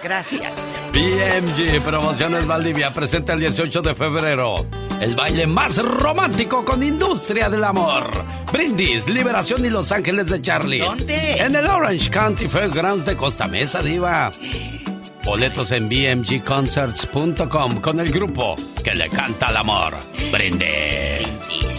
Gracias. 0.02 0.52
BMG 0.93 1.82
Promociones 1.82 2.47
Valdivia 2.47 2.93
presenta 2.93 3.32
el 3.32 3.40
18 3.40 3.82
de 3.82 3.94
febrero 3.94 4.55
el 5.01 5.14
baile 5.14 5.47
más 5.47 5.77
romántico 5.82 6.64
con 6.64 6.82
Industria 6.82 7.48
del 7.48 7.62
Amor. 7.64 8.10
Brindis, 8.52 9.09
Liberación 9.09 9.64
y 9.64 9.70
Los 9.70 9.93
Ángeles 9.93 10.27
de 10.27 10.40
Charlie. 10.40 10.81
¿Dónde? 10.81 11.36
En 11.36 11.55
el 11.55 11.66
Orange 11.66 12.10
County 12.10 12.47
Fairgrounds 12.47 13.05
de 13.05 13.16
Costa 13.16 13.47
Mesa, 13.47 13.82
Diva. 13.82 14.31
Boletos 15.24 15.73
en 15.73 15.89
bmgconcerts.com 15.89 17.81
con 17.81 18.01
el 18.01 18.10
grupo 18.10 18.55
que 18.82 18.94
le 18.94 19.09
canta 19.09 19.47
al 19.47 19.56
amor. 19.59 19.94
Brindis. 20.32 21.77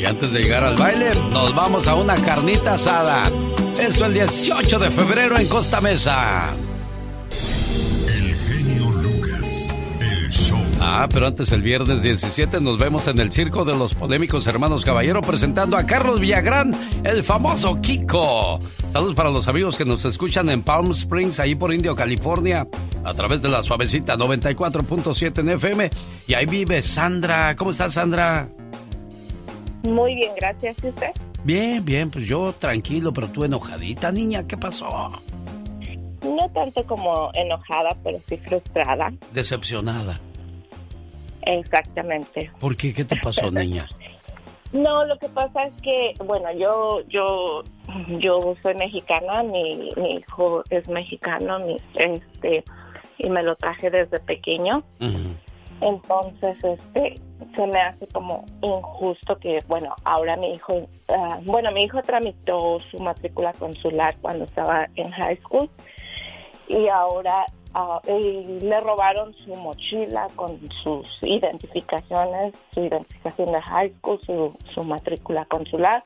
Y 0.00 0.06
antes 0.06 0.32
de 0.32 0.40
llegar 0.40 0.64
al 0.64 0.76
baile, 0.76 1.10
nos 1.30 1.54
vamos 1.54 1.86
a 1.86 1.94
una 1.94 2.14
carnita 2.14 2.72
asada. 2.72 3.22
Esto 3.78 4.06
el 4.06 4.14
18 4.14 4.78
de 4.78 4.90
febrero 4.90 5.38
en 5.38 5.46
Costa 5.46 5.82
Mesa. 5.82 6.54
El 8.08 8.34
genio 8.34 8.90
Lucas, 8.92 9.76
el 10.00 10.30
show. 10.30 10.58
Ah, 10.80 11.06
pero 11.12 11.26
antes 11.26 11.52
el 11.52 11.60
viernes 11.60 12.00
17 12.00 12.62
nos 12.62 12.78
vemos 12.78 13.08
en 13.08 13.20
el 13.20 13.30
Circo 13.30 13.66
de 13.66 13.76
los 13.76 13.92
Polémicos 13.92 14.46
Hermanos 14.46 14.86
Caballero 14.86 15.20
presentando 15.20 15.76
a 15.76 15.84
Carlos 15.84 16.18
Villagrán, 16.18 16.74
el 17.04 17.22
famoso 17.22 17.78
Kiko. 17.82 18.58
Saludos 18.94 19.14
para 19.14 19.28
los 19.28 19.48
amigos 19.48 19.76
que 19.76 19.84
nos 19.84 20.06
escuchan 20.06 20.48
en 20.48 20.62
Palm 20.62 20.92
Springs, 20.92 21.40
ahí 21.40 21.54
por 21.54 21.74
Indio, 21.74 21.94
California, 21.94 22.66
a 23.04 23.12
través 23.12 23.42
de 23.42 23.50
la 23.50 23.62
suavecita 23.62 24.16
94.7 24.16 25.40
en 25.40 25.48
FM. 25.50 25.90
Y 26.26 26.32
ahí 26.32 26.46
vive 26.46 26.80
Sandra. 26.80 27.54
¿Cómo 27.54 27.72
estás, 27.72 27.92
Sandra? 27.92 28.48
Muy 29.82 30.14
bien, 30.14 30.32
gracias. 30.36 30.82
¿Y 30.84 30.88
usted? 30.88 31.10
Bien, 31.44 31.84
bien, 31.84 32.10
pues 32.10 32.26
yo 32.26 32.52
tranquilo, 32.52 33.12
pero 33.12 33.28
tú 33.28 33.44
enojadita, 33.44 34.12
niña, 34.12 34.46
¿qué 34.46 34.56
pasó? 34.56 34.88
No 36.22 36.50
tanto 36.52 36.84
como 36.84 37.30
enojada, 37.34 37.96
pero 38.04 38.18
sí 38.28 38.36
frustrada. 38.36 39.10
Decepcionada. 39.32 40.20
Exactamente. 41.42 42.50
¿Por 42.60 42.76
qué? 42.76 42.92
¿Qué 42.92 43.04
te 43.04 43.16
pasó, 43.16 43.50
niña? 43.50 43.88
No, 44.72 45.04
lo 45.04 45.18
que 45.18 45.28
pasa 45.28 45.64
es 45.64 45.74
que, 45.82 46.14
bueno, 46.24 46.52
yo, 46.52 47.00
yo, 47.08 47.64
yo 48.20 48.54
soy 48.62 48.74
mexicana, 48.74 49.42
mi, 49.42 49.92
mi 49.96 50.16
hijo 50.16 50.62
es 50.70 50.86
mexicano, 50.88 51.58
mi, 51.58 51.76
este, 51.94 52.64
y 53.18 53.28
me 53.28 53.42
lo 53.42 53.56
traje 53.56 53.90
desde 53.90 54.20
pequeño. 54.20 54.84
Entonces, 55.80 56.56
este, 56.62 57.20
se 57.56 57.66
me 57.66 57.80
hace 57.80 58.06
como 58.08 58.44
injusto 58.60 59.38
que, 59.38 59.62
bueno, 59.66 59.94
ahora 60.04 60.36
mi 60.36 60.54
hijo, 60.54 60.88
ah, 61.08 61.38
bueno, 61.42 61.70
mi 61.72 61.84
hijo 61.84 62.02
tramitó 62.02 62.78
su 62.90 62.98
matrícula 62.98 63.52
consular 63.54 64.14
cuando 64.20 64.44
estaba 64.44 64.88
en 64.96 65.10
high 65.10 65.38
school 65.38 65.70
y 66.68 66.88
ahora 66.88 67.46
ah, 67.74 68.00
y 68.06 68.60
le 68.60 68.80
robaron 68.80 69.34
su 69.44 69.56
mochila 69.56 70.28
con 70.36 70.60
sus 70.82 71.06
identificaciones, 71.22 72.54
su 72.74 72.84
identificación 72.84 73.52
de 73.52 73.62
high 73.62 73.92
school, 73.98 74.20
su, 74.26 74.54
su 74.74 74.84
matrícula 74.84 75.44
consular. 75.46 76.04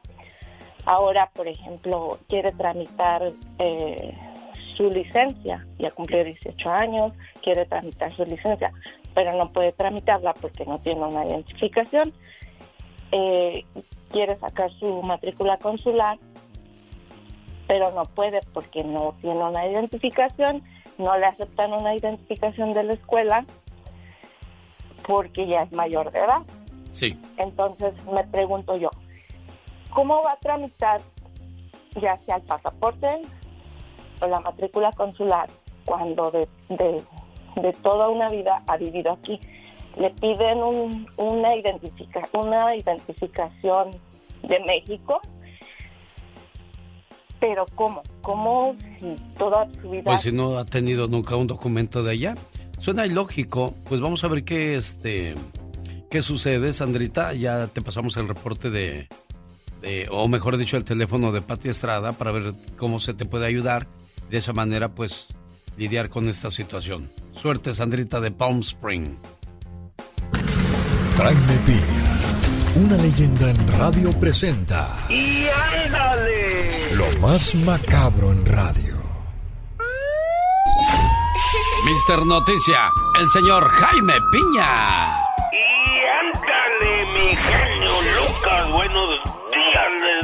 Ahora, 0.87 1.31
por 1.35 1.49
ejemplo, 1.49 2.19
quiere 2.29 2.53
tramitar 2.53 3.33
eh, 3.59 4.15
su 4.77 4.91
licencia, 4.91 5.67
ya 5.79 5.91
cumplió 5.91 6.23
18 6.25 6.71
años, 6.71 7.13
quiere 7.43 7.65
tramitar 7.67 8.13
su 8.13 8.25
licencia, 8.25 8.71
pero 9.15 9.33
no 9.35 9.51
puede 9.53 9.73
tramitarla 9.73 10.35
porque 10.35 10.65
no 10.67 10.79
tiene 10.81 11.03
una 11.03 11.25
identificación. 11.25 12.13
Eh, 13.13 13.65
quiere 14.11 14.37
sacar 14.39 14.71
su 14.79 15.03
matrícula 15.03 15.57
consular, 15.59 16.19
pero 17.67 17.93
no 17.93 18.05
puede 18.07 18.41
porque 18.53 18.85
no 18.85 19.15
tiene 19.21 19.43
una 19.43 19.67
identificación, 19.67 20.63
no 20.99 21.17
le 21.17 21.27
aceptan 21.27 21.73
una 21.73 21.95
identificación 21.95 22.75
de 22.75 22.83
la 22.83 22.93
escuela 22.95 23.45
porque 25.07 25.47
ya 25.47 25.63
es 25.63 25.73
mayor 25.73 26.11
de 26.13 26.21
edad. 26.21 26.43
Sí. 26.91 27.19
Entonces 27.37 27.93
me 28.07 28.25
pregunto 28.25 28.77
yo, 28.77 28.91
¿cómo 29.91 30.23
va 30.23 30.33
a 30.33 30.37
tramitar 30.37 31.01
ya 32.01 32.17
sea 32.19 32.37
el 32.37 32.43
pasaporte 32.43 33.23
o 34.21 34.27
la 34.27 34.41
matrícula 34.41 34.93
consular 34.93 35.49
cuando 35.85 36.31
de, 36.31 36.49
de, 36.69 37.03
de 37.57 37.73
toda 37.83 38.09
una 38.09 38.29
vida 38.31 38.63
ha 38.67 38.77
vivido 38.77 39.13
aquí? 39.13 39.39
Le 39.97 40.11
piden 40.11 40.59
un- 40.63 41.07
una, 41.17 41.55
identifica, 41.57 42.29
una 42.33 42.75
identificación 42.75 43.93
de 44.43 44.59
México, 44.61 45.21
pero 47.41 47.67
¿cómo? 47.75 48.03
¿Cómo 48.23 48.75
si 48.99 49.17
toda 49.39 49.69
su 49.81 49.91
vida... 49.91 50.05
Pues 50.05 50.23
si 50.23 50.33
no 50.33 50.57
ha 50.57 50.65
tenido 50.65 51.07
nunca 51.09 51.37
un 51.37 51.47
documento 51.47 52.03
de 52.03 52.13
allá. 52.13 52.35
Suena 52.79 53.07
ilógico. 53.07 53.75
Pues 53.89 54.01
vamos 54.01 54.25
a 54.25 54.29
ver 54.29 54.45
qué 54.45 54.77
este 54.77 55.35
qué 56.11 56.23
sucede, 56.23 56.73
Sandrita. 56.73 57.35
Ya 57.35 57.67
te 57.69 57.83
pasamos 57.83 58.17
el 58.17 58.29
reporte 58.29 58.71
de, 58.71 59.09
o 60.11 60.27
mejor 60.29 60.57
dicho, 60.57 60.77
el 60.77 60.85
teléfono 60.85 61.33
de 61.33 61.43
Pati 61.43 61.69
Estrada 61.69 62.13
para 62.13 62.33
ver 62.33 62.53
cómo 62.79 62.99
se 62.99 63.15
te 63.15 63.27
puede 63.27 63.47
ayudar. 63.47 63.87
De 64.31 64.39
esa 64.39 64.53
manera, 64.55 64.89
pues, 64.89 65.29
lidiar 65.77 66.09
con 66.09 66.29
esta 66.29 66.51
situación. 66.51 67.11
Suerte, 67.41 67.75
Sandrita 67.75 68.21
de 68.21 68.31
Palm 68.31 68.61
Spring. 68.61 69.17
Jaime 71.19 71.59
Piña, 71.67 72.85
una 72.87 72.97
leyenda 72.97 73.51
en 73.51 73.79
radio 73.79 74.13
presenta 74.19 74.89
¡Y 75.09 75.47
ándale! 75.85 76.69
lo 76.97 77.21
más 77.21 77.55
macabro 77.55 78.33
en 78.33 78.45
radio. 78.45 78.95
Mister 81.87 82.25
Noticia, 82.25 82.91
el 83.21 83.29
señor 83.31 83.69
Jaime 83.69 84.15
Piña. 84.33 85.15
¡Y 85.53 85.67
ándale, 86.21 87.13
mi 87.13 87.37
genio 87.37 87.93
Lucas! 88.17 88.73
Buenos 88.73 89.05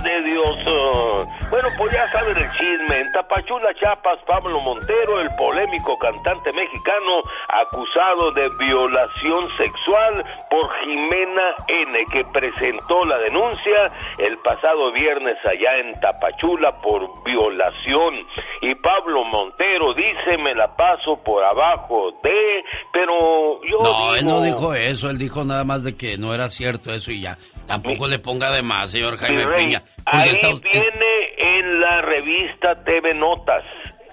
desde 0.02 0.30
Dios. 0.30 0.56
Uh, 0.66 1.24
Bueno, 1.50 1.68
pues 1.76 1.92
ya 1.92 2.06
saben 2.12 2.36
el 2.36 2.50
chisme. 2.52 2.98
En 3.00 3.10
Tapachula, 3.10 3.74
Chiapas, 3.74 4.18
Pablo 4.26 4.60
Montero, 4.60 5.20
el 5.20 5.34
polémico 5.36 5.98
cantante 5.98 6.50
mexicano, 6.52 7.22
acusado 7.48 8.30
de 8.32 8.48
violación 8.58 9.48
sexual 9.58 10.24
por 10.48 10.70
Jimena 10.84 11.54
N., 11.66 12.04
que 12.12 12.24
presentó 12.32 13.04
la 13.04 13.18
denuncia 13.18 13.90
el 14.18 14.38
pasado 14.38 14.92
viernes 14.92 15.36
allá 15.44 15.78
en 15.80 15.98
Tapachula 16.00 16.80
por 16.80 17.22
violación. 17.24 18.14
Y 18.62 18.74
Pablo 18.76 19.24
Montero 19.24 19.92
dice, 19.94 20.38
me 20.38 20.54
la 20.54 20.74
paso 20.76 21.16
por 21.24 21.42
abajo 21.44 22.12
de... 22.22 22.64
Pero 22.92 23.60
yo 23.64 23.82
No, 23.82 24.14
él 24.14 24.24
no 24.24 24.40
dijo 24.40 24.74
eso, 24.74 25.10
él 25.10 25.18
dijo 25.18 25.44
nada 25.44 25.64
más 25.64 25.82
de 25.82 25.96
que 25.96 26.16
no 26.16 26.32
era 26.34 26.48
cierto 26.48 26.92
eso 26.92 27.10
y 27.10 27.22
ya. 27.22 27.36
Tampoco 27.70 28.06
le 28.08 28.18
ponga 28.18 28.50
de 28.50 28.62
más, 28.62 28.90
señor 28.90 29.16
Jaime 29.16 29.44
rey, 29.46 29.64
Piña. 29.66 29.82
Ahí 30.04 30.30
está 30.30 30.50
usted- 30.50 30.68
viene 30.70 31.58
en 31.58 31.80
la 31.80 32.00
revista 32.02 32.82
TV 32.84 33.14
Notas. 33.14 33.64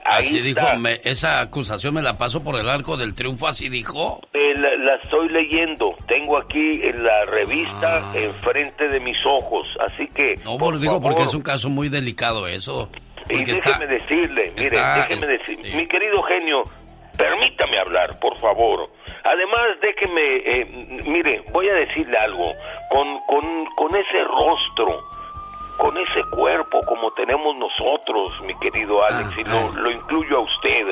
Ahí 0.09 0.23
así 0.25 0.39
dijo, 0.39 0.61
me- 0.77 1.01
esa 1.03 1.41
acusación 1.41 1.93
me 1.95 2.01
la 2.01 2.17
paso 2.17 2.41
por 2.41 2.57
el 2.57 2.69
arco 2.69 2.95
del 2.95 3.13
triunfo, 3.13 3.45
así 3.47 3.67
dijo. 3.67 4.21
Eh, 4.33 4.53
la, 4.55 4.69
la 4.77 4.95
estoy 5.03 5.27
leyendo. 5.27 5.95
Tengo 6.07 6.37
aquí 6.39 6.79
en 6.81 7.03
la 7.03 7.25
revista 7.25 8.11
enfrente 8.15 8.87
de 8.87 8.99
mis 9.01 9.17
ojos. 9.25 9.67
Así 9.85 10.07
que. 10.15 10.35
Ah. 10.37 10.41
No, 10.45 10.57
por 10.57 10.79
digo 10.79 11.01
porque 11.01 11.23
es 11.23 11.33
un 11.33 11.41
caso 11.41 11.67
muy 11.69 11.89
delicado 11.89 12.47
eso. 12.47 12.89
Y 13.29 13.43
déjeme 13.43 13.57
está, 13.57 13.79
decirle, 13.85 14.53
mire, 14.55 14.67
está- 14.67 14.95
déjeme 14.99 15.21
es- 15.21 15.27
decir, 15.27 15.59
sí. 15.61 15.75
mi 15.75 15.85
querido 15.87 16.21
genio, 16.23 16.63
permítame 17.17 17.79
hablar, 17.79 18.19
por 18.19 18.35
favor. 18.37 18.89
Además, 19.23 19.79
déjeme, 19.81 20.21
eh, 20.21 20.65
mire, 21.05 21.43
voy 21.51 21.67
a 21.69 21.73
decirle 21.73 22.17
algo. 22.17 22.53
Con, 22.89 23.19
con, 23.27 23.65
con 23.75 23.95
ese 23.95 24.23
rostro, 24.23 25.03
con 25.77 25.97
ese 25.97 26.23
cuerpo 26.31 26.79
como 26.87 27.11
tenemos 27.11 27.57
nosotros, 27.57 28.41
mi 28.41 28.57
querido 28.59 29.03
Alex, 29.03 29.37
y 29.37 29.43
lo, 29.43 29.71
lo 29.73 29.91
incluyo 29.91 30.37
a 30.37 30.41
usted, 30.41 30.87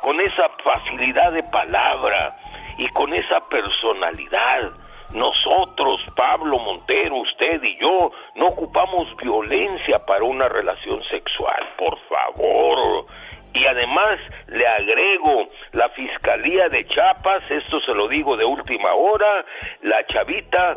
con 0.00 0.20
esa 0.20 0.48
facilidad 0.62 1.32
de 1.32 1.42
palabra 1.44 2.36
y 2.78 2.88
con 2.90 3.12
esa 3.14 3.40
personalidad, 3.48 4.72
Nosotros, 5.10 6.02
Pablo 6.14 6.58
Montero, 6.58 7.16
usted 7.16 7.62
y 7.62 7.74
yo, 7.80 8.10
no 8.34 8.48
ocupamos 8.48 9.08
violencia 9.16 10.04
para 10.04 10.22
una 10.22 10.48
relación 10.50 11.02
sexual, 11.04 11.62
por 11.78 11.98
favor. 12.10 13.06
Y 13.54 13.66
además 13.66 14.18
le 14.48 14.66
agrego, 14.66 15.48
la 15.72 15.88
Fiscalía 15.90 16.68
de 16.68 16.86
Chiapas, 16.86 17.50
esto 17.50 17.80
se 17.80 17.92
lo 17.94 18.08
digo 18.08 18.36
de 18.36 18.44
última 18.44 18.94
hora, 18.94 19.44
la 19.82 20.04
chavita 20.06 20.76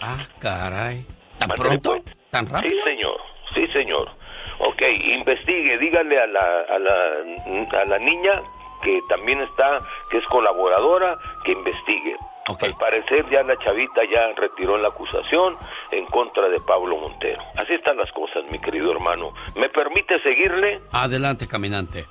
Ah, 0.00 0.26
caray. 0.40 1.04
¿Tan 1.38 1.48
pronto? 1.50 1.90
pues. 2.02 2.16
¿Tan 2.30 2.46
rápido? 2.46 2.74
Sí, 2.74 2.80
señor. 2.82 3.20
Sí, 3.54 3.66
señor. 3.72 4.08
Ok, 4.60 4.82
investigue, 5.04 5.78
dígale 5.78 6.20
a 6.20 6.26
la, 6.26 6.60
a 6.68 6.78
la, 6.78 6.92
a 7.80 7.84
la 7.86 7.98
niña 7.98 8.42
que 8.82 9.00
también 9.08 9.40
está, 9.40 9.78
que 10.10 10.18
es 10.18 10.24
colaboradora, 10.26 11.16
que 11.44 11.52
investigue. 11.52 12.16
Al 12.62 12.74
parecer 12.76 13.28
ya 13.30 13.42
la 13.42 13.58
chavita 13.58 14.00
ya 14.10 14.32
retiró 14.34 14.78
la 14.78 14.88
acusación 14.88 15.56
en 15.90 16.06
contra 16.06 16.48
de 16.48 16.58
Pablo 16.60 16.96
Montero. 16.96 17.42
Así 17.56 17.74
están 17.74 17.98
las 17.98 18.10
cosas, 18.12 18.42
mi 18.50 18.58
querido 18.58 18.90
hermano. 18.90 19.34
¿Me 19.54 19.68
permite 19.68 20.18
seguirle? 20.20 20.80
Adelante, 20.92 21.46
caminante. 21.46 22.06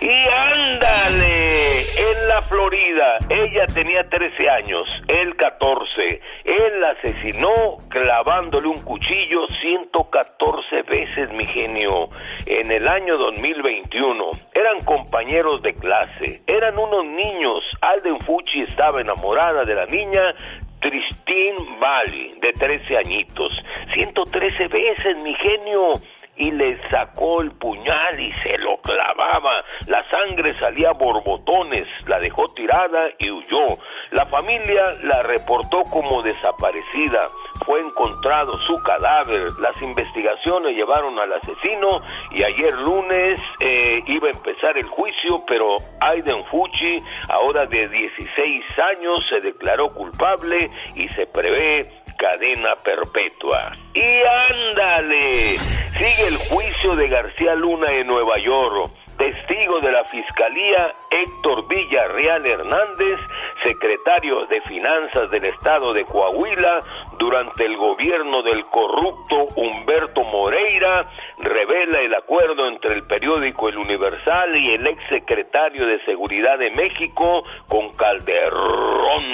Y 0.00 0.28
ándale, 0.28 1.80
en 1.80 2.28
la 2.28 2.42
Florida, 2.42 3.18
ella 3.28 3.66
tenía 3.66 4.08
13 4.08 4.50
años, 4.50 4.86
él 5.08 5.34
14. 5.36 6.20
Él 6.44 6.80
la 6.80 6.90
asesinó 6.90 7.78
clavándole 7.88 8.68
un 8.68 8.82
cuchillo 8.82 9.46
114 9.48 10.82
veces, 10.82 11.30
mi 11.32 11.44
genio, 11.44 12.08
en 12.46 12.70
el 12.70 12.86
año 12.86 13.16
2021. 13.16 14.30
Eran 14.54 14.84
compañeros 14.84 15.62
de 15.62 15.74
clase, 15.74 16.42
eran 16.46 16.78
unos 16.78 17.04
niños. 17.04 17.64
Alden 17.80 18.20
Fucci 18.20 18.62
estaba 18.62 19.00
enamorada 19.00 19.64
de 19.64 19.74
la 19.74 19.86
niña 19.86 20.34
Tristín 20.80 21.80
Valley, 21.80 22.30
de 22.40 22.52
13 22.52 22.98
añitos. 22.98 23.52
113 23.92 24.68
veces, 24.68 25.16
mi 25.24 25.34
genio 25.34 25.92
y 26.36 26.50
le 26.50 26.78
sacó 26.90 27.40
el 27.40 27.52
puñal 27.52 28.20
y 28.20 28.32
se 28.42 28.58
lo 28.58 28.76
clavaba. 28.78 29.64
La 29.86 30.04
sangre 30.04 30.54
salía 30.54 30.92
borbotones, 30.92 31.86
la 32.06 32.18
dejó 32.18 32.44
tirada 32.54 33.08
y 33.18 33.30
huyó. 33.30 33.78
La 34.10 34.26
familia 34.26 34.86
la 35.02 35.22
reportó 35.22 35.82
como 35.90 36.22
desaparecida. 36.22 37.28
Fue 37.64 37.80
encontrado 37.80 38.52
su 38.66 38.76
cadáver. 38.82 39.48
Las 39.60 39.80
investigaciones 39.82 40.74
llevaron 40.74 41.18
al 41.18 41.32
asesino 41.32 42.00
y 42.32 42.42
ayer 42.42 42.74
lunes 42.74 43.40
eh, 43.60 44.02
iba 44.06 44.28
a 44.28 44.32
empezar 44.32 44.76
el 44.76 44.86
juicio, 44.86 45.42
pero 45.46 45.76
Aiden 46.00 46.44
Fucci, 46.46 46.98
ahora 47.28 47.66
de 47.66 47.88
16 47.88 48.64
años, 48.96 49.26
se 49.28 49.40
declaró 49.40 49.88
culpable 49.88 50.70
y 50.94 51.08
se 51.08 51.26
prevé 51.26 52.05
cadena 52.16 52.74
perpetua. 52.76 53.72
Y 53.94 54.02
ándale, 54.50 55.50
sigue 55.50 56.28
el 56.28 56.36
juicio 56.48 56.96
de 56.96 57.08
García 57.08 57.54
Luna 57.54 57.92
en 57.92 58.06
Nueva 58.06 58.38
York. 58.38 58.90
Testigo 59.16 59.80
de 59.80 59.92
la 59.92 60.04
Fiscalía 60.04 60.92
Héctor 61.10 61.66
Villarreal 61.68 62.44
Hernández, 62.44 63.18
secretario 63.64 64.44
de 64.46 64.60
Finanzas 64.62 65.30
del 65.30 65.46
Estado 65.46 65.94
de 65.94 66.04
Coahuila, 66.04 66.80
durante 67.18 67.64
el 67.64 67.76
gobierno 67.76 68.42
del 68.42 68.64
corrupto 68.66 69.46
Humberto 69.56 70.22
Moreira, 70.24 71.08
revela 71.38 72.00
el 72.00 72.14
acuerdo 72.14 72.66
entre 72.66 72.94
el 72.94 73.04
periódico 73.04 73.68
El 73.68 73.78
Universal 73.78 74.56
y 74.56 74.74
el 74.74 74.86
ex 74.86 75.08
secretario 75.08 75.86
de 75.86 76.00
Seguridad 76.02 76.58
de 76.58 76.70
México 76.70 77.44
con 77.68 77.92
Calderón. 77.94 79.24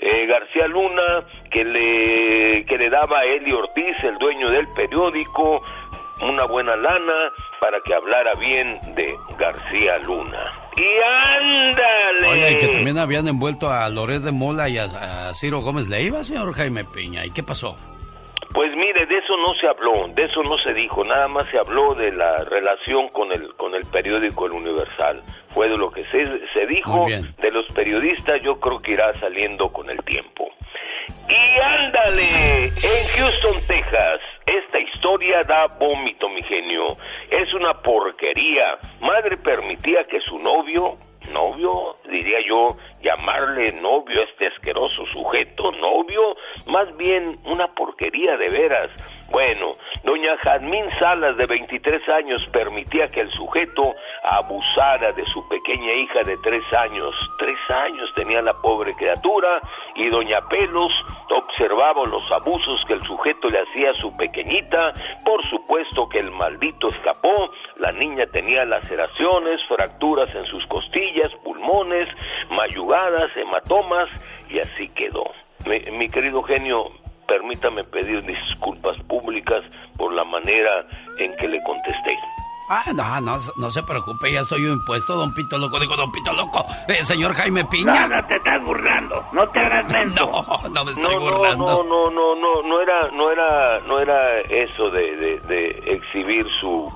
Eh, 0.00 0.26
García 0.26 0.66
Luna, 0.66 1.24
que 1.50 1.64
le, 1.64 2.64
que 2.66 2.76
le 2.76 2.90
daba 2.90 3.20
a 3.20 3.24
Eli 3.24 3.52
Ortiz, 3.52 4.02
el 4.04 4.18
dueño 4.18 4.50
del 4.50 4.68
periódico, 4.68 5.62
una 6.24 6.46
buena 6.46 6.76
lana 6.76 7.32
para 7.60 7.80
que 7.80 7.94
hablara 7.94 8.34
bien 8.34 8.78
de 8.94 9.14
García 9.38 9.98
Luna. 9.98 10.50
Y 10.76 10.84
ándale. 11.40 12.28
Oiga, 12.28 12.50
y 12.50 12.56
que 12.58 12.68
también 12.68 12.98
habían 12.98 13.28
envuelto 13.28 13.70
a 13.70 13.88
Loret 13.88 14.22
de 14.22 14.32
Mola 14.32 14.68
y 14.68 14.78
a, 14.78 14.84
a 15.28 15.34
Ciro 15.34 15.60
Gómez 15.60 15.88
Leiva, 15.88 16.24
señor 16.24 16.54
Jaime 16.54 16.84
Piña. 16.84 17.24
¿Y 17.24 17.30
qué 17.30 17.42
pasó? 17.42 17.76
Pues 18.54 18.70
mire, 18.76 19.04
de 19.06 19.18
eso 19.18 19.36
no 19.36 19.52
se 19.60 19.66
habló, 19.66 20.06
de 20.14 20.22
eso 20.26 20.40
no 20.44 20.56
se 20.58 20.72
dijo, 20.72 21.04
nada 21.04 21.26
más 21.26 21.44
se 21.46 21.58
habló 21.58 21.92
de 21.96 22.12
la 22.12 22.36
relación 22.44 23.08
con 23.08 23.32
el 23.32 23.52
con 23.54 23.74
el 23.74 23.84
periódico 23.86 24.46
El 24.46 24.52
Universal. 24.52 25.20
Fue 25.48 25.68
de 25.68 25.76
lo 25.76 25.90
que 25.90 26.02
se, 26.04 26.24
se 26.48 26.64
dijo 26.66 27.04
de 27.06 27.50
los 27.50 27.66
periodistas, 27.74 28.40
yo 28.42 28.60
creo 28.60 28.80
que 28.80 28.92
irá 28.92 29.12
saliendo 29.14 29.70
con 29.70 29.90
el 29.90 29.98
tiempo. 30.04 30.48
Y 31.28 31.60
ándale, 31.60 32.66
en 32.66 33.06
Houston, 33.16 33.60
Texas, 33.66 34.20
esta 34.46 34.78
historia 34.78 35.42
da 35.44 35.66
vómito, 35.78 36.28
mi 36.28 36.42
genio. 36.42 36.96
Es 37.30 37.52
una 37.54 37.74
porquería. 37.82 38.78
Madre 39.00 39.36
permitía 39.38 40.04
que 40.04 40.20
su 40.20 40.38
novio, 40.38 40.96
novio, 41.32 41.96
diría 42.10 42.38
yo, 42.46 42.76
llamarle 43.02 43.72
novio 43.72 44.20
a 44.20 44.24
este 44.24 44.48
asqueroso 44.48 45.06
sujeto, 45.12 45.72
novio, 45.72 46.34
más 46.66 46.94
bien 46.96 47.38
una 47.44 47.68
porquería 47.74 48.36
de 48.36 48.48
veras. 48.48 48.90
Bueno, 49.34 49.70
doña 50.04 50.36
Jazmín 50.44 50.88
Salas, 50.96 51.36
de 51.36 51.46
23 51.46 52.08
años, 52.10 52.46
permitía 52.52 53.08
que 53.08 53.18
el 53.18 53.32
sujeto 53.32 53.92
abusara 54.22 55.10
de 55.10 55.26
su 55.26 55.48
pequeña 55.48 55.92
hija 55.92 56.22
de 56.24 56.36
3 56.36 56.62
años. 56.78 57.12
3 57.40 57.52
años 57.70 58.12
tenía 58.14 58.40
la 58.42 58.54
pobre 58.62 58.92
criatura 58.94 59.60
y 59.96 60.08
doña 60.08 60.38
Pelos 60.48 60.92
observaba 61.30 62.04
los 62.04 62.30
abusos 62.30 62.84
que 62.86 62.92
el 62.92 63.02
sujeto 63.02 63.50
le 63.50 63.58
hacía 63.58 63.90
a 63.90 63.94
su 63.94 64.16
pequeñita. 64.16 64.92
Por 65.24 65.44
supuesto 65.50 66.08
que 66.08 66.20
el 66.20 66.30
maldito 66.30 66.86
escapó. 66.86 67.50
La 67.78 67.90
niña 67.90 68.26
tenía 68.30 68.64
laceraciones, 68.64 69.60
fracturas 69.66 70.32
en 70.32 70.46
sus 70.46 70.64
costillas, 70.68 71.32
pulmones, 71.42 72.08
mayugadas, 72.50 73.36
hematomas 73.36 74.08
y 74.48 74.60
así 74.60 74.86
quedó. 74.94 75.24
Mi, 75.66 75.80
mi 75.90 76.08
querido 76.08 76.40
genio, 76.44 76.92
permítame 77.26 77.84
pedir 77.84 78.22
disculpas 78.24 78.96
públicas 79.08 79.62
por 79.96 80.12
la 80.12 80.24
manera 80.24 80.86
en 81.18 81.34
que 81.36 81.48
le 81.48 81.62
contesté. 81.62 82.14
Ah, 82.66 82.82
no, 82.94 83.20
no, 83.20 83.38
no 83.56 83.70
se 83.70 83.82
preocupe, 83.82 84.32
ya 84.32 84.40
estoy 84.40 84.66
impuesto, 84.66 85.14
don 85.16 85.34
Pito 85.34 85.58
Loco. 85.58 85.78
Digo, 85.78 85.96
don 85.96 86.10
Pito 86.10 86.32
Loco, 86.32 86.64
eh, 86.88 87.04
señor 87.04 87.34
Jaime 87.34 87.62
Piña. 87.66 88.08
No, 88.08 88.16
no 88.16 88.26
te 88.26 88.36
estás 88.36 88.64
burlando, 88.64 89.22
no 89.32 89.48
te 89.50 89.58
hagas. 89.58 89.84
No, 90.14 90.68
no 90.70 90.84
me 90.84 90.92
estoy 90.92 91.14
no, 91.14 91.20
burlando. 91.20 91.64
No, 91.64 91.82
no, 91.84 92.10
no, 92.10 92.34
no, 92.34 92.62
no 92.62 92.80
era, 92.80 93.10
no 93.12 93.30
era, 93.30 93.80
no 93.80 93.98
era 93.98 94.40
eso 94.40 94.88
de, 94.90 95.16
de, 95.16 95.40
de 95.40 95.66
exhibir 95.94 96.46
su, 96.60 96.90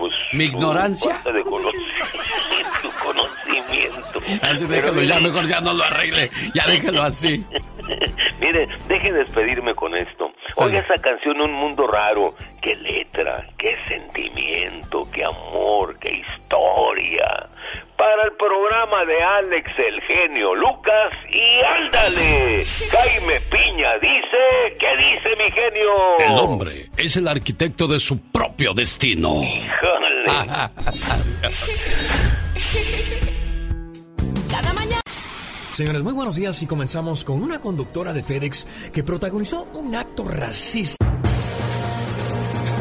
pues, 0.00 0.12
¿Mi 0.32 0.44
ignorancia? 0.44 1.20
de 1.24 1.42
su 2.82 2.90
conocimiento. 3.04 4.20
Así 4.42 4.66
Pero 4.66 4.92
déjalo, 4.92 5.02
ya 5.02 5.20
mejor 5.20 5.46
ya 5.46 5.60
no 5.60 5.74
lo 5.74 5.84
arregle. 5.84 6.30
Ya 6.54 6.64
déjelo 6.66 7.02
así. 7.02 7.44
Mire, 8.40 8.66
deje 8.88 9.12
de 9.12 9.18
despedirme 9.24 9.74
con 9.74 9.94
esto. 9.94 10.32
Oiga 10.56 10.80
esa 10.80 10.94
canción 11.02 11.40
Un 11.40 11.52
Mundo 11.52 11.86
Raro. 11.86 12.34
Qué 12.62 12.74
letra, 12.76 13.46
qué 13.58 13.76
sentimiento, 13.86 15.06
qué 15.12 15.22
amor, 15.24 15.98
qué 15.98 16.12
historia. 16.12 17.46
Para 17.96 18.24
el 18.24 18.32
programa 18.32 19.04
de 19.04 19.22
Alex 19.22 19.72
el 19.78 20.00
genio 20.02 20.54
Lucas 20.54 21.12
y 21.28 21.64
ándale. 21.64 22.64
Jaime 22.64 23.40
Piña 23.42 23.98
dice, 24.00 24.38
¿qué 24.78 24.88
dice 24.96 25.36
mi 25.36 25.50
genio? 25.50 26.18
El 26.18 26.38
hombre 26.38 26.90
es 26.96 27.16
el 27.16 27.28
arquitecto 27.28 27.86
de 27.86 27.98
su 27.98 28.30
propio 28.30 28.72
destino. 28.72 29.42
Cada 34.48 34.72
mañana. 34.72 35.00
Señores, 35.74 36.04
muy 36.04 36.12
buenos 36.12 36.36
días 36.36 36.62
y 36.62 36.66
comenzamos 36.66 37.24
con 37.24 37.42
una 37.42 37.60
conductora 37.60 38.12
de 38.12 38.22
FedEx 38.22 38.66
que 38.92 39.02
protagonizó 39.02 39.66
un 39.74 39.94
acto 39.96 40.24
racista. 40.24 41.04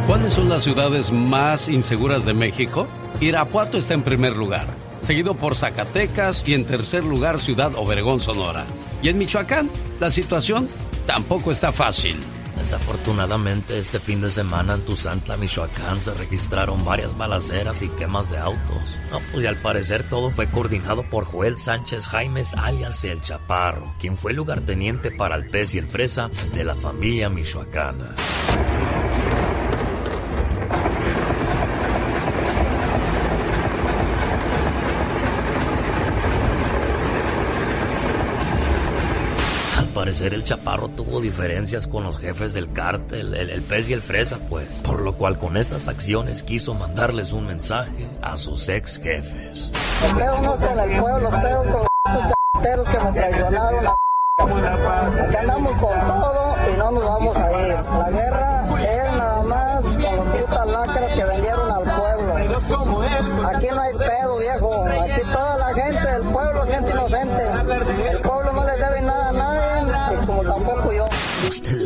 ¿Cuáles 0.06 0.34
son 0.34 0.50
las 0.50 0.64
ciudades 0.64 1.12
más 1.12 1.68
inseguras 1.70 2.26
de 2.26 2.34
México? 2.34 2.88
Irapuato 3.20 3.78
está 3.78 3.94
en 3.94 4.04
primer 4.04 4.36
lugar, 4.36 4.68
seguido 5.06 5.34
por 5.34 5.56
Zacatecas 5.56 6.48
y 6.48 6.54
en 6.54 6.66
tercer 6.66 7.04
lugar 7.04 7.40
Ciudad 7.40 7.72
Obregón, 7.76 8.20
Sonora. 8.20 8.66
Y 9.02 9.10
en 9.10 9.18
Michoacán, 9.18 9.70
la 10.00 10.12
situación 10.12 10.68
tampoco 11.06 11.52
está 11.52 11.72
fácil. 11.72 12.16
Desafortunadamente, 12.60 13.80
este 13.80 14.02
fin 14.02 14.20
de 14.20 14.30
semana 14.30 14.74
en 14.74 14.82
Tuzantla, 14.82 15.38
Michoacán, 15.38 16.02
se 16.02 16.14
registraron 16.14 16.84
varias 16.84 17.18
balaceras 17.18 17.82
y 17.82 17.88
quemas 17.88 18.30
de 18.32 18.38
autos. 18.38 18.98
No, 19.12 19.22
pues 19.32 19.46
y 19.46 19.48
al 19.48 19.56
parecer 19.56 20.04
todo 20.04 20.30
fue 20.30 20.48
coordinado 20.48 21.04
por 21.10 21.24
Joel 21.24 21.58
Sánchez 21.58 22.10
Jaimes, 22.10 22.54
alias 22.56 23.06
El 23.06 23.22
Chaparro, 23.22 23.96
quien 23.98 24.18
fue 24.18 24.34
lugarteniente 24.34 25.10
para 25.10 25.36
el 25.36 25.50
pez 25.50 25.74
y 25.74 25.78
el 25.78 25.88
fresa 25.88 26.30
de 26.54 26.66
la 26.66 26.76
familia 26.76 27.30
michoacana. 27.30 28.14
Al 39.78 39.88
parecer 40.10 40.34
el 40.34 40.42
chaparro 40.42 40.88
tuvo 40.88 41.22
diferencias 41.22 41.86
con 41.86 42.04
los 42.04 42.18
jefes 42.18 42.56
del 42.56 42.74
cártel, 42.74 43.36
el, 43.36 43.52
el 43.52 43.62
pez 43.62 43.92
y 43.92 43.94
el 43.94 44.02
fresa, 44.02 44.40
pues. 44.50 44.80
Por 44.80 45.02
lo 45.02 45.14
cual 45.14 45.38
con 45.38 45.56
estas 45.56 45.88
acciones 45.88 46.42
quiso 46.42 46.74
mandarles 46.74 47.32
un 47.32 47.46
mensaje 47.46 48.08
a 48.20 48.36
sus 48.36 48.70
ex 48.70 49.00
jefes. 49.00 49.72
Los 50.02 50.14
que 52.90 53.00
me 53.00 53.12
traicionaron. 53.12 53.84
La 53.84 53.96
Aquí 54.40 55.36
andamos 55.36 55.80
con 55.80 56.00
todo 56.00 56.56
y 56.74 56.78
no 56.78 56.92
nos 56.92 57.06
vamos 57.06 57.38
a 57.38 57.52
ir. 57.68 57.76
La 57.76 58.10
guerra 58.10 58.64
es 58.82 58.99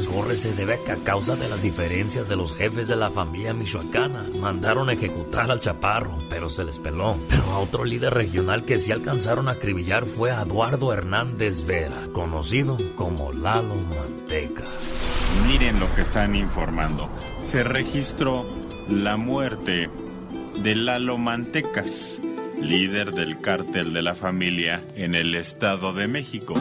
Este 0.04 0.12
desgorre 0.12 0.36
se 0.36 0.54
debe 0.54 0.74
a 0.74 0.84
que 0.84 0.92
a 0.92 0.98
causa 0.98 1.38
de 1.38 1.48
las 1.48 1.64
diferencias 1.64 2.28
de 2.28 2.36
los 2.36 2.54
jefes 2.54 2.90
de 2.90 2.98
la 2.98 3.10
familia 3.10 3.54
michoacana 3.54 4.26
mandaron 4.38 4.90
ejecutar 4.90 5.50
al 5.50 5.62
chaparro, 5.62 6.18
pero 6.30 6.50
se 6.50 6.66
les 6.66 6.78
peló. 6.78 7.16
Pero 7.30 7.44
a 7.44 7.60
otro 7.60 7.86
líder 7.86 8.14
regional 8.14 8.66
que 8.66 8.80
sí 8.80 8.92
alcanzaron 8.92 9.48
a 9.48 9.52
acribillar 9.52 10.06
fue 10.06 10.30
a 10.32 10.42
Eduardo 10.42 10.92
Hernández 10.92 11.66
Vera, 11.66 12.10
conocido 12.12 12.78
como 12.98 13.32
Lalo 13.32 13.76
Manteca. 13.76 14.66
Miren 15.48 15.80
lo 15.80 15.94
que 15.96 16.02
están 16.02 16.36
informando. 16.36 17.08
Se 17.40 17.64
registró 17.64 18.46
la 18.90 19.16
muerte 19.16 19.90
de 20.62 20.76
Lalo 20.76 21.18
Mantecas, 21.18 22.20
líder 22.64 23.12
del 23.12 23.40
cártel 23.40 23.94
de 23.94 24.02
la 24.02 24.16
familia 24.16 24.82
en 24.96 25.16
el 25.16 25.36
Estado 25.36 25.94
de 25.94 26.08
México. 26.08 26.56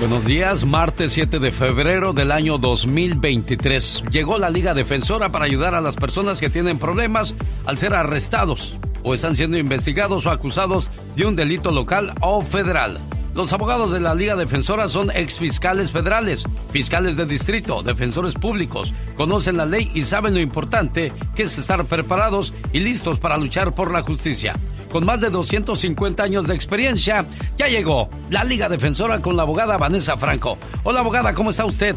Buenos 0.00 0.24
días, 0.24 0.64
martes 0.64 1.12
7 1.12 1.38
de 1.38 1.52
febrero 1.52 2.12
del 2.12 2.32
año 2.32 2.58
2023. 2.58 4.04
Llegó 4.10 4.36
la 4.36 4.50
Liga 4.50 4.74
Defensora 4.74 5.30
para 5.30 5.44
ayudar 5.44 5.76
a 5.76 5.80
las 5.80 5.94
personas 5.94 6.40
que 6.40 6.50
tienen 6.50 6.78
problemas 6.78 7.36
al 7.66 7.78
ser 7.78 7.94
arrestados 7.94 8.76
o 9.04 9.14
están 9.14 9.36
siendo 9.36 9.58
investigados 9.58 10.26
o 10.26 10.30
acusados 10.30 10.90
de 11.14 11.24
un 11.24 11.36
delito 11.36 11.70
local 11.70 12.14
o 12.20 12.42
federal. 12.42 13.00
Los 13.34 13.50
abogados 13.54 13.90
de 13.90 14.00
la 14.00 14.14
Liga 14.14 14.36
Defensora 14.36 14.88
son 14.88 15.10
exfiscales 15.10 15.90
federales, 15.90 16.44
fiscales 16.70 17.16
de 17.16 17.24
distrito, 17.24 17.82
defensores 17.82 18.34
públicos, 18.34 18.92
conocen 19.16 19.56
la 19.56 19.64
ley 19.64 19.90
y 19.94 20.02
saben 20.02 20.34
lo 20.34 20.40
importante 20.40 21.14
que 21.34 21.44
es 21.44 21.56
estar 21.56 21.82
preparados 21.86 22.52
y 22.74 22.80
listos 22.80 23.18
para 23.18 23.38
luchar 23.38 23.74
por 23.74 23.90
la 23.90 24.02
justicia. 24.02 24.54
Con 24.90 25.06
más 25.06 25.22
de 25.22 25.30
250 25.30 26.22
años 26.22 26.46
de 26.46 26.54
experiencia, 26.54 27.24
ya 27.56 27.68
llegó 27.68 28.10
la 28.28 28.44
Liga 28.44 28.68
Defensora 28.68 29.22
con 29.22 29.34
la 29.34 29.44
abogada 29.44 29.78
Vanessa 29.78 30.18
Franco. 30.18 30.58
Hola 30.84 31.00
abogada, 31.00 31.32
¿cómo 31.32 31.50
está 31.50 31.64
usted? 31.64 31.96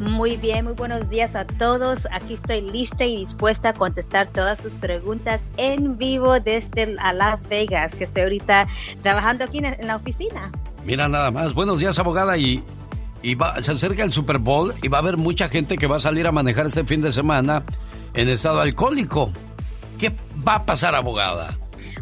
Muy 0.00 0.36
bien, 0.36 0.64
muy 0.64 0.74
buenos 0.74 1.08
días 1.08 1.36
a 1.36 1.44
todos. 1.46 2.06
Aquí 2.10 2.34
estoy 2.34 2.60
lista 2.60 3.04
y 3.04 3.16
dispuesta 3.18 3.70
a 3.70 3.72
contestar 3.74 4.26
todas 4.26 4.60
sus 4.60 4.74
preguntas 4.74 5.46
en 5.56 5.96
vivo 5.96 6.40
desde 6.40 6.86
Las 6.94 7.48
Vegas, 7.48 7.94
que 7.94 8.04
estoy 8.04 8.24
ahorita 8.24 8.66
trabajando 9.02 9.44
aquí 9.44 9.58
en, 9.58 9.66
en 9.66 9.86
la 9.86 9.96
oficina. 9.96 10.50
Mira 10.84 11.08
nada 11.08 11.30
más. 11.30 11.54
Buenos 11.54 11.78
días, 11.80 11.98
abogada. 11.98 12.36
Y, 12.36 12.62
y 13.22 13.34
va- 13.36 13.62
se 13.62 13.72
acerca 13.72 14.02
el 14.02 14.12
Super 14.12 14.38
Bowl 14.38 14.74
y 14.82 14.88
va 14.88 14.98
a 14.98 15.00
haber 15.00 15.16
mucha 15.16 15.48
gente 15.48 15.76
que 15.78 15.86
va 15.86 15.96
a 15.96 16.00
salir 16.00 16.26
a 16.26 16.32
manejar 16.32 16.66
este 16.66 16.84
fin 16.84 17.00
de 17.00 17.12
semana 17.12 17.62
en 18.14 18.28
estado 18.28 18.60
alcohólico. 18.60 19.32
¿Qué 19.98 20.12
va 20.46 20.56
a 20.56 20.66
pasar, 20.66 20.94
abogada? 20.96 21.56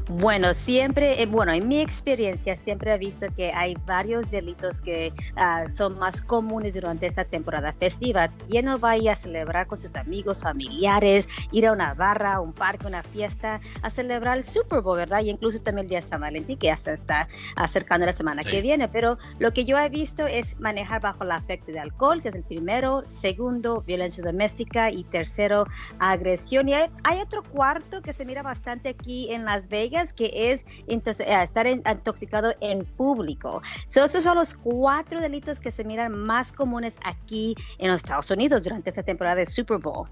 Bueno, 0.08 0.52
siempre, 0.52 1.22
eh, 1.22 1.26
bueno, 1.26 1.52
en 1.52 1.68
mi 1.68 1.80
experiencia 1.80 2.56
siempre 2.56 2.92
he 2.92 2.98
visto 2.98 3.26
que 3.36 3.52
hay 3.52 3.76
varios 3.86 4.30
delitos 4.30 4.82
que 4.82 5.12
ah, 5.36 5.68
son 5.68 5.98
más 5.98 6.20
comunes 6.20 6.74
durante 6.74 7.06
esta 7.06 7.24
temporada 7.24 7.72
festiva. 7.72 8.28
¿Quién 8.48 8.64
no 8.64 8.78
vaya 8.78 9.12
a 9.12 9.16
celebrar 9.16 9.68
con 9.68 9.78
sus 9.78 9.94
amigos, 9.94 10.42
familiares, 10.42 11.28
ir 11.52 11.66
a 11.66 11.72
una 11.72 11.94
barra, 11.94 12.40
un 12.40 12.52
parque, 12.52 12.86
una 12.86 13.02
fiesta, 13.02 13.60
a 13.82 13.90
celebrar 13.90 14.38
el 14.38 14.44
Super 14.44 14.80
Bowl, 14.80 14.96
verdad? 14.98 15.22
Y 15.22 15.30
incluso 15.30 15.58
también 15.60 15.84
el 15.84 15.90
día 15.90 15.98
de 16.00 16.06
San 16.06 16.20
Valentín, 16.20 16.58
que 16.58 16.66
ya 16.66 16.76
se 16.76 16.94
está 16.94 17.28
acercando 17.54 18.04
la 18.04 18.12
semana 18.12 18.42
Sí. 18.42 18.50
que 18.50 18.60
viene. 18.60 18.88
Pero 18.88 19.18
lo 19.38 19.52
que 19.52 19.64
yo 19.64 19.78
he 19.78 19.88
visto 19.88 20.26
es 20.26 20.58
manejar 20.58 21.00
bajo 21.00 21.22
el 21.22 21.30
afecto 21.30 21.70
de 21.70 21.78
alcohol, 21.78 22.20
que 22.20 22.28
es 22.30 22.34
el 22.34 22.42
primero, 22.42 23.04
segundo, 23.08 23.82
violencia 23.82 24.22
doméstica 24.24 24.90
y 24.90 25.04
tercero, 25.04 25.64
agresión. 26.00 26.68
Y 26.68 26.74
hay, 26.74 26.90
hay 27.04 27.20
otro 27.20 27.42
cuarto 27.44 28.02
que 28.02 28.12
se 28.12 28.24
mira 28.24 28.42
bastante 28.42 28.88
aquí 28.88 29.32
en 29.32 29.44
Las 29.44 29.68
Vegas, 29.68 29.91
que 30.14 30.30
es 30.52 30.64
estar 30.88 31.66
intoxicado 31.66 32.54
en 32.60 32.84
público. 32.84 33.60
So, 33.86 34.04
esos 34.04 34.24
son 34.24 34.36
los 34.36 34.54
cuatro 34.54 35.20
delitos 35.20 35.60
que 35.60 35.70
se 35.70 35.84
miran 35.84 36.12
más 36.18 36.52
comunes 36.52 36.96
aquí 37.04 37.54
en 37.78 37.88
los 37.90 37.98
Estados 37.98 38.30
Unidos 38.30 38.62
durante 38.64 38.90
esta 38.90 39.02
temporada 39.02 39.36
de 39.36 39.46
Super 39.46 39.78
Bowl. 39.78 40.08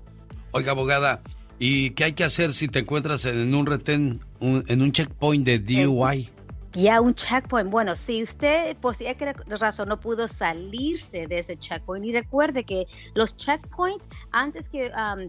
Oiga, 0.53 0.73
abogada, 0.73 1.21
¿y 1.59 1.91
qué 1.91 2.05
hay 2.05 2.13
que 2.13 2.25
hacer 2.25 2.53
si 2.53 2.69
te 2.69 2.81
encuentras 2.81 3.25
en 3.25 3.55
un 3.55 3.67
retén, 3.67 4.21
un- 4.41 4.65
en 4.69 4.83
un 4.83 4.93
checkpoint 4.93 5.47
de 5.47 5.59
DUI? 5.59 6.29
Ya 6.73 7.01
un 7.01 7.15
checkpoint. 7.15 7.69
Bueno, 7.69 7.97
si 7.97 8.23
usted 8.23 8.77
por 8.77 8.95
si 8.95 9.05
razón 9.49 9.89
no 9.89 9.99
pudo 9.99 10.29
salirse 10.29 11.27
de 11.27 11.41
ese 11.41 11.57
checkpoint 11.57 12.07
y 12.07 12.13
recuerde 12.13 12.63
que 12.63 12.87
los 13.15 13.37
checkpoints 13.37 14.09
antes 14.31 14.69
que 14.69 14.91
um, 14.91 15.29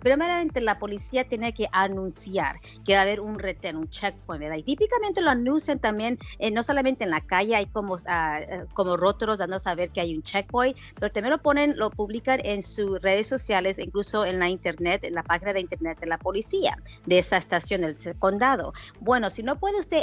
primeramente 0.00 0.60
la 0.60 0.78
policía 0.78 1.26
tiene 1.26 1.52
que 1.52 1.66
anunciar 1.72 2.60
que 2.84 2.92
va 2.94 3.00
a 3.00 3.02
haber 3.02 3.20
un 3.20 3.40
retén, 3.40 3.76
un 3.76 3.88
checkpoint, 3.88 4.40
¿verdad? 4.40 4.58
Y 4.58 4.62
típicamente 4.62 5.20
lo 5.20 5.30
anuncian 5.30 5.80
también 5.80 6.18
eh, 6.38 6.52
no 6.52 6.62
solamente 6.62 7.02
en 7.02 7.10
la 7.10 7.20
calle 7.20 7.56
hay 7.56 7.66
como 7.66 7.96
eh, 7.96 8.64
como 8.72 8.96
rótulos 8.96 9.38
dando 9.38 9.56
a 9.56 9.58
saber 9.58 9.90
que 9.90 10.00
hay 10.00 10.14
un 10.14 10.22
checkpoint, 10.22 10.78
pero 10.94 11.10
también 11.10 11.32
lo 11.32 11.42
ponen, 11.42 11.76
lo 11.76 11.90
publican 11.90 12.40
en 12.44 12.62
sus 12.62 13.02
redes 13.02 13.26
sociales, 13.26 13.80
incluso 13.80 14.24
en 14.24 14.38
la 14.38 14.48
internet, 14.48 15.02
en 15.02 15.14
la 15.14 15.24
página 15.24 15.52
de 15.52 15.60
internet 15.60 15.98
de 15.98 16.06
la 16.06 16.18
policía 16.18 16.76
de 17.06 17.18
esa 17.18 17.38
estación 17.38 17.80
del 17.80 17.96
condado. 18.18 18.72
Bueno, 19.00 19.30
si 19.30 19.42
no 19.42 19.58
puede 19.58 19.80
usted 19.80 20.02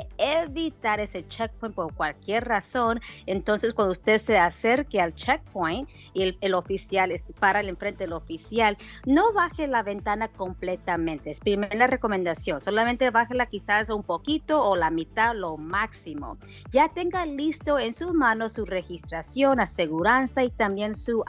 evitar 0.58 1.00
ese 1.00 1.26
checkpoint 1.28 1.76
por 1.76 1.94
cualquier 1.94 2.46
razón, 2.46 3.00
entonces 3.26 3.74
cuando 3.74 3.92
usted 3.92 4.20
se 4.20 4.38
acerque 4.38 5.00
al 5.00 5.14
checkpoint 5.14 5.90
y 6.14 6.24
el, 6.24 6.38
el 6.42 6.54
oficial 6.54 7.14
para 7.40 7.60
el 7.60 7.70
enfrente 7.70 8.04
del 8.04 8.14
oficial, 8.14 8.78
no 9.06 9.34
baje 9.34 9.68
la 9.68 9.84
ventana 9.84 10.28
completamente. 10.28 11.30
Es 11.30 11.40
primera 11.40 11.88
recomendación. 11.88 12.62
Solamente 12.62 13.10
bájela 13.10 13.46
quizás 13.46 13.90
un 13.90 14.04
poquito 14.04 14.64
o 14.64 14.76
la 14.76 14.90
mitad, 14.90 15.36
lo 15.36 15.58
máximo. 15.58 16.38
Ya 16.72 16.90
tenga 16.90 17.26
listo 17.26 17.80
en 17.80 17.94
sus 17.94 18.14
manos 18.14 18.54
su 18.54 18.66
registración, 18.66 19.60
aseguranza 19.60 20.44
y 20.44 20.50
también 20.50 20.96
su 20.96 21.24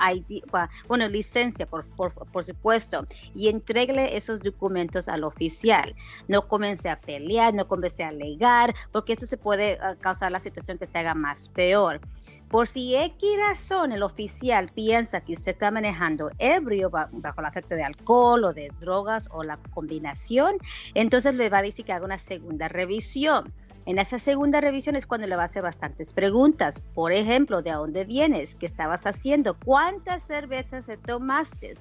bueno, 0.87 1.09
licencia, 1.09 1.67
por, 1.67 1.89
por, 1.91 2.13
por 2.13 2.45
supuesto, 2.45 3.05
y 3.35 3.49
entregue 3.49 4.17
esos 4.17 4.41
documentos 4.41 5.09
al 5.09 5.25
oficial. 5.25 5.95
No 6.29 6.47
comience 6.47 6.89
a 6.89 7.01
pelear, 7.01 7.55
no 7.55 7.67
comience 7.67 8.05
a 8.05 8.09
alegar, 8.09 8.75
porque 8.93 9.17
esto 9.19 9.27
se 9.27 9.37
puede 9.37 9.79
ah, 9.83 9.97
causar 10.01 10.31
la 10.31 10.39
situación 10.39 10.79
que 10.79 10.87
se 10.87 10.97
haga 10.99 11.15
más 11.15 11.49
peor. 11.49 12.01
Por 12.49 12.67
si 12.67 12.97
X 12.97 13.29
razón 13.37 13.93
el 13.93 14.03
oficial 14.03 14.71
piensa 14.75 15.21
que 15.21 15.35
usted 15.35 15.53
está 15.53 15.71
manejando 15.71 16.31
ebrio 16.39 16.89
ba- 16.89 17.11
bajo 17.13 17.43
el 17.43 17.47
efecto 17.47 17.75
de 17.75 17.83
alcohol 17.85 18.45
o 18.45 18.53
de 18.55 18.73
drogas 18.81 19.29
o 19.33 19.43
la 19.43 19.59
combinación, 19.75 20.57
entonces 20.95 21.35
le 21.35 21.51
va 21.51 21.59
a 21.59 21.63
decir 21.63 21.85
que 21.85 21.93
haga 21.93 22.07
una 22.07 22.17
segunda 22.17 22.69
revisión. 22.69 23.53
En 23.85 23.99
esa 23.99 24.19
segunda 24.19 24.63
revisión 24.63 24.97
es 24.97 25.05
cuando 25.07 25.27
le 25.27 25.37
va 25.37 25.43
a 25.43 25.45
hacer 25.47 25.63
bastantes 25.63 26.15
preguntas. 26.15 26.81
Por 26.95 27.13
ejemplo, 27.13 27.61
¿de 27.61 27.73
dónde 27.73 28.07
vienes? 28.07 28.57
¿Qué 28.57 28.65
estabas 28.65 29.05
haciendo? 29.07 29.59
¿Cuántas 29.63 30.23
cervezas 30.23 30.87
te 30.87 30.97
tomaste? 30.97 31.77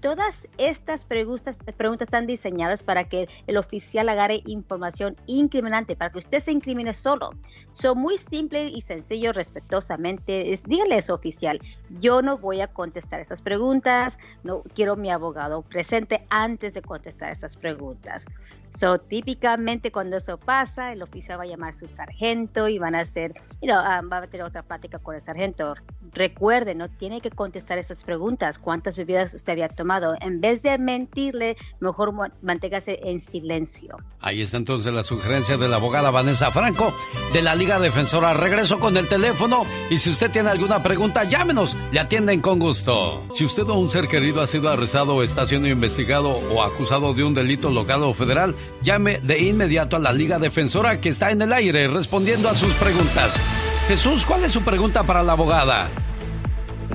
Todas 0.00 0.46
estas 0.58 1.06
preguntas, 1.06 1.58
preguntas 1.76 2.06
están 2.06 2.28
diseñadas 2.28 2.84
para 2.84 3.08
que 3.08 3.28
el 3.48 3.56
oficial 3.56 4.08
agarre 4.08 4.42
información 4.46 5.16
incriminante, 5.26 5.96
para 5.96 6.12
que 6.12 6.20
usted 6.20 6.38
se 6.38 6.52
incrimine 6.52 6.94
solo. 6.94 7.30
Son 7.72 7.98
muy 7.98 8.16
simple 8.16 8.66
y 8.66 8.80
sencillo, 8.80 9.32
respetuosamente. 9.32 10.52
Es, 10.52 10.62
dígale 10.62 11.02
su 11.02 11.12
oficial, 11.12 11.58
yo 12.00 12.22
no 12.22 12.38
voy 12.38 12.60
a 12.60 12.68
contestar 12.68 13.18
esas 13.18 13.42
preguntas, 13.42 14.20
no 14.44 14.62
quiero 14.74 14.94
mi 14.94 15.10
abogado 15.10 15.62
presente 15.62 16.24
antes 16.30 16.74
de 16.74 16.82
contestar 16.82 17.32
esas 17.32 17.56
preguntas. 17.56 18.24
So, 18.70 18.98
típicamente 18.98 19.90
cuando 19.90 20.18
eso 20.18 20.38
pasa, 20.38 20.92
el 20.92 21.02
oficial 21.02 21.40
va 21.40 21.42
a 21.42 21.46
llamar 21.46 21.70
a 21.70 21.72
su 21.72 21.88
sargento 21.88 22.68
y 22.68 22.78
van 22.78 22.94
a 22.94 23.00
hacer, 23.00 23.32
you 23.60 23.66
know, 23.66 23.78
ah, 23.78 24.00
va 24.02 24.18
a 24.18 24.26
tener 24.28 24.46
otra 24.46 24.62
plática 24.62 25.00
con 25.00 25.16
el 25.16 25.20
sargento. 25.20 25.74
Recuerde, 26.12 26.76
no 26.76 26.88
tiene 26.88 27.20
que 27.20 27.30
contestar 27.30 27.78
esas 27.78 28.04
preguntas. 28.04 28.58
¿Cuántas 28.60 28.96
bebidas 28.96 29.34
usted 29.34 29.52
había 29.54 29.68
tomado? 29.68 29.87
En 30.20 30.42
vez 30.42 30.62
de 30.62 30.76
mentirle, 30.76 31.56
mejor 31.80 32.12
manténgase 32.42 33.00
en 33.04 33.20
silencio. 33.20 33.96
Ahí 34.20 34.42
está 34.42 34.58
entonces 34.58 34.92
la 34.92 35.02
sugerencia 35.02 35.56
de 35.56 35.66
la 35.66 35.76
abogada 35.76 36.10
Vanessa 36.10 36.50
Franco 36.50 36.92
de 37.32 37.40
la 37.40 37.54
Liga 37.54 37.80
Defensora. 37.80 38.34
Regreso 38.34 38.80
con 38.80 38.98
el 38.98 39.08
teléfono 39.08 39.62
y 39.88 39.98
si 39.98 40.10
usted 40.10 40.30
tiene 40.30 40.50
alguna 40.50 40.82
pregunta, 40.82 41.24
llámenos, 41.24 41.74
le 41.90 42.00
atienden 42.00 42.42
con 42.42 42.58
gusto. 42.58 43.22
Si 43.32 43.46
usted 43.46 43.66
o 43.68 43.74
un 43.74 43.88
ser 43.88 44.08
querido 44.08 44.42
ha 44.42 44.46
sido 44.46 44.68
arrestado 44.68 45.14
o 45.16 45.22
está 45.22 45.46
siendo 45.46 45.68
investigado 45.68 46.32
o 46.32 46.62
acusado 46.62 47.14
de 47.14 47.24
un 47.24 47.32
delito 47.32 47.70
local 47.70 48.02
o 48.02 48.12
federal, 48.12 48.54
llame 48.82 49.20
de 49.20 49.38
inmediato 49.38 49.96
a 49.96 50.00
la 50.00 50.12
Liga 50.12 50.38
Defensora 50.38 51.00
que 51.00 51.08
está 51.08 51.30
en 51.30 51.40
el 51.40 51.52
aire 51.52 51.88
respondiendo 51.88 52.50
a 52.50 52.54
sus 52.54 52.74
preguntas. 52.74 53.32
Jesús, 53.88 54.26
¿cuál 54.26 54.44
es 54.44 54.52
su 54.52 54.60
pregunta 54.62 55.02
para 55.02 55.22
la 55.22 55.32
abogada? 55.32 55.88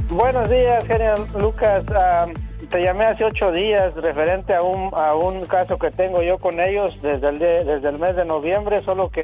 Buenos 0.10 0.48
días, 0.48 0.86
genio 0.86 1.28
Lucas. 1.40 1.84
Ah, 1.90 2.28
te 2.74 2.84
llamé 2.84 3.06
hace 3.06 3.24
ocho 3.24 3.52
días 3.52 3.94
referente 3.96 4.54
a 4.54 4.62
un, 4.62 4.90
a 4.94 5.16
un 5.16 5.46
caso 5.46 5.78
que 5.78 5.92
tengo 5.92 6.22
yo 6.22 6.38
con 6.40 6.60
ellos 6.60 6.92
desde 7.02 7.30
el, 7.30 7.40
de- 7.40 7.64
desde 7.64 7.88
el 7.90 8.00
mes 8.00 8.16
de 8.18 8.26
noviembre, 8.26 8.82
solo 8.84 9.10
que 9.10 9.24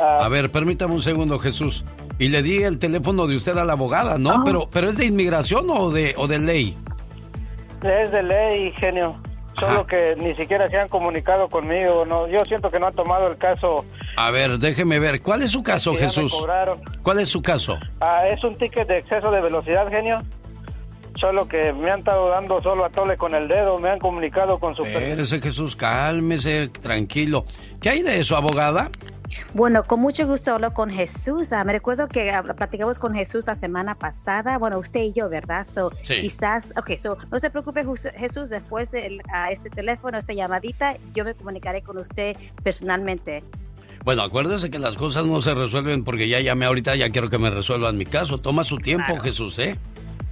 ah, 0.00 0.18
A 0.22 0.28
ver, 0.28 0.50
permítame 0.50 0.94
un 0.94 1.02
segundo, 1.02 1.38
Jesús. 1.38 1.84
Y 2.18 2.28
le 2.28 2.42
di 2.42 2.62
el 2.64 2.78
teléfono 2.80 3.26
de 3.28 3.36
usted 3.36 3.56
a 3.58 3.64
la 3.64 3.74
abogada, 3.74 4.18
¿no? 4.18 4.42
Pero, 4.44 4.68
pero 4.72 4.88
es 4.88 4.96
de 4.96 5.04
inmigración 5.04 5.70
o 5.70 5.90
de, 5.90 6.12
o 6.16 6.26
de 6.26 6.38
ley. 6.40 6.76
es 7.82 8.10
de 8.10 8.22
ley, 8.24 8.72
genio. 8.80 9.14
Solo 9.60 9.86
que 9.86 10.14
ni 10.16 10.34
siquiera 10.34 10.68
se 10.70 10.78
han 10.78 10.88
comunicado 10.88 11.48
conmigo. 11.48 12.04
No, 12.06 12.26
yo 12.28 12.38
siento 12.46 12.70
que 12.70 12.78
no 12.78 12.86
han 12.86 12.94
tomado 12.94 13.26
el 13.28 13.36
caso. 13.38 13.84
A 14.16 14.30
ver, 14.30 14.58
déjeme 14.58 14.98
ver. 15.00 15.20
¿Cuál 15.20 15.42
es 15.42 15.50
su 15.50 15.62
caso, 15.64 15.94
Jesús? 15.96 16.32
¿Cuál 17.02 17.18
es 17.20 17.28
su 17.28 17.42
caso? 17.42 17.76
Ah, 18.00 18.26
es 18.28 18.42
un 18.44 18.56
ticket 18.56 18.86
de 18.88 18.98
exceso 18.98 19.30
de 19.32 19.40
velocidad, 19.40 19.88
genio. 19.90 20.20
Solo 21.20 21.48
que 21.48 21.72
me 21.72 21.90
han 21.90 22.00
estado 22.00 22.28
dando 22.28 22.62
solo 22.62 22.84
a 22.84 22.90
tole 22.90 23.16
con 23.16 23.34
el 23.34 23.48
dedo. 23.48 23.78
Me 23.78 23.90
han 23.90 23.98
comunicado 23.98 24.58
con 24.60 24.76
su 24.76 24.84
Espérese, 24.84 25.40
Jesús, 25.40 25.74
cálmese, 25.74 26.68
tranquilo. 26.68 27.44
¿Qué 27.80 27.90
hay 27.90 28.02
de 28.02 28.18
eso, 28.18 28.36
abogada? 28.36 28.90
Bueno, 29.52 29.84
con 29.84 30.00
mucho 30.00 30.26
gusto 30.26 30.54
hablo 30.54 30.72
con 30.72 30.90
Jesús. 30.90 31.52
Ah, 31.52 31.64
me 31.64 31.72
recuerdo 31.72 32.06
que 32.08 32.32
platicamos 32.56 32.98
con 32.98 33.14
Jesús 33.14 33.46
la 33.46 33.54
semana 33.56 33.94
pasada. 33.96 34.58
Bueno, 34.58 34.78
usted 34.78 35.00
y 35.00 35.12
yo, 35.12 35.28
¿verdad? 35.28 35.64
So, 35.64 35.90
Sí. 36.04 36.16
Quizás, 36.16 36.72
ok, 36.76 36.96
so, 36.96 37.16
no 37.30 37.38
se 37.38 37.50
preocupe, 37.50 37.84
Jesús, 38.16 38.48
después 38.48 38.90
de 38.92 39.18
a 39.32 39.50
este 39.50 39.70
teléfono, 39.70 40.18
esta 40.18 40.32
llamadita, 40.32 40.96
yo 41.14 41.24
me 41.24 41.34
comunicaré 41.34 41.82
con 41.82 41.98
usted 41.98 42.36
personalmente. 42.62 43.42
Bueno, 44.04 44.22
acuérdese 44.22 44.70
que 44.70 44.78
las 44.78 44.96
cosas 44.96 45.26
no 45.26 45.40
se 45.40 45.52
resuelven 45.54 46.04
porque 46.04 46.28
ya 46.28 46.40
llamé 46.40 46.66
ahorita, 46.66 46.94
ya 46.94 47.10
quiero 47.10 47.28
que 47.28 47.38
me 47.38 47.50
resuelvan 47.50 47.96
mi 47.98 48.06
caso. 48.06 48.38
Toma 48.38 48.62
su 48.64 48.78
tiempo, 48.78 49.06
Claro. 49.06 49.22
Jesús, 49.22 49.58
¿eh? 49.58 49.76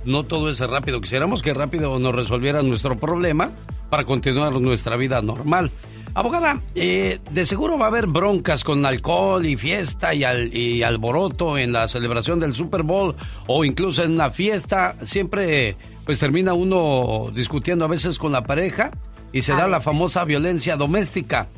No 0.07 0.23
todo 0.25 0.49
es 0.49 0.61
rápido. 0.61 1.01
Quisiéramos 1.01 1.43
que 1.43 1.53
rápido 1.53 1.99
nos 1.99 2.15
resolvieran 2.15 2.69
nuestro 2.69 2.99
problema 2.99 3.51
para 3.91 4.05
continuar 4.05 4.53
nuestra 4.61 4.97
vida 4.97 5.21
normal. 5.21 5.71
Abogada, 6.15 6.63
eh, 6.75 7.19
de 7.31 7.45
seguro 7.45 7.77
va 7.77 7.85
a 7.87 7.89
haber 7.89 8.07
broncas 8.07 8.65
con 8.65 8.87
alcohol 8.87 9.45
y 9.45 9.57
fiesta 9.57 10.15
y, 10.15 10.25
al- 10.25 10.57
y 10.57 10.83
alboroto 10.83 11.59
en 11.59 11.73
la 11.73 11.89
celebración 11.89 12.41
del 12.41 12.55
Super 12.55 12.83
Bowl 12.85 13.15
o 13.47 13.65
incluso 13.67 14.03
en 14.03 14.13
una 14.13 14.31
fiesta. 14.31 14.97
Siempre 15.03 15.77
pues 16.07 16.19
termina 16.19 16.55
uno 16.55 17.31
discutiendo 17.35 17.85
a 17.85 17.89
veces 17.89 18.19
con 18.19 18.33
la 18.33 18.45
pareja 18.45 18.93
y 19.33 19.43
se 19.43 19.53
da 19.53 19.67
la 19.67 19.81
famosa 19.81 20.25
violencia 20.25 20.77
doméstica. 20.77 21.49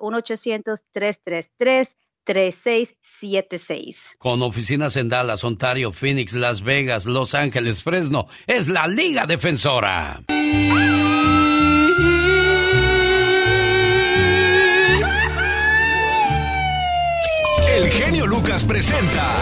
1-800-333-3676. 2.26 4.16
Con 4.18 4.42
oficinas 4.42 4.96
en 4.96 5.08
Dallas, 5.08 5.44
Ontario, 5.44 5.92
Phoenix, 5.92 6.32
Las 6.34 6.62
Vegas, 6.62 7.06
Los 7.06 7.34
Ángeles, 7.34 7.82
Fresno. 7.82 8.26
Es 8.46 8.68
la 8.68 8.86
Liga 8.88 9.26
Defensora. 9.26 10.22
El 17.68 17.88
genio 17.90 18.26
Lucas 18.26 18.64
presenta 18.64 19.36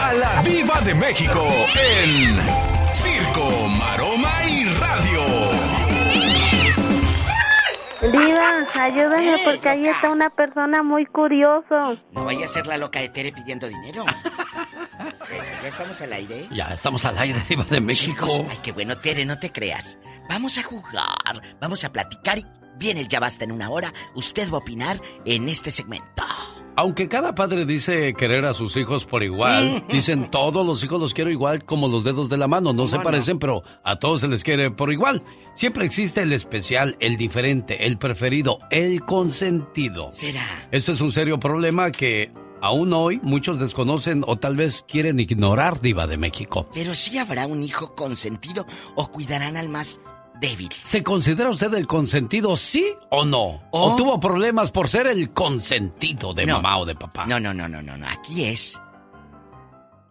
a 0.00 0.12
la 0.12 0.42
Viva 0.42 0.80
de 0.80 0.94
México 0.94 1.46
en 1.74 2.77
Diva, 8.00 8.66
ayúdame 8.74 9.36
porque 9.44 9.68
ahí 9.68 9.86
está 9.86 10.10
una 10.10 10.30
persona 10.30 10.82
muy 10.82 11.04
curioso. 11.06 11.98
No 12.12 12.24
vaya 12.24 12.44
a 12.44 12.48
ser 12.48 12.66
la 12.66 12.76
loca 12.76 13.00
de 13.00 13.08
Tere 13.08 13.32
pidiendo 13.32 13.66
dinero. 13.66 14.04
¿Ya 15.62 15.68
estamos 15.68 16.00
al 16.00 16.12
aire? 16.12 16.48
Ya 16.50 16.74
estamos 16.74 17.04
al 17.04 17.18
aire, 17.18 17.42
Diva 17.48 17.64
de 17.64 17.80
México. 17.80 18.26
Chicos, 18.26 18.46
ay, 18.50 18.58
qué 18.62 18.72
bueno, 18.72 18.96
Tere, 18.98 19.24
no 19.24 19.38
te 19.38 19.50
creas. 19.50 19.98
Vamos 20.28 20.58
a 20.58 20.62
jugar, 20.62 21.42
vamos 21.60 21.84
a 21.84 21.92
platicar 21.92 22.38
y 22.38 22.46
viene 22.76 23.00
el 23.00 23.08
ya 23.08 23.18
basta 23.18 23.44
en 23.44 23.52
una 23.52 23.68
hora. 23.68 23.92
Usted 24.14 24.48
va 24.48 24.58
a 24.58 24.60
opinar 24.60 25.00
en 25.24 25.48
este 25.48 25.70
segmento. 25.70 26.24
Aunque 26.78 27.08
cada 27.08 27.34
padre 27.34 27.66
dice 27.66 28.14
querer 28.14 28.44
a 28.44 28.54
sus 28.54 28.76
hijos 28.76 29.04
por 29.04 29.24
igual, 29.24 29.84
dicen 29.90 30.30
todos 30.30 30.64
los 30.64 30.84
hijos 30.84 31.00
los 31.00 31.12
quiero 31.12 31.28
igual 31.28 31.64
como 31.64 31.88
los 31.88 32.04
dedos 32.04 32.28
de 32.28 32.36
la 32.36 32.46
mano. 32.46 32.72
No 32.72 32.86
se 32.86 33.00
parecen, 33.00 33.40
pero 33.40 33.64
a 33.82 33.98
todos 33.98 34.20
se 34.20 34.28
les 34.28 34.44
quiere 34.44 34.70
por 34.70 34.92
igual. 34.92 35.24
Siempre 35.54 35.84
existe 35.84 36.22
el 36.22 36.32
especial, 36.32 36.96
el 37.00 37.16
diferente, 37.16 37.84
el 37.84 37.98
preferido, 37.98 38.60
el 38.70 39.04
consentido. 39.04 40.12
¿Será? 40.12 40.68
Esto 40.70 40.92
es 40.92 41.00
un 41.00 41.10
serio 41.10 41.40
problema 41.40 41.90
que 41.90 42.30
aún 42.60 42.92
hoy 42.92 43.18
muchos 43.24 43.58
desconocen 43.58 44.22
o 44.24 44.36
tal 44.36 44.54
vez 44.54 44.84
quieren 44.86 45.18
ignorar, 45.18 45.80
Diva 45.80 46.06
de 46.06 46.16
México. 46.16 46.68
Pero 46.74 46.94
sí 46.94 47.18
habrá 47.18 47.48
un 47.48 47.64
hijo 47.64 47.96
consentido 47.96 48.64
o 48.94 49.10
cuidarán 49.10 49.56
al 49.56 49.68
más 49.68 50.00
débil. 50.40 50.68
¿Se 50.72 51.02
considera 51.02 51.50
usted 51.50 51.72
el 51.74 51.86
consentido, 51.86 52.56
sí 52.56 52.86
o 53.10 53.24
no? 53.24 53.62
¿O, 53.70 53.92
¿O? 53.92 53.96
tuvo 53.96 54.18
problemas 54.20 54.70
por 54.70 54.88
ser 54.88 55.06
el 55.06 55.30
consentido 55.30 56.32
de 56.34 56.46
No. 56.46 56.56
mamá 56.56 56.78
o 56.78 56.84
de 56.86 56.94
papá? 56.94 57.26
No, 57.26 57.38
no, 57.40 57.52
no, 57.54 57.68
no, 57.68 57.82
no, 57.82 57.96
no. 57.96 58.06
Aquí 58.08 58.44
es. 58.44 58.78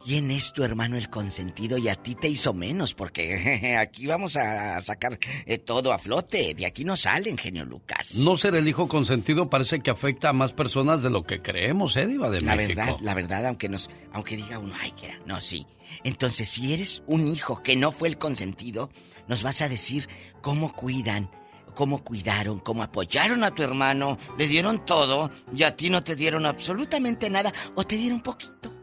¿Quién 0.07 0.31
es 0.31 0.53
tu 0.53 0.63
hermano 0.63 0.95
el 0.95 1.09
consentido 1.09 1.77
y 1.77 1.89
a 1.89 1.95
ti 1.95 2.15
te 2.15 2.29
hizo 2.29 2.53
menos? 2.53 2.93
Porque 2.93 3.75
aquí 3.77 4.07
vamos 4.07 4.37
a 4.37 4.79
sacar 4.79 5.19
eh, 5.45 5.57
todo 5.57 5.91
a 5.91 5.97
flote. 5.97 6.53
De 6.53 6.65
aquí 6.65 6.85
no 6.85 6.95
salen, 6.95 7.37
genio 7.37 7.65
Lucas. 7.65 8.15
No 8.15 8.37
ser 8.37 8.55
el 8.55 8.69
hijo 8.69 8.87
consentido 8.87 9.49
parece 9.49 9.81
que 9.81 9.89
afecta 9.91 10.29
a 10.29 10.33
más 10.33 10.53
personas 10.53 11.03
de 11.03 11.09
lo 11.09 11.25
que 11.25 11.41
creemos, 11.41 11.97
¿eh, 11.97 12.07
Diva 12.07 12.29
de 12.29 12.39
La 12.39 12.55
México? 12.55 12.79
verdad, 12.79 12.97
la 13.01 13.13
verdad, 13.15 13.45
aunque 13.47 13.67
nos, 13.67 13.89
aunque 14.13 14.37
diga 14.37 14.59
uno, 14.59 14.73
ay, 14.79 14.91
que 14.93 15.07
era. 15.07 15.19
No, 15.25 15.41
sí. 15.41 15.67
Entonces, 16.05 16.47
si 16.47 16.73
eres 16.73 17.03
un 17.05 17.27
hijo 17.27 17.61
que 17.61 17.75
no 17.75 17.91
fue 17.91 18.07
el 18.07 18.17
consentido, 18.17 18.89
nos 19.27 19.43
vas 19.43 19.61
a 19.61 19.67
decir 19.67 20.07
cómo 20.41 20.71
cuidan, 20.71 21.29
cómo 21.75 22.01
cuidaron, 22.05 22.59
cómo 22.59 22.81
apoyaron 22.81 23.43
a 23.43 23.53
tu 23.53 23.61
hermano, 23.61 24.17
le 24.37 24.47
dieron 24.47 24.85
todo 24.85 25.31
y 25.53 25.63
a 25.63 25.75
ti 25.75 25.89
no 25.89 26.01
te 26.01 26.15
dieron 26.15 26.45
absolutamente 26.45 27.29
nada 27.29 27.51
o 27.75 27.83
te 27.83 27.97
dieron 27.97 28.21
poquito. 28.21 28.76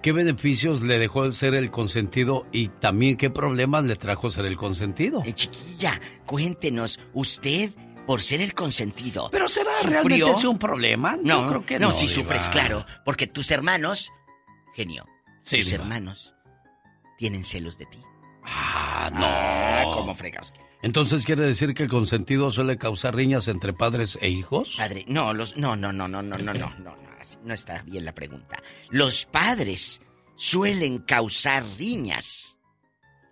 ¿Qué 0.02 0.12
beneficios 0.12 0.82
le 0.82 1.00
dejó 1.00 1.32
ser 1.32 1.54
el 1.54 1.72
consentido 1.72 2.46
y 2.52 2.68
también 2.68 3.16
qué 3.16 3.30
problemas 3.30 3.86
le 3.86 3.96
trajo 3.96 4.30
ser 4.30 4.44
el 4.46 4.58
consentido? 4.58 5.24
Eh, 5.26 5.32
chiquilla, 5.34 5.98
cuéntenos, 6.26 7.00
usted, 7.14 7.72
por 8.06 8.22
ser 8.22 8.42
el 8.42 8.54
consentido. 8.54 9.30
¿Pero 9.32 9.48
será 9.48 9.72
¿sufrió? 9.82 10.04
realmente 10.04 10.48
un 10.48 10.60
problema? 10.60 11.16
No, 11.24 11.44
Yo 11.44 11.48
creo 11.48 11.66
que 11.66 11.80
no, 11.80 11.92
no, 11.92 11.96
si 11.96 12.08
Diva. 12.08 12.16
sufres, 12.22 12.50
claro. 12.50 12.86
Porque 13.06 13.28
tus 13.28 13.50
hermanos, 13.52 14.12
genio, 14.76 15.06
Sí, 15.44 15.60
tus 15.60 15.68
Diva. 15.70 15.84
hermanos 15.84 16.34
tienen 17.18 17.46
celos 17.46 17.78
de 17.78 17.86
ti. 17.86 18.00
Ah, 18.44 19.10
no. 19.14 19.22
Ah, 19.26 19.84
¿cómo 19.96 20.14
fregas? 20.16 20.52
Entonces 20.84 21.26
quiere 21.26 21.46
decir 21.46 21.74
que 21.74 21.84
el 21.84 21.90
consentido 21.90 22.52
suele 22.52 22.78
causar 22.78 23.16
riñas 23.16 23.48
entre 23.48 23.72
padres 23.72 24.18
e 24.20 24.28
hijos? 24.28 24.76
Padre, 24.78 25.06
no, 25.08 25.34
los, 25.34 25.56
no, 25.56 25.78
no, 25.78 25.94
no, 25.94 26.10
no, 26.10 26.22
no, 26.22 26.38
no, 26.38 26.54
no, 26.54 26.76
no, 26.78 26.98
no, 27.42 27.54
está 27.54 27.82
bien 27.84 28.04
la 28.04 28.14
pregunta. 28.14 28.62
Los 28.90 29.26
padres 29.26 30.02
suelen 30.36 31.00
causar 31.00 31.66
riñas 31.78 32.58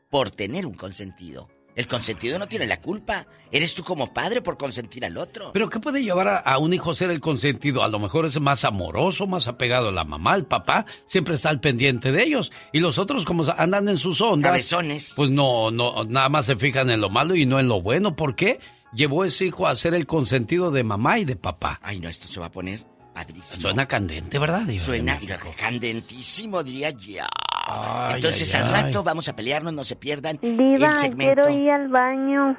por 0.10 0.32
tener 0.32 0.66
un 0.66 0.76
consentido. 0.76 1.50
El 1.82 1.88
consentido 1.88 2.38
no 2.38 2.48
tiene 2.48 2.68
la 2.68 2.80
culpa. 2.80 3.26
Eres 3.52 3.74
tú 3.74 3.84
como 3.84 4.14
padre 4.14 4.44
por 4.44 4.56
consentir 4.56 5.04
al 5.04 5.18
otro. 5.18 5.50
¿Pero 5.52 5.68
qué 5.68 5.80
puede 5.80 6.04
llevar 6.04 6.28
a, 6.28 6.38
a 6.38 6.60
un 6.60 6.76
hijo 6.76 6.92
a 6.92 6.96
ser 6.96 7.10
el 7.10 7.20
consentido? 7.20 7.82
A 7.82 7.88
lo 7.88 7.98
mejor 7.98 8.28
es 8.28 8.40
más 8.40 8.64
amoroso, 8.66 9.26
más 9.26 9.48
apegado 9.48 9.90
a 9.90 9.92
la 9.92 10.04
mamá, 10.04 10.36
el 10.36 10.46
papá, 10.46 10.86
siempre 11.08 11.34
está 11.34 11.50
al 11.50 11.60
pendiente 11.60 12.12
de 12.12 12.22
ellos. 12.22 12.52
Y 12.72 12.82
los 12.82 13.00
otros, 13.00 13.26
como 13.26 13.44
andan 13.58 13.90
en 13.90 13.98
sus 13.98 14.22
ondas, 14.22 14.52
Cabezones. 14.52 15.14
pues 15.16 15.32
no, 15.32 15.72
no, 15.72 16.04
nada 16.04 16.30
más 16.30 16.46
se 16.46 16.56
fijan 16.56 16.92
en 16.92 17.02
lo 17.02 17.10
malo 17.10 17.34
y 17.34 17.48
no 17.48 17.60
en 17.60 17.68
lo 17.68 17.82
bueno. 17.82 18.16
¿Por 18.16 18.36
qué? 18.36 18.60
Llevó 18.94 19.26
ese 19.26 19.48
hijo 19.48 19.66
a 19.66 19.76
ser 19.76 19.96
el 19.96 20.06
consentido 20.06 20.70
de 20.70 20.84
mamá 20.84 21.18
y 21.18 21.26
de 21.26 21.36
papá. 21.36 21.80
Ay, 21.82 22.00
no, 22.00 22.10
esto 22.10 22.28
se 22.28 22.40
va 22.40 22.46
a 22.46 22.52
poner 22.52 22.86
padrísimo. 23.16 23.64
Suena 23.64 23.88
candente, 23.88 24.38
¿verdad? 24.38 24.62
Diva 24.68 24.84
Suena 24.86 25.20
candentísimo, 25.58 26.64
diría 26.64 26.92
ya. 26.92 27.28
Ay, 27.68 28.16
Entonces 28.16 28.54
ay, 28.56 28.62
al 28.62 28.74
ay. 28.76 28.84
rato 28.84 29.04
vamos 29.04 29.28
a 29.30 29.36
pelearnos, 29.36 29.74
no 29.74 29.84
se 29.84 29.96
pierdan 29.96 30.40
Diva, 30.42 30.92
el 30.92 30.98
segmento. 30.98 31.42
quiero 31.44 31.50
ir 31.50 31.70
al 31.72 31.88
baño. 31.90 32.58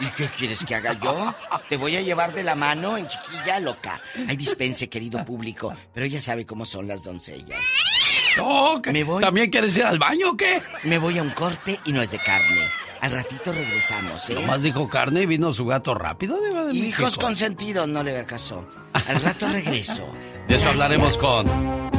¿Y 0.00 0.06
qué 0.16 0.26
quieres 0.36 0.64
que 0.64 0.74
haga 0.74 0.94
yo? 0.94 1.32
Te 1.68 1.76
voy 1.76 1.96
a 1.96 2.00
llevar 2.00 2.32
de 2.34 2.42
la 2.42 2.54
mano 2.56 2.96
en 2.96 3.06
chiquilla 3.06 3.60
loca. 3.60 4.00
Ay, 4.28 4.36
dispense, 4.36 4.88
querido 4.88 5.24
público, 5.24 5.72
pero 5.94 6.04
ella 6.04 6.20
sabe 6.20 6.44
cómo 6.44 6.64
son 6.64 6.88
las 6.88 7.04
doncellas. 7.04 7.60
No. 8.36 8.80
Me 8.92 9.04
voy. 9.04 9.22
¿También 9.22 9.48
quieres 9.50 9.76
ir 9.76 9.84
al 9.84 9.98
baño 9.98 10.30
o 10.32 10.36
qué? 10.36 10.60
Me 10.82 10.98
voy 10.98 11.18
a 11.18 11.22
un 11.22 11.30
corte 11.30 11.78
y 11.84 11.92
no 11.92 12.02
es 12.02 12.10
de 12.10 12.18
carne. 12.18 12.68
Al 13.00 13.12
ratito 13.12 13.52
regresamos, 13.52 14.28
¿eh? 14.30 14.34
Nomás 14.34 14.62
dijo 14.62 14.88
carne 14.88 15.22
y 15.22 15.26
vino 15.26 15.52
su 15.52 15.64
gato 15.66 15.94
rápido, 15.94 16.40
Diva 16.42 16.64
de 16.64 16.74
Hijos 16.74 17.00
México. 17.04 17.20
consentidos, 17.26 17.86
no 17.86 18.02
le 18.02 18.12
haga 18.12 18.26
caso. 18.26 18.66
Al 18.94 19.22
rato 19.22 19.48
regreso. 19.48 20.06
De 20.48 20.54
eso 20.54 20.64
Gracias. 20.64 20.70
hablaremos 20.72 21.18
con 21.18 21.46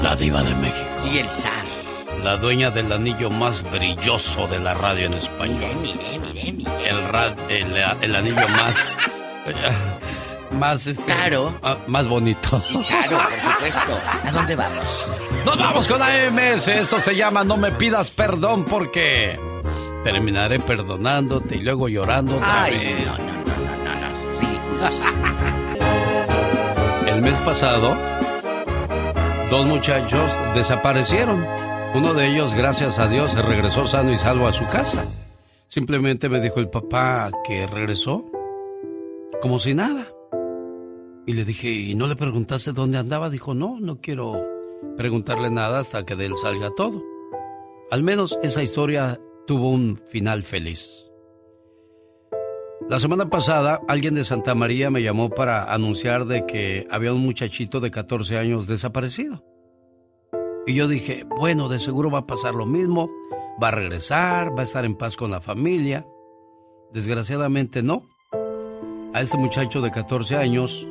la 0.04 0.16
Diva 0.16 0.42
de 0.42 0.56
México. 0.56 0.88
Y 1.14 1.18
el 1.20 1.30
zar. 1.30 1.52
La 2.28 2.36
dueña 2.36 2.70
del 2.72 2.92
anillo 2.92 3.30
más 3.30 3.64
brilloso 3.72 4.48
de 4.48 4.60
la 4.60 4.74
radio 4.74 5.06
en 5.06 5.14
español. 5.14 5.62
Mire, 5.82 6.20
mire, 6.34 6.52
mire. 6.52 6.90
El, 6.90 7.08
ra- 7.08 7.34
el, 7.48 7.74
el 8.02 8.16
anillo 8.18 8.46
más. 8.50 8.76
más 10.60 10.88
este. 10.88 11.06
Claro. 11.06 11.54
ah, 11.64 11.78
más 11.88 12.06
bonito. 12.06 12.62
Claro, 12.86 13.18
por 13.30 13.40
supuesto. 13.40 13.98
¿A 14.26 14.32
dónde 14.34 14.58
vamos? 14.58 15.08
Nos 15.46 15.58
vamos 15.58 15.88
con 15.88 16.02
AMS. 16.02 16.68
Esto 16.68 17.00
se 17.00 17.16
llama 17.16 17.46
No 17.46 17.56
me 17.56 17.72
pidas 17.72 18.10
perdón 18.10 18.66
porque 18.66 19.40
terminaré 20.04 20.60
perdonándote 20.60 21.56
y 21.56 21.60
luego 21.62 21.88
llorando 21.88 22.36
otra 22.36 22.64
Ay, 22.64 22.78
vez. 22.78 23.06
no, 23.06 23.14
no, 23.14 23.24
no, 23.24 23.56
no, 23.86 23.96
no, 23.96 23.96
no. 24.02 24.40
Ridículos. 24.42 25.14
El 27.08 27.22
mes 27.22 27.40
pasado, 27.40 27.96
dos 29.50 29.66
muchachos 29.66 30.30
desaparecieron. 30.56 31.66
Uno 31.98 32.14
de 32.14 32.28
ellos, 32.28 32.54
gracias 32.54 33.00
a 33.00 33.08
Dios, 33.08 33.32
se 33.32 33.42
regresó 33.42 33.88
sano 33.88 34.12
y 34.12 34.20
salvo 34.20 34.46
a 34.46 34.54
su 34.54 34.64
casa. 34.66 35.04
Simplemente 35.68 36.30
me 36.30 36.40
dijo 36.40 36.60
el 36.60 36.70
papá 36.70 37.32
que 37.44 37.66
regresó 37.66 38.24
como 39.42 39.58
si 39.58 39.74
nada. 39.74 40.08
Y 41.26 41.34
le 41.34 41.44
dije, 41.44 41.72
¿y 41.72 41.96
no 41.96 42.06
le 42.06 42.16
preguntaste 42.16 42.72
dónde 42.72 43.00
andaba? 43.00 43.32
Dijo, 43.32 43.56
no, 43.56 43.80
no 43.80 44.00
quiero 44.00 44.40
preguntarle 44.96 45.50
nada 45.50 45.80
hasta 45.80 46.06
que 46.06 46.16
de 46.16 46.28
él 46.28 46.34
salga 46.40 46.70
todo. 46.78 47.04
Al 47.90 48.04
menos 48.04 48.38
esa 48.44 48.62
historia 48.62 49.20
tuvo 49.48 49.72
un 49.72 50.00
final 50.08 50.44
feliz. 50.44 51.10
La 52.88 53.00
semana 53.00 53.28
pasada 53.32 53.82
alguien 53.88 54.14
de 54.14 54.24
Santa 54.24 54.54
María 54.54 54.92
me 54.92 55.02
llamó 55.02 55.32
para 55.32 55.74
anunciar 55.74 56.26
de 56.26 56.46
que 56.46 56.86
había 56.92 57.12
un 57.12 57.22
muchachito 57.22 57.80
de 57.80 57.90
14 57.90 58.38
años 58.38 58.68
desaparecido. 58.68 59.47
Y 60.68 60.74
yo 60.74 60.90
dije, 60.90 61.24
bueno, 61.40 61.70
de 61.70 61.80
seguro 61.80 62.12
va 62.12 62.20
a 62.20 62.28
pasar 62.28 62.54
lo 62.54 62.66
mismo. 62.66 63.10
va 63.64 63.70
a 63.70 63.72
regresar, 63.72 64.56
va 64.56 64.62
a 64.62 64.66
estar 64.66 64.84
en 64.84 64.96
paz 64.96 65.16
con 65.16 65.32
la 65.32 65.40
familia. 65.40 66.06
Desgraciadamente 66.92 67.82
no. 67.82 68.04
A 69.14 69.22
este 69.22 69.38
muchacho 69.38 69.82
de 69.82 69.92
14 69.92 70.36
años, 70.36 70.86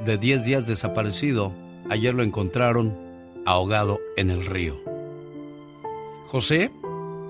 de 0.00 0.16
10 0.16 0.44
días 0.46 0.66
desaparecido, 0.66 1.52
ayer 1.90 2.14
lo 2.14 2.22
encontraron 2.22 2.96
ahogado 3.44 4.00
en 4.16 4.30
el 4.30 4.46
río. 4.46 4.76
José, 6.28 6.70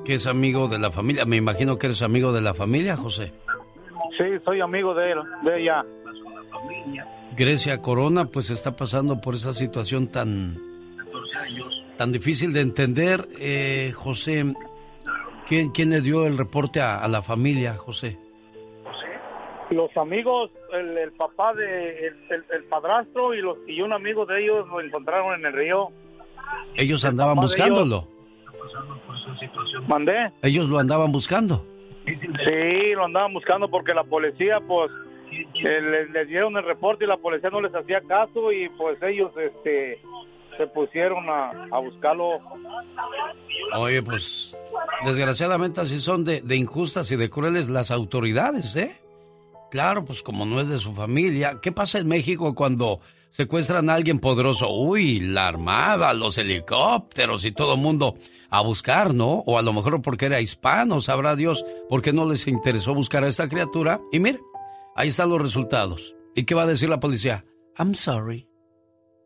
que 0.04 0.14
es 0.14 0.28
amigo 0.28 0.68
de 0.68 0.78
la 0.78 0.92
familia, 0.92 1.24
me 1.24 1.36
imagino 1.36 1.76
que 1.76 1.88
eres 1.88 2.02
amigo 2.02 2.32
de 2.32 2.40
la 2.40 2.54
familia, 2.54 2.96
José. 2.96 3.32
Sí, 4.16 4.24
soy 4.44 4.60
amigo 4.60 4.94
de 4.94 5.10
él, 5.10 5.18
de 5.42 5.60
ella. 5.60 5.84
Grecia 7.36 7.82
Corona 7.82 8.26
pues 8.26 8.50
está 8.50 8.76
pasando 8.76 9.20
por 9.20 9.34
esa 9.34 9.52
situación 9.52 10.06
tan 10.06 10.70
tan 12.00 12.12
difícil 12.12 12.50
de 12.54 12.62
entender. 12.62 13.28
Eh, 13.38 13.92
José, 13.94 14.54
¿quién, 15.46 15.68
¿quién 15.70 15.90
le 15.90 16.00
dio 16.00 16.26
el 16.26 16.38
reporte 16.38 16.80
a, 16.80 16.96
a 16.96 17.06
la 17.08 17.20
familia, 17.20 17.76
José? 17.76 18.16
Los 19.68 19.94
amigos, 19.98 20.50
el, 20.72 20.96
el 20.96 21.12
papá 21.12 21.52
de 21.52 22.06
el, 22.06 22.14
el- 22.30 22.44
el 22.56 22.64
padrastro 22.70 23.34
y 23.34 23.42
los 23.42 23.58
y 23.68 23.82
un 23.82 23.92
amigo 23.92 24.24
de 24.24 24.42
ellos 24.42 24.66
lo 24.68 24.80
encontraron 24.80 25.38
en 25.38 25.44
el 25.44 25.52
río. 25.52 25.88
Ellos 26.74 27.04
andaban 27.04 27.36
buscándolo. 27.36 28.08
Mandé. 29.86 30.32
Ellos 30.40 30.70
lo 30.70 30.78
andaban 30.78 31.12
buscando. 31.12 31.66
Sí, 32.06 32.94
lo 32.94 33.04
andaban 33.04 33.34
buscando 33.34 33.68
porque 33.70 33.92
la 33.92 34.04
policía, 34.04 34.58
pues, 34.66 34.90
eh, 35.30 35.80
les, 35.82 36.08
les 36.12 36.28
dieron 36.28 36.56
el 36.56 36.64
reporte 36.64 37.04
y 37.04 37.08
la 37.08 37.18
policía 37.18 37.50
no 37.50 37.60
les 37.60 37.74
hacía 37.74 38.00
caso 38.08 38.50
y 38.52 38.70
pues 38.70 39.00
ellos, 39.02 39.32
este, 39.36 40.00
se 40.56 40.66
pusieron 40.68 41.28
a, 41.28 41.50
a 41.70 41.78
buscarlo. 41.78 42.38
Oye, 43.76 44.02
pues 44.02 44.56
desgraciadamente 45.04 45.80
así 45.80 46.00
son 46.00 46.24
de, 46.24 46.40
de 46.40 46.56
injustas 46.56 47.10
y 47.10 47.16
de 47.16 47.30
crueles 47.30 47.68
las 47.68 47.90
autoridades, 47.90 48.76
¿eh? 48.76 49.00
Claro, 49.70 50.04
pues 50.04 50.22
como 50.22 50.44
no 50.44 50.60
es 50.60 50.68
de 50.68 50.78
su 50.78 50.92
familia. 50.92 51.58
¿Qué 51.62 51.70
pasa 51.70 51.98
en 51.98 52.08
México 52.08 52.54
cuando 52.54 53.00
secuestran 53.30 53.88
a 53.88 53.94
alguien 53.94 54.18
poderoso? 54.18 54.68
Uy, 54.68 55.20
la 55.20 55.46
armada, 55.46 56.12
los 56.12 56.36
helicópteros 56.38 57.44
y 57.44 57.52
todo 57.52 57.74
el 57.74 57.80
mundo 57.80 58.16
a 58.50 58.62
buscar, 58.62 59.14
¿no? 59.14 59.44
O 59.46 59.58
a 59.58 59.62
lo 59.62 59.72
mejor 59.72 60.02
porque 60.02 60.26
era 60.26 60.40
hispano, 60.40 61.00
sabrá 61.00 61.36
Dios 61.36 61.64
por 61.88 62.02
qué 62.02 62.12
no 62.12 62.28
les 62.28 62.48
interesó 62.48 62.94
buscar 62.94 63.22
a 63.22 63.28
esta 63.28 63.48
criatura. 63.48 64.00
Y 64.10 64.18
mire, 64.18 64.40
ahí 64.96 65.08
están 65.08 65.30
los 65.30 65.40
resultados. 65.40 66.16
¿Y 66.34 66.44
qué 66.44 66.56
va 66.56 66.62
a 66.62 66.66
decir 66.66 66.88
la 66.88 66.98
policía? 66.98 67.44
I'm 67.78 67.94
sorry. 67.94 68.49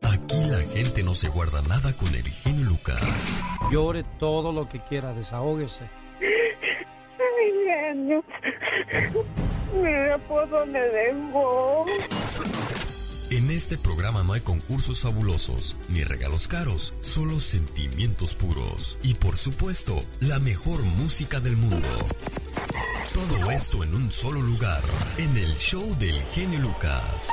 Aquí 0.01 0.43
la 0.45 0.59
gente 0.73 1.03
no 1.03 1.13
se 1.15 1.29
guarda 1.29 1.61
nada 1.63 1.93
con 1.93 2.07
el 2.09 2.23
genio 2.23 2.65
Lucas. 2.65 3.41
Llore 3.71 4.03
todo 4.19 4.51
lo 4.51 4.67
que 4.69 4.79
quiera, 4.79 5.13
desahógese. 5.13 5.85
Mi 6.19 7.65
genio. 7.65 8.23
Mira 9.81 10.17
por 10.27 10.49
dónde 10.49 10.79
vengo. 10.89 11.85
En 13.35 13.51
este 13.51 13.77
programa 13.77 14.23
no 14.23 14.31
hay 14.31 14.39
concursos 14.39 15.01
fabulosos 15.01 15.75
ni 15.89 16.05
regalos 16.05 16.47
caros, 16.47 16.93
solo 17.01 17.37
sentimientos 17.41 18.33
puros 18.33 18.97
y 19.03 19.13
por 19.13 19.35
supuesto 19.35 20.01
la 20.21 20.39
mejor 20.39 20.81
música 20.83 21.41
del 21.41 21.57
mundo. 21.57 21.89
Todo 23.13 23.51
esto 23.51 23.83
en 23.83 23.93
un 23.93 24.09
solo 24.09 24.39
lugar, 24.39 24.81
en 25.17 25.35
el 25.35 25.53
show 25.57 25.83
del 25.99 26.17
genio 26.31 26.59
Lucas. 26.61 27.27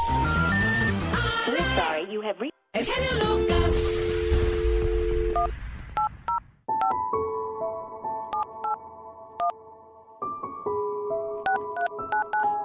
El 2.72 2.84
genio 2.84 3.24
Lucas. 3.24 3.72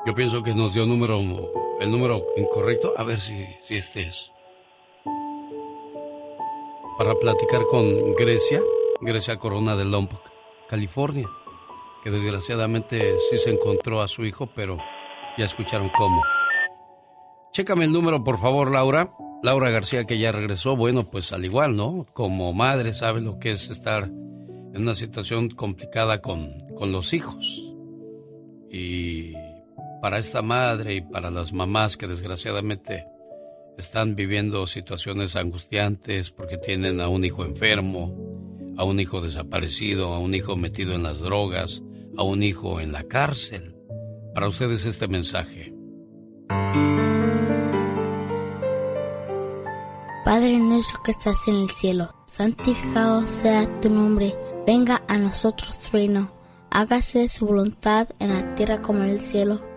Yo 0.08 0.16
pienso 0.16 0.42
que 0.42 0.56
nos 0.56 0.74
dio 0.74 0.86
número, 0.86 1.20
el 1.82 1.92
número 1.92 2.28
incorrecto. 2.38 2.94
A 2.96 3.04
ver 3.04 3.20
si, 3.20 3.46
si 3.64 3.76
este 3.76 4.04
es. 4.04 4.32
Para 6.98 7.14
platicar 7.16 7.66
con 7.66 8.16
Grecia, 8.16 8.62
Grecia 9.02 9.36
Corona 9.36 9.76
de 9.76 9.84
Lompoc, 9.84 10.22
California, 10.70 11.28
que 12.06 12.10
desgraciadamente 12.10 13.18
sí 13.30 13.38
se 13.38 13.50
encontró 13.50 14.00
a 14.00 14.08
su 14.08 14.24
hijo, 14.24 14.48
pero 14.56 14.78
ya 15.38 15.44
escucharon 15.44 15.90
cómo. 15.90 16.24
Chécame 17.52 17.84
el 17.84 17.92
número, 17.92 18.24
por 18.24 18.40
favor, 18.40 18.72
Laura. 18.72 19.12
Laura 19.44 19.72
García, 19.72 20.06
que 20.06 20.18
ya 20.18 20.32
regresó, 20.32 20.78
bueno, 20.78 21.12
pues 21.12 21.34
al 21.34 21.44
igual, 21.44 21.76
¿no? 21.76 22.06
Como 22.14 22.54
madre 22.54 22.94
sabe 22.94 23.20
lo 23.20 23.40
que 23.40 23.52
es 23.52 23.70
estar 23.70 24.06
en 24.06 24.78
una 24.78 24.96
situación 24.96 25.50
complicada 25.50 26.22
con, 26.22 26.66
con 26.78 26.94
los 26.94 27.12
hijos. 27.12 27.76
Y 28.72 29.34
para 30.02 30.20
esta 30.20 30.42
madre 30.42 30.96
y 30.96 31.02
para 31.02 31.32
las 31.32 31.52
mamás 31.54 31.98
que 31.98 32.08
desgraciadamente 32.08 33.06
están 33.78 34.16
viviendo 34.16 34.66
situaciones 34.68 35.36
angustiantes 35.36 36.32
porque 36.32 36.58
tienen 36.58 37.00
a 37.00 37.10
un 37.10 37.24
hijo 37.24 37.46
enfermo, 37.46 38.16
a 38.78 38.84
un 38.84 39.00
hijo 39.00 39.22
desaparecido, 39.22 40.14
a 40.14 40.20
un 40.20 40.34
hijo 40.34 40.56
metido 40.56 40.94
en 40.94 41.04
las 41.04 41.20
drogas, 41.20 41.82
a 42.18 42.24
un 42.24 42.44
hijo 42.44 42.80
en 42.80 42.92
la 42.92 43.04
cárcel. 43.04 43.76
Para 44.34 44.48
ustedes 44.48 44.86
este 44.86 45.08
mensaje. 45.08 45.74
Padre 50.26 50.60
nuestro 50.60 51.02
que 51.04 51.12
estás 51.12 51.48
en 51.48 51.56
el 51.56 51.70
cielo, 51.70 52.14
santificado 52.26 53.26
sea 53.26 53.80
tu 53.80 53.90
nombre, 53.90 54.36
venga 54.66 55.02
a 55.08 55.18
nosotros 55.18 55.80
tu 55.80 55.96
reino, 55.96 56.32
hágase 56.70 57.30
su 57.30 57.46
voluntad 57.46 58.10
en 58.20 58.34
la 58.34 58.56
tierra 58.56 58.82
como 58.82 59.04
en 59.04 59.12
el 59.12 59.22
cielo. 59.22 59.77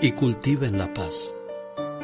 y 0.00 0.12
cultiven 0.12 0.78
la 0.78 0.92
paz. 0.92 1.34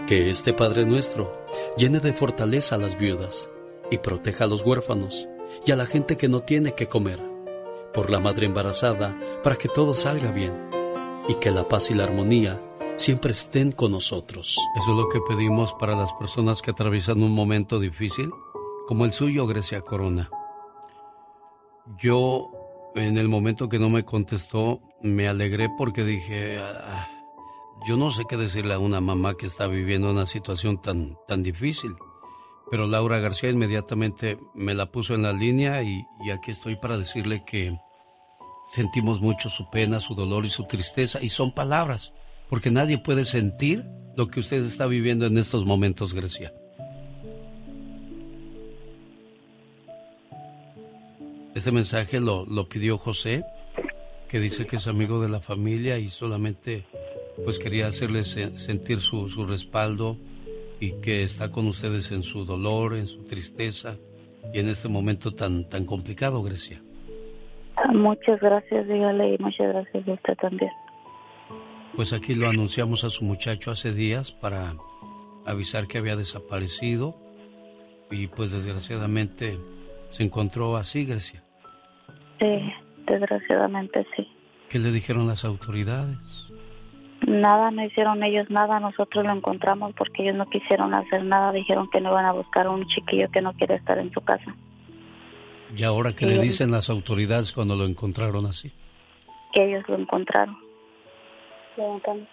Que 0.07 0.31
este 0.31 0.53
Padre 0.53 0.87
nuestro 0.87 1.33
llene 1.77 2.01
de 2.01 2.13
fortaleza 2.13 2.75
a 2.75 2.79
las 2.79 2.99
viudas 2.99 3.49
y 3.91 3.99
proteja 3.99 4.45
a 4.45 4.49
los 4.49 4.65
huérfanos 4.65 5.29
y 5.67 5.73
a 5.73 5.77
la 5.77 5.87
gente 5.87 6.17
que 6.17 6.29
no 6.29 6.41
tiene 6.41 6.75
que 6.75 6.87
comer. 6.87 7.21
Por 7.93 8.11
la 8.11 8.21
madre 8.21 8.47
embarazada, 8.47 9.19
para 9.43 9.57
que 9.57 9.69
todo 9.69 9.95
salga 9.95 10.31
bien 10.31 10.53
y 11.29 11.35
que 11.37 11.51
la 11.51 11.69
paz 11.69 11.91
y 11.91 11.95
la 11.95 12.05
armonía 12.05 12.61
siempre 12.97 13.33
estén 13.33 13.73
con 13.73 13.93
nosotros. 13.93 14.57
Eso 14.77 14.91
es 14.91 14.97
lo 14.97 15.09
que 15.09 15.21
pedimos 15.29 15.73
para 15.75 15.97
las 15.97 16.13
personas 16.15 16.63
que 16.63 16.71
atraviesan 16.71 17.23
un 17.23 17.33
momento 17.33 17.81
difícil, 17.81 18.31
como 18.87 19.05
el 19.05 19.13
suyo, 19.13 19.47
Grecia 19.47 19.81
Corona. 19.81 20.31
Yo, 21.99 22.51
en 22.95 23.19
el 23.19 23.29
momento 23.29 23.69
que 23.69 23.79
no 23.79 23.89
me 23.89 24.05
contestó, 24.05 24.81
me 25.03 25.29
alegré 25.29 25.69
porque 25.77 26.05
dije, 26.05 26.59
"Ah, 26.59 27.09
yo 27.87 27.97
no 27.97 28.11
sé 28.11 28.25
qué 28.29 28.37
decirle 28.37 28.75
a 28.75 28.79
una 28.79 29.01
mamá 29.01 29.35
que 29.35 29.47
está 29.47 29.67
viviendo 29.67 30.11
una 30.11 30.27
situación 30.27 30.81
tan, 30.81 31.17
tan 31.27 31.43
difícil. 31.43 31.95
Pero 32.71 32.87
Laura 32.87 33.19
García 33.19 33.51
inmediatamente 33.51 34.39
me 34.55 34.75
la 34.75 34.93
puso 34.93 35.15
en 35.15 35.23
la 35.23 35.33
línea 35.33 35.83
y, 35.83 36.05
aquí 36.33 36.51
estoy 36.51 36.77
para 36.77 36.99
decirle 36.99 37.43
que 37.45 37.77
sentimos 38.71 39.21
mucho 39.21 39.51
su 39.51 39.69
pena, 39.71 40.01
su 40.01 40.15
dolor 40.15 40.45
y 40.47 40.51
su 40.51 40.65
tristeza. 40.65 41.21
Y 41.23 41.31
son 41.31 41.53
palabras, 41.53 42.13
porque 42.49 42.71
nadie 42.71 42.99
puede 42.99 43.25
sentir 43.25 43.85
lo 44.17 44.29
que 44.29 44.41
usted 44.41 44.65
está 44.65 44.87
viviendo 44.87 45.27
en 45.27 45.39
estos 45.39 45.65
momentos, 45.65 46.15
Grecia. 46.15 46.53
Este 51.55 51.73
mensaje 51.73 52.21
lo, 52.21 52.47
lo 52.47 52.69
pidió 52.69 52.99
José, 52.99 53.43
que 54.29 54.39
dice 54.39 54.67
que 54.67 54.77
es 54.77 54.87
amigo 54.87 55.21
de 55.21 55.29
la 55.29 55.41
familia 55.41 55.99
y 55.99 56.09
solamente 56.09 56.87
pues 57.45 57.59
quería 57.59 57.87
hacerles 57.87 58.37
sentir 58.57 59.01
su, 59.01 59.29
su 59.29 59.47
respaldo 59.47 60.17
y 60.81 60.93
que 61.01 61.23
está 61.23 61.51
con 61.51 61.67
ustedes 61.69 62.11
en 62.11 62.23
su 62.23 62.45
dolor, 62.45 62.95
en 62.95 63.07
su 63.07 63.25
tristeza 63.25 63.97
y 64.53 64.59
en 64.59 64.69
este 64.69 64.89
momento 64.89 65.33
tan, 65.33 65.69
tan 65.69 65.85
complicado, 65.85 66.43
Grecia. 66.43 66.81
Ah, 67.77 67.93
muchas 67.93 68.41
gracias, 68.41 68.89
dígale, 68.89 69.35
y 69.35 69.39
muchas 69.39 69.69
gracias 69.69 70.09
a 70.09 70.13
usted 70.13 70.35
también. 70.37 70.71
Pues 71.95 72.13
aquí 72.13 72.35
lo 72.35 72.49
anunciamos 72.49 73.05
a 73.05 73.11
su 73.11 73.25
muchacho 73.25 73.71
hace 73.71 73.93
días 73.93 74.33
para 74.33 74.75
avisar 75.45 75.87
que 75.87 75.99
había 75.99 76.17
desaparecido 76.17 77.17
y 78.11 78.27
pues 78.27 78.51
desgraciadamente 78.53 79.59
se 80.11 80.23
encontró 80.23 80.77
así, 80.77 81.05
Grecia. 81.05 81.43
Sí, 82.41 82.73
desgraciadamente 83.07 84.07
sí. 84.17 84.27
¿Qué 84.69 84.79
le 84.79 84.93
dijeron 84.93 85.27
las 85.27 85.45
autoridades? 85.45 86.19
Nada, 87.27 87.71
no 87.71 87.85
hicieron 87.85 88.23
ellos 88.23 88.49
nada, 88.51 88.81
nosotros 88.81 89.25
lo 89.25 89.33
encontramos 89.33 89.93
porque 89.97 90.23
ellos 90.23 90.37
no 90.37 90.47
quisieron 90.47 90.95
hacer 90.95 91.23
nada, 91.25 91.53
dijeron 91.53 91.89
que 91.91 92.01
no 92.01 92.11
iban 92.11 92.25
a 92.25 92.33
buscar 92.33 92.67
a 92.67 92.71
un 92.71 92.87
chiquillo 92.87 93.31
que 93.31 93.43
no 93.43 93.53
quiere 93.53 93.75
estar 93.75 93.99
en 93.99 94.11
su 94.13 94.21
casa. 94.21 94.55
¿Y 95.77 95.85
ahora 95.85 96.13
qué 96.15 96.27
le 96.27 96.39
dicen 96.39 96.71
las 96.71 96.91
autoridades 96.91 97.53
cuando 97.53 97.77
lo 97.77 97.85
encontraron 97.85 98.47
así? 98.47 98.73
Que 99.53 99.65
ellos 99.65 99.85
lo 99.89 99.97
encontraron. 99.97 100.57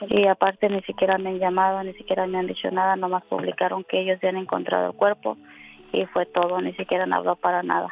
Y 0.09 0.27
aparte 0.27 0.69
ni 0.69 0.81
siquiera 0.81 1.17
me 1.17 1.29
han 1.29 1.39
llamado, 1.39 1.83
ni 1.83 1.93
siquiera 1.93 2.25
me 2.27 2.39
han 2.39 2.47
dicho 2.47 2.69
nada, 2.71 2.95
nomás 2.95 3.23
publicaron 3.25 3.83
que 3.83 4.01
ellos 4.01 4.19
ya 4.21 4.29
han 4.29 4.37
encontrado 4.37 4.87
el 4.91 4.93
cuerpo 4.93 5.37
y 5.93 6.05
fue 6.07 6.25
todo, 6.25 6.61
ni 6.61 6.73
siquiera 6.73 7.03
han 7.03 7.15
hablado 7.15 7.35
para 7.37 7.63
nada. 7.63 7.89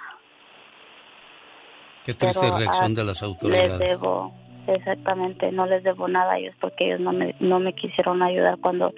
Qué 2.05 2.13
triste 2.13 2.51
reacción 2.51 2.93
de 2.93 3.03
las 3.03 3.23
autoridades. 3.23 3.79
Les 3.79 3.89
debo, 3.89 4.33
exactamente, 4.67 5.51
no 5.51 5.65
les 5.65 5.83
debo 5.83 6.07
nada 6.07 6.33
a 6.33 6.37
ellos 6.37 6.55
porque 6.59 6.85
ellos 6.87 6.99
no 6.99 7.11
me, 7.11 7.35
no 7.39 7.59
me 7.59 7.73
quisieron 7.73 8.21
ayudar 8.21 8.57
cuando 8.59 8.93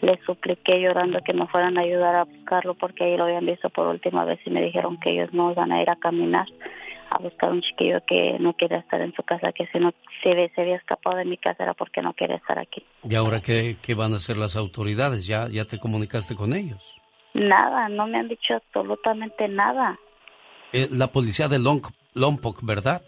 les 0.00 0.18
supliqué 0.24 0.80
llorando 0.80 1.20
que 1.24 1.34
me 1.34 1.46
fueran 1.48 1.78
a 1.78 1.82
ayudar 1.82 2.16
a 2.16 2.24
buscarlo 2.24 2.74
porque 2.74 3.04
ahí 3.04 3.16
lo 3.16 3.24
habían 3.24 3.46
visto 3.46 3.68
por 3.70 3.86
última 3.86 4.24
vez 4.24 4.40
y 4.44 4.50
me 4.50 4.62
dijeron 4.62 4.98
que 4.98 5.12
ellos 5.12 5.32
no 5.32 5.54
van 5.54 5.72
a 5.72 5.82
ir 5.82 5.90
a 5.90 5.96
caminar 5.96 6.46
a 7.10 7.18
buscar 7.18 7.50
un 7.50 7.60
chiquillo 7.60 7.98
que 8.06 8.38
no 8.38 8.52
quiere 8.54 8.76
estar 8.78 9.00
en 9.00 9.12
su 9.14 9.22
casa, 9.24 9.52
que 9.52 9.66
si 9.66 9.78
no 9.78 9.92
se, 10.22 10.50
se 10.54 10.60
había 10.60 10.76
escapado 10.76 11.16
de 11.16 11.24
mi 11.24 11.36
casa 11.36 11.64
era 11.64 11.74
porque 11.74 12.02
no 12.02 12.14
quiere 12.14 12.36
estar 12.36 12.58
aquí. 12.58 12.84
¿Y 13.02 13.14
ahora 13.16 13.40
qué, 13.40 13.76
qué 13.82 13.94
van 13.94 14.12
a 14.12 14.16
hacer 14.16 14.36
las 14.36 14.54
autoridades? 14.54 15.26
¿Ya, 15.26 15.48
¿Ya 15.48 15.64
te 15.64 15.78
comunicaste 15.78 16.36
con 16.36 16.54
ellos? 16.54 16.80
Nada, 17.34 17.88
no 17.88 18.06
me 18.06 18.18
han 18.18 18.28
dicho 18.28 18.54
absolutamente 18.54 19.48
nada. 19.48 19.98
Eh, 20.72 20.88
la 20.90 21.08
policía 21.08 21.48
de 21.48 21.58
Long, 21.58 21.82
Lompoc, 22.14 22.62
¿verdad? 22.62 23.02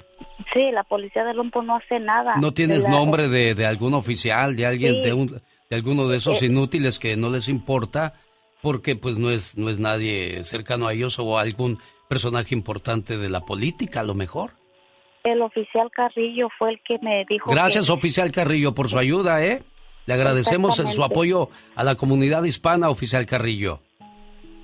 Sí, 0.52 0.70
la 0.72 0.82
policía 0.84 1.24
de 1.24 1.34
Lompoc 1.34 1.64
no 1.64 1.76
hace 1.76 1.98
nada. 1.98 2.36
¿No 2.36 2.52
tienes 2.52 2.86
nombre 2.88 3.28
de, 3.28 3.54
de, 3.54 3.66
algún 3.66 3.94
oficial, 3.94 4.56
de 4.56 4.66
alguien, 4.66 5.02
de, 5.02 5.12
un, 5.12 5.26
de 5.28 5.76
alguno 5.76 6.08
de 6.08 6.18
esos 6.18 6.42
eh, 6.42 6.46
inútiles 6.46 6.98
que 6.98 7.16
no 7.16 7.30
les 7.30 7.48
importa? 7.48 8.14
Porque 8.60 8.94
pues 8.94 9.18
no 9.18 9.30
es, 9.30 9.56
no 9.56 9.68
es 9.70 9.78
nadie 9.78 10.44
cercano 10.44 10.86
a 10.86 10.92
ellos 10.92 11.18
o 11.18 11.38
algún 11.38 11.78
personaje 12.08 12.54
importante 12.54 13.18
de 13.18 13.28
la 13.28 13.40
política, 13.40 14.00
a 14.00 14.04
lo 14.04 14.14
mejor. 14.14 14.52
El 15.24 15.40
oficial 15.42 15.90
Carrillo 15.90 16.48
fue 16.58 16.70
el 16.70 16.80
que 16.82 16.98
me 17.00 17.24
dijo. 17.28 17.50
Gracias, 17.50 17.90
oficial 17.90 18.32
Carrillo, 18.32 18.74
por 18.74 18.88
su 18.88 18.98
ayuda, 18.98 19.44
¿eh? 19.44 19.62
Le 20.06 20.14
agradecemos 20.14 20.76
su 20.76 21.04
apoyo 21.04 21.48
a 21.76 21.84
la 21.84 21.94
comunidad 21.94 22.42
hispana, 22.42 22.90
oficial 22.90 23.24
Carrillo. 23.24 23.80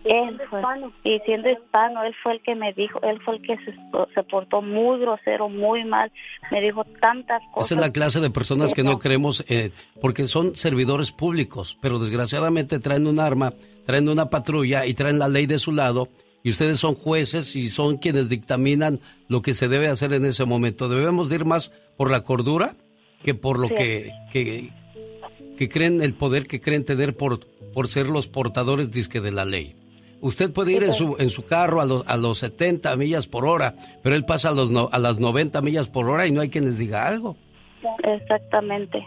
Él 0.09 0.41
fue, 0.49 0.63
y 1.05 1.19
siendo 1.27 1.51
hispano, 1.51 2.03
él 2.03 2.15
fue 2.23 2.33
el 2.33 2.43
que 2.43 2.55
me 2.55 2.73
dijo, 2.73 2.99
él 3.03 3.21
fue 3.23 3.37
el 3.37 3.43
que 3.43 3.57
se, 3.59 4.23
portó 4.23 4.63
muy 4.63 5.01
grosero, 5.01 5.51
muy 5.51 5.85
mal, 5.85 6.11
me 6.51 6.63
dijo 6.63 6.83
tantas 7.01 7.43
cosas. 7.53 7.73
Esa 7.73 7.75
es 7.75 7.81
la 7.87 7.93
clase 7.93 8.21
de 8.21 8.31
personas 8.31 8.73
que 8.73 8.83
no 8.83 8.99
creemos, 8.99 9.45
eh, 9.49 9.71
porque 10.01 10.27
son 10.27 10.55
servidores 10.55 11.13
públicos, 11.13 11.77
pero 11.83 11.99
desgraciadamente 11.99 12.79
traen 12.79 13.07
un 13.07 13.21
arma, 13.21 13.53
traen 13.85 14.09
una 14.09 14.31
patrulla 14.31 14.87
y 14.87 14.95
traen 14.95 15.19
la 15.19 15.29
ley 15.29 15.45
de 15.45 15.59
su 15.59 15.73
lado 15.73 16.09
y 16.43 16.51
ustedes 16.51 16.79
son 16.79 16.95
jueces 16.95 17.55
y 17.55 17.69
son 17.69 17.99
quienes 17.99 18.31
dictaminan 18.31 19.01
lo 19.29 19.43
que 19.43 19.53
se 19.53 19.69
debe 19.69 19.89
hacer 19.89 20.15
en 20.15 20.25
ese 20.25 20.47
momento. 20.47 20.89
Debemos 20.89 21.31
ir 21.31 21.45
más 21.45 21.71
por 21.99 22.11
la 22.11 22.23
cordura 22.23 22.77
que 23.23 23.35
por 23.35 23.59
lo 23.59 23.69
que, 23.69 24.13
que, 24.33 24.71
que, 25.59 25.69
creen, 25.69 26.01
el 26.01 26.15
poder 26.15 26.47
que 26.47 26.61
creen 26.61 26.87
tener 26.87 27.17
por, 27.17 27.47
por 27.75 27.89
ser 27.89 28.07
los 28.07 28.27
portadores 28.29 28.91
disque 28.91 29.21
de 29.21 29.33
la 29.33 29.45
ley. 29.45 29.78
Usted 30.21 30.51
puede 30.53 30.73
ir 30.73 30.83
en 30.83 30.95
su, 30.95 31.17
en 31.19 31.31
su 31.31 31.45
carro 31.45 31.81
a, 31.81 31.87
los, 31.87 32.05
a 32.07 32.17
los 32.17 32.39
70 32.39 32.97
millas 32.97 33.27
por 33.27 33.47
hora, 33.47 33.75
pero 34.03 34.17
él 34.17 34.25
pasa 34.25 34.49
a, 34.49 34.53
los 34.53 34.71
a 34.91 34.99
las 34.99 35.19
90 35.19 35.61
millas 35.63 35.89
por 35.89 36.09
hora 36.09 36.27
y 36.27 36.33
no 36.33 36.41
hay 36.41 36.51
quien 36.51 36.65
les 36.65 36.79
diga 36.79 37.07
algo. 37.07 37.37
Exactamente. 38.03 39.07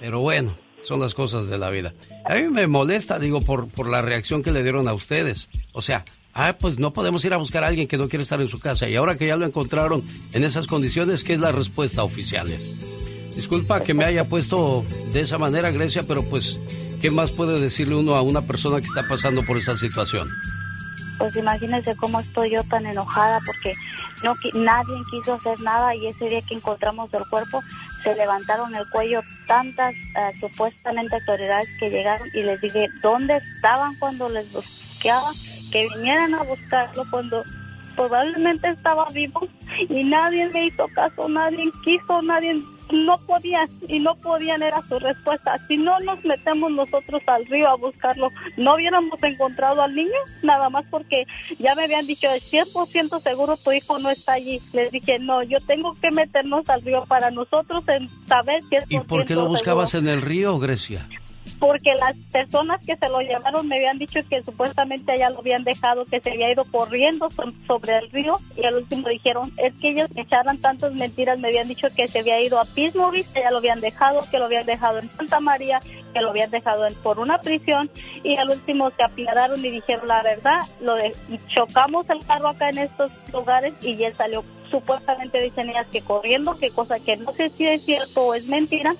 Pero 0.00 0.20
bueno, 0.20 0.56
son 0.82 1.00
las 1.00 1.14
cosas 1.14 1.48
de 1.48 1.58
la 1.58 1.70
vida. 1.70 1.92
A 2.24 2.34
mí 2.36 2.42
me 2.48 2.66
molesta, 2.66 3.18
digo, 3.18 3.40
por, 3.40 3.68
por 3.68 3.88
la 3.88 4.02
reacción 4.02 4.42
que 4.42 4.50
le 4.50 4.62
dieron 4.62 4.88
a 4.88 4.94
ustedes. 4.94 5.48
O 5.72 5.82
sea, 5.82 6.04
ah, 6.34 6.56
pues 6.58 6.78
no 6.78 6.92
podemos 6.92 7.24
ir 7.24 7.32
a 7.34 7.36
buscar 7.36 7.64
a 7.64 7.68
alguien 7.68 7.88
que 7.88 7.98
no 7.98 8.08
quiere 8.08 8.22
estar 8.22 8.40
en 8.40 8.48
su 8.48 8.60
casa. 8.60 8.88
Y 8.88 8.96
ahora 8.96 9.16
que 9.16 9.26
ya 9.26 9.36
lo 9.36 9.46
encontraron 9.46 10.02
en 10.32 10.44
esas 10.44 10.66
condiciones, 10.66 11.24
¿qué 11.24 11.34
es 11.34 11.40
la 11.40 11.52
respuesta 11.52 12.04
oficiales? 12.04 13.34
Disculpa 13.34 13.82
que 13.82 13.94
me 13.94 14.04
haya 14.04 14.24
puesto 14.24 14.84
de 15.12 15.20
esa 15.20 15.38
manera, 15.38 15.70
Grecia, 15.70 16.02
pero 16.06 16.22
pues, 16.28 16.87
¿qué 17.00 17.10
más 17.10 17.30
puede 17.30 17.60
decirle 17.60 17.94
uno 17.94 18.14
a 18.14 18.22
una 18.22 18.42
persona 18.42 18.80
que 18.80 18.86
está 18.86 19.06
pasando 19.08 19.42
por 19.42 19.56
esa 19.56 19.76
situación? 19.76 20.28
Pues 21.18 21.36
imagínese 21.36 21.96
cómo 21.96 22.20
estoy 22.20 22.50
yo 22.50 22.62
tan 22.64 22.86
enojada 22.86 23.40
porque 23.44 23.74
no 24.22 24.34
nadie 24.54 24.94
quiso 25.10 25.34
hacer 25.34 25.60
nada 25.60 25.94
y 25.94 26.06
ese 26.06 26.28
día 26.28 26.42
que 26.42 26.54
encontramos 26.54 27.12
el 27.12 27.26
cuerpo 27.28 27.62
se 28.02 28.14
levantaron 28.14 28.74
el 28.74 28.88
cuello 28.90 29.20
tantas 29.46 29.94
eh, 29.94 30.30
supuestamente 30.40 31.16
autoridades 31.16 31.68
que 31.78 31.90
llegaron 31.90 32.28
y 32.34 32.42
les 32.42 32.60
dije 32.60 32.88
dónde 33.02 33.36
estaban 33.36 33.94
cuando 33.96 34.28
les 34.28 34.52
buscaba 34.52 35.30
que 35.72 35.88
vinieran 35.96 36.34
a 36.34 36.42
buscarlo 36.42 37.04
cuando 37.10 37.44
probablemente 37.96 38.70
estaba 38.70 39.06
vivo 39.12 39.46
y 39.88 40.04
nadie 40.04 40.48
me 40.50 40.66
hizo 40.66 40.86
caso, 40.94 41.28
nadie 41.28 41.70
quiso, 41.84 42.22
nadie 42.22 42.60
no 42.92 43.18
podían 43.26 43.68
y 43.88 43.98
no 43.98 44.14
podían 44.16 44.62
era 44.62 44.80
su 44.82 44.98
respuesta. 44.98 45.58
Si 45.66 45.76
no 45.76 45.98
nos 46.00 46.24
metemos 46.24 46.70
nosotros 46.70 47.22
al 47.26 47.44
río 47.46 47.68
a 47.68 47.76
buscarlo, 47.76 48.30
no 48.56 48.74
hubiéramos 48.74 49.22
encontrado 49.22 49.82
al 49.82 49.94
niño, 49.94 50.18
nada 50.42 50.70
más 50.70 50.86
porque 50.90 51.24
ya 51.58 51.74
me 51.74 51.84
habían 51.84 52.06
dicho, 52.06 52.28
es 52.30 52.52
100% 52.52 53.22
seguro 53.22 53.56
tu 53.56 53.72
hijo 53.72 53.98
no 53.98 54.10
está 54.10 54.34
allí. 54.34 54.60
Les 54.72 54.90
dije, 54.90 55.18
no, 55.18 55.42
yo 55.42 55.58
tengo 55.60 55.94
que 56.00 56.10
meternos 56.10 56.68
al 56.68 56.82
río 56.82 57.00
para 57.08 57.30
nosotros 57.30 57.86
en 57.88 58.08
saber 58.08 58.62
si 58.64 58.76
es 58.76 58.84
¿Y 58.88 58.98
por 59.00 59.24
qué 59.24 59.34
lo 59.34 59.48
buscabas 59.48 59.94
en 59.94 60.08
el 60.08 60.22
río, 60.22 60.58
Grecia? 60.58 61.06
Porque 61.58 61.94
las 61.94 62.16
personas 62.32 62.84
que 62.84 62.96
se 62.96 63.08
lo 63.08 63.20
llevaron 63.20 63.66
me 63.66 63.76
habían 63.76 63.98
dicho 63.98 64.20
que 64.28 64.42
supuestamente 64.42 65.12
allá 65.12 65.30
lo 65.30 65.40
habían 65.40 65.64
dejado, 65.64 66.04
que 66.04 66.20
se 66.20 66.30
había 66.30 66.52
ido 66.52 66.64
corriendo 66.64 67.28
sobre 67.66 67.96
el 67.96 68.10
río 68.10 68.38
y 68.56 68.64
al 68.64 68.76
último 68.76 69.08
dijeron, 69.08 69.50
es 69.56 69.74
que 69.80 69.90
ellos 69.90 70.08
echaran 70.16 70.58
tantas 70.58 70.92
mentiras, 70.92 71.38
me 71.38 71.48
habían 71.48 71.68
dicho 71.68 71.88
que 71.94 72.06
se 72.06 72.20
había 72.20 72.40
ido 72.40 72.60
a 72.60 72.64
Pismovis, 72.64 73.28
que 73.28 73.40
ya 73.40 73.50
lo 73.50 73.58
habían 73.58 73.80
dejado, 73.80 74.22
que 74.30 74.38
lo 74.38 74.44
habían 74.44 74.66
dejado 74.66 74.98
en 74.98 75.08
Santa 75.08 75.40
María, 75.40 75.80
que 76.12 76.20
lo 76.20 76.30
habían 76.30 76.50
dejado 76.50 76.86
en, 76.86 76.94
por 76.94 77.18
una 77.18 77.40
prisión 77.40 77.90
y 78.22 78.36
al 78.36 78.50
último 78.50 78.90
se 78.90 79.02
apiadaron 79.02 79.64
y 79.64 79.70
dijeron 79.70 80.08
la 80.08 80.22
verdad, 80.22 80.60
lo 80.80 80.94
de, 80.94 81.12
chocamos 81.48 82.08
el 82.10 82.24
carro 82.24 82.48
acá 82.48 82.70
en 82.70 82.78
estos 82.78 83.12
lugares 83.32 83.74
y 83.82 84.02
él 84.02 84.14
salió 84.14 84.44
supuestamente 84.70 85.40
dicen 85.40 85.70
ellas 85.70 85.86
que 85.90 86.02
corriendo, 86.02 86.56
que 86.58 86.70
cosa 86.70 86.98
que 87.00 87.16
no 87.16 87.32
sé 87.32 87.50
si 87.50 87.66
es 87.66 87.84
cierto 87.84 88.26
o 88.26 88.34
es 88.34 88.46
mentira, 88.46 88.94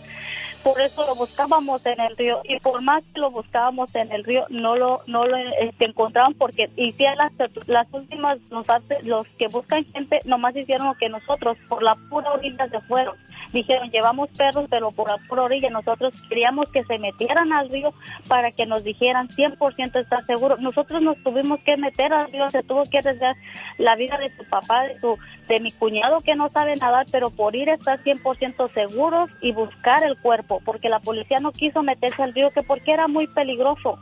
por 0.63 0.81
eso 0.81 1.07
lo 1.07 1.15
buscábamos 1.15 1.85
en 1.87 2.01
el 2.01 2.17
río 2.17 2.41
y 2.45 2.59
por 2.61 2.83
más 2.83 3.03
que 3.15 3.21
lo 3.21 3.31
buscábamos 3.31 3.95
en 3.95 4.11
el 4.13 4.25
río 4.25 4.45
no 4.51 4.77
lo 4.77 5.03
no 5.07 5.27
lo 5.27 5.37
este, 5.37 5.87
encontraban 5.87 6.35
porque 6.35 6.69
hicieron 6.77 7.17
las, 7.19 7.33
las 7.67 7.87
últimas 7.93 8.39
los, 8.51 8.67
los 9.05 9.27
que 9.39 9.49
buscan 9.49 9.85
gente 9.87 10.21
nomás 10.25 10.57
hicieron 10.57 10.89
lo 10.89 10.95
que 10.95 11.09
nosotros 11.09 11.57
por 11.69 11.83
la 11.83 11.95
pura 12.11 12.33
orilla 12.33 12.69
se 12.69 12.81
fueron. 12.83 13.17
Dijeron 13.53 13.91
llevamos 13.91 14.29
perros 14.31 14.67
pero 14.69 14.91
por 14.91 15.09
la 15.09 15.19
pura 15.29 15.45
orilla 15.45 15.71
nosotros 15.71 16.15
queríamos 16.29 16.71
que 16.71 16.85
se 16.85 16.99
metieran 16.99 17.53
al 17.53 17.71
río 17.71 17.95
para 18.27 18.51
que 18.53 18.67
nos 18.67 18.85
dijeran 18.85 19.29
100% 19.29 20.01
está 20.01 20.23
seguro 20.23 20.57
nosotros 20.59 21.01
nos 21.03 21.23
tuvimos 21.23 21.61
que 21.61 21.77
meter 21.77 22.13
al 22.13 22.31
río 22.31 22.49
se 22.51 22.63
tuvo 22.63 22.83
que 22.85 22.99
arriesgar 22.99 23.37
la 23.79 23.97
vida 23.97 24.19
de 24.19 24.35
su 24.37 24.45
papá 24.45 24.83
de 24.83 24.99
su 25.01 25.17
de 25.49 25.61
mi 25.61 25.73
cuñado 25.73 26.21
que 26.21 26.35
no 26.35 26.49
sabe 26.51 26.77
nadar 26.77 27.07
pero 27.11 27.31
por 27.31 27.57
ir 27.57 27.69
estar 27.69 27.99
100% 28.03 28.73
seguros 28.73 29.31
y 29.41 29.53
buscar 29.53 30.03
el 30.05 30.19
cuerpo 30.19 30.48
porque 30.65 30.89
la 30.89 31.01
policía 31.01 31.41
no 31.41 31.53
quiso 31.53 31.83
meterse 31.83 32.23
al 32.23 32.35
río, 32.35 32.51
que 32.51 32.63
porque 32.63 32.93
era 32.93 33.09
muy 33.09 33.27
peligroso. 33.27 33.99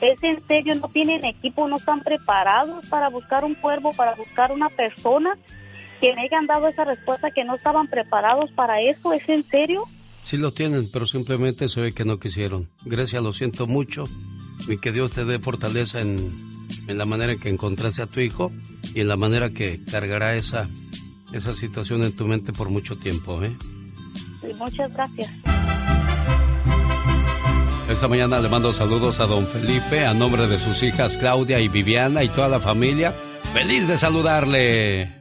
Es 0.00 0.20
en 0.22 0.44
serio, 0.46 0.74
no 0.74 0.88
tienen 0.88 1.24
equipo, 1.24 1.68
no 1.68 1.76
están 1.76 2.00
preparados 2.00 2.88
para 2.88 3.08
buscar 3.08 3.44
un 3.44 3.54
cuervo, 3.54 3.92
para 3.92 4.14
buscar 4.14 4.50
una 4.50 4.68
persona 4.68 5.38
que 6.00 6.14
me 6.16 6.22
hayan 6.22 6.46
dado 6.46 6.66
esa 6.66 6.84
respuesta 6.84 7.30
que 7.30 7.44
no 7.44 7.54
estaban 7.54 7.86
preparados 7.86 8.50
para 8.52 8.80
eso. 8.80 9.12
¿Es 9.12 9.28
en 9.28 9.48
serio? 9.48 9.84
Sí 10.24 10.36
lo 10.36 10.52
tienen, 10.52 10.88
pero 10.92 11.06
simplemente 11.06 11.68
se 11.68 11.80
ve 11.80 11.92
que 11.92 12.04
no 12.04 12.18
quisieron. 12.18 12.68
Gracias, 12.84 13.22
lo 13.22 13.32
siento 13.32 13.68
mucho 13.68 14.04
y 14.68 14.78
que 14.78 14.90
Dios 14.90 15.12
te 15.12 15.24
dé 15.24 15.38
fortaleza 15.38 16.00
en, 16.00 16.18
en 16.88 16.98
la 16.98 17.04
manera 17.04 17.32
en 17.32 17.38
que 17.38 17.48
encontraste 17.48 18.02
a 18.02 18.06
tu 18.06 18.20
hijo 18.20 18.50
y 18.94 19.00
en 19.00 19.08
la 19.08 19.16
manera 19.16 19.50
que 19.50 19.78
cargará 19.90 20.34
esa, 20.34 20.68
esa 21.32 21.54
situación 21.54 22.02
en 22.02 22.16
tu 22.16 22.26
mente 22.26 22.52
por 22.52 22.70
mucho 22.70 22.96
tiempo, 22.96 23.42
¿eh? 23.42 23.52
Muchas 24.58 24.92
gracias. 24.92 25.30
Esta 27.88 28.08
mañana 28.08 28.40
le 28.40 28.48
mando 28.48 28.72
saludos 28.72 29.20
a 29.20 29.26
don 29.26 29.46
Felipe 29.46 30.06
a 30.06 30.14
nombre 30.14 30.46
de 30.46 30.58
sus 30.58 30.82
hijas 30.82 31.16
Claudia 31.18 31.60
y 31.60 31.68
Viviana 31.68 32.22
y 32.22 32.28
toda 32.28 32.48
la 32.48 32.60
familia. 32.60 33.12
¡Feliz 33.52 33.86
de 33.86 33.98
saludarle! 33.98 35.12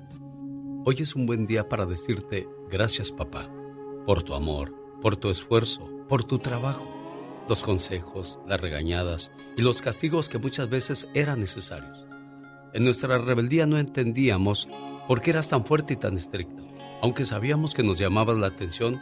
Hoy 0.85 0.95
es 0.99 1.15
un 1.15 1.25
buen 1.25 1.45
día 1.45 1.67
para 1.67 1.85
decirte 1.85 2.47
gracias 2.69 3.11
papá 3.11 3.49
por 4.05 4.23
tu 4.23 4.33
amor, 4.33 4.73
por 5.01 5.17
tu 5.17 5.29
esfuerzo, 5.29 5.87
por 6.07 6.23
tu 6.23 6.39
trabajo, 6.39 6.87
los 7.47 7.61
consejos, 7.61 8.39
las 8.47 8.59
regañadas 8.59 9.31
y 9.57 9.61
los 9.61 9.81
castigos 9.81 10.29
que 10.29 10.37
muchas 10.37 10.69
veces 10.69 11.07
eran 11.13 11.39
necesarios. 11.39 12.05
En 12.73 12.83
nuestra 12.83 13.17
rebeldía 13.17 13.65
no 13.65 13.77
entendíamos 13.77 14.67
por 15.07 15.21
qué 15.21 15.31
eras 15.31 15.49
tan 15.49 15.65
fuerte 15.65 15.93
y 15.95 15.97
tan 15.97 16.17
estricto. 16.17 16.63
Aunque 17.01 17.25
sabíamos 17.25 17.73
que 17.73 17.83
nos 17.83 17.97
llamabas 17.97 18.37
la 18.37 18.47
atención 18.47 19.01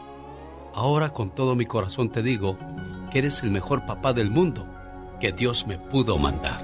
Ahora 0.73 1.09
con 1.09 1.29
todo 1.29 1.55
mi 1.55 1.65
corazón 1.65 2.09
te 2.09 2.21
digo 2.21 2.57
que 3.11 3.19
eres 3.19 3.43
el 3.43 3.51
mejor 3.51 3.85
papá 3.85 4.13
del 4.13 4.31
mundo 4.31 4.65
que 5.19 5.31
Dios 5.31 5.67
me 5.67 5.77
pudo 5.77 6.17
mandar. 6.17 6.61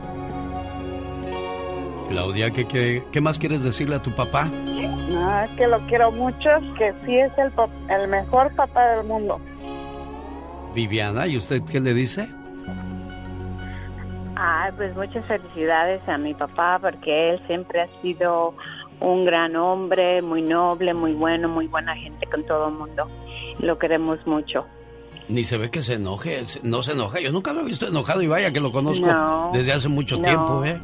Claudia, 2.08 2.52
¿qué, 2.52 3.04
qué, 3.12 3.22
más 3.22 3.38
quieres 3.38 3.64
decirle 3.64 3.98
a 3.98 4.02
tu 4.02 4.12
papá? 4.12 4.46
No, 4.46 5.44
es 5.44 5.50
que 5.52 5.68
lo 5.68 5.80
quiero 5.88 6.12
mucho, 6.12 6.50
que 6.78 6.94
sí 7.06 7.18
es 7.18 7.32
el, 7.38 7.52
el 7.90 8.08
mejor 8.08 8.56
papá 8.56 8.96
del 8.96 9.06
mundo. 9.06 9.42
Viviana, 10.74 11.28
¿y 11.28 11.38
usted 11.38 11.62
qué 11.70 11.82
le 11.82 11.94
dice? 11.94 12.30
Ay, 14.36 14.72
pues 14.78 14.96
muchas 14.96 15.26
felicidades 15.26 16.02
a 16.08 16.18
mi 16.18 16.34
papá 16.34 16.80
porque 16.80 17.32
él 17.32 17.42
siempre 17.48 17.82
ha 17.82 18.02
sido 18.02 18.54
un 19.00 19.26
gran 19.26 19.56
hombre, 19.56 20.22
muy 20.22 20.42
noble, 20.42 20.94
muy 20.94 21.14
bueno, 21.14 21.50
muy 21.50 21.68
buena 21.68 21.96
gente 21.96 22.26
con 22.28 22.46
todo 22.46 22.70
el 22.70 22.76
mundo. 22.76 23.10
Lo 23.60 23.78
queremos 23.78 24.26
mucho. 24.26 24.66
Ni 25.30 25.44
se 25.44 25.58
ve 25.58 25.70
que 25.70 25.82
se 25.82 25.96
enoje, 25.96 26.44
no 26.64 26.84
se 26.84 26.94
enoja. 26.94 27.20
Yo 27.20 27.32
nunca 27.32 27.52
lo 27.52 27.62
he 27.62 27.66
visto 27.66 27.88
enojado 27.88 28.22
y 28.22 28.28
vaya 28.28 28.52
que 28.52 28.60
lo 28.60 28.72
conozco 28.72 29.52
desde 29.54 29.74
hace 29.74 29.90
mucho 29.90 30.18
tiempo, 30.20 30.64
¿eh? 30.64 30.80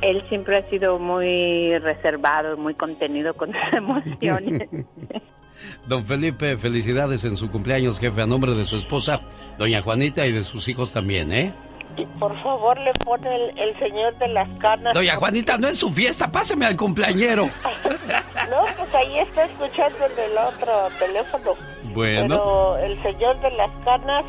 Él 0.00 0.22
siempre 0.28 0.56
ha 0.56 0.70
sido 0.70 0.98
muy 0.98 1.76
reservado, 1.78 2.56
muy 2.56 2.74
contenido 2.74 3.34
con 3.34 3.52
sus 3.52 3.72
emociones. 3.76 4.68
Don 5.88 6.04
Felipe, 6.04 6.56
felicidades 6.56 7.24
en 7.24 7.36
su 7.36 7.50
cumpleaños, 7.50 7.98
jefe, 7.98 8.22
a 8.22 8.26
nombre 8.26 8.54
de 8.54 8.64
su 8.64 8.76
esposa, 8.76 9.20
doña 9.58 9.82
Juanita, 9.82 10.24
y 10.24 10.32
de 10.32 10.44
sus 10.44 10.68
hijos 10.68 10.92
también, 10.92 11.32
¿eh? 11.32 11.52
Y 11.96 12.06
por 12.18 12.40
favor 12.42 12.78
le 12.78 12.92
pone 12.94 13.50
el, 13.56 13.78
señor 13.78 14.16
de 14.18 14.28
las 14.28 14.48
canas. 14.58 14.94
Doña 14.94 15.16
Juanita, 15.16 15.58
no 15.58 15.68
es 15.68 15.78
su 15.78 15.90
fiesta, 15.90 16.30
páseme 16.30 16.66
al 16.66 16.76
cumpleañero. 16.76 17.50
no, 18.50 18.64
pues 18.76 18.94
ahí 18.94 19.18
está 19.18 19.44
escuchando 19.44 19.98
en 20.06 20.30
el 20.30 20.38
otro 20.38 20.88
teléfono. 20.98 21.52
Bueno. 21.94 22.28
Pero 22.28 22.76
el 22.78 23.02
señor 23.02 23.40
de 23.40 23.50
las 23.52 23.70
canas 23.84 24.24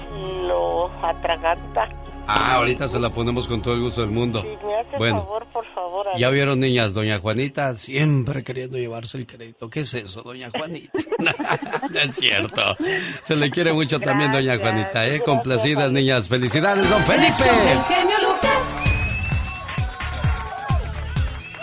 lo 0.47 0.89
atraganta. 1.03 1.89
Ah, 2.31 2.57
ahorita 2.57 2.87
se 2.87 2.99
la 2.99 3.09
ponemos 3.09 3.47
con 3.47 3.59
todo 3.59 3.73
el 3.73 3.81
gusto 3.81 4.01
del 4.01 4.11
mundo. 4.11 4.43
Sí, 4.43 4.49
me 4.63 4.75
hace 4.75 4.97
bueno, 4.97 5.21
favor, 5.23 5.47
por 5.47 5.65
favor. 5.73 6.05
Ya 6.15 6.29
vieron, 6.29 6.59
niñas, 6.59 6.93
doña 6.93 7.19
Juanita 7.19 7.75
siempre 7.75 8.43
queriendo 8.43 8.77
llevarse 8.77 9.17
el 9.17 9.25
crédito. 9.25 9.67
¿Qué 9.67 9.79
es 9.79 9.91
eso, 9.95 10.21
doña 10.21 10.51
Juanita? 10.51 10.91
no 11.89 11.99
es 11.99 12.15
cierto. 12.15 12.77
Se 13.21 13.35
le 13.35 13.49
quiere 13.49 13.73
mucho 13.73 13.99
también, 13.99 14.31
doña 14.31 14.59
Juanita, 14.59 15.07
¿eh? 15.07 15.21
Complacidas, 15.21 15.91
niñas. 15.91 16.29
Felicidades, 16.29 16.87
don 16.87 17.01
Felipe. 17.01 17.31
El 17.71 17.81
genio 17.83 18.17
Lucas. 18.21 18.79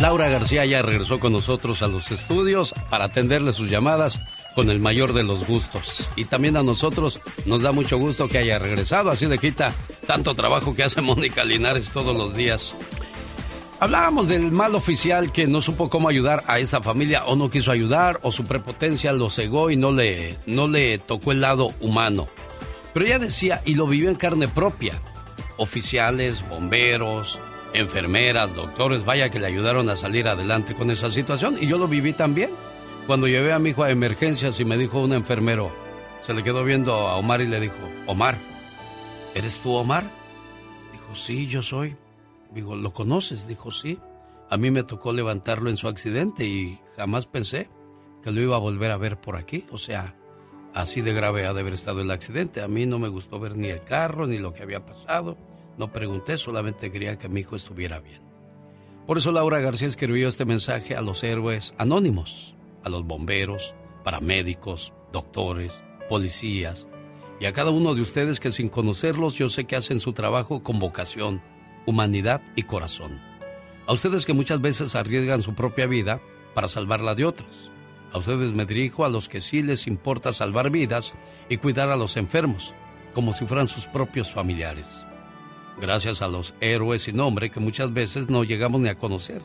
Laura 0.01 0.29
García 0.29 0.65
ya 0.65 0.83
regresó 0.83 1.21
con 1.21 1.33
nosotros 1.33 1.81
a 1.83 1.87
los 1.87 2.11
estudios 2.11 2.75
para 2.91 3.05
atenderle 3.05 3.53
sus 3.53 3.71
llamadas 3.71 4.21
con 4.57 4.71
el 4.71 4.81
mayor 4.81 5.13
de 5.13 5.23
los 5.23 5.47
gustos. 5.47 6.09
Y 6.17 6.25
también 6.25 6.57
a 6.57 6.63
nosotros 6.63 7.21
nos 7.45 7.61
da 7.61 7.73
mucho 7.73 7.99
gusto 7.99 8.27
que 8.27 8.39
haya 8.39 8.59
regresado, 8.59 9.11
así 9.11 9.27
le 9.27 9.37
quita 9.37 9.73
tanto 10.07 10.35
trabajo 10.35 10.75
que 10.75 10.83
hace 10.83 11.01
Mónica 11.03 11.45
Linares 11.45 11.91
todos 11.93 12.17
los 12.17 12.35
días. 12.35 12.75
Hablábamos 13.79 14.29
del 14.29 14.51
mal 14.53 14.75
oficial 14.75 15.31
que 15.31 15.47
no 15.47 15.61
supo 15.61 15.91
cómo 15.91 16.09
ayudar 16.09 16.43
a 16.47 16.59
esa 16.59 16.81
familia 16.81 17.27
o 17.27 17.37
no 17.37 17.51
quiso 17.51 17.71
ayudar 17.71 18.19
o 18.23 18.33
su 18.33 18.45
prepotencia 18.45 19.13
lo 19.13 19.29
cegó 19.29 19.71
y 19.71 19.77
no 19.77 19.93
le, 19.93 20.37
no 20.47 20.67
le 20.67 20.99
tocó 20.99 21.33
el 21.33 21.43
lado 21.43 21.73
humano. 21.81 22.27
Pero 22.95 23.05
ella 23.05 23.19
decía, 23.19 23.61
y 23.67 23.75
lo 23.75 23.87
vivió 23.87 24.09
en 24.09 24.17
carne 24.17 24.49
propia, 24.49 24.95
oficiales, 25.59 26.49
bomberos, 26.49 27.39
enfermeras, 27.75 28.55
doctores, 28.55 29.05
vaya 29.05 29.29
que 29.29 29.39
le 29.39 29.49
ayudaron 29.49 29.91
a 29.91 29.97
salir 29.97 30.27
adelante 30.27 30.75
con 30.75 30.91
esa 30.91 31.11
situación 31.11 31.59
y 31.61 31.67
yo 31.67 31.77
lo 31.77 31.89
viví 31.89 32.15
también. 32.15 32.49
Cuando 33.07 33.29
llevé 33.29 33.53
a 33.53 33.61
mi 33.61 33.71
hijo 33.71 33.85
a 33.85 33.91
emergencias 33.93 34.59
y 34.59 34.65
me 34.65 34.77
dijo 34.77 35.01
un 35.01 35.13
enfermero, 35.13 35.71
se 36.23 36.35
le 36.35 36.43
quedó 36.43 36.65
viendo 36.65 36.93
a 36.93 37.17
Omar 37.17 37.41
y 37.41 37.47
le 37.47 37.61
dijo, 37.61 37.77
Omar, 38.09 38.37
¿eres 39.33 39.59
tú 39.59 39.75
Omar? 39.75 40.11
Dijo, 40.91 41.15
sí, 41.15 41.47
yo 41.47 41.63
soy. 41.63 41.95
Digo, 42.53 42.75
¿lo 42.75 42.93
conoces? 42.93 43.47
Dijo, 43.47 43.71
sí. 43.71 44.01
A 44.51 44.57
mí 44.57 44.73
me 44.73 44.83
tocó 44.83 45.13
levantarlo 45.13 45.71
en 45.71 45.77
su 45.77 45.87
accidente 45.87 46.47
y 46.47 46.81
jamás 46.97 47.29
pensé 47.29 47.69
que 48.25 48.33
lo 48.33 48.41
iba 48.41 48.57
a 48.57 48.61
volver 48.61 48.91
a 48.91 48.97
ver 48.97 49.21
por 49.21 49.37
aquí. 49.37 49.65
O 49.71 49.79
sea, 49.79 50.17
así 50.75 51.01
de 51.01 51.13
grave 51.13 51.47
ha 51.47 51.55
de 51.55 51.61
haber 51.61 51.75
estado 51.75 52.01
el 52.01 52.11
accidente. 52.11 52.61
A 52.61 52.67
mí 52.67 52.87
no 52.87 52.99
me 52.99 53.07
gustó 53.07 53.39
ver 53.39 53.57
ni 53.57 53.69
el 53.69 53.85
carro 53.85 54.27
ni 54.27 54.39
lo 54.39 54.53
que 54.53 54.65
había 54.65 54.85
pasado. 54.85 55.39
No 55.79 55.93
pregunté, 55.93 56.39
solamente 56.39 56.91
quería 56.91 57.21
que 57.21 57.29
mi 57.29 57.43
hijo 57.43 57.55
estuviera 57.55 58.01
bien. 58.01 58.21
Por 59.07 59.19
eso 59.19 59.31
Laura 59.31 59.61
García 59.61 59.87
escribió 59.87 60.27
este 60.27 60.45
mensaje 60.45 60.97
a 60.97 61.03
los 61.03 61.23
héroes 61.23 61.73
anónimos 61.79 62.56
a 62.87 62.89
los 62.89 63.05
bomberos, 63.05 63.75
paramédicos, 64.05 64.93
doctores, 65.13 65.81
policías 66.09 66.87
y 67.41 67.47
a 67.47 67.53
cada 67.53 67.71
uno 67.71 67.97
de 67.97 68.01
ustedes 68.01 68.39
que 68.39 68.53
sin 68.53 68.69
conocerlos 68.69 69.35
yo 69.35 69.49
sé 69.49 69.65
que 69.65 69.75
hacen 69.75 69.99
su 69.99 70.13
trabajo 70.13 70.63
con 70.63 70.79
vocación, 70.79 71.43
humanidad 71.85 72.41
y 72.55 72.63
corazón. 72.63 73.21
A 73.89 73.93
ustedes 73.93 74.25
que 74.25 74.33
muchas 74.33 74.61
veces 74.61 74.95
arriesgan 74.95 75.43
su 75.43 75.55
propia 75.55 75.87
vida 75.87 76.21
para 76.55 76.69
salvar 76.69 77.01
la 77.01 77.17
de 77.17 77.25
otros. 77.25 77.73
A 78.13 78.19
ustedes 78.19 78.53
me 78.53 78.65
dirijo 78.65 79.05
a 79.05 79.09
los 79.09 79.29
que 79.29 79.41
sí 79.41 79.63
les 79.63 79.89
importa 79.89 80.33
salvar 80.33 80.71
vidas 80.71 81.13
y 81.49 81.57
cuidar 81.57 81.91
a 81.91 81.97
los 81.97 82.17
enfermos, 82.17 82.73
como 83.15 83.33
si 83.33 83.47
fueran 83.47 83.67
sus 83.67 83.87
propios 83.87 84.33
familiares. 84.33 84.89
Gracias 85.81 86.23
a 86.23 86.29
los 86.29 86.55
héroes 86.61 87.03
sin 87.03 87.17
nombre 87.17 87.51
que 87.51 87.59
muchas 87.59 87.93
veces 87.93 88.31
no 88.31 88.45
llegamos 88.45 88.81
ni 88.81 88.89
a 88.89 88.95
conocer 88.97 89.43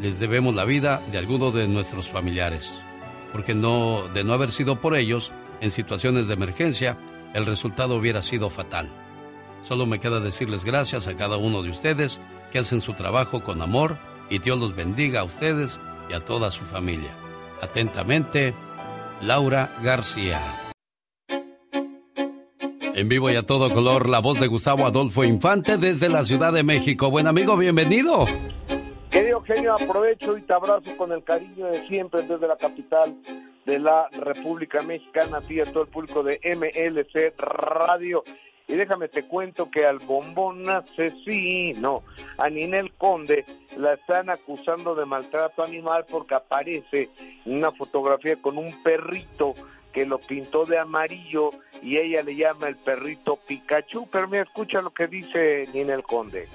les 0.00 0.18
debemos 0.18 0.54
la 0.54 0.64
vida 0.64 1.02
de 1.10 1.18
alguno 1.18 1.50
de 1.50 1.68
nuestros 1.68 2.08
familiares, 2.08 2.72
porque 3.32 3.54
no, 3.54 4.08
de 4.12 4.24
no 4.24 4.32
haber 4.32 4.52
sido 4.52 4.80
por 4.80 4.96
ellos, 4.96 5.32
en 5.60 5.70
situaciones 5.70 6.26
de 6.26 6.34
emergencia, 6.34 6.96
el 7.34 7.46
resultado 7.46 7.96
hubiera 7.96 8.22
sido 8.22 8.50
fatal. 8.50 8.90
Solo 9.62 9.86
me 9.86 9.98
queda 9.98 10.20
decirles 10.20 10.64
gracias 10.64 11.06
a 11.06 11.14
cada 11.14 11.36
uno 11.36 11.62
de 11.62 11.70
ustedes 11.70 12.20
que 12.52 12.58
hacen 12.58 12.80
su 12.80 12.92
trabajo 12.92 13.42
con 13.42 13.62
amor 13.62 13.98
y 14.30 14.38
Dios 14.38 14.58
los 14.58 14.76
bendiga 14.76 15.20
a 15.20 15.24
ustedes 15.24 15.78
y 16.08 16.12
a 16.12 16.20
toda 16.20 16.50
su 16.50 16.64
familia. 16.64 17.10
Atentamente, 17.62 18.54
Laura 19.22 19.74
García. 19.82 20.40
En 22.94 23.08
vivo 23.08 23.30
y 23.30 23.36
a 23.36 23.42
todo 23.42 23.68
color, 23.68 24.08
la 24.08 24.20
voz 24.20 24.40
de 24.40 24.46
Gustavo 24.46 24.86
Adolfo 24.86 25.24
Infante 25.24 25.76
desde 25.76 26.08
la 26.08 26.24
Ciudad 26.24 26.52
de 26.52 26.62
México. 26.62 27.10
Buen 27.10 27.26
amigo, 27.26 27.56
bienvenido. 27.56 28.24
Querido 29.46 29.76
genio, 29.76 29.90
aprovecho 29.90 30.36
y 30.36 30.42
te 30.42 30.52
abrazo 30.52 30.96
con 30.96 31.12
el 31.12 31.22
cariño 31.22 31.66
de 31.66 31.86
siempre 31.86 32.22
desde 32.22 32.48
la 32.48 32.56
capital 32.56 33.14
de 33.64 33.78
la 33.78 34.08
República 34.10 34.82
Mexicana, 34.82 35.38
a 35.38 35.40
ti 35.40 35.60
a 35.60 35.64
todo 35.64 35.84
el 35.84 35.88
público 35.88 36.24
de 36.24 36.40
MLC 36.42 37.32
Radio. 37.38 38.24
Y 38.66 38.74
déjame 38.74 39.06
te 39.06 39.22
cuento 39.28 39.70
que 39.70 39.86
al 39.86 39.98
bombón 40.00 40.68
asesino, 40.68 42.02
a 42.38 42.50
Ninel 42.50 42.92
Conde, 42.94 43.44
la 43.76 43.92
están 43.92 44.30
acusando 44.30 44.96
de 44.96 45.06
maltrato 45.06 45.62
animal 45.62 46.04
porque 46.10 46.34
aparece 46.34 47.08
una 47.44 47.70
fotografía 47.70 48.34
con 48.42 48.58
un 48.58 48.82
perrito 48.82 49.54
que 49.92 50.06
lo 50.06 50.18
pintó 50.18 50.66
de 50.66 50.78
amarillo 50.78 51.50
y 51.82 51.98
ella 51.98 52.24
le 52.24 52.34
llama 52.34 52.66
el 52.66 52.76
perrito 52.76 53.36
Pikachu. 53.46 54.08
Pero 54.10 54.26
me 54.26 54.40
escucha 54.40 54.82
lo 54.82 54.90
que 54.90 55.06
dice 55.06 55.68
Ninel 55.72 56.02
Conde. 56.02 56.48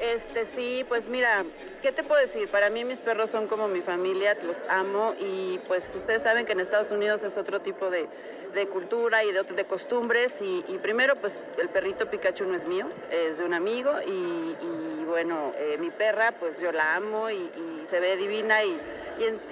Este, 0.00 0.46
sí, 0.54 0.84
pues 0.88 1.08
mira, 1.08 1.44
¿qué 1.82 1.90
te 1.90 2.02
puedo 2.04 2.20
decir? 2.20 2.48
Para 2.48 2.68
mí 2.68 2.84
mis 2.84 2.98
perros 2.98 3.30
son 3.30 3.46
como 3.46 3.66
mi 3.66 3.80
familia, 3.80 4.34
los 4.42 4.56
amo 4.68 5.14
y 5.18 5.58
pues 5.66 5.82
ustedes 5.94 6.22
saben 6.22 6.44
que 6.44 6.52
en 6.52 6.60
Estados 6.60 6.90
Unidos 6.90 7.22
es 7.22 7.36
otro 7.36 7.60
tipo 7.60 7.88
de, 7.88 8.06
de 8.54 8.66
cultura 8.68 9.22
y 9.24 9.32
de, 9.32 9.42
de 9.42 9.64
costumbres 9.64 10.32
y, 10.40 10.64
y 10.68 10.78
primero 10.78 11.16
pues 11.16 11.32
el 11.60 11.68
perrito 11.68 12.08
Pikachu 12.08 12.44
no 12.44 12.56
es 12.56 12.66
mío, 12.66 12.86
es 13.10 13.38
de 13.38 13.44
un 13.44 13.54
amigo 13.54 13.92
y, 14.06 14.10
y 14.10 15.04
bueno, 15.04 15.52
eh, 15.58 15.76
mi 15.78 15.90
perra 15.90 16.32
pues 16.38 16.58
yo 16.60 16.72
la 16.72 16.96
amo 16.96 17.30
y, 17.30 17.50
se 17.90 18.00
ve 18.00 18.16
divina 18.16 18.64
y, 18.64 18.76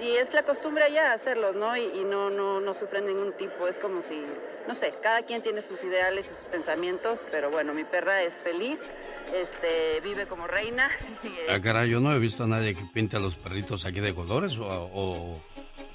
y, 0.01 0.17
es 0.17 0.33
la 0.33 0.43
costumbre 0.43 0.83
allá 0.83 1.13
hacerlo, 1.13 1.53
¿no? 1.53 1.77
Y, 1.77 2.03
no, 2.03 2.29
no, 2.29 2.59
no 2.59 2.73
sufren 2.73 3.05
ningún 3.07 3.31
tipo, 3.37 3.65
es 3.69 3.77
como 3.77 4.01
si, 4.03 4.21
no 4.67 4.75
sé, 4.75 4.93
cada 5.01 5.21
quien 5.21 5.41
tiene 5.41 5.61
sus 5.61 5.81
ideales 5.81 6.25
y 6.25 6.29
sus 6.29 6.37
pensamientos, 6.51 7.17
pero 7.31 7.49
bueno, 7.49 7.73
mi 7.73 7.85
perra 7.85 8.23
es 8.23 8.33
feliz, 8.43 8.77
este, 9.33 10.01
vive 10.01 10.25
como 10.27 10.47
reina. 10.47 10.91
Ah, 11.49 11.59
caray, 11.63 11.89
yo 11.89 11.99
no 12.01 12.13
he 12.13 12.19
visto 12.19 12.43
a 12.43 12.47
nadie 12.47 12.75
que 12.75 12.81
pinte 12.93 13.15
a 13.15 13.19
los 13.19 13.35
perritos 13.35 13.85
aquí 13.85 13.99
de 14.01 14.13
colores 14.13 14.57
o, 14.57 14.65
o- 14.67 15.41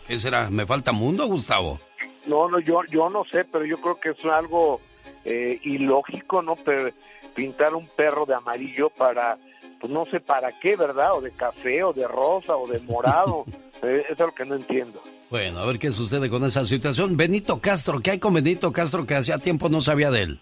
¿qué 0.08 0.16
será? 0.16 0.48
¿Me 0.48 0.64
falta 0.64 0.92
mundo, 0.92 1.26
Gustavo? 1.26 1.78
No, 2.26 2.48
no, 2.48 2.58
yo, 2.58 2.82
yo 2.90 3.08
no 3.08 3.24
sé, 3.24 3.44
pero 3.44 3.64
yo 3.64 3.78
creo 3.78 3.98
que 3.98 4.10
es 4.10 4.24
algo 4.24 4.80
eh, 5.24 5.58
ilógico, 5.62 6.42
¿no? 6.42 6.56
Pero 6.56 6.90
pintar 7.34 7.74
un 7.74 7.86
perro 7.88 8.26
de 8.26 8.34
amarillo 8.34 8.90
para, 8.90 9.38
pues 9.80 9.92
no 9.92 10.04
sé 10.04 10.20
para 10.20 10.52
qué, 10.52 10.76
¿verdad? 10.76 11.14
O 11.16 11.20
de 11.20 11.30
café, 11.30 11.82
o 11.82 11.92
de 11.92 12.06
rosa, 12.06 12.56
o 12.56 12.66
de 12.66 12.80
morado. 12.80 13.44
Eh, 13.82 14.04
eso 14.10 14.12
es 14.12 14.18
lo 14.18 14.32
que 14.32 14.44
no 14.44 14.56
entiendo. 14.56 15.00
Bueno, 15.30 15.60
a 15.60 15.64
ver 15.64 15.78
qué 15.78 15.90
sucede 15.90 16.28
con 16.28 16.44
esa 16.44 16.66
situación. 16.66 17.16
Benito 17.16 17.60
Castro, 17.60 18.00
¿qué 18.00 18.10
hay 18.10 18.18
con 18.18 18.34
Benito 18.34 18.70
Castro 18.72 19.06
que 19.06 19.14
hacía 19.14 19.38
tiempo 19.38 19.70
no 19.70 19.80
sabía 19.80 20.10
de 20.10 20.24
él? 20.24 20.40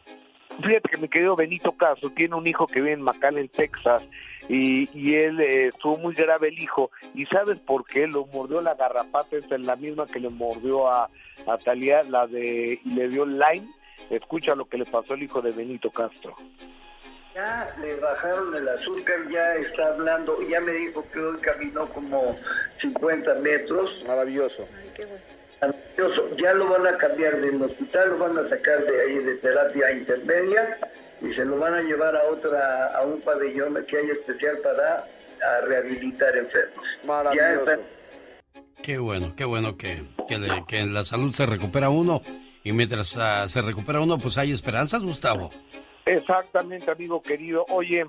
Fíjate 0.57 0.89
que 0.89 0.97
mi 0.97 1.09
querido 1.09 1.37
Benito 1.37 1.71
Castro 1.71 2.11
tiene 2.11 2.35
un 2.35 2.47
hijo 2.49 2.67
que 2.67 2.81
vive 2.81 2.95
en 2.95 3.03
McAllen, 3.03 3.49
Texas, 3.49 4.05
y, 4.49 4.89
y 4.99 5.15
él 5.17 5.41
eh, 5.41 5.69
estuvo 5.69 5.99
muy 5.99 6.15
grave 6.15 6.49
el 6.49 6.59
hijo. 6.59 6.91
¿Y 7.15 7.27
sabes 7.27 7.59
por 7.59 7.85
qué? 7.85 8.07
Lo 8.07 8.27
mordió 8.27 8.61
la 8.61 8.75
garrapata, 8.75 9.37
esta 9.37 9.57
es 9.57 9.63
la 9.63 9.77
misma 9.77 10.07
que 10.07 10.21
le 10.21 10.29
mordió 10.29 10.89
a, 10.89 11.11
a 11.47 11.59
Talía, 11.59 12.03
la 12.05 12.27
de, 12.27 12.81
y 12.85 12.91
le 12.91 13.09
dio 13.09 13.27
Lyme. 13.27 13.67
Escucha 14.11 14.55
lo 14.55 14.67
que 14.67 14.79
le 14.79 14.85
pasó 14.85 15.15
al 15.15 15.23
hijo 15.23 15.43
de 15.43 15.51
Benito 15.51 15.91
Castro. 15.91 16.35
Ya 17.35 17.75
le 17.81 17.95
bajaron 17.97 18.55
el 18.55 18.69
azúcar, 18.69 19.29
ya 19.29 19.55
está 19.57 19.89
hablando, 19.89 20.39
ya 20.49 20.61
me 20.61 20.73
dijo 20.73 21.05
que 21.13 21.21
hoy 21.21 21.39
caminó 21.39 21.89
como 21.93 22.37
50 22.81 23.35
metros. 23.37 24.05
Maravilloso. 24.07 24.67
Maravilloso. 25.61 26.37
Ya 26.37 26.55
lo 26.55 26.69
van 26.69 26.87
a 26.87 26.97
cambiar 26.97 27.41
del 27.41 27.63
hospital, 27.63 28.11
lo 28.11 28.19
van 28.19 28.39
a 28.39 28.49
sacar 28.49 28.85
de 28.85 29.01
ahí 29.03 29.19
de 29.19 29.35
terapia 29.37 29.93
intermedia 29.93 30.79
y 31.21 31.33
se 31.35 31.45
lo 31.45 31.59
van 31.59 31.75
a 31.75 31.81
llevar 31.83 32.15
a 32.17 32.25
otra, 32.25 32.87
a 32.97 33.03
un 33.03 33.21
pabellón 33.21 33.85
que 33.87 33.99
hay 33.99 34.11
especial 34.11 34.57
para 34.63 35.05
a 35.41 35.61
rehabilitar 35.67 36.37
enfermos. 36.37 36.85
Ya 37.35 37.53
está 37.55 37.79
Qué 38.83 38.99
bueno, 38.99 39.35
qué 39.37 39.45
bueno 39.45 39.77
que, 39.77 40.03
que, 40.29 40.39
le- 40.39 40.65
que 40.67 40.79
en 40.79 40.95
la 40.95 41.05
salud 41.05 41.33
se 41.33 41.47
recupera 41.47 41.91
uno 41.91 42.23
y 42.65 42.73
mientras 42.73 43.17
ah, 43.17 43.49
se 43.49 43.61
recupera 43.63 44.01
uno, 44.01 44.19
pues 44.19 44.39
hay 44.39 44.53
esperanzas, 44.53 45.03
Gustavo. 45.03 45.49
Exactamente, 46.07 46.91
amigo 46.91 47.21
querido. 47.23 47.65
Oye, 47.71 48.07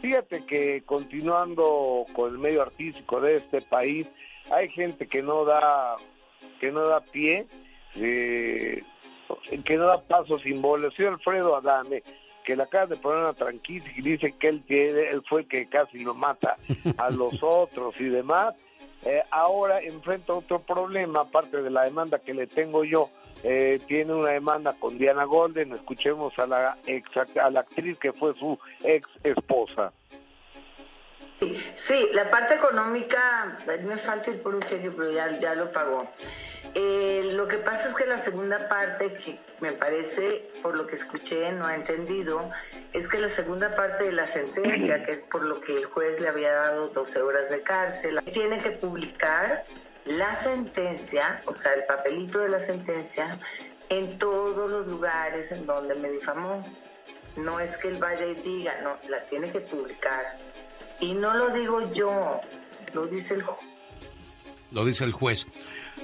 fíjate 0.00 0.44
que 0.46 0.82
continuando 0.86 2.04
con 2.12 2.30
el 2.32 2.38
medio 2.38 2.62
artístico 2.62 3.20
de 3.20 3.36
este 3.36 3.62
país, 3.62 4.06
hay 4.50 4.68
gente 4.68 5.06
que 5.06 5.22
no 5.22 5.44
da 5.44 5.96
que 6.60 6.70
no 6.70 6.86
da 6.86 7.00
pie, 7.00 7.46
eh, 7.96 8.82
que 9.64 9.76
no 9.76 9.86
da 9.86 10.00
paso 10.00 10.38
sin 10.38 10.60
bola. 10.62 10.88
Soy 10.96 11.06
Alfredo 11.06 11.56
Adame, 11.56 12.02
que 12.44 12.56
le 12.56 12.64
acaba 12.64 12.86
de 12.86 12.96
poner 12.96 13.20
una 13.20 13.34
tranquila 13.34 13.86
y 13.96 14.02
dice 14.02 14.32
que 14.38 14.48
él, 14.48 14.62
tiene, 14.66 15.08
él 15.10 15.22
fue 15.28 15.42
el 15.42 15.48
que 15.48 15.66
casi 15.66 15.98
lo 16.00 16.14
mata 16.14 16.56
a 16.96 17.10
los 17.10 17.34
otros 17.42 17.98
y 18.00 18.04
demás. 18.04 18.54
Eh, 19.04 19.22
ahora 19.30 19.80
enfrenta 19.80 20.32
otro 20.32 20.60
problema, 20.60 21.22
aparte 21.22 21.60
de 21.62 21.70
la 21.70 21.84
demanda 21.84 22.18
que 22.18 22.34
le 22.34 22.46
tengo 22.46 22.84
yo. 22.84 23.10
Eh, 23.44 23.80
tiene 23.88 24.14
una 24.14 24.30
demanda 24.30 24.74
con 24.78 24.98
Diana 24.98 25.24
Golden. 25.24 25.72
Escuchemos 25.72 26.38
a 26.38 26.46
la, 26.46 26.76
ex, 26.86 27.10
a 27.36 27.50
la 27.50 27.60
actriz 27.60 27.98
que 27.98 28.12
fue 28.12 28.34
su 28.34 28.58
ex 28.84 29.08
esposa. 29.24 29.92
Sí, 31.86 32.08
la 32.12 32.30
parte 32.30 32.54
económica, 32.54 33.56
me 33.84 33.96
falta 33.98 34.30
el 34.30 34.40
puro 34.40 34.60
cheque, 34.60 34.90
pero 34.90 35.10
ya, 35.10 35.30
ya 35.38 35.54
lo 35.54 35.72
pagó. 35.72 36.10
Eh, 36.74 37.30
lo 37.32 37.48
que 37.48 37.58
pasa 37.58 37.88
es 37.88 37.94
que 37.94 38.06
la 38.06 38.18
segunda 38.22 38.68
parte, 38.68 39.12
que 39.14 39.38
me 39.60 39.72
parece, 39.72 40.50
por 40.62 40.76
lo 40.76 40.86
que 40.86 40.96
escuché, 40.96 41.52
no 41.52 41.66
ha 41.66 41.74
entendido, 41.74 42.50
es 42.92 43.08
que 43.08 43.18
la 43.18 43.28
segunda 43.28 43.74
parte 43.74 44.04
de 44.04 44.12
la 44.12 44.26
sentencia, 44.28 45.04
que 45.04 45.12
es 45.12 45.20
por 45.30 45.42
lo 45.42 45.60
que 45.60 45.76
el 45.76 45.84
juez 45.86 46.20
le 46.20 46.28
había 46.28 46.52
dado 46.52 46.88
12 46.88 47.20
horas 47.20 47.50
de 47.50 47.62
cárcel, 47.62 48.20
tiene 48.32 48.58
que 48.62 48.70
publicar 48.70 49.64
la 50.06 50.40
sentencia, 50.42 51.40
o 51.46 51.52
sea, 51.52 51.74
el 51.74 51.84
papelito 51.84 52.38
de 52.38 52.48
la 52.48 52.60
sentencia, 52.60 53.38
en 53.88 54.18
todos 54.18 54.70
los 54.70 54.86
lugares 54.86 55.52
en 55.52 55.66
donde 55.66 55.94
me 55.96 56.10
difamó. 56.10 56.64
No 57.36 57.60
es 57.60 57.76
que 57.78 57.88
él 57.88 57.98
vaya 57.98 58.26
y 58.26 58.34
diga, 58.34 58.80
no, 58.82 58.96
la 59.08 59.20
tiene 59.22 59.50
que 59.50 59.60
publicar. 59.60 60.36
Y 61.02 61.14
no 61.14 61.34
lo 61.34 61.50
digo 61.50 61.92
yo, 61.92 62.40
lo 62.94 63.06
dice 63.06 63.34
el 63.34 63.42
juez. 63.42 63.58
Lo 64.70 64.84
dice 64.84 65.02
el 65.04 65.12
juez. 65.12 65.48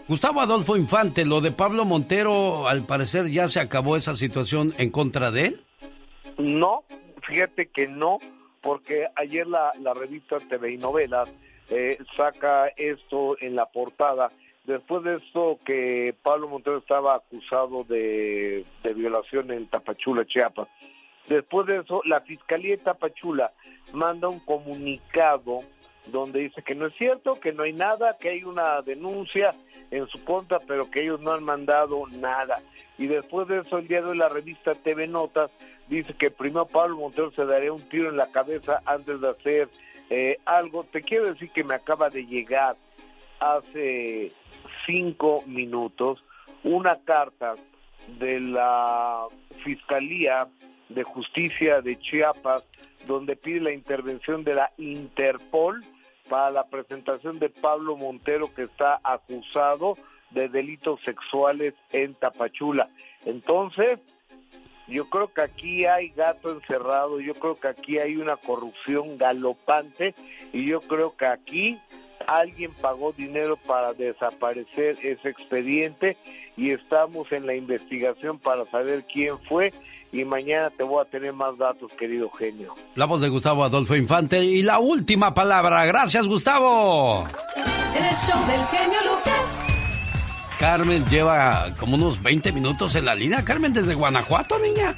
Gustavo 0.08 0.40
Adolfo 0.40 0.76
Infante, 0.76 1.24
lo 1.24 1.40
de 1.40 1.52
Pablo 1.52 1.84
Montero, 1.84 2.66
al 2.66 2.84
parecer 2.84 3.30
ya 3.30 3.46
se 3.48 3.60
acabó 3.60 3.96
esa 3.96 4.16
situación 4.16 4.74
en 4.76 4.90
contra 4.90 5.30
de 5.30 5.46
él. 5.46 5.64
No, 6.36 6.82
fíjate 7.22 7.68
que 7.68 7.86
no, 7.86 8.18
porque 8.60 9.06
ayer 9.14 9.46
la, 9.46 9.70
la 9.80 9.94
revista 9.94 10.38
TV 10.40 10.72
y 10.72 10.78
Novelas 10.78 11.32
eh, 11.70 11.98
saca 12.16 12.66
esto 12.76 13.36
en 13.40 13.54
la 13.54 13.66
portada. 13.66 14.30
Después 14.64 15.04
de 15.04 15.16
esto 15.16 15.60
que 15.64 16.12
Pablo 16.24 16.48
Montero 16.48 16.78
estaba 16.78 17.14
acusado 17.14 17.84
de, 17.84 18.64
de 18.82 18.94
violación 18.94 19.52
en 19.52 19.68
Tapachula, 19.68 20.26
Chiapas. 20.26 20.68
Después 21.28 21.66
de 21.66 21.78
eso, 21.78 22.00
la 22.04 22.20
Fiscalía 22.20 22.76
de 22.76 22.82
Tapachula 22.82 23.52
manda 23.92 24.28
un 24.28 24.40
comunicado 24.40 25.60
donde 26.06 26.40
dice 26.40 26.62
que 26.62 26.74
no 26.74 26.86
es 26.86 26.94
cierto, 26.94 27.38
que 27.38 27.52
no 27.52 27.64
hay 27.64 27.72
nada, 27.72 28.16
que 28.18 28.30
hay 28.30 28.44
una 28.44 28.80
denuncia 28.82 29.54
en 29.90 30.06
su 30.08 30.24
contra, 30.24 30.58
pero 30.60 30.90
que 30.90 31.02
ellos 31.02 31.20
no 31.20 31.32
han 31.32 31.44
mandado 31.44 32.06
nada. 32.08 32.62
Y 32.96 33.06
después 33.06 33.46
de 33.48 33.60
eso, 33.60 33.78
el 33.78 33.88
día 33.88 34.00
de 34.00 34.10
hoy, 34.10 34.16
la 34.16 34.28
revista 34.28 34.74
TV 34.74 35.06
Notas 35.06 35.50
dice 35.88 36.14
que 36.14 36.30
primero 36.30 36.66
Pablo 36.66 36.96
Montero 36.96 37.30
se 37.32 37.44
daría 37.44 37.72
un 37.72 37.86
tiro 37.88 38.08
en 38.08 38.16
la 38.16 38.30
cabeza 38.30 38.82
antes 38.86 39.20
de 39.20 39.28
hacer 39.28 39.68
eh, 40.10 40.38
algo. 40.46 40.84
Te 40.84 41.02
quiero 41.02 41.26
decir 41.26 41.50
que 41.50 41.64
me 41.64 41.74
acaba 41.74 42.08
de 42.10 42.24
llegar 42.24 42.76
hace 43.40 44.32
cinco 44.86 45.42
minutos 45.46 46.24
una 46.64 46.96
carta 47.04 47.54
de 48.18 48.40
la 48.40 49.26
Fiscalía 49.62 50.48
de 50.88 51.02
Justicia 51.02 51.80
de 51.80 51.98
Chiapas 51.98 52.64
donde 53.06 53.36
pide 53.36 53.60
la 53.60 53.72
intervención 53.72 54.44
de 54.44 54.54
la 54.54 54.72
Interpol 54.76 55.82
para 56.28 56.50
la 56.50 56.64
presentación 56.64 57.38
de 57.38 57.48
Pablo 57.48 57.96
Montero 57.96 58.52
que 58.54 58.64
está 58.64 59.00
acusado 59.02 59.94
de 60.30 60.48
delitos 60.48 61.00
sexuales 61.02 61.74
en 61.92 62.14
Tapachula. 62.14 62.90
Entonces, 63.24 63.98
yo 64.88 65.08
creo 65.08 65.32
que 65.32 65.42
aquí 65.42 65.84
hay 65.86 66.10
gato 66.10 66.50
encerrado, 66.50 67.20
yo 67.20 67.34
creo 67.34 67.54
que 67.54 67.68
aquí 67.68 67.98
hay 67.98 68.16
una 68.16 68.36
corrupción 68.36 69.18
galopante 69.18 70.14
y 70.52 70.66
yo 70.66 70.80
creo 70.80 71.16
que 71.16 71.26
aquí 71.26 71.78
alguien 72.26 72.72
pagó 72.80 73.12
dinero 73.12 73.56
para 73.56 73.92
desaparecer 73.92 74.96
ese 75.02 75.30
expediente 75.30 76.16
y 76.56 76.72
estamos 76.72 77.30
en 77.32 77.46
la 77.46 77.54
investigación 77.54 78.38
para 78.38 78.64
saber 78.64 79.04
quién 79.04 79.38
fue 79.38 79.72
y 80.12 80.24
mañana 80.24 80.70
te 80.70 80.82
voy 80.82 81.04
a 81.04 81.08
tener 81.08 81.32
más 81.32 81.56
datos, 81.58 81.92
querido 81.92 82.30
genio. 82.30 82.74
La 82.94 83.04
voz 83.04 83.20
de 83.20 83.28
Gustavo 83.28 83.64
Adolfo 83.64 83.94
Infante 83.94 84.42
y 84.42 84.62
la 84.62 84.78
última 84.78 85.34
palabra. 85.34 85.84
Gracias, 85.86 86.26
Gustavo. 86.26 87.26
En 87.94 88.04
el 88.04 88.14
show 88.14 88.46
del 88.46 88.64
genio 88.66 88.98
Lucas. 89.04 89.68
Carmen 90.58 91.04
lleva 91.06 91.74
como 91.78 91.96
unos 91.96 92.20
20 92.22 92.52
minutos 92.52 92.94
en 92.96 93.04
la 93.04 93.14
línea. 93.14 93.44
Carmen, 93.44 93.72
desde 93.72 93.94
Guanajuato, 93.94 94.58
niña. 94.58 94.96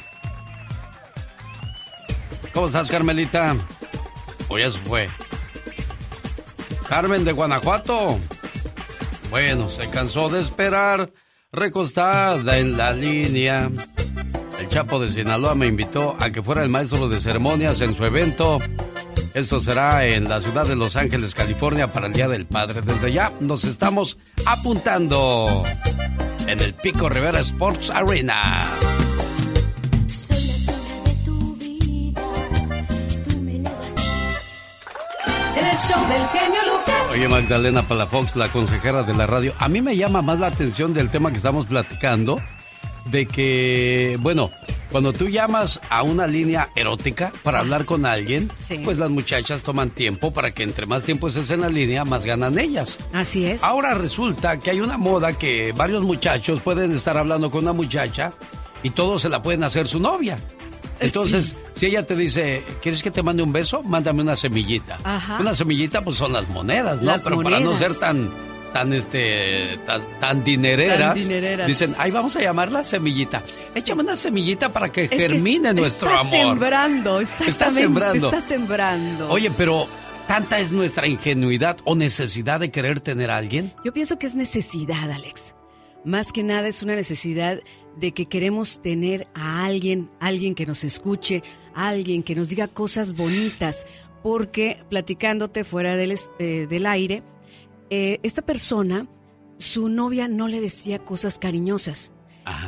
¿Cómo 2.55 2.67
estás, 2.67 2.91
Carmelita? 2.91 3.55
O 4.49 4.59
ya 4.59 4.71
se 4.71 4.79
fue. 4.79 5.09
Carmen 6.89 7.25
de 7.25 7.33
Guanajuato. 7.33 8.19
Bueno, 9.31 9.71
se 9.71 9.89
cansó 9.91 10.29
de 10.29 10.41
esperar, 10.41 11.13
recostada 11.53 12.59
en 12.59 12.77
la 12.77 12.93
línea. 12.93 13.71
El 14.71 14.77
Chapo 14.77 15.01
de 15.01 15.11
Sinaloa 15.11 15.57
me 15.57 15.67
invitó 15.67 16.17
a 16.21 16.31
que 16.31 16.45
fuera 16.45 16.63
el 16.63 16.69
maestro 16.69 17.09
de 17.09 17.21
ceremonias 17.21 17.81
en 17.81 17.93
su 17.93 18.05
evento. 18.05 18.61
Esto 19.35 19.61
será 19.61 20.07
en 20.07 20.29
la 20.29 20.41
ciudad 20.41 20.65
de 20.65 20.77
Los 20.77 20.95
Ángeles, 20.95 21.35
California, 21.35 21.91
para 21.91 22.07
el 22.07 22.13
Día 22.13 22.29
del 22.29 22.47
Padre. 22.47 22.81
Desde 22.81 23.13
ya 23.13 23.33
nos 23.41 23.65
estamos 23.65 24.17
apuntando 24.47 25.65
en 26.47 26.61
el 26.61 26.73
Pico 26.75 27.09
Rivera 27.09 27.41
Sports 27.41 27.91
Arena. 27.91 28.63
Me 33.43 33.57
elevas 35.61 36.09
del 36.09 36.29
genio 36.29 36.61
Lucas. 36.73 37.11
Oye, 37.11 37.29
Magdalena 37.29 37.83
Palafox, 37.83 38.37
la 38.37 38.53
consejera 38.53 39.03
de 39.03 39.15
la 39.15 39.27
radio, 39.27 39.53
a 39.59 39.69
mí 39.69 39.81
me 39.83 39.97
llama 39.97 40.23
más 40.23 40.39
la 40.39 40.47
atención 40.47 40.95
del 40.95 41.11
tema 41.11 41.33
que 41.33 41.39
estamos 41.39 41.67
platicando, 41.67 42.37
de 43.07 43.27
que, 43.27 44.19
bueno, 44.21 44.51
cuando 44.91 45.13
tú 45.13 45.29
llamas 45.29 45.81
a 45.89 46.03
una 46.03 46.27
línea 46.27 46.69
erótica 46.75 47.33
para 47.43 47.61
hablar 47.61 47.85
con 47.85 48.07
alguien, 48.07 48.51
pues 48.85 48.99
las 48.99 49.11
muchachas 49.11 49.63
toman 49.63 49.91
tiempo 49.91 50.33
para 50.33 50.51
que 50.51 50.63
entre 50.65 50.87
más 50.87 51.05
tiempo 51.05 51.29
estés 51.29 51.51
en 51.51 51.61
la 51.61 51.69
línea, 51.69 52.05
más 52.05 52.25
ganan 52.25 52.59
ellas. 52.59 52.97
Así 53.13 53.45
es. 53.47 53.63
Ahora 53.63 53.95
resulta 53.95 54.59
que 54.59 54.71
hay 54.71 54.81
una 54.81 54.99
moda 54.99 55.33
que 55.39 55.73
varios 55.73 56.03
muchachos 56.03 56.61
pueden 56.61 56.91
estar 56.93 57.17
hablando 57.17 57.51
con 57.51 57.63
una 57.63 57.73
muchacha 57.73 58.33
y 58.83 58.91
todos 58.91 59.23
se 59.23 59.29
la 59.29 59.43
pueden 59.43 59.63
hacer 59.65 59.87
su 59.87 60.01
novia. 60.01 60.39
Entonces, 60.99 61.55
si 61.75 61.87
ella 61.87 62.05
te 62.07 62.15
dice, 62.15 62.63
¿quieres 62.83 63.03
que 63.03 63.11
te 63.11 63.23
mande 63.23 63.43
un 63.43 63.53
beso? 63.53 63.83
Mándame 63.83 64.23
una 64.23 64.37
semillita. 64.37 64.97
Ajá. 65.03 65.39
Una 65.41 65.55
semillita, 65.55 66.03
pues 66.03 66.17
son 66.17 66.33
las 66.33 66.47
monedas, 66.51 67.01
¿no? 67.01 67.07
Las 67.07 67.25
Pero 67.25 67.41
para 67.43 67.59
no 67.61 67.71
monedas. 67.73 67.79
ser 67.93 67.99
tan, 67.99 68.31
tan, 68.73 68.93
este, 68.93 69.79
tan, 69.87 70.03
tan 70.21 70.45
dinereras, 70.45 71.15
Tan 71.15 71.23
dinereras. 71.23 71.67
dicen, 71.67 71.95
ay, 71.99 72.11
vamos 72.11 72.37
a 72.37 72.41
llamarla 72.41 72.85
semillita. 72.85 73.43
Échame 73.75 74.03
una 74.03 74.17
semillita 74.17 74.73
para 74.73 74.91
que 74.93 75.05
Es 75.05 75.11
que 75.11 75.19
germine 75.19 75.73
nuestro 75.75 76.09
está 76.09 76.21
amor. 76.21 76.33
sembrando, 76.33 77.21
Está 77.21 77.45
exactamente. 77.45 77.83
sembrando. 77.83 78.27
Está 78.29 78.41
sembrando. 78.41 79.31
Oye, 79.31 79.51
pero 79.51 79.87
tanta 80.29 80.59
es 80.61 80.71
nuestra 80.73 81.07
ingenuidad 81.09 81.79
o 81.85 81.95
necesidad 81.97 82.61
de 82.61 82.71
querer 82.71 83.01
tener 83.01 83.31
a 83.31 83.37
alguien. 83.37 83.73
Yo 83.85 83.93
pienso 83.93 84.19
que 84.19 84.27
es 84.27 84.35
necesidad, 84.35 85.11
Alex. 85.11 85.55
Más 86.05 86.33
que 86.33 86.43
nada 86.43 86.69
es 86.69 86.83
una 86.83 86.95
necesidad 86.95 87.61
de 87.97 88.13
que 88.13 88.27
queremos 88.27 88.81
tener 88.81 89.27
a 89.35 89.65
alguien, 89.65 90.09
alguien 90.21 90.55
que 90.55 90.65
nos 90.65 90.85
escuche, 90.85 91.43
alguien 91.75 92.23
que 92.23 92.35
nos 92.35 92.49
diga 92.49 92.69
cosas 92.69 93.15
bonitas, 93.15 93.85
porque 94.23 94.79
platicándote 94.89 95.65
fuera 95.65 95.97
del, 95.97 96.13
es- 96.13 96.31
eh, 96.39 96.67
del 96.71 96.87
aire, 96.87 97.23
eh, 97.91 98.19
esta 98.23 98.43
persona, 98.43 99.07
su 99.59 99.89
novia 99.89 100.29
no 100.29 100.49
le 100.49 100.61
decía 100.61 100.99
cosas 100.99 101.39
cariñosas. 101.39 102.13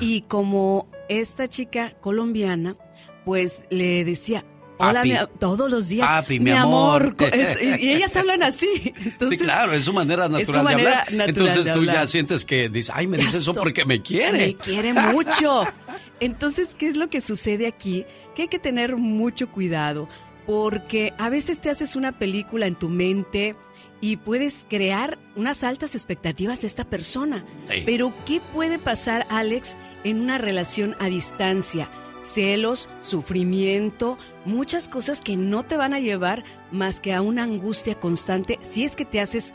Y 0.01 0.21
como 0.23 0.89
esta 1.09 1.49
chica 1.49 1.95
colombiana, 2.01 2.77
pues 3.25 3.65
le 3.71 4.05
decía, 4.05 4.45
hola, 4.79 5.03
mi 5.03 5.15
todos 5.41 5.71
los 5.71 5.89
días, 5.89 6.09
Papi, 6.09 6.39
mi 6.39 6.53
amor. 6.53 7.17
es- 7.33 7.81
y, 7.83 7.91
ellas 7.91 8.15
hablan 8.17 8.43
así. 8.45 8.69
Entonces, 9.05 9.39
sí, 9.41 9.45
claro, 9.45 9.73
es 9.73 9.85
su 9.85 9.93
manera 9.93 10.29
natural 10.29 10.63
su 10.63 10.69
de 10.69 10.75
hablar. 10.75 10.99
natural 11.13 11.29
Entonces 11.29 11.65
de 11.65 11.73
tú 11.73 11.85
ya 11.85 12.07
sientes 12.07 12.45
que 12.45 12.69
dices, 12.69 12.93
ay, 12.95 13.09
me 13.09 13.17
dice 13.17 13.39
eso 13.39 13.53
so- 13.55 13.61
porque 13.61 13.85
me 13.85 14.03
quiere. 14.03 14.39
Me 14.39 14.57
quiere 14.57 14.93
mucho. 14.93 15.65
Entonces, 16.21 16.77
¿qué 16.79 16.89
es 16.89 16.97
lo 16.97 17.11
que 17.11 17.21
sucede 17.21 17.67
aquí? 17.67 18.05
Que 18.37 18.43
hay 18.43 18.49
que 18.49 18.61
tener 18.61 18.97
mucho 18.97 19.51
cuidado 19.51 20.09
porque 20.47 21.13
a 21.19 21.29
veces 21.29 21.61
te 21.61 21.71
haces 21.71 21.97
una 21.97 22.19
película 22.19 22.67
en 22.67 22.75
tu 22.77 22.89
mente 22.89 23.57
y 24.03 24.17
puedes 24.17 24.67
crear 24.69 25.17
unas 25.37 25.63
altas 25.63 25.95
expectativas 25.95 26.61
de 26.61 26.67
esta 26.67 26.85
persona. 26.85 27.47
Sí. 27.71 27.85
Pero 27.87 28.13
¿qué 28.27 28.43
puede 28.53 28.79
pasar, 28.79 29.27
Alex, 29.31 29.79
en 30.05 30.21
una 30.21 30.37
relación 30.37 30.97
a 30.99 31.07
distancia? 31.07 31.89
Celos, 32.21 32.89
sufrimiento, 33.01 34.19
muchas 34.45 34.89
cosas 34.89 35.23
que 35.23 35.37
no 35.37 35.63
te 35.63 35.77
van 35.77 35.95
a 35.95 36.01
llevar 36.01 36.45
más 36.71 37.01
que 37.01 37.15
a 37.15 37.23
una 37.23 37.45
angustia 37.45 37.99
constante 37.99 38.59
si 38.61 38.85
es 38.85 38.97
que 38.97 39.05
te 39.05 39.21
haces, 39.21 39.55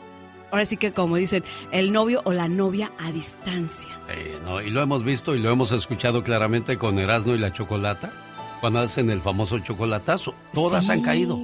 ahora 0.50 0.66
sí 0.66 0.78
que 0.78 0.94
como 0.94 1.18
dicen, 1.18 1.44
el 1.72 1.92
novio 1.92 2.22
o 2.24 2.32
la 2.32 2.48
novia 2.48 2.92
a 3.00 3.12
distancia. 3.12 3.90
Sí, 4.08 4.32
no, 4.44 4.62
y 4.62 4.70
lo 4.70 4.82
hemos 4.82 5.04
visto 5.04 5.36
y 5.36 5.40
lo 5.40 5.52
hemos 5.52 5.74
escuchado 5.74 6.24
claramente 6.24 6.78
con 6.78 7.00
Erasmo 7.00 7.36
y 7.36 7.38
la 7.38 7.52
Chocolata, 7.52 8.14
cuando 8.62 8.80
hacen 8.80 9.10
el 9.10 9.22
famoso 9.22 9.60
chocolatazo. 9.60 10.34
Todas 10.54 10.90
han 10.90 11.02
caído, 11.02 11.38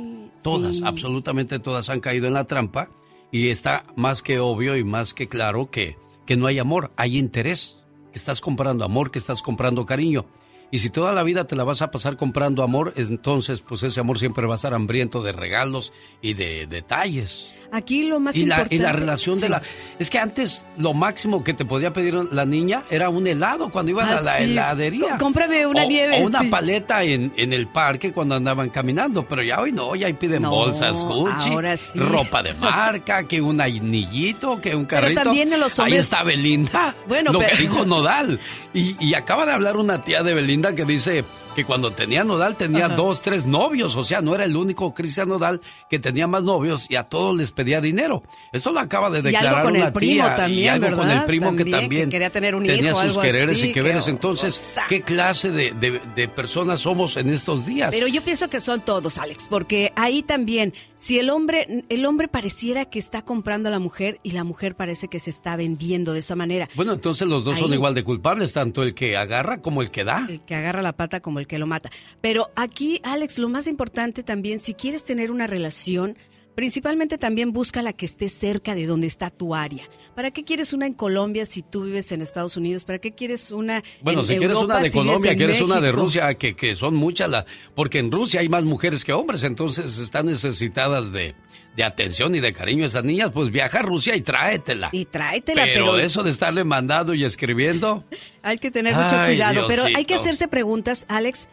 todas, 0.43 0.81
absolutamente 0.83 1.59
todas 1.59 1.89
han 1.89 1.99
caído 1.99 2.27
en 2.27 2.33
la 2.33 2.45
trampa 2.45 2.89
y 3.31 3.49
está 3.49 3.85
más 3.95 4.21
que 4.21 4.39
obvio 4.39 4.77
y 4.77 4.83
más 4.83 5.13
que 5.13 5.27
claro 5.27 5.69
que, 5.71 5.97
que 6.25 6.37
no 6.37 6.47
hay 6.47 6.59
amor, 6.59 6.91
hay 6.95 7.17
interés, 7.17 7.77
que 8.11 8.19
estás 8.19 8.41
comprando 8.41 8.85
amor, 8.85 9.09
que 9.09 9.19
estás 9.19 9.41
comprando 9.41 9.85
cariño. 9.85 10.25
Y 10.69 10.79
si 10.79 10.89
toda 10.89 11.13
la 11.13 11.23
vida 11.23 11.45
te 11.45 11.55
la 11.55 11.63
vas 11.63 11.81
a 11.83 11.91
pasar 11.91 12.17
comprando 12.17 12.63
amor, 12.63 12.93
entonces 12.95 13.61
pues 13.61 13.83
ese 13.83 13.99
amor 13.99 14.17
siempre 14.17 14.47
va 14.47 14.53
a 14.53 14.55
estar 14.55 14.73
hambriento 14.73 15.21
de 15.21 15.31
regalos 15.31 15.93
y 16.21 16.33
de 16.33 16.65
detalles. 16.67 17.51
Aquí 17.75 18.03
lo 18.03 18.19
más 18.19 18.35
y 18.35 18.45
la, 18.45 18.55
importante. 18.57 18.75
y 18.75 18.77
la 18.77 18.91
relación 18.91 19.39
de 19.39 19.49
la... 19.49 19.61
Es 19.97 20.09
que 20.09 20.19
antes 20.19 20.63
lo 20.77 20.93
máximo 20.93 21.43
que 21.43 21.53
te 21.53 21.65
podía 21.65 21.91
pedir 21.91 22.13
la 22.31 22.45
niña 22.45 22.83
era 22.89 23.09
un 23.09 23.25
helado 23.25 23.69
cuando 23.69 23.91
iban 23.91 24.07
a 24.09 24.21
la 24.21 24.37
sí. 24.37 24.43
heladería. 24.43 25.17
Cómprame 25.17 25.65
una 25.65 25.83
O- 25.83 25.87
nieve, 25.87 26.21
O 26.21 26.27
una 26.27 26.41
sí. 26.41 26.49
paleta 26.49 27.03
en, 27.03 27.33
en 27.35 27.51
el 27.51 27.67
parque 27.67 28.13
cuando 28.13 28.35
andaban 28.35 28.69
caminando. 28.69 29.25
Pero 29.27 29.41
ya 29.43 29.59
hoy 29.59 29.71
no, 29.71 29.95
ya 29.95 30.05
ahí 30.07 30.13
piden 30.13 30.43
No, 30.43 30.51
bolsas 30.51 30.95
Gucci, 30.95 31.49
ahora 31.49 31.75
sí. 31.75 31.97
ropa 31.99 32.43
de 32.43 32.53
marca, 32.53 33.23
que 33.27 33.41
un 33.41 33.59
anillito, 33.59 34.61
que 34.61 34.75
un 34.75 34.85
Pero 34.85 35.01
carrito. 35.01 35.23
también 35.23 35.51
en 35.53 35.59
los 35.59 35.79
Ahí 35.79 35.85
hombres- 35.85 35.99
está 36.01 36.23
Belinda. 36.23 36.95
Bueno, 37.07 37.31
lo 37.31 37.39
pero- 37.39 37.55
que 37.55 37.61
dijo 37.61 37.85
Nodal. 37.85 38.39
Y, 38.73 38.95
y 39.03 39.13
acaba 39.15 39.45
de 39.45 39.51
hablar 39.53 39.77
una 39.77 40.01
tía 40.03 40.21
de 40.23 40.33
Belinda 40.33 40.73
que 40.73 40.85
dice 40.85 41.25
que 41.55 41.65
cuando 41.65 41.91
tenía 41.91 42.23
Nodal 42.23 42.55
tenía 42.57 42.85
Ajá. 42.87 42.95
dos, 42.95 43.21
tres 43.21 43.45
novios. 43.45 43.95
O 43.95 44.03
sea, 44.03 44.21
no 44.21 44.33
era 44.35 44.45
el 44.45 44.55
único 44.55 44.93
Cristian 44.93 45.29
Nodal 45.29 45.61
que 45.89 45.99
tenía 45.99 46.27
más 46.27 46.43
novios 46.43 46.87
y 46.89 46.95
a 46.95 47.03
todos 47.03 47.35
les 47.37 47.51
pedía 47.51 47.81
dinero. 47.81 48.23
Esto 48.51 48.71
lo 48.71 48.79
acaba 48.79 49.09
de 49.09 49.19
Y 49.19 49.21
declarar 49.23 49.53
algo 49.55 49.63
con 49.69 49.75
una 49.77 49.87
el 49.87 49.93
primo 49.93 50.23
tía, 50.23 50.33
y 50.33 50.37
también, 50.37 50.83
algo 50.83 50.97
con 50.97 51.11
el 51.11 51.23
primo 51.25 51.51
que 51.51 51.57
También, 51.57 51.71
que 51.73 51.81
también 51.81 52.09
quería 52.09 52.29
tener 52.29 52.55
un 52.55 52.63
tenía 52.65 52.91
hijo, 52.91 52.95
sus 53.01 53.09
algo 53.09 53.21
quereres 53.21 53.57
así, 53.57 53.63
y 53.65 53.67
que 53.67 53.73
qué 53.73 53.81
veres. 53.81 54.07
Entonces, 54.07 54.75
¿qué 54.89 55.01
clase 55.01 55.51
de, 55.51 55.71
de- 55.71 56.01
de 56.15 56.27
personas 56.27 56.81
somos 56.81 57.17
en 57.17 57.29
estos 57.29 57.65
días? 57.65 57.89
Pero 57.91 58.07
yo 58.07 58.21
pienso 58.23 58.49
que 58.49 58.59
son 58.59 58.81
todos, 58.81 59.17
Alex, 59.17 59.47
porque 59.49 59.91
ahí 59.95 60.23
también, 60.23 60.73
si 60.95 61.19
el 61.19 61.29
hombre, 61.29 61.83
el 61.89 62.05
hombre 62.05 62.27
pareciera 62.27 62.85
que 62.85 62.99
está 62.99 63.21
comprando 63.23 63.69
a 63.69 63.71
la 63.71 63.79
mujer 63.79 64.19
y 64.23 64.31
la 64.31 64.43
mujer 64.43 64.75
parece 64.75 65.07
que 65.07 65.19
se 65.19 65.29
está 65.29 65.55
vendiendo 65.55 66.13
de 66.13 66.19
esa 66.19 66.35
manera. 66.35 66.69
Bueno, 66.75 66.93
entonces 66.93 67.27
los 67.27 67.43
dos 67.43 67.59
son 67.59 67.73
igual 67.73 67.93
de 67.93 68.03
culpables, 68.03 68.53
tanto 68.53 68.83
el 68.83 68.93
que 68.93 69.15
agarra 69.17 69.59
como 69.61 69.81
el 69.81 69.91
que 69.91 70.03
da. 70.03 70.25
El 70.29 70.41
que 70.41 70.55
agarra 70.55 70.81
la 70.81 70.93
pata 70.93 71.19
como 71.19 71.39
el 71.39 71.42
que 71.47 71.59
lo 71.59 71.67
mata. 71.67 71.89
Pero 72.21 72.51
aquí, 72.55 72.99
Alex, 73.03 73.37
lo 73.37 73.49
más 73.49 73.67
importante 73.67 74.23
también, 74.23 74.59
si 74.59 74.73
quieres 74.73 75.05
tener 75.05 75.31
una 75.31 75.47
relación, 75.47 76.17
principalmente 76.55 77.17
también 77.17 77.51
busca 77.51 77.81
la 77.81 77.93
que 77.93 78.05
esté 78.05 78.29
cerca 78.29 78.75
de 78.75 78.85
donde 78.85 79.07
está 79.07 79.29
tu 79.29 79.55
área. 79.55 79.87
¿Para 80.15 80.31
qué 80.31 80.43
quieres 80.43 80.73
una 80.73 80.85
en 80.85 80.93
Colombia 80.93 81.45
si 81.45 81.63
tú 81.63 81.85
vives 81.85 82.11
en 82.11 82.21
Estados 82.21 82.55
Unidos? 82.57 82.83
¿Para 82.83 82.99
qué 82.99 83.11
quieres 83.11 83.51
una 83.51 83.83
Bueno, 84.01 84.21
en 84.21 84.27
si 84.27 84.37
quieres 84.37 84.55
Europa 84.55 84.75
una 84.75 84.83
de 84.83 84.91
si 84.91 84.97
Colombia, 84.97 85.35
quieres 85.35 85.61
una 85.61 85.81
de? 85.81 85.91
Rusia, 85.91 86.33
que, 86.35 86.55
que 86.55 86.75
son 86.75 86.95
muchas, 86.95 87.29
la, 87.29 87.45
porque 87.75 87.99
en 87.99 88.11
Rusia 88.11 88.41
hay 88.41 88.49
más 88.49 88.63
mujeres 88.63 89.03
que 89.03 89.13
hombres, 89.13 89.43
entonces 89.43 89.97
están 89.97 90.27
necesitadas 90.27 91.11
de, 91.11 91.35
de 91.75 91.83
atención 91.83 92.35
y 92.35 92.39
de 92.39 92.53
cariño 92.53 92.85
esas 92.85 93.03
niñas, 93.03 93.31
pues 93.33 93.49
viaja 93.49 93.79
a 93.79 93.81
Rusia 93.81 94.15
y 94.15 94.21
tráetela. 94.21 94.89
Y 94.91 95.05
tráetela, 95.05 95.63
pero, 95.63 95.85
pero, 95.85 95.99
eso 95.99 96.23
de 96.23 96.29
estarle 96.29 96.63
mandando 96.63 97.13
y 97.13 97.23
escribiendo, 97.25 98.03
hay 98.43 98.57
que 98.57 98.69
tener 98.69 98.95
mucho 98.95 99.17
Ay, 99.17 99.33
cuidado. 99.33 99.65
Pero 99.67 99.83
hay 99.85 100.05
que 100.05 100.15
hacerse 100.15 100.47
preguntas, 100.47 101.05
Alex, 101.07 101.47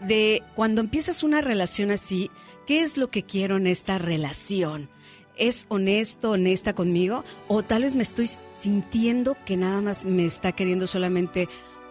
de 0.00 0.42
cuando 0.54 0.80
empiezas 0.80 1.22
una 1.22 1.40
relación 1.40 1.90
así, 1.90 2.30
¿qué 2.66 2.82
es 2.82 2.96
lo 2.96 3.10
que 3.10 3.24
quiero 3.24 3.56
en 3.56 3.66
esta 3.66 3.98
relación? 3.98 4.88
¿Es 5.36 5.66
honesto, 5.68 6.32
honesta 6.32 6.74
conmigo? 6.74 7.24
¿O 7.48 7.62
tal 7.62 7.82
vez 7.82 7.96
me 7.96 8.02
estoy 8.02 8.28
sintiendo 8.58 9.36
que 9.46 9.56
nada 9.56 9.80
más 9.80 10.04
me 10.04 10.26
está 10.26 10.52
queriendo 10.52 10.86
solamente 10.86 11.48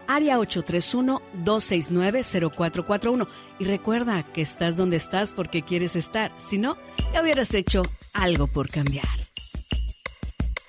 área 0.08 0.38
831-269-0441. 0.38 3.28
Y 3.58 3.64
recuerda 3.64 4.22
que 4.32 4.42
estás 4.42 4.76
donde 4.76 4.96
estás 4.96 5.34
porque 5.34 5.62
quieres 5.62 5.96
estar, 5.96 6.32
si 6.38 6.58
no, 6.58 6.76
ya 7.12 7.22
hubieras 7.22 7.52
hecho 7.54 7.82
algo 8.12 8.46
por 8.46 8.68
cambiar. 8.68 9.06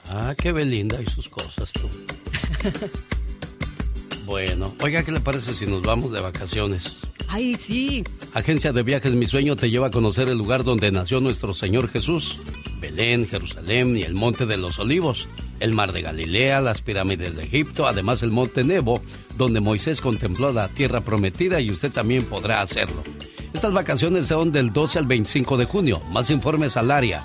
Ah, 0.09 0.33
qué 0.37 0.51
Belinda 0.51 1.01
y 1.01 1.05
sus 1.07 1.29
cosas, 1.29 1.71
tú. 1.73 1.87
Bueno, 4.27 4.75
oiga, 4.83 5.03
¿qué 5.03 5.13
le 5.13 5.21
parece 5.21 5.53
si 5.53 5.65
nos 5.65 5.83
vamos 5.83 6.11
de 6.11 6.19
vacaciones? 6.19 6.97
Ay, 7.27 7.55
sí. 7.55 8.03
Agencia 8.33 8.71
de 8.71 8.83
Viajes 8.83 9.13
Mi 9.13 9.25
Sueño 9.25 9.55
te 9.55 9.69
lleva 9.69 9.87
a 9.87 9.91
conocer 9.91 10.29
el 10.29 10.37
lugar 10.37 10.63
donde 10.63 10.91
nació 10.91 11.19
nuestro 11.19 11.53
Señor 11.53 11.89
Jesús. 11.89 12.39
Belén, 12.79 13.27
Jerusalén 13.27 13.97
y 13.97 14.03
el 14.03 14.13
Monte 14.13 14.45
de 14.45 14.57
los 14.57 14.79
Olivos, 14.79 15.27
el 15.59 15.73
Mar 15.73 15.91
de 15.91 16.03
Galilea, 16.03 16.61
las 16.61 16.81
pirámides 16.81 17.35
de 17.35 17.43
Egipto, 17.43 17.87
además 17.87 18.23
el 18.23 18.31
Monte 18.31 18.63
Nebo, 18.63 19.01
donde 19.35 19.59
Moisés 19.59 19.99
contempló 19.99 20.51
la 20.51 20.67
tierra 20.67 21.01
prometida 21.01 21.59
y 21.59 21.71
usted 21.71 21.91
también 21.91 22.23
podrá 22.23 22.61
hacerlo. 22.61 23.03
Estas 23.53 23.73
vacaciones 23.73 24.27
son 24.27 24.51
del 24.51 24.71
12 24.71 24.99
al 24.99 25.07
25 25.07 25.57
de 25.57 25.65
junio. 25.65 25.99
Más 26.11 26.29
informes 26.29 26.77
al 26.77 26.91
área 26.91 27.23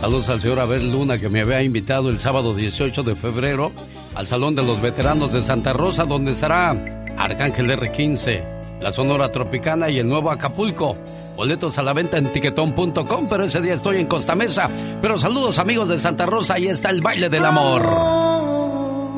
Saludos 0.00 0.28
al 0.28 0.40
señor 0.40 0.60
Abel 0.60 0.92
Luna 0.92 1.18
que 1.18 1.28
me 1.28 1.40
había 1.40 1.62
invitado 1.62 2.10
el 2.10 2.20
sábado 2.20 2.54
18 2.54 3.02
de 3.02 3.16
febrero 3.16 3.72
al 4.14 4.26
Salón 4.26 4.54
de 4.54 4.62
los 4.62 4.80
Veteranos 4.80 5.32
de 5.32 5.40
Santa 5.42 5.72
Rosa 5.72 6.04
donde 6.04 6.32
estará 6.32 6.70
Arcángel 7.16 7.70
R15, 7.70 8.80
la 8.80 8.92
Sonora 8.92 9.32
Tropicana 9.32 9.88
y 9.88 9.98
el 9.98 10.06
nuevo 10.08 10.30
Acapulco. 10.30 10.96
Boletos 11.36 11.76
a 11.78 11.82
la 11.82 11.92
venta 11.92 12.18
en 12.18 12.32
tiquetón.com, 12.32 13.26
pero 13.28 13.44
ese 13.44 13.60
día 13.60 13.74
estoy 13.74 13.98
en 13.98 14.06
Costa 14.06 14.34
Mesa. 14.34 14.70
Pero 15.02 15.18
saludos 15.18 15.58
amigos 15.58 15.88
de 15.88 15.98
Santa 15.98 16.24
Rosa, 16.24 16.54
ahí 16.54 16.68
está 16.68 16.90
el 16.90 17.00
baile 17.02 17.28
del 17.28 17.44
amor. 17.44 17.82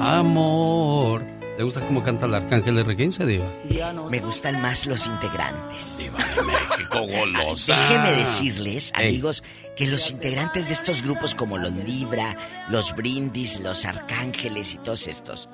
Amor. 0.01 1.38
¿Te 1.59 1.65
gusta 1.65 1.81
cómo 1.81 2.05
canta 2.05 2.27
el 2.27 2.35
Arcángel 2.35 2.87
R15, 2.87 3.27
Diva? 3.27 4.09
Me 4.09 4.21
gustan 4.21 4.63
más 4.63 4.87
los 4.87 5.09
integrantes. 5.09 5.99
Diva 5.99 6.17
de 6.17 6.43
México, 6.43 7.01
golosa. 7.01 7.77
Déjeme 7.77 8.13
decirles, 8.13 8.93
amigos, 8.95 9.43
que 9.77 9.89
los 9.89 10.09
integrantes 10.13 10.69
de 10.69 10.75
estos 10.75 11.03
grupos 11.03 11.35
como 11.35 11.59
los 11.59 11.73
Libra, 11.73 12.37
los 12.69 12.95
Brindis, 12.95 13.59
los 13.59 13.87
Arcángeles 13.87 14.75
y 14.75 14.79
todos 14.79 15.09
estos, 15.09 15.49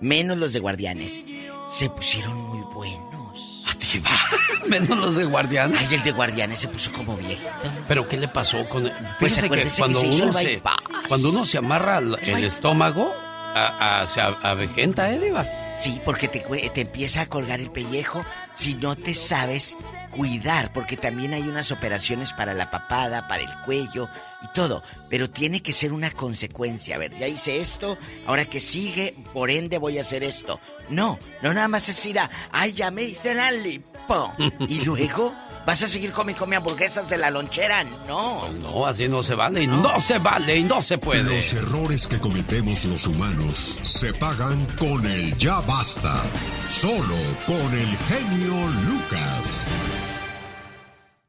menos 0.00 0.38
los 0.38 0.54
de 0.54 0.60
Guardianes, 0.60 1.20
se 1.68 1.90
pusieron 1.90 2.34
muy 2.34 2.62
buenos. 2.72 3.62
menos 4.68 4.98
los 4.98 5.16
de 5.16 5.24
Guardianes. 5.24 5.78
Ay, 5.86 5.96
el 5.96 6.02
de 6.02 6.12
Guardianes 6.12 6.60
se 6.60 6.68
puso 6.68 6.90
como 6.92 7.14
viejito. 7.18 7.50
¿Pero 7.86 8.08
qué 8.08 8.16
le 8.16 8.28
pasó 8.28 8.66
con 8.70 8.86
él? 8.86 8.92
Pues 9.20 9.36
que 9.36 9.50
cuando, 9.76 10.00
uno 10.00 10.32
se, 10.32 10.62
cuando 11.08 11.28
uno 11.28 11.44
se 11.44 11.58
amarra 11.58 11.98
el, 11.98 12.42
estómago, 12.42 13.12
a, 13.54 14.02
a, 14.02 14.08
se 14.08 14.20
avejenta, 14.20 15.12
¿eh, 15.12 15.18
Diva? 15.18 15.44
Sí, 15.78 16.00
porque 16.04 16.28
te, 16.28 16.40
te 16.40 16.80
empieza 16.82 17.22
a 17.22 17.26
colgar 17.26 17.60
el 17.60 17.70
pellejo 17.70 18.24
si 18.52 18.74
no 18.74 18.94
te 18.94 19.14
sabes 19.14 19.76
cuidar, 20.10 20.72
porque 20.72 20.96
también 20.96 21.32
hay 21.34 21.42
unas 21.42 21.72
operaciones 21.72 22.32
para 22.32 22.54
la 22.54 22.70
papada, 22.70 23.26
para 23.26 23.42
el 23.42 23.52
cuello 23.64 24.08
y 24.42 24.52
todo, 24.52 24.82
pero 25.08 25.30
tiene 25.30 25.62
que 25.62 25.72
ser 25.72 25.92
una 25.92 26.10
consecuencia. 26.10 26.96
A 26.96 26.98
ver, 26.98 27.16
ya 27.16 27.26
hice 27.26 27.58
esto, 27.58 27.98
ahora 28.26 28.44
que 28.44 28.60
sigue, 28.60 29.16
por 29.32 29.50
ende 29.50 29.78
voy 29.78 29.98
a 29.98 30.02
hacer 30.02 30.22
esto. 30.22 30.60
No, 30.88 31.18
no 31.42 31.52
nada 31.54 31.68
más 31.68 31.88
es 31.88 32.06
ir 32.06 32.18
a, 32.20 32.30
ay, 32.52 32.72
ya 32.72 32.90
me 32.90 33.02
hice 33.02 33.34
la 33.34 33.50
lipo. 33.50 34.32
y 34.68 34.84
luego 34.84 35.34
¿Vas 35.64 35.80
a 35.82 35.88
seguir 35.88 36.12
comiendo 36.12 36.46
mi 36.46 36.56
hamburguesas 36.56 37.08
de 37.08 37.18
la 37.18 37.30
lonchera? 37.30 37.84
No. 37.84 38.48
No, 38.48 38.84
así 38.86 39.08
no 39.08 39.22
se 39.22 39.34
vale 39.34 39.62
y 39.62 39.66
no. 39.66 40.00
se 40.00 40.18
vale 40.18 40.56
y 40.56 40.64
no 40.64 40.82
se 40.82 40.98
puede. 40.98 41.22
Los 41.22 41.52
errores 41.52 42.06
que 42.06 42.18
cometemos 42.18 42.84
los 42.84 43.06
humanos 43.06 43.78
se 43.84 44.12
pagan 44.14 44.66
con 44.78 45.06
el 45.06 45.36
ya 45.38 45.60
basta. 45.60 46.22
Solo 46.68 47.16
con 47.46 47.74
el 47.74 47.96
genio 47.96 48.66
Lucas. 48.88 49.68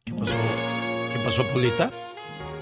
¿Qué 0.06 0.14
pasó? 0.14 0.34
¿Qué 1.14 1.20
pasó, 1.24 1.44
Pulita? 1.54 1.92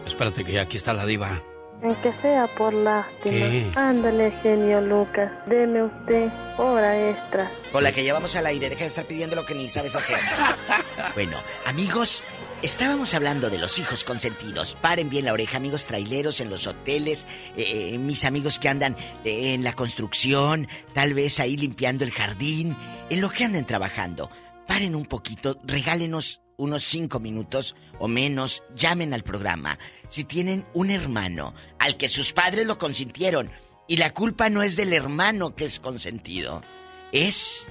Espérate 0.06 0.44
que 0.44 0.52
ya 0.54 0.64
aquí 0.64 0.76
está 0.78 0.94
la 0.94 1.06
diva. 1.06 1.42
En 1.84 1.96
que 1.96 2.14
sea 2.22 2.48
por 2.58 2.74
lástima. 2.74 3.48
Ándale, 3.76 4.32
genio 4.44 4.82
Lucas. 4.82 5.32
Deme 5.48 5.84
usted 5.84 6.30
hora 6.58 7.10
extra. 7.10 7.52
Con 7.72 7.84
la 7.84 7.92
que 7.92 8.04
llevamos 8.04 8.36
al 8.36 8.46
aire, 8.46 8.70
deja 8.70 8.82
de 8.82 8.88
estar 8.88 9.06
pidiendo 9.06 9.36
lo 9.36 9.46
que 9.46 9.56
ni 9.56 9.68
sabes 9.68 9.96
hacer. 9.96 10.18
bueno, 11.16 11.42
amigos, 11.66 12.24
estábamos 12.62 13.16
hablando 13.16 13.50
de 13.50 13.58
los 13.58 13.80
hijos 13.80 14.04
consentidos. 14.04 14.78
Paren 14.80 15.10
bien 15.10 15.26
la 15.26 15.34
oreja, 15.34 15.58
amigos 15.58 15.88
traileros 15.88 16.40
en 16.40 16.52
los 16.52 16.68
hoteles, 16.68 17.26
eh, 17.58 17.94
eh, 17.94 17.98
mis 17.98 18.26
amigos 18.26 18.60
que 18.60 18.70
andan 18.70 18.96
eh, 19.26 19.56
en 19.56 19.64
la 19.64 19.74
construcción, 19.74 20.68
tal 20.94 21.16
vez 21.16 21.40
ahí 21.40 21.58
limpiando 21.58 22.04
el 22.04 22.12
jardín, 22.12 22.78
en 23.10 23.22
lo 23.22 23.30
que 23.30 23.46
anden 23.46 23.66
trabajando. 23.66 24.30
Paren 24.68 24.96
un 24.96 25.06
poquito, 25.06 25.58
regálenos 25.64 26.42
unos 26.62 26.84
cinco 26.84 27.20
minutos 27.20 27.76
o 27.98 28.08
menos, 28.08 28.64
llamen 28.76 29.14
al 29.14 29.24
programa. 29.24 29.80
Si 30.08 30.24
tienen 30.24 30.66
un 30.74 30.92
hermano 30.92 31.56
al 31.80 31.98
que 31.98 32.08
sus 32.08 32.34
padres 32.34 32.68
lo 32.68 32.78
consintieron 32.78 33.50
y 33.88 33.98
la 33.98 34.14
culpa 34.14 34.50
no 34.50 34.62
es 34.62 34.76
del 34.76 34.94
hermano 34.94 35.56
que 35.56 35.66
es 35.66 35.80
consentido, 35.80 36.62
es 37.12 37.66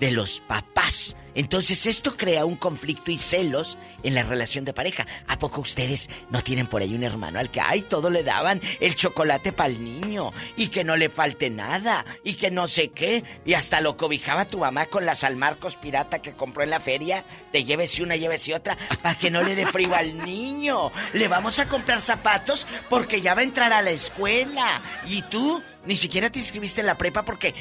de 0.00 0.10
los 0.10 0.40
papás. 0.40 1.16
Entonces 1.34 1.86
esto 1.86 2.16
crea 2.16 2.44
un 2.44 2.56
conflicto 2.56 3.10
y 3.10 3.18
celos 3.18 3.78
en 4.02 4.14
la 4.14 4.22
relación 4.22 4.64
de 4.64 4.72
pareja. 4.72 5.06
¿A 5.26 5.38
poco 5.38 5.60
ustedes 5.60 6.10
no 6.30 6.42
tienen 6.42 6.66
por 6.66 6.82
ahí 6.82 6.94
un 6.94 7.04
hermano 7.04 7.38
al 7.38 7.50
que, 7.50 7.60
ay, 7.60 7.82
todo 7.82 8.10
le 8.10 8.22
daban 8.22 8.60
el 8.80 8.94
chocolate 8.96 9.52
para 9.52 9.70
el 9.70 9.82
niño 9.82 10.32
y 10.56 10.68
que 10.68 10.84
no 10.84 10.96
le 10.96 11.08
falte 11.08 11.50
nada 11.50 12.04
y 12.24 12.34
que 12.34 12.50
no 12.50 12.66
sé 12.68 12.88
qué? 12.88 13.24
Y 13.44 13.54
hasta 13.54 13.80
lo 13.80 13.96
cobijaba 13.96 14.44
tu 14.44 14.58
mamá 14.58 14.86
con 14.86 15.06
las 15.06 15.24
almarcos 15.24 15.76
pirata 15.76 16.20
que 16.20 16.32
compró 16.32 16.62
en 16.62 16.70
la 16.70 16.80
feria, 16.80 17.24
de 17.52 17.64
llévese 17.64 18.02
una, 18.02 18.16
llévese 18.16 18.54
otra, 18.54 18.76
para 19.02 19.16
que 19.16 19.30
no 19.30 19.42
le 19.42 19.54
dé 19.54 19.66
frío 19.66 19.94
al 19.94 20.24
niño. 20.24 20.92
Le 21.12 21.28
vamos 21.28 21.58
a 21.58 21.68
comprar 21.68 22.00
zapatos 22.00 22.66
porque 22.88 23.20
ya 23.20 23.34
va 23.34 23.40
a 23.40 23.44
entrar 23.44 23.72
a 23.72 23.82
la 23.82 23.90
escuela. 23.90 24.82
Y 25.06 25.22
tú 25.22 25.62
ni 25.84 25.96
siquiera 25.96 26.30
te 26.30 26.38
inscribiste 26.38 26.80
en 26.80 26.86
la 26.86 26.98
prepa 26.98 27.24
porque 27.24 27.54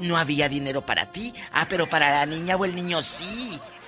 no 0.00 0.16
había 0.16 0.48
dinero 0.48 0.84
para 0.84 1.10
ti. 1.12 1.34
Ah, 1.52 1.66
pero 1.68 1.88
para 1.88 2.10
la 2.10 2.26
niña 2.26 2.56
o 2.56 2.64
el 2.64 2.74
niño. 2.74 3.02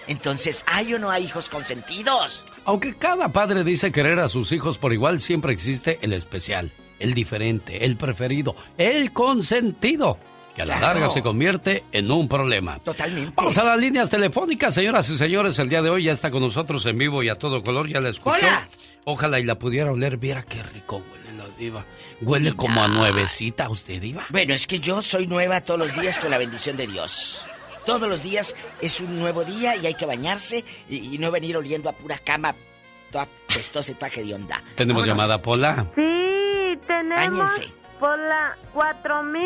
Entonces, 0.09 0.65
¿hay 0.67 0.95
o 0.95 0.99
no 0.99 1.11
hay 1.11 1.25
hijos 1.25 1.49
consentidos? 1.51 2.47
Aunque 2.65 2.97
cada 2.97 3.29
padre 3.29 3.63
dice 3.63 3.93
querer 3.93 4.19
a 4.21 4.29
sus 4.29 4.53
hijos 4.53 4.79
por 4.79 4.93
igual, 4.93 5.21
siempre 5.21 5.53
existe 5.53 5.99
el 6.01 6.15
especial, 6.15 6.73
el 6.99 7.13
diferente, 7.13 7.85
el 7.85 7.97
preferido, 7.97 8.57
el 8.79 9.13
consentido, 9.13 10.19
que 10.57 10.63
a 10.63 10.65
la 10.65 10.81
larga 10.81 11.11
se 11.11 11.21
convierte 11.21 11.85
en 11.93 12.11
un 12.11 12.27
problema. 12.27 12.79
Totalmente. 12.79 13.33
Vamos 13.37 13.59
a 13.59 13.65
las 13.65 13.79
líneas 13.79 14.09
telefónicas, 14.09 14.75
señoras 14.75 15.09
y 15.11 15.19
señores. 15.19 15.59
El 15.59 15.69
día 15.69 15.83
de 15.83 15.91
hoy 15.91 16.05
ya 16.05 16.13
está 16.13 16.31
con 16.31 16.41
nosotros 16.41 16.87
en 16.87 16.97
vivo 16.97 17.23
y 17.23 17.29
a 17.29 17.37
todo 17.37 17.63
color, 17.63 17.87
ya 17.87 18.01
la 18.01 18.09
escuchó. 18.09 18.47
Ojalá 19.05 19.39
y 19.39 19.45
la 19.45 19.59
pudiera 19.59 19.93
oler, 19.93 20.17
viera 20.17 20.43
qué 20.43 20.63
rico 20.63 21.03
huele 21.13 21.37
la 21.37 21.45
diva. 21.57 21.85
Huele 22.23 22.55
como 22.55 22.83
a 22.83 22.89
nuevecita 22.89 23.69
usted, 23.69 24.01
diva. 24.01 24.27
Bueno, 24.31 24.55
es 24.55 24.67
que 24.67 24.81
yo 24.81 25.03
soy 25.03 25.27
nueva 25.27 25.61
todos 25.61 25.81
los 25.81 26.01
días 26.01 26.19
con 26.19 26.31
la 26.31 26.39
bendición 26.39 26.79
de 26.79 26.87
Dios. 26.87 27.47
Todos 27.89 28.07
los 28.07 28.23
días 28.23 28.55
es 28.83 29.01
un 29.01 29.19
nuevo 29.19 29.47
día 29.47 29.75
y 29.75 29.87
hay 29.87 29.95
que 29.95 30.05
bañarse 30.05 30.63
y, 30.91 31.17
no 31.17 31.31
venir 31.31 31.57
oliendo 31.57 31.89
a 31.89 31.95
pura 31.95 32.19
cama 32.19 32.55
toda 33.11 33.27
pestosa 33.47 33.93
y 33.93 33.95
paje 33.95 34.23
de 34.23 34.35
onda. 34.35 34.63
¿Tenemos 34.75 35.07
llamada, 35.07 35.41
Pola? 35.41 35.87
Sí, 35.95 36.79
tenemos. 36.87 37.39
Báñense. 37.39 37.73
Pola 37.99 38.59
4000. 38.75 39.41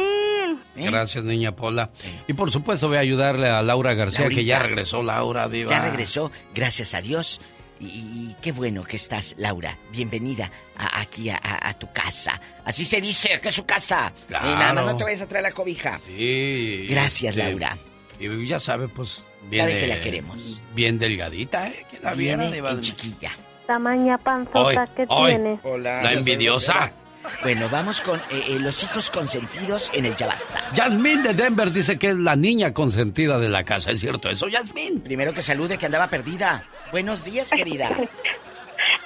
¿Eh? 0.75 0.91
Gracias, 0.91 1.23
niña 1.23 1.55
Pola. 1.55 1.91
Y 2.27 2.33
por 2.33 2.51
supuesto 2.51 2.89
voy 2.89 2.97
a 2.97 3.01
ayudarle 3.01 3.49
a 3.49 3.63
Laura 3.63 3.95
García, 3.95 4.29
que 4.29 4.45
ya 4.45 4.59
regresó, 4.59 5.05
Laura, 5.05 5.49
diva. 5.49 5.71
Ya 5.71 5.81
regresó, 5.81 6.33
gracias 6.53 6.95
a 6.95 7.01
Dios. 7.01 7.41
Y, 7.79 8.35
qué 8.43 8.51
bueno 8.51 8.83
que 8.83 8.97
estás, 8.97 9.37
Laura. 9.39 9.79
Bienvenida 9.93 10.51
aquí 10.77 11.31
a, 11.31 11.77
tu 11.79 11.93
casa. 11.93 12.41
Así 12.65 12.85
se 12.85 13.01
dice, 13.01 13.41
que 13.41 13.51
es 13.51 13.55
su 13.55 13.65
casa. 13.65 14.13
Claro. 14.27 14.51
Y 14.51 14.55
nada 14.57 14.73
más 14.73 14.85
no 14.87 14.97
te 14.97 15.05
vayas 15.05 15.21
a 15.21 15.29
traer 15.29 15.45
la 15.45 15.53
cobija. 15.53 16.01
Sí. 16.09 16.87
Gracias, 16.89 17.37
Laura. 17.37 17.79
Y 18.19 18.47
ya 18.47 18.59
sabe, 18.59 18.89
pues. 18.89 19.23
Bien 19.51 19.67
que 19.67 19.87
la 19.87 20.01
queremos. 20.01 20.61
Bien 20.75 20.99
delgadita, 20.99 21.69
¿eh? 21.69 21.87
Que 21.91 21.99
la 21.99 22.15
viene 22.15 22.57
en 22.57 22.81
chiquilla. 22.81 23.33
Tamaña 23.67 24.19
panzota 24.19 24.87
que 24.95 25.07
tiene. 25.07 25.59
Hola. 25.63 26.03
La 26.03 26.13
envidiosa. 26.13 26.93
Bueno, 27.43 27.69
vamos 27.71 28.01
con 28.01 28.19
eh, 28.19 28.43
eh, 28.49 28.59
los 28.59 28.83
hijos 28.83 29.11
consentidos 29.11 29.91
en 29.95 30.07
el 30.07 30.17
Yabasta. 30.17 30.61
Yasmín 30.75 31.23
de 31.23 31.35
Denver 31.35 31.73
dice 31.73 31.99
que 31.99 32.09
es 32.09 32.17
la 32.17 32.35
niña 32.35 32.73
consentida 32.73 33.39
de 33.39 33.49
la 33.49 33.63
casa. 33.65 33.93
¿Es 33.93 34.01
cierto 34.01 34.29
eso, 34.29 34.49
Yasmín? 34.49 35.01
Primero 35.01 35.33
que 35.33 35.43
salude 35.43 35.79
que 35.79 35.87
andaba 35.87 36.09
perdida. 36.09 36.65
Buenos 36.91 37.25
días, 37.25 37.51
querida. 37.51 37.89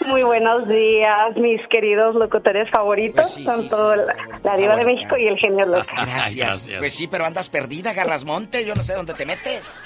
Muy 0.07 0.23
buenos 0.23 0.69
días, 0.69 1.37
mis 1.37 1.61
queridos 1.69 2.15
locutores 2.15 2.71
favoritos, 2.71 3.33
pues 3.33 3.45
tanto 3.45 3.97
la, 3.97 4.57
Diva 4.57 4.77
de 4.77 4.85
México 4.85 5.17
y 5.17 5.27
el 5.27 5.37
genio 5.37 5.67
Lucas. 5.67 5.87
Gracias. 5.95 6.69
Pues 6.79 6.95
sí, 6.95 7.07
pero 7.07 7.25
andas 7.25 7.49
perdida, 7.49 7.93
Garras 7.93 8.25
Monte, 8.25 8.65
yo 8.65 8.75
no 8.75 8.83
sé 8.83 8.95
dónde 8.95 9.15
te 9.15 9.27
metes. 9.27 9.77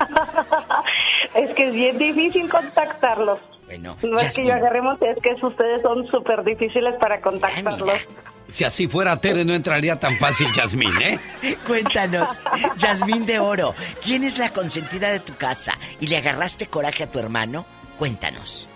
es 1.34 1.54
que 1.54 1.68
es 1.68 1.72
bien 1.72 1.98
difícil 1.98 2.48
contactarlos. 2.48 3.38
Bueno, 3.66 3.96
no 4.02 4.18
es 4.18 4.36
que 4.36 4.44
yo 4.44 4.54
agarremos, 4.54 5.00
es 5.00 5.16
que 5.22 5.34
ustedes 5.40 5.80
son 5.82 6.06
súper 6.08 6.42
difíciles 6.44 6.94
para 6.96 7.20
contactarlos. 7.20 8.06
Si 8.48 8.64
así 8.64 8.86
fuera, 8.86 9.16
Tere 9.16 9.44
no 9.44 9.54
entraría 9.54 9.98
tan 9.98 10.18
fácil, 10.18 10.46
Yasmín, 10.54 10.92
¿eh? 11.00 11.18
Cuéntanos, 11.66 12.42
Yasmín 12.76 13.24
de 13.24 13.38
Oro, 13.38 13.74
¿quién 14.04 14.24
es 14.24 14.36
la 14.36 14.52
consentida 14.52 15.08
de 15.08 15.20
tu 15.20 15.34
casa? 15.36 15.72
¿Y 16.00 16.08
le 16.08 16.18
agarraste 16.18 16.66
coraje 16.66 17.04
a 17.04 17.10
tu 17.10 17.18
hermano? 17.18 17.64
Cuéntanos. 17.96 18.68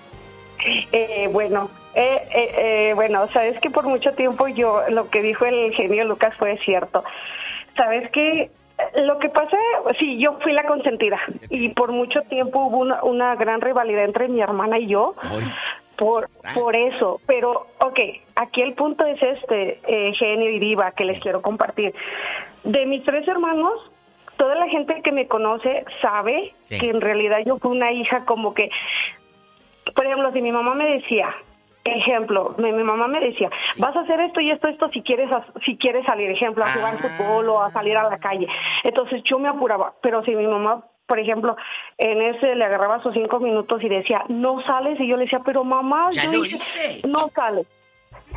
Eh, 0.93 1.29
bueno, 1.33 1.71
eh, 1.95 2.29
eh, 2.31 2.55
eh, 2.59 2.93
bueno, 2.95 3.27
sabes 3.33 3.59
que 3.61 3.71
por 3.71 3.85
mucho 3.85 4.13
tiempo 4.13 4.49
yo, 4.49 4.83
lo 4.91 5.09
que 5.09 5.23
dijo 5.23 5.45
el 5.47 5.73
genio 5.75 6.05
Lucas 6.05 6.35
fue 6.39 6.59
cierto. 6.59 7.05
Sabes 7.77 8.11
que 8.11 8.51
lo 9.03 9.19
que 9.19 9.29
pasa, 9.31 9.57
sí, 9.99 10.19
yo 10.19 10.39
fui 10.43 10.53
la 10.53 10.65
consentida 10.65 11.19
y 11.49 11.71
por 11.71 11.93
mucho 11.93 12.21
tiempo 12.23 12.67
hubo 12.67 12.79
una, 12.79 13.03
una 13.03 13.35
gran 13.37 13.61
rivalidad 13.61 14.05
entre 14.05 14.29
mi 14.29 14.41
hermana 14.41 14.79
y 14.79 14.89
yo. 14.89 15.15
Por, 15.97 16.29
por 16.55 16.77
eso, 16.77 17.23
pero 17.27 17.69
ok, 17.81 17.99
aquí 18.35 18.61
el 18.61 18.75
punto 18.75 19.07
es 19.07 19.23
este, 19.23 19.81
eh, 19.87 20.13
genio 20.19 20.51
y 20.51 20.59
diva, 20.59 20.93
que 20.93 21.07
les 21.07 21.19
quiero 21.21 21.41
compartir. 21.41 21.95
De 22.65 22.85
mis 22.85 23.03
tres 23.03 23.27
hermanos, 23.27 23.73
toda 24.37 24.57
la 24.57 24.69
gente 24.69 25.01
que 25.01 25.13
me 25.13 25.27
conoce 25.27 25.87
sabe 26.03 26.53
que 26.69 26.91
en 26.91 27.01
realidad 27.01 27.39
yo 27.47 27.57
fui 27.57 27.71
una 27.71 27.93
hija 27.93 28.27
como 28.27 28.53
que, 28.53 28.69
por 29.95 30.07
ejemplo, 30.07 30.33
si 30.33 30.43
mi 30.43 30.53
mamá 30.53 30.75
me 30.75 30.89
decía, 30.89 31.35
ejemplo, 31.85 32.55
mi, 32.59 32.73
mi 32.73 32.83
mamá 32.83 33.07
me 33.09 33.21
decía, 33.21 33.51
vas 33.79 33.95
a 33.97 34.01
hacer 34.01 34.21
esto 34.21 34.41
y 34.41 34.51
esto, 34.51 34.69
esto 34.69 34.89
si 34.93 35.03
quieres, 35.03 35.31
si 35.65 35.77
quieres 35.77 36.05
salir, 36.07 36.31
ejemplo, 36.31 36.65
a 36.65 36.73
jugar 36.73 36.95
fútbol 36.95 37.49
o 37.51 37.63
a 37.63 37.71
salir 37.71 37.97
a 37.97 38.09
la 38.09 38.19
calle. 38.19 38.47
Entonces 38.83 39.23
yo 39.25 39.39
me 39.39 39.49
apuraba, 39.49 39.95
pero 40.03 40.25
si 40.25 40.35
mi 40.35 40.47
mamá 40.47 40.85
por 41.07 41.21
ejemplo, 41.21 41.57
en 41.99 42.21
ese 42.21 42.57
le 42.57 42.65
agarraba 42.65 43.01
sus 43.01 43.15
cinco 43.15 43.39
minutos 43.39 43.81
y 43.81 43.89
decía, 43.89 44.25
no 44.29 44.61
sales, 44.63 44.99
y 44.99 45.07
yo 45.07 45.17
le 45.17 45.23
decía, 45.25 45.41
pero 45.45 45.63
mamá, 45.63 46.09
Ya 46.11 46.25
yo 46.25 46.33
lo 46.33 46.43
dije, 46.43 46.57
hice. 46.57 47.09
no 47.09 47.29
sales. 47.29 47.69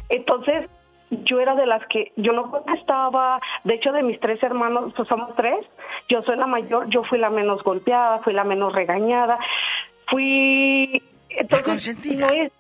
Entonces, 0.07 0.69
yo 1.09 1.39
era 1.39 1.55
de 1.55 1.65
las 1.65 1.83
que 1.87 2.11
yo 2.15 2.31
no 2.31 2.51
contestaba, 2.51 3.41
de 3.63 3.73
hecho 3.73 3.91
de 3.91 4.03
mis 4.03 4.19
tres 4.19 4.41
hermanos, 4.43 4.93
pues 4.95 5.07
somos 5.07 5.35
tres, 5.35 5.65
yo 6.07 6.21
soy 6.21 6.37
la 6.37 6.45
mayor, 6.45 6.87
yo 6.89 7.03
fui 7.05 7.17
la 7.17 7.31
menos 7.31 7.63
golpeada, 7.63 8.19
fui 8.19 8.33
la 8.33 8.43
menos 8.43 8.71
regañada, 8.73 9.39
fui 10.07 11.01
entonces 11.29 12.17
no 12.17 12.29
es 12.29 12.51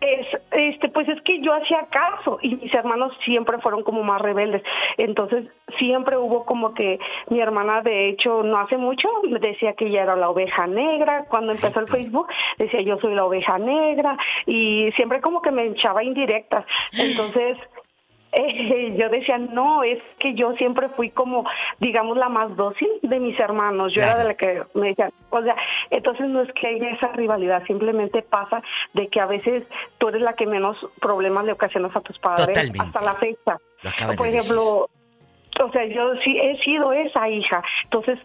es, 0.00 0.26
este, 0.52 0.88
pues 0.88 1.08
es 1.08 1.20
que 1.22 1.40
yo 1.40 1.52
hacía 1.52 1.86
caso 1.90 2.38
y 2.42 2.54
mis 2.56 2.72
hermanos 2.74 3.12
siempre 3.24 3.58
fueron 3.58 3.82
como 3.82 4.02
más 4.02 4.20
rebeldes. 4.20 4.62
Entonces 4.96 5.46
siempre 5.78 6.16
hubo 6.16 6.44
como 6.44 6.74
que 6.74 6.98
mi 7.28 7.40
hermana, 7.40 7.82
de 7.82 8.08
hecho, 8.08 8.42
no 8.42 8.58
hace 8.58 8.76
mucho 8.76 9.08
me 9.28 9.38
decía 9.38 9.74
que 9.74 9.86
ella 9.86 10.02
era 10.02 10.16
la 10.16 10.30
oveja 10.30 10.66
negra. 10.66 11.24
Cuando 11.28 11.52
empezó 11.52 11.80
el 11.80 11.88
Facebook 11.88 12.28
decía 12.58 12.82
yo 12.82 12.98
soy 12.98 13.14
la 13.14 13.24
oveja 13.24 13.58
negra 13.58 14.16
y 14.46 14.90
siempre 14.96 15.20
como 15.20 15.42
que 15.42 15.50
me 15.50 15.66
echaba 15.66 16.04
indirectas. 16.04 16.64
Entonces 16.92 17.58
eh, 18.32 18.96
yo 18.98 19.08
decía, 19.08 19.38
no, 19.38 19.82
es 19.82 19.98
que 20.18 20.34
yo 20.34 20.52
siempre 20.54 20.88
fui 20.90 21.10
como, 21.10 21.44
digamos, 21.78 22.16
la 22.16 22.28
más 22.28 22.54
dócil 22.56 22.88
de 23.02 23.18
mis 23.18 23.38
hermanos. 23.38 23.92
Yo 23.94 24.02
era 24.02 24.18
de 24.18 24.24
la 24.24 24.34
que 24.34 24.62
me 24.74 24.88
decían, 24.88 25.12
o 25.30 25.42
sea, 25.42 25.56
entonces 25.90 26.26
no 26.28 26.42
es 26.42 26.52
que 26.52 26.68
haya 26.68 26.90
esa 26.90 27.08
rivalidad, 27.12 27.64
simplemente 27.66 28.22
pasa 28.22 28.62
de 28.94 29.08
que 29.08 29.20
a 29.20 29.26
veces 29.26 29.64
tú 29.98 30.08
eres 30.08 30.22
la 30.22 30.34
que 30.34 30.46
menos 30.46 30.76
problemas 31.00 31.44
le 31.44 31.52
ocasionas 31.52 31.94
a 31.94 32.00
tus 32.00 32.18
padres 32.18 32.46
Totalmente. 32.46 32.80
hasta 32.80 33.00
la 33.00 33.14
fecha. 33.14 33.58
Por 34.16 34.26
decir. 34.26 34.40
ejemplo, 34.40 34.88
o 35.62 35.72
sea, 35.72 35.84
yo 35.86 36.14
sí 36.24 36.38
he 36.38 36.62
sido 36.62 36.92
esa 36.92 37.28
hija. 37.28 37.62
Entonces, 37.84 38.18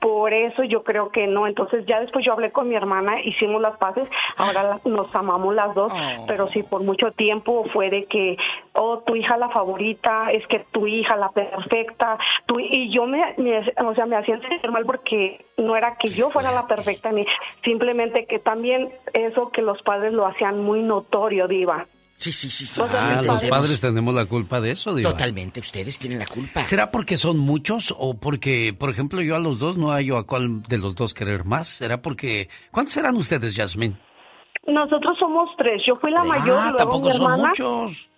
por 0.00 0.32
eso 0.32 0.62
yo 0.64 0.82
creo 0.84 1.10
que 1.10 1.26
no. 1.26 1.46
Entonces, 1.46 1.84
ya 1.86 2.00
después 2.00 2.24
yo 2.24 2.32
hablé 2.32 2.52
con 2.52 2.68
mi 2.68 2.74
hermana, 2.74 3.20
hicimos 3.22 3.60
las 3.62 3.76
paces, 3.78 4.08
ahora 4.36 4.78
nos 4.84 5.14
amamos 5.14 5.54
las 5.54 5.74
dos, 5.74 5.92
pero 6.26 6.48
sí, 6.48 6.62
por 6.62 6.82
mucho 6.82 7.12
tiempo 7.12 7.64
fue 7.72 7.88
de 7.90 8.04
que, 8.04 8.36
oh, 8.74 8.98
tu 8.98 9.16
hija 9.16 9.36
la 9.36 9.48
favorita, 9.48 10.30
es 10.32 10.46
que 10.48 10.60
tu 10.72 10.86
hija 10.86 11.16
la 11.16 11.30
perfecta, 11.30 12.18
tu, 12.46 12.58
y 12.60 12.92
yo 12.92 13.06
me, 13.06 13.34
me- 13.38 13.60
o 13.84 13.94
sea, 13.94 14.06
me 14.06 14.16
hacía 14.16 14.38
sentir 14.40 14.70
mal 14.70 14.84
porque 14.84 15.44
no 15.56 15.76
era 15.76 15.96
que 15.96 16.08
yo 16.08 16.30
fuera 16.30 16.52
la 16.52 16.66
perfecta, 16.66 17.10
ni 17.12 17.24
simplemente 17.64 18.26
que 18.26 18.38
también 18.38 18.90
eso 19.12 19.50
que 19.50 19.62
los 19.62 19.80
padres 19.82 20.12
lo 20.12 20.26
hacían 20.26 20.62
muy 20.62 20.82
notorio, 20.82 21.48
diva. 21.48 21.86
Sí, 22.20 22.34
sí, 22.34 22.50
sí, 22.50 22.66
sí. 22.66 22.82
Ah, 22.82 23.22
los 23.24 23.42
padres 23.44 23.80
tenemos 23.80 24.14
la 24.14 24.26
culpa 24.26 24.60
de 24.60 24.72
eso, 24.72 24.94
Diva. 24.94 25.10
Totalmente, 25.10 25.60
ustedes 25.60 25.98
tienen 25.98 26.18
la 26.18 26.26
culpa. 26.26 26.62
¿Será 26.64 26.90
porque 26.90 27.16
son 27.16 27.38
muchos 27.38 27.94
o 27.96 28.12
porque, 28.20 28.76
por 28.78 28.90
ejemplo, 28.90 29.22
yo 29.22 29.36
a 29.36 29.38
los 29.38 29.58
dos 29.58 29.78
no 29.78 29.88
hallo 29.92 30.18
a 30.18 30.26
cuál 30.26 30.62
de 30.64 30.76
los 30.76 30.94
dos 30.94 31.14
querer 31.14 31.46
más? 31.46 31.68
¿Será 31.68 32.02
porque... 32.02 32.50
¿Cuántos 32.72 32.92
serán 32.92 33.16
ustedes, 33.16 33.56
Yasmín? 33.56 33.96
Nosotros 34.66 35.16
somos 35.18 35.48
tres. 35.56 35.80
Yo 35.86 35.96
fui 35.96 36.10
la 36.10 36.22
mayor, 36.22 36.58
Ah, 36.58 36.64
luego 36.64 36.76
tampoco 36.76 37.08
mi 37.08 37.14
son 37.14 37.40
muchos. 37.40 38.09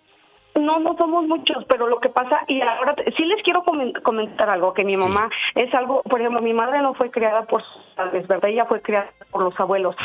No, 0.59 0.79
no 0.79 0.95
somos 0.97 1.25
muchos, 1.27 1.65
pero 1.67 1.87
lo 1.87 1.99
que 1.99 2.09
pasa, 2.09 2.41
y 2.47 2.61
ahora 2.61 2.95
sí 3.17 3.25
les 3.25 3.41
quiero 3.41 3.63
comen- 3.63 3.99
comentar 4.03 4.49
algo, 4.49 4.73
que 4.73 4.83
mi 4.83 4.95
mamá 4.95 5.29
es 5.55 5.73
algo, 5.73 6.03
por 6.03 6.19
ejemplo, 6.19 6.41
mi 6.41 6.53
madre 6.53 6.79
no 6.81 6.93
fue 6.93 7.09
criada 7.09 7.43
por 7.43 7.63
sus 7.63 7.81
padres, 7.95 8.27
¿verdad? 8.27 8.49
Ella 8.49 8.65
fue 8.65 8.81
criada 8.81 9.09
por 9.31 9.43
los 9.43 9.59
abuelos. 9.59 9.95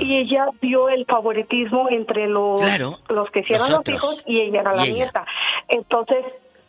Y 0.00 0.16
ella 0.18 0.46
vio 0.60 0.88
el 0.88 1.04
favoritismo 1.06 1.88
entre 1.90 2.26
los, 2.26 2.60
Claro, 2.60 2.98
los 3.08 3.30
que 3.30 3.44
eran 3.48 3.70
los 3.70 3.88
hijos 3.88 4.22
y 4.26 4.40
ella 4.42 4.62
era 4.62 4.72
Y 4.74 4.76
la 4.78 4.84
ella. 4.84 4.94
nieta. 4.94 5.26
Entonces, 5.68 6.24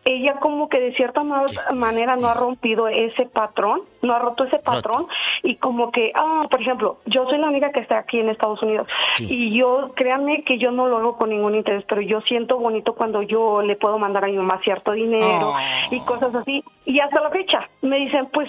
ella 0.05 0.35
como 0.39 0.69
que 0.69 0.79
de 0.79 0.93
cierta 0.93 1.23
ma- 1.23 1.45
manera 1.73 2.15
no 2.15 2.27
ha 2.27 2.33
rompido 2.35 2.87
ese 2.87 3.25
patrón, 3.25 3.81
no 4.03 4.13
ha 4.13 4.19
roto 4.19 4.43
ese 4.43 4.59
patrón 4.59 5.07
y 5.41 5.55
como 5.55 5.91
que, 5.91 6.11
ah, 6.15 6.45
por 6.49 6.61
ejemplo, 6.61 6.99
yo 7.07 7.25
soy 7.27 7.39
la 7.39 7.47
única 7.47 7.71
que 7.71 7.79
está 7.79 7.97
aquí 7.97 8.19
en 8.19 8.29
Estados 8.29 8.61
Unidos 8.61 8.87
y 9.19 9.57
yo, 9.57 9.93
créanme 9.95 10.43
que 10.43 10.57
yo 10.59 10.69
no 10.71 10.87
lo 10.87 10.97
hago 10.97 11.17
con 11.17 11.29
ningún 11.31 11.55
interés, 11.55 11.83
pero 11.89 12.01
yo 12.01 12.21
siento 12.21 12.57
bonito 12.59 12.93
cuando 12.93 13.23
yo 13.23 13.61
le 13.63 13.75
puedo 13.75 13.97
mandar 13.97 14.25
a 14.25 14.27
mi 14.27 14.37
mamá 14.37 14.59
cierto 14.63 14.91
dinero 14.91 15.53
y 15.91 15.99
cosas 16.01 16.33
así. 16.35 16.63
Y 16.85 16.99
hasta 16.99 17.19
la 17.21 17.31
fecha 17.31 17.67
me 17.81 17.97
dicen, 17.97 18.27
pues 18.31 18.47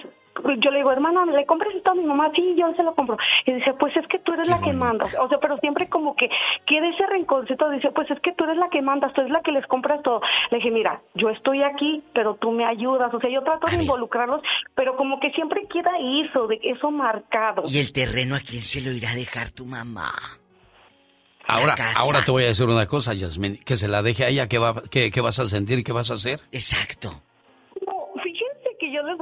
yo 0.58 0.70
le 0.70 0.78
digo, 0.78 0.92
hermana, 0.92 1.24
¿le 1.26 1.46
compras 1.46 1.74
esto 1.74 1.92
a 1.92 1.94
mi 1.94 2.04
mamá? 2.04 2.30
Sí, 2.34 2.54
yo 2.56 2.72
se 2.76 2.82
lo 2.82 2.94
compro. 2.94 3.16
Y 3.44 3.52
dice, 3.52 3.74
pues 3.78 3.96
es 3.96 4.06
que 4.08 4.18
tú 4.18 4.32
eres 4.32 4.48
la 4.48 4.60
que 4.60 4.72
mandas. 4.72 5.14
O 5.20 5.28
sea, 5.28 5.38
pero 5.38 5.56
siempre 5.58 5.88
como 5.88 6.14
que 6.16 6.28
queda 6.64 6.88
ese 6.88 7.06
rencorcito. 7.06 7.70
Dice, 7.70 7.90
pues 7.90 8.10
es 8.10 8.20
que 8.20 8.32
tú 8.32 8.44
eres 8.44 8.56
la 8.56 8.68
que 8.68 8.82
mandas, 8.82 9.12
tú 9.12 9.20
eres 9.20 9.32
la 9.32 9.42
que 9.42 9.52
les 9.52 9.66
compras 9.66 10.02
todo. 10.02 10.20
Le 10.50 10.58
dije, 10.58 10.70
mira, 10.70 11.00
yo 11.14 11.30
estoy 11.30 11.62
aquí, 11.62 12.02
pero 12.12 12.34
tú 12.34 12.50
me 12.52 12.64
ayudas. 12.64 13.12
O 13.12 13.20
sea, 13.20 13.30
yo 13.30 13.42
trato 13.42 13.66
de 13.68 13.82
involucrarlos, 13.82 14.42
pero 14.74 14.96
como 14.96 15.20
que 15.20 15.30
siempre 15.32 15.66
queda 15.68 15.92
eso, 15.98 16.46
de 16.46 16.60
eso 16.62 16.90
marcado. 16.90 17.62
¿Y 17.66 17.78
el 17.78 17.92
terreno 17.92 18.34
a 18.36 18.40
quién 18.40 18.62
se 18.62 18.80
lo 18.80 18.92
irá 18.92 19.10
a 19.10 19.14
dejar 19.14 19.50
tu 19.50 19.66
mamá? 19.66 20.12
Ahora, 21.48 21.76
ahora 21.96 22.24
te 22.24 22.30
voy 22.32 22.42
a 22.42 22.48
decir 22.48 22.66
una 22.66 22.86
cosa, 22.86 23.14
Yasmín, 23.14 23.58
que 23.58 23.76
se 23.76 23.86
la 23.86 24.02
deje 24.02 24.24
a 24.24 24.28
ella, 24.28 24.48
¿qué, 24.48 24.58
va, 24.58 24.82
qué, 24.90 25.10
qué 25.12 25.20
vas 25.20 25.38
a 25.38 25.46
sentir? 25.46 25.84
¿Qué 25.84 25.92
vas 25.92 26.10
a 26.10 26.14
hacer? 26.14 26.40
Exacto. 26.50 27.22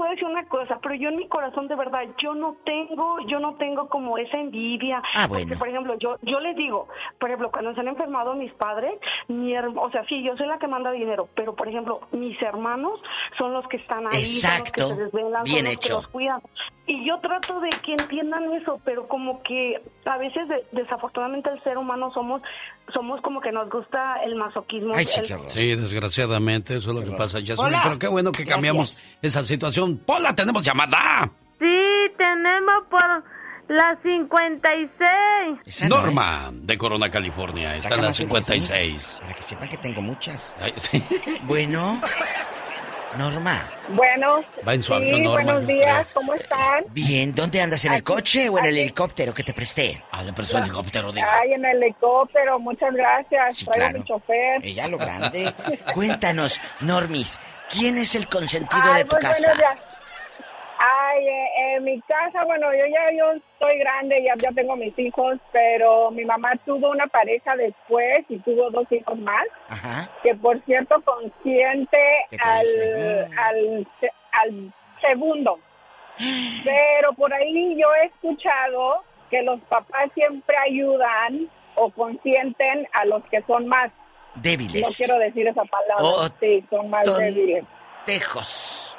Voy 0.05 0.13
a 0.13 0.15
decir 0.15 0.29
una 0.29 0.47
cosa, 0.47 0.79
pero 0.83 0.95
yo 0.95 1.09
en 1.09 1.17
mi 1.17 1.29
corazón 1.29 1.69
de 1.69 1.75
verdad, 1.77 2.01
yo 2.23 2.35
no 2.35 2.57
tengo, 2.65 3.17
yo 3.29 3.39
no 3.41 3.55
tengo 3.55 3.89
como 3.89 4.19
esa 4.19 4.39
envidia. 4.39 5.03
Ah, 5.15 5.27
Porque, 5.29 5.45
bueno. 5.45 5.59
por 5.59 5.69
ejemplo, 5.69 5.95
yo, 5.99 6.17
yo 6.23 6.41
les 6.41 6.57
digo, 6.57 6.89
por 7.19 7.31
ejemplo, 7.31 7.51
cuando 7.51 7.75
se 7.75 7.81
han 7.81 7.89
enfermado 7.89 8.35
mis 8.35 8.53
padres, 8.55 8.93
mi 9.29 9.57
o 9.57 9.91
sea, 9.91 10.05
sí, 10.09 10.23
yo 10.23 10.37
soy 10.37 10.47
la 10.47 10.59
que 10.59 10.69
manda 10.69 10.91
dinero, 10.93 11.29
pero 11.35 11.55
por 11.55 11.69
ejemplo, 11.69 12.01
mis 12.13 12.41
hermanos 12.43 13.01
son 13.39 13.53
los 13.53 13.67
que 13.69 13.79
están 13.79 14.07
ahí, 14.13 14.21
Exacto. 14.21 14.83
son 14.83 14.89
los 14.91 14.99
que 14.99 15.05
se 15.05 15.05
desvelan, 15.17 15.45
Bien 15.45 15.57
son 15.57 15.65
los 15.65 15.79
que 15.79 15.87
hecho. 15.87 15.95
los 15.95 16.07
cuidan. 16.09 16.41
Y 16.87 17.07
yo 17.09 17.19
trato 17.21 17.61
de 17.61 17.71
que 17.83 17.93
entiendan 17.93 18.53
eso, 18.53 18.79
pero 18.85 19.09
como 19.09 19.43
que 19.43 19.81
a 20.05 20.19
veces 20.19 20.47
de- 20.49 20.67
desafortunadamente 20.73 21.49
el 21.51 21.63
ser 21.63 21.79
humano 21.79 22.13
somos 22.13 22.43
somos 22.93 23.23
como 23.23 23.41
que 23.41 23.51
nos 23.51 23.71
gusta 23.71 24.23
el 24.25 24.35
masoquismo. 24.35 24.93
el- 24.95 25.07
Sí, 25.07 25.75
desgraciadamente, 25.75 26.77
eso 26.77 26.91
es 26.91 26.95
lo 26.97 27.03
que 27.03 27.17
pasa, 27.17 27.41
Yasmín. 27.41 27.69
Hola. 27.69 27.81
Pero 27.85 27.99
qué 27.99 28.09
bueno 28.09 28.31
que 28.33 28.45
cambiamos 28.45 29.17
esa 29.23 29.43
situación. 29.43 29.94
¡Pola, 29.99 30.35
tenemos 30.35 30.63
llamada! 30.65 31.31
Sí, 31.59 32.13
tenemos 32.19 32.85
por 32.91 33.25
la 33.69 33.99
56. 34.03 35.89
Norma, 35.89 36.51
de 36.53 36.77
Corona, 36.77 37.11
California. 37.11 37.77
Está 37.77 37.95
en 37.95 38.03
la 38.03 38.13
56. 38.13 39.19
Para 39.21 39.35
que 39.35 39.43
sepan 39.43 39.69
que 39.69 39.77
tengo 39.79 40.03
muchas. 40.03 40.57
Ay, 40.61 40.75
sí. 40.77 41.03
Bueno, 41.45 42.01
Norma. 43.19 43.63
Bueno, 43.89 44.43
Va 44.67 44.75
en 44.75 44.83
su 44.83 44.89
sí, 44.93 44.95
avión, 44.95 45.23
Norma, 45.25 45.43
buenos 45.53 45.67
días, 45.67 46.07
¿cómo 46.13 46.35
están? 46.35 46.85
Bien, 46.91 47.33
¿dónde 47.35 47.61
andas? 47.61 47.85
¿En 47.85 47.93
el 47.93 48.03
coche 48.03 48.49
o 48.49 48.59
en 48.59 48.65
el 48.65 48.77
helicóptero 48.79 49.33
que 49.33 49.43
te 49.45 49.53
presté? 49.53 50.03
Ah, 50.11 50.23
le 50.23 50.33
prestó 50.33 50.57
el 50.59 50.65
helicóptero, 50.65 51.13
digo. 51.13 51.27
Ay, 51.31 51.53
en 51.53 51.65
el 51.65 51.83
helicóptero, 51.83 52.59
muchas 52.59 52.93
gracias. 52.95 53.59
Sí, 53.59 53.65
Traigo 53.67 53.85
claro. 53.85 53.99
mi 53.99 54.05
chofer. 54.05 54.65
Ella 54.65 54.89
lo 54.89 54.99
grande. 54.99 55.53
Cuéntanos, 55.95 56.61
Normis, 56.81 57.39
¿quién 57.71 57.99
es 57.99 58.15
el 58.15 58.29
consentido 58.29 58.83
Ay, 58.85 58.99
de 58.99 59.05
tu 59.05 59.11
pues, 59.11 59.25
casa? 59.25 59.39
buenos 59.53 59.59
días. 59.59 59.79
Ay, 60.77 61.27
eh, 61.29 61.77
en 61.77 61.85
mi 61.85 62.01
casa, 62.03 62.45
bueno, 62.45 62.67
yo 62.73 62.85
ya 62.87 63.17
yo 63.17 63.33
estoy 63.33 63.79
grande, 63.79 64.23
ya, 64.25 64.35
ya 64.37 64.51
tengo 64.53 64.77
mis 64.77 64.99
hijos, 64.99 65.39
pero 65.53 66.11
mi 66.11 66.25
mamá 66.25 66.53
tuvo 66.67 66.91
una 66.91 67.07
pareja 67.07 67.57
después 67.57 68.21
y 68.29 68.39
tuvo 68.41 68.71
dos 68.71 68.91
hijos 68.91 69.17
más, 69.19 69.45
Ajá. 69.69 70.11
que 70.23 70.35
por 70.35 70.61
cierto 70.65 71.01
consiente 71.03 71.99
¿Qué 72.31 72.37
te 72.37 72.43
al, 72.43 73.31
al, 73.39 73.89
al 74.33 74.75
segundo. 75.01 75.59
Pero 76.65 77.13
por 77.15 77.33
ahí 77.33 77.77
yo 77.81 77.89
he 77.95 78.07
escuchado 78.07 79.05
que 79.31 79.43
los 79.43 79.61
papás 79.63 80.11
siempre 80.15 80.57
ayudan 80.57 81.49
o 81.77 81.91
consienten 81.91 82.89
a 82.93 83.05
los 83.05 83.23
que 83.31 83.43
son 83.43 83.67
más 83.67 83.91
débiles. 84.37 84.83
No 84.83 84.89
quiero 84.97 85.19
decir 85.19 85.47
esa 85.47 85.63
palabra. 85.65 86.05
O 86.05 86.27
sí, 86.41 86.65
son 86.71 86.91
más 86.91 87.19
débiles. 87.19 87.65
Tejos. 88.07 88.97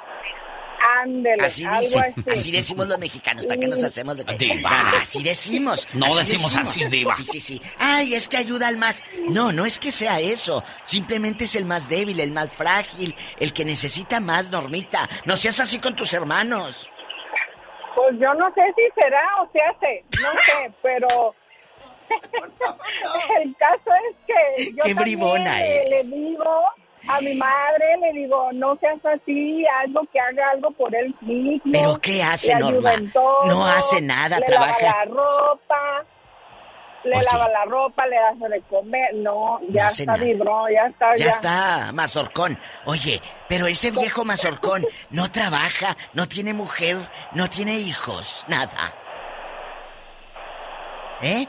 Ándele, 1.02 1.44
así 1.44 1.64
algo 1.64 1.80
dice, 1.80 1.98
así. 1.98 2.30
así 2.30 2.52
decimos 2.52 2.86
los 2.86 2.98
mexicanos, 2.98 3.44
¿para 3.46 3.58
qué 3.58 3.66
nos 3.66 3.82
hacemos 3.82 4.16
de 4.16 4.24
que 4.24 4.36
Diva. 4.36 4.90
Así 5.00 5.22
decimos. 5.22 5.88
No 5.94 6.06
así 6.06 6.18
decimos 6.18 6.56
así, 6.56 6.88
diva. 6.88 7.14
Sí, 7.16 7.24
sí, 7.24 7.40
sí. 7.40 7.62
Ay, 7.78 8.14
es 8.14 8.28
que 8.28 8.36
ayuda 8.36 8.68
al 8.68 8.76
más. 8.76 9.02
No, 9.28 9.52
no 9.52 9.66
es 9.66 9.78
que 9.78 9.90
sea 9.90 10.20
eso. 10.20 10.62
Simplemente 10.84 11.44
es 11.44 11.56
el 11.56 11.64
más 11.64 11.88
débil, 11.88 12.20
el 12.20 12.30
más 12.30 12.52
frágil, 12.52 13.14
el 13.38 13.52
que 13.52 13.64
necesita 13.64 14.20
más, 14.20 14.50
Normita. 14.50 15.08
No 15.24 15.36
seas 15.36 15.58
así 15.60 15.80
con 15.80 15.96
tus 15.96 16.12
hermanos. 16.14 16.88
Pues 17.96 18.12
yo 18.20 18.34
no 18.34 18.52
sé 18.54 18.62
si 18.76 19.00
será 19.00 19.26
o 19.40 19.50
se 19.52 19.60
hace, 19.62 20.04
no 20.22 20.30
sé, 20.32 20.72
pero 20.82 21.34
el 23.42 23.56
caso 23.56 23.90
es 24.10 24.16
que 24.26 24.72
yo 24.74 24.84
Qué 24.84 24.94
bribona 24.94 25.58
le, 25.58 26.02
digo 26.04 26.64
a 27.08 27.20
mi 27.20 27.34
madre, 27.34 27.96
le 28.00 28.12
digo, 28.20 28.50
no 28.52 28.76
seas 28.80 28.98
así, 29.04 29.64
algo 29.84 30.02
que 30.12 30.18
haga 30.18 30.50
algo 30.50 30.70
por 30.72 30.94
él 30.94 31.14
mismo. 31.20 31.72
¿Pero 31.72 32.00
qué 32.00 32.22
hace, 32.22 32.54
Le 32.54 32.60
Norma? 32.60 32.92
todo, 33.12 33.44
No 33.46 33.64
hace 33.64 34.00
nada, 34.00 34.40
le 34.40 34.46
trabaja. 34.46 34.76
Lava 34.80 35.04
la 35.04 35.04
ropa, 35.04 36.04
le 37.04 37.16
Oye. 37.16 37.24
lava 37.30 37.48
la 37.48 37.64
ropa, 37.64 38.06
le 38.06 38.18
hace 38.18 38.48
de 38.48 38.60
comer, 38.62 39.14
no, 39.14 39.60
ya 39.68 39.86
está 39.86 40.14
vibró, 40.16 40.68
ya 40.68 40.86
está, 40.86 41.16
Ya 41.16 41.28
está, 41.28 41.92
mazorcón. 41.92 42.58
Oye, 42.86 43.20
pero 43.48 43.66
ese 43.66 43.90
viejo 43.92 44.24
mazorcón 44.24 44.84
no 45.10 45.30
trabaja, 45.30 45.96
no 46.12 46.26
tiene 46.26 46.54
mujer, 46.54 46.96
no 47.32 47.48
tiene 47.48 47.78
hijos, 47.78 48.44
nada. 48.48 48.94
¿Eh? 51.22 51.46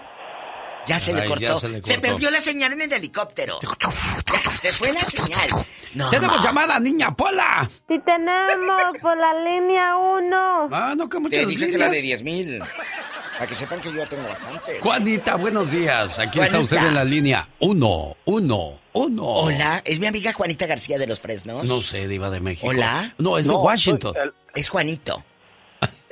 Ya 0.87 0.99
se, 0.99 1.13
le 1.13 1.21
Ay, 1.21 1.27
cortó. 1.27 1.41
ya 1.45 1.53
se 1.55 1.59
se 1.59 1.69
le 1.69 1.81
cortó. 1.81 2.01
perdió 2.01 2.31
la 2.31 2.39
señal 2.41 2.73
en 2.73 2.81
el 2.81 2.93
helicóptero. 2.93 3.59
Ya, 3.61 4.51
se 4.61 4.71
fue 4.71 4.93
la 4.93 5.01
señal. 5.01 5.65
No, 5.93 6.09
Tenemos 6.09 6.37
ma. 6.37 6.43
llamada, 6.43 6.79
niña 6.79 7.13
Pola. 7.15 7.69
Sí 7.87 7.95
tenemos 8.05 8.97
por 9.01 9.17
la 9.17 9.33
línea 9.43 9.95
1. 9.97 10.69
Ah, 10.71 10.93
no, 10.97 11.09
que 11.09 11.19
muchas 11.19 11.39
Te 11.41 11.45
dije 11.45 11.71
que 11.71 11.77
la 11.77 11.89
de 11.89 12.01
líneas. 12.01 12.23
10 12.23 12.23
mil. 12.23 12.59
Para 13.33 13.47
que 13.47 13.55
sepan 13.55 13.79
que 13.81 13.89
yo 13.91 13.97
ya 13.97 14.05
tengo 14.07 14.27
bastante. 14.27 14.79
Juanita, 14.81 15.35
buenos 15.35 15.69
días. 15.69 16.17
Aquí 16.19 16.39
está 16.39 16.57
Juanita. 16.57 16.75
usted 16.75 16.87
en 16.87 16.93
la 16.95 17.03
línea. 17.03 17.47
Uno, 17.59 18.17
uno, 18.25 18.79
uno. 18.93 19.23
Hola, 19.25 19.81
es 19.85 19.99
mi 19.99 20.07
amiga 20.07 20.33
Juanita 20.33 20.65
García 20.65 20.97
de 20.97 21.05
los 21.07 21.19
Fresnos. 21.19 21.65
No 21.65 21.81
sé, 21.83 22.07
Diva 22.07 22.29
de 22.31 22.39
México. 22.39 22.67
Hola. 22.67 23.13
No, 23.19 23.37
es 23.37 23.45
de 23.45 23.53
No, 23.53 23.59
Washington. 23.59 24.13
soy 24.13 24.31
Es 24.55 24.69
Juanito. 24.69 25.23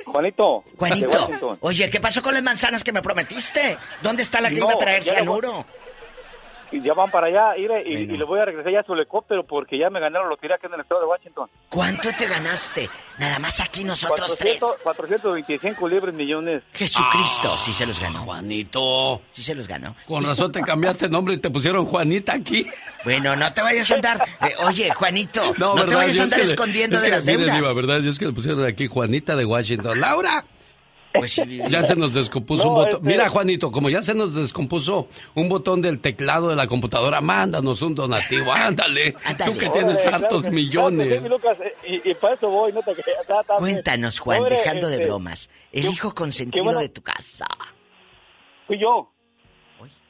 Juanito. 0.06 0.64
Juanito, 0.76 1.58
oye, 1.60 1.90
¿qué 1.90 2.00
pasó 2.00 2.22
con 2.22 2.32
las 2.32 2.42
manzanas 2.42 2.84
que 2.84 2.92
me 2.92 3.02
prometiste? 3.02 3.76
¿Dónde 4.02 4.22
está 4.22 4.40
la 4.40 4.48
que 4.48 4.56
No, 4.56 4.66
iba 4.66 4.72
a 4.74 4.78
traer 4.78 5.02
cianuro? 5.02 5.66
Y 6.76 6.82
ya 6.82 6.92
van 6.94 7.10
para 7.10 7.28
allá, 7.28 7.54
mire, 7.56 7.82
y, 7.86 7.94
y 8.02 8.16
le 8.16 8.24
voy 8.24 8.38
a 8.40 8.44
regresar 8.44 8.72
ya 8.72 8.80
a 8.80 8.84
su 8.84 8.92
helicóptero 8.94 9.44
porque 9.44 9.78
ya 9.78 9.88
me 9.90 9.98
ganaron 10.00 10.28
lotería 10.28 10.56
aquí 10.56 10.66
en 10.66 10.74
el 10.74 10.80
estado 10.80 11.00
de 11.00 11.06
Washington. 11.06 11.48
¿Cuánto 11.68 12.08
te 12.18 12.26
ganaste? 12.26 12.88
Nada 13.18 13.38
más 13.38 13.60
aquí 13.60 13.82
nosotros 13.84 14.36
400, 14.36 14.76
425 14.82 15.88
libres 15.88 16.14
millones. 16.14 16.62
Jesucristo, 16.72 17.56
sí 17.58 17.72
se 17.72 17.86
los 17.86 17.98
ganó. 18.00 18.24
Juanito. 18.24 19.22
Sí 19.32 19.42
se 19.42 19.54
los 19.54 19.66
ganó. 19.66 19.94
Con 20.06 20.22
razón 20.24 20.52
te 20.52 20.60
cambiaste 20.62 21.08
nombre 21.08 21.34
y 21.34 21.38
te 21.38 21.50
pusieron 21.50 21.86
Juanita 21.86 22.34
aquí. 22.34 22.66
Bueno, 23.04 23.34
no 23.36 23.52
te 23.52 23.62
vayas 23.62 23.90
a 23.90 23.94
andar. 23.94 24.28
eh, 24.42 24.54
oye, 24.66 24.90
Juanito, 24.90 25.54
no, 25.58 25.74
te 25.74 25.80
¿verdad? 25.82 25.96
vayas 25.96 26.10
a 26.10 26.12
es 26.12 26.20
andar 26.20 26.40
que 26.40 26.44
le- 26.46 26.50
escondiendo 26.52 26.96
es 26.96 27.02
de 27.02 27.08
que, 27.08 27.14
las 27.14 27.24
mire, 27.24 27.38
deudas. 27.38 27.56
Diva, 27.60 27.72
¿verdad? 27.72 28.00
Yo 28.02 28.10
es 28.10 28.18
que 28.18 28.26
le 28.26 28.32
pusieron 28.32 28.64
aquí 28.64 28.86
Juanita 28.86 29.36
de 29.36 29.44
Washington. 29.44 30.00
¡Laura! 30.00 30.44
Pues 31.18 31.32
sí. 31.32 31.60
Ya 31.68 31.84
se 31.84 31.96
nos 31.96 32.12
descompuso 32.14 32.64
No, 32.64 32.68
un 32.70 32.74
botón. 32.76 33.00
este- 33.00 33.08
Mira, 33.08 33.28
Juanito, 33.28 33.70
como 33.72 33.88
ya 33.90 34.02
se 34.02 34.14
nos 34.14 34.34
descompuso 34.34 35.08
un 35.34 35.48
botón 35.48 35.80
del 35.82 36.00
teclado 36.00 36.48
de 36.48 36.56
la 36.56 36.66
computadora, 36.66 37.20
mándanos 37.20 37.82
un 37.82 37.94
donativo. 37.94 38.52
Ándale. 38.52 39.12
Tú 39.44 39.56
que 39.58 39.68
tienes 39.70 40.04
hartos 40.06 40.44
que- 40.44 40.50
millones. 40.50 41.06
claro 41.08 41.22
que 41.22 41.28
sí, 41.28 41.28
Lucas, 41.28 41.58
y, 42.04 42.10
y 42.10 42.14
para 42.14 42.34
eso 42.34 42.48
voy, 42.50 42.72
no 42.72 42.82
te 42.82 42.94
creas. 42.94 43.26
bien. 43.26 43.38
Cuéntanos, 43.58 44.18
Juan, 44.20 44.44
dejando 44.48 44.88
de 44.88 44.94
este, 44.94 45.06
bromas. 45.06 45.50
El 45.72 45.86
hijo 45.86 46.14
consentido 46.14 46.64
bueno- 46.64 46.80
de 46.80 46.88
tu 46.88 47.02
casa. 47.02 47.46
Fui 48.66 48.78
yo. 48.78 49.10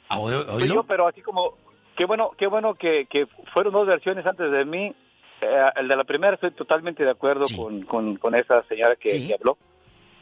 Ah, 0.08 0.18
Fui 0.20 0.68
yo, 0.68 0.84
pero 0.84 1.08
así 1.08 1.20
como, 1.20 1.54
qué 1.96 2.04
bueno, 2.04 2.30
qué 2.38 2.46
bueno 2.46 2.74
que, 2.74 3.06
que 3.10 3.26
fueron 3.52 3.72
dos 3.72 3.86
versiones 3.86 4.24
antes 4.24 4.50
de 4.52 4.64
mí. 4.64 4.94
Eh, 5.42 5.62
el 5.76 5.88
de 5.88 5.96
la 5.96 6.04
primera 6.04 6.34
estoy 6.34 6.52
totalmente 6.52 7.04
de 7.04 7.10
acuerdo 7.10 7.44
con, 7.56 7.82
con, 7.82 8.16
con 8.16 8.34
esa 8.34 8.62
señora 8.68 8.94
que, 8.96 9.08
que 9.26 9.34
habló. 9.34 9.58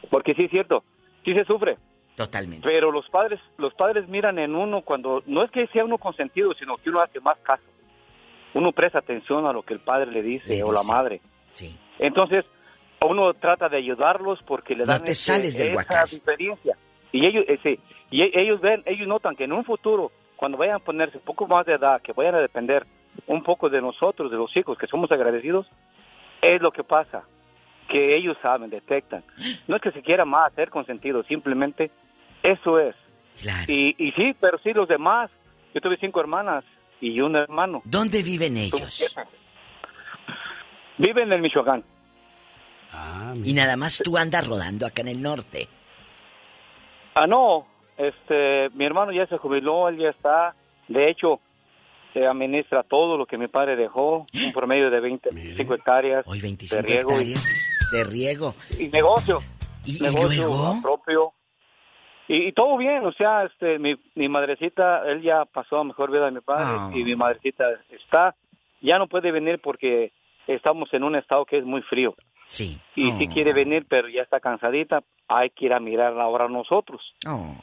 Porque 0.09 0.33
sí 0.33 0.43
es 0.45 0.51
cierto, 0.51 0.83
sí 1.23 1.33
se 1.33 1.43
sufre. 1.45 1.77
Totalmente. 2.15 2.67
Pero 2.67 2.91
los 2.91 3.09
padres, 3.09 3.39
los 3.57 3.73
padres 3.73 4.07
miran 4.07 4.39
en 4.39 4.55
uno 4.55 4.81
cuando, 4.81 5.21
no 5.25 5.43
es 5.43 5.51
que 5.51 5.67
sea 5.67 5.83
uno 5.83 5.97
consentido, 5.97 6.53
sino 6.53 6.77
que 6.77 6.89
uno 6.89 7.01
hace 7.01 7.19
más 7.19 7.37
caso. 7.39 7.63
Uno 8.53 8.71
presta 8.71 8.99
atención 8.99 9.45
a 9.45 9.51
lo 9.51 9.63
que 9.63 9.73
el 9.73 9.81
padre 9.81 10.11
le 10.11 10.21
dice, 10.21 10.63
o 10.63 10.71
la 10.71 10.83
madre. 10.83 11.19
Sí. 11.49 11.77
Entonces, 11.99 12.45
uno 13.05 13.33
trata 13.33 13.67
de 13.67 13.77
ayudarlos 13.77 14.39
porque 14.47 14.75
le 14.75 14.85
No 14.85 14.93
dan 14.93 15.03
te 15.03 15.11
ese- 15.11 15.31
sales 15.33 15.57
del 15.57 15.73
esa 15.73 16.05
diferencia. 16.05 16.77
Y 17.11 17.27
ellos, 17.27 17.43
ese, 17.49 17.79
y 18.11 18.23
e- 18.23 18.31
ellos 18.33 18.61
ven, 18.61 18.81
ellos 18.85 19.07
notan 19.07 19.35
que 19.35 19.43
en 19.43 19.51
un 19.51 19.65
futuro, 19.65 20.11
cuando 20.37 20.57
vayan 20.57 20.75
a 20.77 20.79
ponerse 20.79 21.17
un 21.17 21.23
poco 21.25 21.47
más 21.47 21.65
de 21.65 21.73
edad, 21.73 22.01
que 22.01 22.13
vayan 22.13 22.35
a 22.35 22.39
depender 22.39 22.85
un 23.27 23.43
poco 23.43 23.69
de 23.69 23.81
nosotros, 23.81 24.31
de 24.31 24.37
los 24.37 24.55
hijos, 24.55 24.77
que 24.77 24.87
somos 24.87 25.11
agradecidos, 25.11 25.67
es 26.41 26.61
lo 26.61 26.71
que 26.71 26.83
pasa, 26.83 27.23
que 27.89 28.17
ellos 28.17 28.37
saben, 28.41 28.69
detectan. 28.69 29.23
No 29.67 29.75
es 29.75 29.81
que 29.81 29.91
se 29.91 30.01
quiera 30.01 30.25
más 30.25 30.53
ser 30.53 30.69
consentido, 30.69 31.23
simplemente 31.23 31.91
eso 32.43 32.79
es. 32.79 32.95
Y, 33.67 33.95
y 33.97 34.11
sí, 34.13 34.35
pero 34.39 34.57
sí 34.59 34.73
los 34.73 34.87
demás. 34.87 35.29
Yo 35.73 35.81
tuve 35.81 35.97
cinco 35.99 36.21
hermanas 36.21 36.63
y 37.01 37.19
un 37.19 37.35
hermano. 37.35 37.81
¿Dónde 37.85 38.23
viven 38.23 38.57
ellos? 38.57 39.15
Viven 40.97 41.31
en 41.31 41.41
Michoacán. 41.41 41.83
Y 43.43 43.53
nada 43.53 43.75
más 43.75 44.01
tú 44.03 44.17
andas 44.17 44.47
rodando 44.47 44.85
acá 44.85 45.01
en 45.01 45.09
el 45.09 45.21
norte. 45.21 45.67
Ah, 47.13 47.27
no, 47.27 47.67
este, 47.97 48.69
mi 48.73 48.85
hermano 48.85 49.11
ya 49.11 49.25
se 49.27 49.37
jubiló, 49.37 49.89
él 49.89 49.97
ya 49.97 50.09
está. 50.09 50.55
De 50.87 51.09
hecho, 51.09 51.39
se 52.15 52.25
administra 52.25 52.83
todo 52.83 53.17
lo 53.17 53.25
que 53.25 53.37
mi 53.37 53.47
padre 53.47 53.75
dejó, 53.75 54.25
un 54.45 54.53
promedio 54.53 54.89
de 54.89 55.01
25 55.01 55.73
hectáreas 55.75 56.25
Hoy 56.25 56.39
25 56.39 56.75
de 56.77 56.81
riego 56.87 57.11
y- 57.11 57.13
hectáreas 57.33 57.71
de 57.91 58.03
riego. 58.05 58.55
y, 58.79 58.87
negocio. 58.87 59.39
¿Y, 59.85 59.97
y 59.97 59.99
negocio 60.01 60.45
luego? 60.47 60.79
propio. 60.81 61.33
Y, 62.29 62.47
y 62.47 62.51
todo 62.53 62.77
bien, 62.77 63.05
o 63.05 63.11
sea, 63.11 63.43
este, 63.43 63.77
mi, 63.79 63.95
mi 64.15 64.29
madrecita, 64.29 65.03
él 65.05 65.21
ya 65.21 65.43
pasó 65.45 65.79
a 65.79 65.83
mejor 65.83 66.09
vida 66.11 66.25
de 66.25 66.31
mi 66.31 66.39
padre 66.41 66.63
Ah. 66.67 66.91
y 66.95 67.03
mi 67.03 67.15
madrecita 67.15 67.65
está, 67.91 68.33
ya 68.81 68.97
no 68.97 69.07
puede 69.07 69.31
venir 69.31 69.59
porque 69.61 70.11
estamos 70.47 70.87
en 70.93 71.03
un 71.03 71.15
estado 71.17 71.45
que 71.45 71.57
es 71.57 71.65
muy 71.65 71.81
frío. 71.83 72.15
Sí. 72.45 72.79
Y 72.95 73.11
si 73.13 73.27
quiere 73.27 73.53
venir, 73.53 73.85
pero 73.89 74.07
ya 74.07 74.21
está 74.21 74.39
cansadita, 74.39 75.03
hay 75.27 75.49
que 75.49 75.65
ir 75.65 75.73
a 75.73 75.79
mirarla 75.79 76.23
ahora 76.23 76.47
nosotros. 76.47 77.01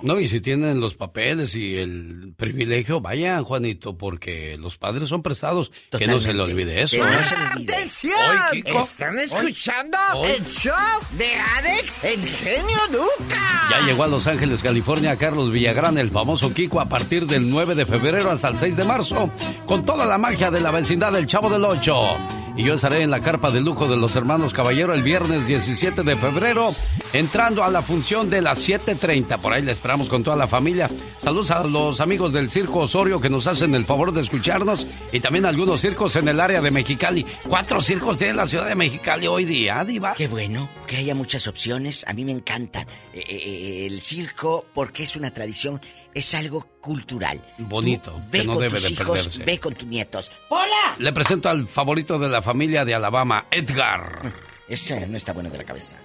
No, 0.00 0.18
y 0.18 0.26
si 0.26 0.40
tienen 0.40 0.80
los 0.80 0.96
papeles 0.96 1.54
y 1.54 1.76
el 1.76 2.34
privilegio, 2.36 3.00
vayan, 3.00 3.44
Juanito, 3.44 3.96
porque 3.96 4.56
los 4.58 4.78
padres 4.78 5.08
son 5.08 5.22
prestados. 5.22 5.70
Que 5.96 6.06
no 6.06 6.20
se 6.20 6.34
le 6.34 6.42
olvide 6.42 6.82
eso. 6.82 6.96
No 6.98 7.08
¿eh? 7.08 7.22
se 7.22 7.36
le 7.36 7.46
olvide. 7.46 7.72
¡Atención! 7.72 8.12
Hoy, 8.52 8.62
Kiko. 8.62 8.80
¿Están 8.82 9.18
escuchando 9.18 9.98
Hoy. 10.16 10.30
el 10.32 10.44
show 10.44 10.74
de 11.16 11.34
Alex, 11.34 12.04
el 12.04 12.20
genio 12.20 12.78
Lucas? 12.90 13.70
Ya 13.70 13.86
llegó 13.86 14.04
a 14.04 14.08
Los 14.08 14.26
Ángeles, 14.26 14.62
California, 14.62 15.16
Carlos 15.16 15.52
Villagrán, 15.52 15.98
el 15.98 16.10
famoso 16.10 16.52
Kiko, 16.52 16.80
a 16.80 16.88
partir 16.88 17.26
del 17.26 17.48
9 17.48 17.76
de 17.76 17.86
febrero 17.86 18.30
hasta 18.30 18.48
el 18.48 18.58
6 18.58 18.76
de 18.76 18.84
marzo, 18.84 19.30
con 19.66 19.84
toda 19.84 20.06
la 20.06 20.18
magia 20.18 20.50
de 20.50 20.60
la 20.60 20.72
vecindad 20.72 21.12
del 21.12 21.26
Chavo 21.26 21.48
del 21.48 21.64
Ocho. 21.64 22.16
Y 22.54 22.64
yo 22.64 22.74
estaré 22.74 23.00
en 23.00 23.10
la 23.10 23.20
carpa 23.20 23.50
de 23.50 23.62
lujo 23.62 23.88
de 23.88 23.96
los 23.96 24.14
hermanos 24.14 24.52
Caballero 24.52 24.92
el 24.92 25.02
viernes 25.02 25.46
17 25.46 26.02
de 26.02 26.16
febrero, 26.16 26.74
entrando 27.14 27.51
a 27.60 27.68
la 27.70 27.82
función 27.82 28.30
de 28.30 28.40
las 28.40 28.66
7.30. 28.68 29.38
Por 29.40 29.52
ahí 29.52 29.62
le 29.62 29.72
esperamos 29.72 30.08
con 30.08 30.22
toda 30.22 30.36
la 30.36 30.46
familia. 30.46 30.88
Saludos 31.22 31.50
a 31.50 31.64
los 31.64 32.00
amigos 32.00 32.32
del 32.32 32.50
Circo 32.50 32.80
Osorio 32.80 33.20
que 33.20 33.28
nos 33.28 33.46
hacen 33.46 33.74
el 33.74 33.84
favor 33.84 34.12
de 34.12 34.20
escucharnos 34.20 34.86
y 35.12 35.18
también 35.20 35.44
algunos 35.44 35.80
circos 35.80 36.14
en 36.16 36.28
el 36.28 36.40
área 36.40 36.60
de 36.60 36.70
Mexicali. 36.70 37.26
Cuatro 37.48 37.82
circos 37.82 38.16
tiene 38.16 38.34
la 38.34 38.46
ciudad 38.46 38.66
de 38.66 38.74
Mexicali 38.76 39.26
hoy 39.26 39.44
día, 39.44 39.84
Diva. 39.84 40.14
Qué 40.16 40.28
bueno 40.28 40.68
que 40.86 40.96
haya 40.98 41.14
muchas 41.14 41.46
opciones. 41.48 42.04
A 42.06 42.12
mí 42.12 42.24
me 42.24 42.32
encanta 42.32 42.86
eh, 43.12 43.24
eh, 43.28 43.86
el 43.86 44.00
circo 44.02 44.64
porque 44.72 45.02
es 45.02 45.16
una 45.16 45.30
tradición, 45.32 45.80
es 46.14 46.34
algo 46.34 46.66
cultural. 46.80 47.40
Bonito, 47.58 48.12
Tú 48.12 48.30
ve 48.30 48.40
que 48.40 48.46
no 48.46 48.52
con 48.54 48.62
debe 48.62 48.74
tus 48.76 48.84
de 48.84 48.92
hijos, 48.92 49.18
perderse. 49.18 49.44
ve 49.44 49.58
con 49.58 49.74
tus 49.74 49.88
nietos. 49.88 50.30
¡Hola! 50.48 50.94
Le 50.98 51.12
presento 51.12 51.48
al 51.48 51.66
favorito 51.66 52.18
de 52.18 52.28
la 52.28 52.40
familia 52.40 52.84
de 52.84 52.94
Alabama, 52.94 53.46
Edgar. 53.50 54.32
Ese 54.68 55.06
no 55.06 55.16
está 55.16 55.32
bueno 55.32 55.50
de 55.50 55.58
la 55.58 55.64
cabeza. 55.64 55.96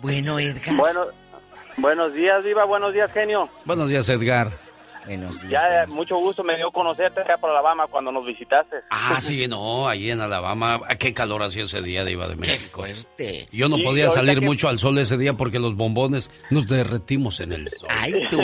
Bueno, 0.00 0.38
Edgar. 0.38 0.76
Bueno, 0.76 1.06
buenos 1.76 2.12
días, 2.14 2.44
Diva. 2.44 2.64
Buenos 2.64 2.92
días, 2.92 3.10
genio. 3.12 3.48
Buenos 3.64 3.88
días, 3.88 4.08
Edgar. 4.08 4.52
Buenos 5.08 5.40
días. 5.40 5.62
Ya, 5.62 5.86
mucho 5.88 6.16
gusto 6.16 6.44
me 6.44 6.54
dio 6.56 6.70
conocerte 6.70 7.22
acá 7.22 7.38
por 7.38 7.48
Alabama 7.48 7.86
cuando 7.86 8.12
nos 8.12 8.26
visitaste. 8.26 8.76
Ah, 8.90 9.18
sí, 9.22 9.48
no, 9.48 9.88
ahí 9.88 10.10
en 10.10 10.20
Alabama. 10.20 10.82
Ah, 10.86 10.96
Qué 10.96 11.14
calor 11.14 11.42
hacía 11.42 11.64
ese 11.64 11.80
día 11.80 12.04
de 12.04 12.12
Iba 12.12 12.28
de 12.28 12.36
México. 12.36 12.82
Qué 12.84 12.94
fuerte. 12.94 13.48
Yo 13.50 13.70
no 13.70 13.76
Sí, 13.76 13.84
podía 13.84 14.10
salir 14.10 14.40
que- 14.40 14.44
mucho 14.44 14.68
al 14.68 14.78
sol 14.78 14.98
ese 14.98 15.16
día 15.16 15.32
porque 15.32 15.58
los 15.58 15.74
bombones 15.76 16.30
nos 16.50 16.68
derretimos 16.68 17.40
en 17.40 17.52
el 17.54 17.70
sol. 17.70 17.88
Ay, 17.88 18.12
tú. 18.28 18.42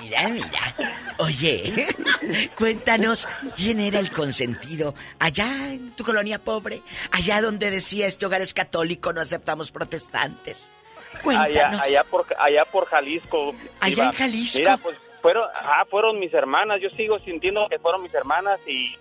Mira, 0.00 0.28
mira. 0.30 0.74
Oye, 1.18 1.86
cuéntanos 2.56 3.28
quién 3.56 3.78
era 3.78 3.98
el 4.00 4.10
consentido 4.10 4.94
allá 5.18 5.74
en 5.74 5.90
tu 5.90 6.04
colonia 6.04 6.38
pobre, 6.38 6.80
allá 7.10 7.42
donde 7.42 7.70
decía 7.70 8.06
este 8.06 8.24
hogar 8.24 8.40
es 8.40 8.54
católico, 8.54 9.12
no 9.12 9.20
aceptamos 9.20 9.70
protestantes. 9.72 10.70
Allá, 11.12 11.22
Cuéntanos. 11.22 11.80
allá 11.86 12.04
por 12.04 12.26
allá 12.38 12.64
por 12.72 12.86
Jalisco. 12.86 13.54
Allá 13.80 14.04
en 14.04 14.12
Jalisco. 14.12 14.58
Mira, 14.60 14.76
pues 14.78 14.96
fueron, 15.32 15.48
ah, 15.54 15.84
fueron 15.90 16.18
mis 16.18 16.32
hermanas. 16.32 16.80
Yo 16.80 16.88
sigo 16.90 17.18
sintiendo 17.20 17.68
que 17.68 17.78
fueron 17.78 18.02
mis 18.02 18.14
hermanas 18.14 18.58
y 18.66 18.94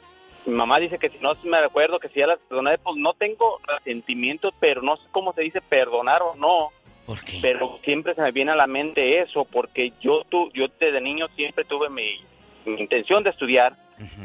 mi 0.46 0.54
mamá 0.56 0.78
dice 0.80 0.98
que 0.98 1.10
si 1.10 1.18
no 1.20 1.32
me 1.44 1.62
recuerdo 1.62 2.00
que 2.00 2.10
si 2.10 2.20
ya 2.20 2.28
las 2.28 2.40
perdoné, 2.40 2.78
pues 2.80 2.96
no 2.98 3.14
tengo 3.14 3.60
resentimientos, 3.66 4.54
pero 4.60 4.82
no 4.82 4.98
sé 4.98 5.04
cómo 5.12 5.34
se 5.34 5.42
dice 5.42 5.62
perdonar 5.62 6.22
o 6.22 6.36
no. 6.36 6.70
¿Por 7.06 7.24
qué? 7.24 7.40
Pero 7.42 7.80
siempre 7.84 8.14
se 8.16 8.22
me 8.22 8.32
viene 8.32 8.52
a 8.52 8.56
la 8.56 8.68
mente 8.68 9.22
eso, 9.22 9.46
porque 9.46 9.94
yo 10.02 10.24
tu, 10.30 10.50
yo 10.52 10.66
desde 10.80 11.00
niño 11.00 11.28
siempre 11.36 11.64
tuve 11.64 11.90
mi, 11.90 12.20
mi 12.66 12.80
intención 12.82 13.24
de 13.24 13.30
estudiar 13.30 13.74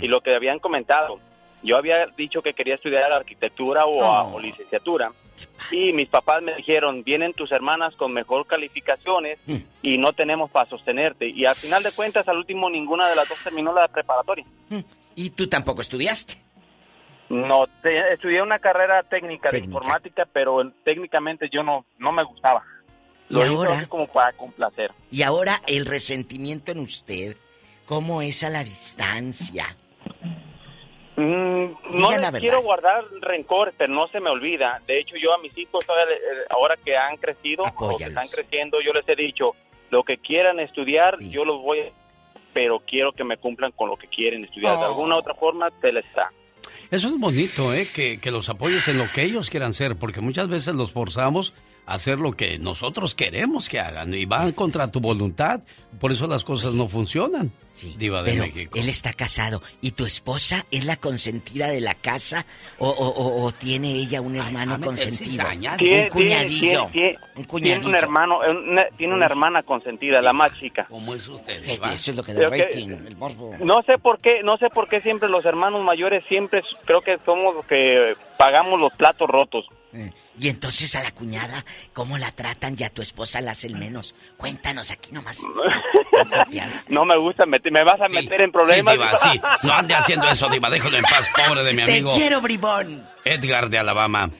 y 0.00 0.08
lo 0.08 0.20
que 0.20 0.34
habían 0.34 0.58
comentado. 0.58 1.18
Yo 1.62 1.76
había 1.76 2.06
dicho 2.16 2.42
que 2.42 2.54
quería 2.54 2.74
estudiar 2.74 3.12
arquitectura 3.12 3.86
o, 3.86 4.02
a- 4.02 4.24
o 4.24 4.40
licenciatura 4.40 5.12
y 5.70 5.92
mis 5.92 6.08
papás 6.08 6.42
me 6.42 6.54
dijeron, 6.56 7.02
vienen 7.04 7.32
tus 7.32 7.50
hermanas 7.52 7.94
con 7.96 8.12
mejor 8.12 8.46
calificaciones 8.46 9.38
y 9.82 9.98
no 9.98 10.12
tenemos 10.12 10.50
para 10.50 10.68
sostenerte. 10.68 11.28
Y 11.28 11.44
al 11.46 11.54
final 11.54 11.82
de 11.82 11.92
cuentas, 11.92 12.28
al 12.28 12.38
último, 12.38 12.68
ninguna 12.70 13.08
de 13.08 13.16
las 13.16 13.28
dos 13.28 13.38
terminó 13.42 13.72
la 13.72 13.88
preparatoria. 13.88 14.44
¿Y 15.14 15.30
tú 15.30 15.46
tampoco 15.48 15.80
estudiaste? 15.80 16.36
No, 17.28 17.66
te- 17.82 18.12
estudié 18.12 18.42
una 18.42 18.58
carrera 18.58 19.02
técnica, 19.04 19.48
de 19.50 19.58
informática, 19.60 20.26
pero 20.32 20.70
técnicamente 20.84 21.48
yo 21.50 21.62
no, 21.62 21.86
no 21.98 22.12
me 22.12 22.22
gustaba. 22.24 22.62
¿Y 23.30 23.34
Lo 23.34 23.42
ahora? 23.42 23.86
como 23.88 24.06
para 24.06 24.32
complacer. 24.34 24.90
Y 25.10 25.22
ahora 25.22 25.62
el 25.66 25.86
resentimiento 25.86 26.72
en 26.72 26.80
usted, 26.80 27.36
¿cómo 27.86 28.20
es 28.20 28.44
a 28.44 28.50
la 28.50 28.62
distancia? 28.64 29.76
Mm, 31.16 31.64
no 32.00 32.10
les 32.18 32.30
quiero 32.40 32.62
guardar 32.62 33.04
rencor, 33.20 33.72
pero 33.76 33.92
no 33.92 34.08
se 34.08 34.18
me 34.20 34.30
olvida. 34.30 34.80
De 34.86 34.98
hecho, 34.98 35.16
yo 35.22 35.34
a 35.34 35.38
mis 35.38 35.56
hijos, 35.58 35.84
eh, 35.84 36.44
ahora 36.50 36.76
que 36.82 36.96
han 36.96 37.16
crecido, 37.18 37.64
o 37.76 37.96
que 37.98 38.04
están 38.04 38.28
creciendo, 38.28 38.78
yo 38.80 38.92
les 38.92 39.06
he 39.08 39.14
dicho, 39.14 39.50
lo 39.90 40.02
que 40.04 40.16
quieran 40.16 40.58
estudiar, 40.60 41.18
yo 41.20 41.44
los 41.44 41.60
voy 41.60 41.80
a... 41.80 41.84
Pero 42.54 42.80
quiero 42.80 43.12
que 43.12 43.24
me 43.24 43.36
cumplan 43.38 43.72
con 43.72 43.88
lo 43.88 43.96
que 43.96 44.06
quieren 44.08 44.44
estudiar. 44.44 44.78
De 44.78 44.84
Oh. 44.84 44.88
alguna 44.88 45.16
otra 45.18 45.34
forma, 45.34 45.70
se 45.80 45.92
les 45.92 46.04
da. 46.14 46.30
Eso 46.90 47.08
es 47.08 47.18
bonito, 47.18 47.72
¿eh? 47.72 47.86
Que, 47.94 48.20
que 48.20 48.30
los 48.30 48.48
apoyes 48.50 48.86
en 48.88 48.98
lo 48.98 49.04
que 49.14 49.22
ellos 49.22 49.48
quieran 49.48 49.72
ser, 49.72 49.96
porque 49.96 50.20
muchas 50.20 50.48
veces 50.48 50.74
los 50.74 50.92
forzamos 50.92 51.54
hacer 51.86 52.18
lo 52.18 52.32
que 52.32 52.58
nosotros 52.58 53.14
queremos 53.14 53.68
que 53.68 53.80
hagan 53.80 54.14
y 54.14 54.24
van 54.24 54.52
contra 54.52 54.88
tu 54.90 55.00
voluntad. 55.00 55.60
Por 56.00 56.10
eso 56.12 56.26
las 56.26 56.42
cosas 56.44 56.72
no 56.74 56.88
funcionan. 56.88 57.50
Diva 57.98 58.22
de 58.22 58.32
Pero 58.32 58.44
México. 58.44 58.78
él 58.78 58.88
está 58.88 59.12
casado. 59.12 59.62
¿Y 59.80 59.92
tu 59.92 60.04
esposa 60.06 60.64
es 60.70 60.84
la 60.84 60.96
consentida 60.96 61.68
de 61.68 61.80
la 61.80 61.94
casa? 61.94 62.44
¿O, 62.78 62.88
o- 62.88 63.08
o- 63.08 63.44
o 63.44 63.52
tiene 63.52 63.92
ella 63.94 64.20
un 64.20 64.36
hermano 64.36 64.78
consentido? 64.80 65.44
Tiene, 65.48 65.70
Un 65.72 65.76
tiene- 65.78 66.08
cuñadillo. 66.10 66.88
tiene- 66.92 67.16
Un 67.18 67.32
tiene 67.34 67.48
cuñadillo. 67.48 67.88
un 67.88 67.94
hermano, 67.94 68.44
eh, 68.44 68.50
una- 68.50 68.86
tiene 68.96 69.14
una 69.14 69.26
hermana 69.26 69.62
consentida, 69.62 70.20
la 70.20 70.32
más 70.32 70.52
chica. 70.60 70.86
¿Cómo 70.88 71.14
es 71.14 71.26
usted? 71.28 71.62
Eso 71.64 72.10
es 72.10 72.16
lo 72.16 72.22
que 72.22 72.32
da 72.34 72.50
que- 72.50 72.64
rating, 72.64 72.88
el 73.06 73.16
morbo. 73.16 73.54
No 73.64 73.82
sé 73.86 73.98
por 73.98 74.20
qué, 74.20 74.42
no 74.44 74.56
sé 74.58 74.68
por 74.68 74.88
qué 74.88 75.00
siempre 75.00 75.28
los 75.28 75.44
hermanos 75.44 75.82
mayores 75.82 76.22
siempre 76.28 76.62
creo 76.84 77.00
que 77.00 77.18
somos 77.24 77.54
los 77.54 77.64
que 77.66 78.14
pagamos 78.38 78.78
los 78.80 78.92
platos 78.94 79.28
rotos. 79.28 79.64
Y 80.38 80.48
entonces 80.48 80.96
a 80.96 81.02
la 81.02 81.10
cuñada, 81.10 81.66
¿cómo 81.92 82.16
la 82.16 82.30
tratan 82.32 82.74
y 82.78 82.84
a 82.84 82.88
tu 82.90 83.02
esposa 83.02 83.42
la 83.42 83.50
hacen 83.50 83.78
menos? 83.78 84.14
Cuéntanos 84.38 84.90
aquí 84.90 85.12
nomás. 85.12 85.38
No 86.88 87.04
me 87.04 87.16
gusta 87.18 87.44
meter, 87.46 87.72
me 87.72 87.82
vas 87.84 88.00
a 88.00 88.06
meter 88.08 88.42
en 88.42 88.52
problemas. 88.52 88.94
Sí, 89.20 89.28
Diva, 89.32 89.56
sí. 89.58 89.62
No 89.66 89.72
ande 89.74 89.94
haciendo 89.94 90.28
eso, 90.28 90.48
Diva. 90.48 90.70
Déjalo 90.70 90.96
en 90.98 91.02
paz, 91.04 91.28
pobre 91.46 91.62
de 91.64 91.72
mi 91.74 91.84
Te 91.84 91.92
amigo. 91.92 92.14
quiero, 92.14 92.40
bribón. 92.40 93.04
Edgar 93.24 93.68
de 93.70 93.78
Alabama. 93.78 94.30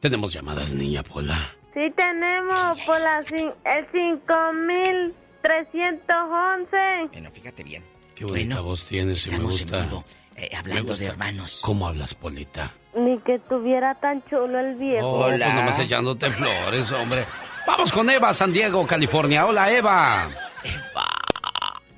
Tenemos 0.00 0.32
llamadas, 0.32 0.72
niña 0.72 1.02
Pola. 1.02 1.54
Sí 1.74 1.80
tenemos 1.96 2.80
por 2.86 2.98
la 3.00 3.20
cin- 3.24 3.54
el 3.64 3.86
5311. 3.92 6.76
Bueno, 7.12 7.30
fíjate 7.30 7.62
bien. 7.62 7.84
Qué 8.14 8.24
bonita 8.24 8.60
voz 8.60 8.84
tienes, 8.84 9.26
y 9.26 9.30
me 9.30 9.36
estamos 9.36 9.60
en 9.60 9.66
gusta. 9.68 9.82
vivo, 9.84 10.04
eh, 10.38 10.50
hablando 10.56 10.96
de 10.96 11.06
hermanos. 11.06 11.60
¿Cómo 11.64 11.88
hablas, 11.88 12.14
Polita? 12.14 12.72
Ni 12.94 13.18
que 13.18 13.38
tuviera 13.40 13.94
tan 13.96 14.24
chulo 14.28 14.58
el 14.58 14.76
viejo. 14.76 15.08
Oh, 15.08 15.26
pues 15.26 15.38
nomás 15.38 15.78
echándote 15.80 16.30
flores, 16.30 16.90
hombre. 16.92 17.26
Vamos 17.66 17.92
con 17.92 18.08
Eva, 18.08 18.32
San 18.32 18.52
Diego, 18.52 18.86
California. 18.86 19.46
Hola, 19.46 19.70
Eva. 19.72 20.28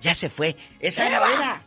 Ya 0.00 0.14
se 0.14 0.30
fue. 0.30 0.56
Esa 0.80 1.06
era 1.06 1.16
Eva. 1.18 1.62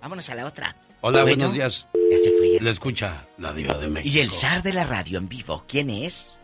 Vámonos 0.00 0.28
a 0.30 0.34
la 0.34 0.46
otra. 0.46 0.76
Hola, 1.00 1.22
Bueno, 1.22 1.36
buenos 1.36 1.54
días. 1.54 1.86
Ya 2.10 2.18
se 2.18 2.30
fue. 2.38 2.58
Le 2.60 2.70
escucha 2.70 3.26
la 3.38 3.52
diva 3.52 3.76
de 3.78 3.88
México. 3.88 4.16
Y 4.16 4.20
el 4.20 4.30
zar 4.30 4.62
de 4.62 4.72
la 4.72 4.84
radio 4.84 5.18
en 5.18 5.28
vivo, 5.28 5.64
¿quién 5.66 5.90
es? 5.90 6.38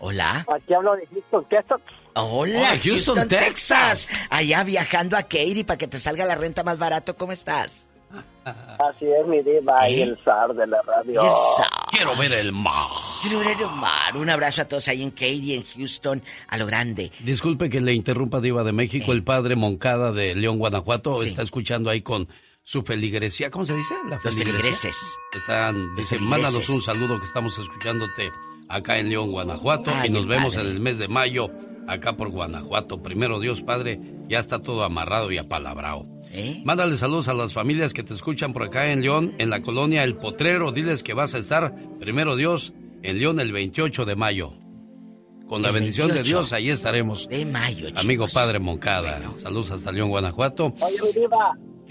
Hola. 0.00 0.46
Aquí 0.54 0.72
hablo 0.74 0.96
de 0.96 1.06
Houston, 1.06 1.44
Texas. 1.48 1.80
Hola, 2.18 2.68
Houston, 2.82 3.14
Houston, 3.16 3.28
Texas. 3.28 4.08
Allá 4.30 4.64
viajando 4.64 5.16
a 5.16 5.22
Katy 5.22 5.64
para 5.64 5.76
que 5.78 5.86
te 5.86 5.98
salga 5.98 6.24
la 6.24 6.34
renta 6.34 6.64
más 6.64 6.78
barato. 6.78 7.16
¿Cómo 7.16 7.32
estás? 7.32 7.86
Así 8.44 9.04
es, 9.06 9.26
mi 9.26 9.42
diva, 9.42 9.88
y 9.90 9.94
¿Eh? 10.00 10.02
el 10.04 10.18
zar 10.24 10.54
de 10.54 10.66
la 10.66 10.80
radio. 10.82 11.22
Y 11.22 11.26
el 11.26 11.32
zar. 11.32 11.68
Quiero 11.90 12.16
ver 12.16 12.32
el 12.32 12.52
mar. 12.52 12.88
Quiero 13.20 13.40
ver 13.40 13.60
el 13.60 13.70
mar. 13.70 14.16
Un 14.16 14.30
abrazo 14.30 14.62
a 14.62 14.64
todos 14.66 14.86
ahí 14.88 15.02
en 15.02 15.10
Katy, 15.10 15.54
en 15.54 15.64
Houston, 15.64 16.22
a 16.48 16.56
lo 16.56 16.66
grande. 16.66 17.10
Disculpe 17.20 17.68
que 17.68 17.80
le 17.80 17.92
interrumpa, 17.92 18.40
Diva 18.40 18.62
de 18.62 18.72
México. 18.72 19.12
El 19.12 19.24
padre 19.24 19.56
Moncada 19.56 20.12
de 20.12 20.34
León, 20.36 20.58
Guanajuato, 20.58 21.18
Sí. 21.20 21.28
está 21.28 21.42
escuchando 21.42 21.90
ahí 21.90 22.02
con 22.02 22.28
su 22.62 22.82
feligresía. 22.82 23.50
¿Cómo 23.50 23.66
se 23.66 23.74
dice? 23.76 23.94
La 24.08 24.20
Los 24.22 24.34
feligreses. 24.36 24.96
Están, 25.34 25.94
dice, 25.96 26.16
feligreses. 26.16 26.20
mándanos 26.28 26.68
un 26.70 26.80
saludo 26.82 27.18
que 27.18 27.26
estamos 27.26 27.58
escuchándote 27.58 28.30
acá 28.68 28.98
en 28.98 29.08
León, 29.10 29.32
Guanajuato. 29.32 29.90
Ay, 29.94 30.08
y 30.08 30.12
nos 30.12 30.26
vemos 30.26 30.54
padre. 30.54 30.68
en 30.68 30.74
el 30.76 30.80
mes 30.80 30.98
de 30.98 31.08
mayo 31.08 31.50
acá 31.86 32.16
por 32.16 32.30
Guanajuato. 32.30 33.02
Primero 33.02 33.40
Dios, 33.40 33.62
Padre, 33.62 34.00
ya 34.28 34.38
está 34.38 34.60
todo 34.60 34.84
amarrado 34.84 35.32
y 35.32 35.38
apalabrado. 35.38 36.06
¿Eh? 36.32 36.60
Mándale 36.64 36.96
saludos 36.96 37.28
a 37.28 37.34
las 37.34 37.52
familias 37.52 37.92
que 37.92 38.02
te 38.02 38.12
escuchan 38.12 38.52
por 38.52 38.64
acá 38.64 38.90
en 38.92 39.02
León, 39.02 39.34
en 39.38 39.50
la 39.50 39.62
colonia 39.62 40.04
El 40.04 40.16
Potrero. 40.16 40.72
Diles 40.72 41.02
que 41.02 41.14
vas 41.14 41.34
a 41.34 41.38
estar, 41.38 41.74
primero 41.98 42.36
Dios, 42.36 42.72
en 43.02 43.18
León 43.18 43.40
el 43.40 43.52
28 43.52 44.04
de 44.04 44.16
mayo. 44.16 44.52
Con 45.48 45.62
la 45.62 45.68
El 45.68 45.74
bendición 45.74 46.08
de 46.08 46.14
28 46.14 46.38
Dios, 46.38 46.52
ahí 46.52 46.70
estaremos. 46.70 47.28
De 47.28 47.46
mayo, 47.46 47.88
Amigo 47.96 48.26
chicos. 48.26 48.34
Padre 48.34 48.58
Moncada. 48.58 49.20
Saludos 49.40 49.70
hasta 49.70 49.92
León, 49.92 50.08
Guanajuato. 50.08 50.74
Oye, 50.80 51.28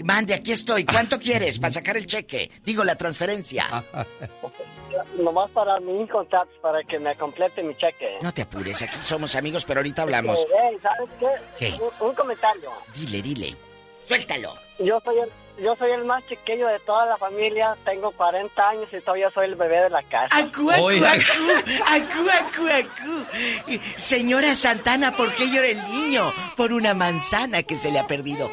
Mande, 0.04 0.34
aquí 0.34 0.52
estoy. 0.52 0.84
¿Cuánto 0.84 1.18
quieres 1.18 1.58
para 1.58 1.72
sacar 1.72 1.96
el 1.96 2.06
cheque? 2.06 2.50
Digo, 2.64 2.84
la 2.84 2.96
transferencia. 2.96 3.64
nomás 5.18 5.50
para 5.50 5.80
mi 5.80 6.06
Tats, 6.30 6.50
para 6.60 6.82
que 6.84 6.98
me 6.98 7.16
complete 7.16 7.62
mi 7.62 7.74
cheque. 7.76 8.18
No 8.22 8.32
te 8.32 8.42
apures, 8.42 8.82
aquí 8.82 8.96
somos 9.00 9.34
amigos, 9.36 9.64
pero 9.64 9.80
ahorita 9.80 10.02
hablamos. 10.02 10.38
Eh, 10.38 10.70
ey, 10.70 10.78
¿sabes 10.80 11.10
qué? 11.18 11.26
¿Qué? 11.58 11.82
Un, 11.82 12.08
un 12.08 12.14
comentario. 12.14 12.70
Dile, 12.94 13.22
dile. 13.22 13.56
Suéltalo. 14.04 14.54
Yo 14.78 15.00
soy 15.00 15.18
el 15.18 15.30
yo 15.58 15.74
soy 15.76 15.90
el 15.92 16.04
más 16.04 16.22
chiquillo 16.26 16.66
de 16.68 16.78
toda 16.80 17.06
la 17.06 17.16
familia, 17.16 17.76
tengo 17.84 18.12
40 18.12 18.68
años 18.68 18.88
y 18.92 19.00
todavía 19.00 19.30
soy 19.30 19.46
el 19.46 19.54
bebé 19.54 19.80
de 19.84 19.90
la 19.90 20.02
casa. 20.02 20.36
Acu, 20.36 20.70
acu, 20.70 20.88
acu, 20.88 21.72
acu, 21.86 22.30
acu, 22.30 22.68
acu. 22.68 23.76
Señora 23.96 24.54
Santana, 24.54 25.16
¿por 25.16 25.32
qué 25.34 25.48
llora 25.50 25.68
el 25.68 25.90
niño? 25.90 26.30
Por 26.56 26.74
una 26.74 26.92
manzana 26.92 27.62
que 27.62 27.76
se 27.76 27.90
le 27.90 27.98
ha 27.98 28.06
perdido. 28.06 28.50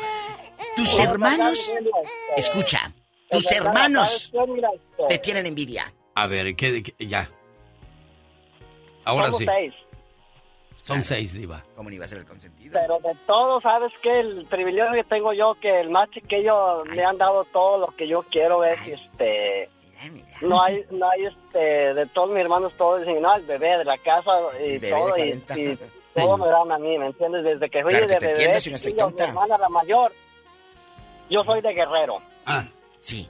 Tus 0.78 0.98
hermanos, 0.98 1.72
escucha, 2.38 2.92
tus 3.30 3.52
hermanos 3.52 4.32
te 5.10 5.18
tienen 5.20 5.46
envidia. 5.46 5.94
A 6.16 6.28
ver, 6.28 6.56
¿qué, 6.56 6.84
qué- 6.84 7.08
ya. 7.08 7.30
Ahora 9.06 9.26
Somos 9.28 9.40
sí. 9.40 9.46
seis. 9.46 9.74
Son 10.84 11.02
seis, 11.04 11.34
Diva. 11.34 11.64
¿Cómo 11.76 11.90
no 11.90 11.96
iba 11.96 12.06
a 12.06 12.08
ser 12.08 12.20
el 12.20 12.26
consentido? 12.26 12.78
Pero 12.80 13.00
de 13.00 13.18
todo, 13.26 13.62
¿sabes 13.62 13.92
qué? 14.02 14.20
El 14.20 14.46
privilegio 14.50 14.92
que 14.94 15.04
tengo 15.06 15.32
yo, 15.34 15.56
que 15.62 15.80
el 15.80 15.90
más 15.90 16.10
chiquillo 16.12 16.84
me 16.86 17.04
han 17.04 17.18
dado 17.18 17.46
todo 17.46 17.78
lo 17.78 17.88
que 17.96 18.08
yo 18.08 18.24
quiero 18.24 18.64
es, 18.66 18.80
este... 18.88 19.70
No 20.42 20.62
hay, 20.62 20.84
no 20.92 21.10
hay, 21.10 21.26
este, 21.28 21.94
de 21.94 22.06
todos 22.08 22.30
mis 22.32 22.40
hermanos, 22.40 22.74
todos 22.78 23.00
dicen, 23.00 23.22
no, 23.22 23.34
el 23.36 23.44
bebé 23.46 23.78
de 23.78 23.86
la 23.86 23.98
casa 24.00 24.32
y 24.62 24.78
todo, 24.80 25.18
y, 25.18 25.40
40. 25.40 25.60
y 25.60 25.80
todo 26.14 26.38
me 26.38 26.48
dan 26.48 26.72
a 26.74 26.78
mí, 26.78 26.98
¿me 26.98 27.06
entiendes? 27.06 27.46
Desde 27.46 27.70
que 27.70 27.82
fui 27.84 27.92
Claro 27.92 28.08
que 28.08 28.14
de 28.16 28.20
bebé, 28.20 28.32
entiendo, 28.34 28.60
si 28.60 28.70
no 28.70 28.76
estoy 28.76 28.92
chiquillo, 28.92 29.12
mi 29.12 29.22
hermana 29.22 29.58
la 29.58 29.70
mayor, 29.70 30.12
yo 31.30 31.44
soy 31.46 31.62
de 31.62 31.74
guerrero. 31.74 32.18
Ah. 32.46 32.68
Sí. 33.00 33.30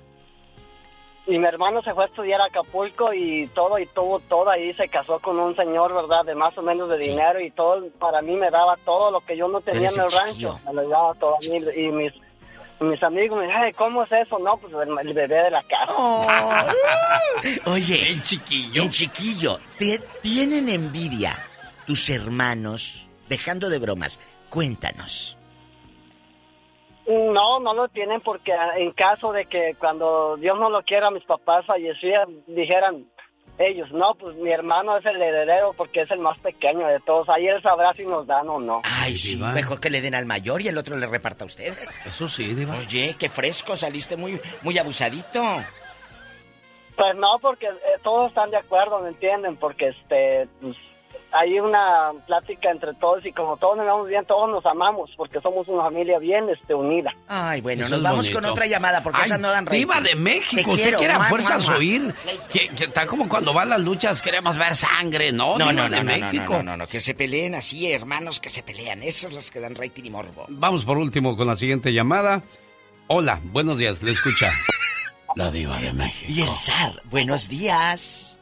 Y 1.26 1.38
mi 1.38 1.46
hermano 1.46 1.82
se 1.82 1.94
fue 1.94 2.04
a 2.04 2.08
estudiar 2.08 2.42
a 2.42 2.46
Acapulco 2.46 3.14
y 3.14 3.48
todo, 3.48 3.80
y 3.80 3.86
tuvo 3.88 4.20
todo 4.20 4.50
ahí, 4.50 4.74
se 4.74 4.90
casó 4.90 5.20
con 5.20 5.40
un 5.40 5.56
señor, 5.56 5.94
¿verdad? 5.94 6.26
De 6.26 6.36
más 6.36 6.58
o 6.58 6.62
menos 6.62 6.90
de 6.90 6.98
dinero 6.98 7.40
y 7.40 7.52
todo, 7.52 7.88
para 8.00 8.22
mí 8.22 8.36
me 8.36 8.50
daba 8.50 8.76
todo 8.84 9.12
lo 9.12 9.22
que 9.22 9.38
yo 9.38 9.48
no 9.48 9.62
tenía 9.62 9.90
en 9.90 10.00
el 10.00 10.12
rancho, 10.12 10.60
me 10.66 10.74
lo 10.74 10.90
daba 10.90 11.14
todo 11.16 11.36
a 11.36 11.40
mí 11.40 11.58
y 11.76 11.88
mis 11.92 12.14
mis 12.80 13.02
amigos 13.02 13.40
me 13.40 13.48
dicen, 13.48 13.74
¿cómo 13.78 14.04
es 14.04 14.12
eso? 14.12 14.38
No, 14.40 14.58
pues 14.58 14.74
el, 14.74 15.14
bebé 15.14 15.44
de 15.44 15.52
la 15.52 15.64
casa. 15.64 15.94
Oh. 15.96 16.28
Oye, 17.72 18.10
el 18.10 18.22
chiquillo. 18.24 18.84
El 18.84 18.90
chiquillo, 18.90 19.60
¿te 19.78 20.00
tienen 20.22 20.68
envidia 20.68 21.38
tus 21.88 22.10
hermanos? 22.10 23.08
Dejando 23.30 23.70
de 23.70 23.80
bromas, 23.80 24.20
cuéntanos. 24.50 25.38
No, 27.08 27.60
no 27.60 27.74
lo 27.74 27.88
tienen 27.90 28.22
porque 28.22 28.54
en 28.78 28.92
caso 28.92 29.32
de 29.34 29.46
que 29.46 29.76
cuando 29.78 30.38
Dios 30.38 30.58
no 30.58 30.70
lo 30.70 30.84
quiera, 30.84 31.12
mis 31.12 31.26
papás 31.26 31.66
fallecieran, 31.66 32.30
dijeran 32.48 33.06
ellos, 33.58 33.92
no, 33.92 34.16
pues 34.16 34.36
mi 34.38 34.52
hermano 34.52 34.98
es 34.98 35.06
el 35.06 35.22
heredero 35.22 35.74
porque 35.74 36.02
es 36.02 36.12
el 36.12 36.20
más 36.20 36.38
pequeño 36.40 36.88
de 36.88 37.00
todos. 37.02 37.30
Ahí 37.30 37.48
él 37.48 37.62
sabrá 37.62 37.94
si 37.94 38.04
nos 38.06 38.26
dan 38.26 38.50
o 38.50 38.60
no. 38.60 38.82
Ay, 38.84 39.16
sí, 39.16 39.38
mejor 39.38 39.80
que 39.80 39.90
le 39.90 40.02
den 40.02 40.16
al 40.16 40.26
mayor 40.26 40.62
y 40.62 40.70
el 40.70 40.78
otro 40.78 40.96
le 40.96 41.06
reparta 41.06 41.44
a 41.44 41.48
ustedes. 41.48 42.02
Eso 42.06 42.28
sí, 42.28 42.54
Diva. 42.54 42.76
Oye, 42.78 43.16
qué 43.20 43.30
fresco, 43.30 43.76
saliste 43.76 44.18
muy, 44.18 44.40
muy 44.64 44.78
abusadito. 44.78 45.44
Pues 46.96 47.16
no, 47.16 47.40
porque 47.42 47.68
eh, 47.68 48.00
todos 48.04 48.30
están 48.30 48.50
de 48.52 48.58
acuerdo, 48.58 49.00
¿me 49.00 49.10
entienden? 49.10 49.56
Porque 49.58 49.90
este, 49.90 50.48
pues, 50.62 50.78
hay 51.34 51.60
una 51.60 52.12
plática 52.26 52.70
entre 52.70 52.94
todos 52.94 53.26
y 53.26 53.32
como 53.32 53.58
todos 53.58 53.78
nos 53.78 53.86
vamos 53.86 54.08
bien, 54.08 54.24
todos 54.26 54.50
nos 54.50 54.66
amamos 54.66 55.10
porque 55.18 55.42
somos 55.42 55.68
una 55.68 55.84
familia 55.84 56.20
bien 56.20 56.48
este, 56.50 56.74
unida. 56.74 57.12
Ay, 57.28 57.62
bueno, 57.62 57.90
nos 57.90 58.02
vamos 58.02 58.30
con 58.30 58.46
otra 58.46 58.68
llamada 58.68 59.02
porque 59.02 59.22
esas 59.22 59.40
no 59.40 59.50
dan 59.50 59.66
Viva 59.66 60.00
de 60.02 60.16
México, 60.16 60.72
usted 60.72 60.96
quiere 60.96 61.14
a 61.14 61.22
fuerzas 61.22 61.68
oír. 61.68 62.14
Que, 62.52 62.70
está 62.86 63.08
como 63.08 63.28
cuando 63.28 63.54
van 63.54 63.70
las 63.70 63.82
luchas, 63.82 64.22
queremos 64.22 64.58
ver 64.58 64.76
sangre, 64.76 65.32
¿no? 65.32 65.58
No, 65.58 65.72
no, 65.72 65.90
no, 65.90 65.96
de 65.96 66.04
México. 66.04 66.58
no, 66.58 66.64
no, 66.64 66.78
no, 66.78 66.88
que 66.88 67.00
se 67.00 67.16
peleen 67.16 67.56
así, 67.56 67.92
hermanos 67.92 68.40
que 68.40 68.50
se 68.50 68.62
pelean. 68.62 69.02
Esas 69.02 69.34
las 69.34 69.50
que 69.50 69.60
dan 69.60 69.76
rating 69.76 70.04
y 70.06 70.10
morbo. 70.12 70.46
Vamos 70.50 70.86
por 70.86 70.98
último 70.98 71.36
con 71.36 71.48
la 71.48 71.56
siguiente 71.56 71.92
llamada. 71.92 72.44
Hola, 73.08 73.40
buenos 73.44 73.78
días, 73.78 74.02
le 74.04 74.12
escucha. 74.12 74.52
La 75.36 75.50
diva 75.50 75.80
de 75.80 75.92
México. 75.94 76.32
Y 76.32 76.42
el 76.42 76.56
zar, 76.56 77.02
buenos 77.06 77.50
días. 77.50 78.40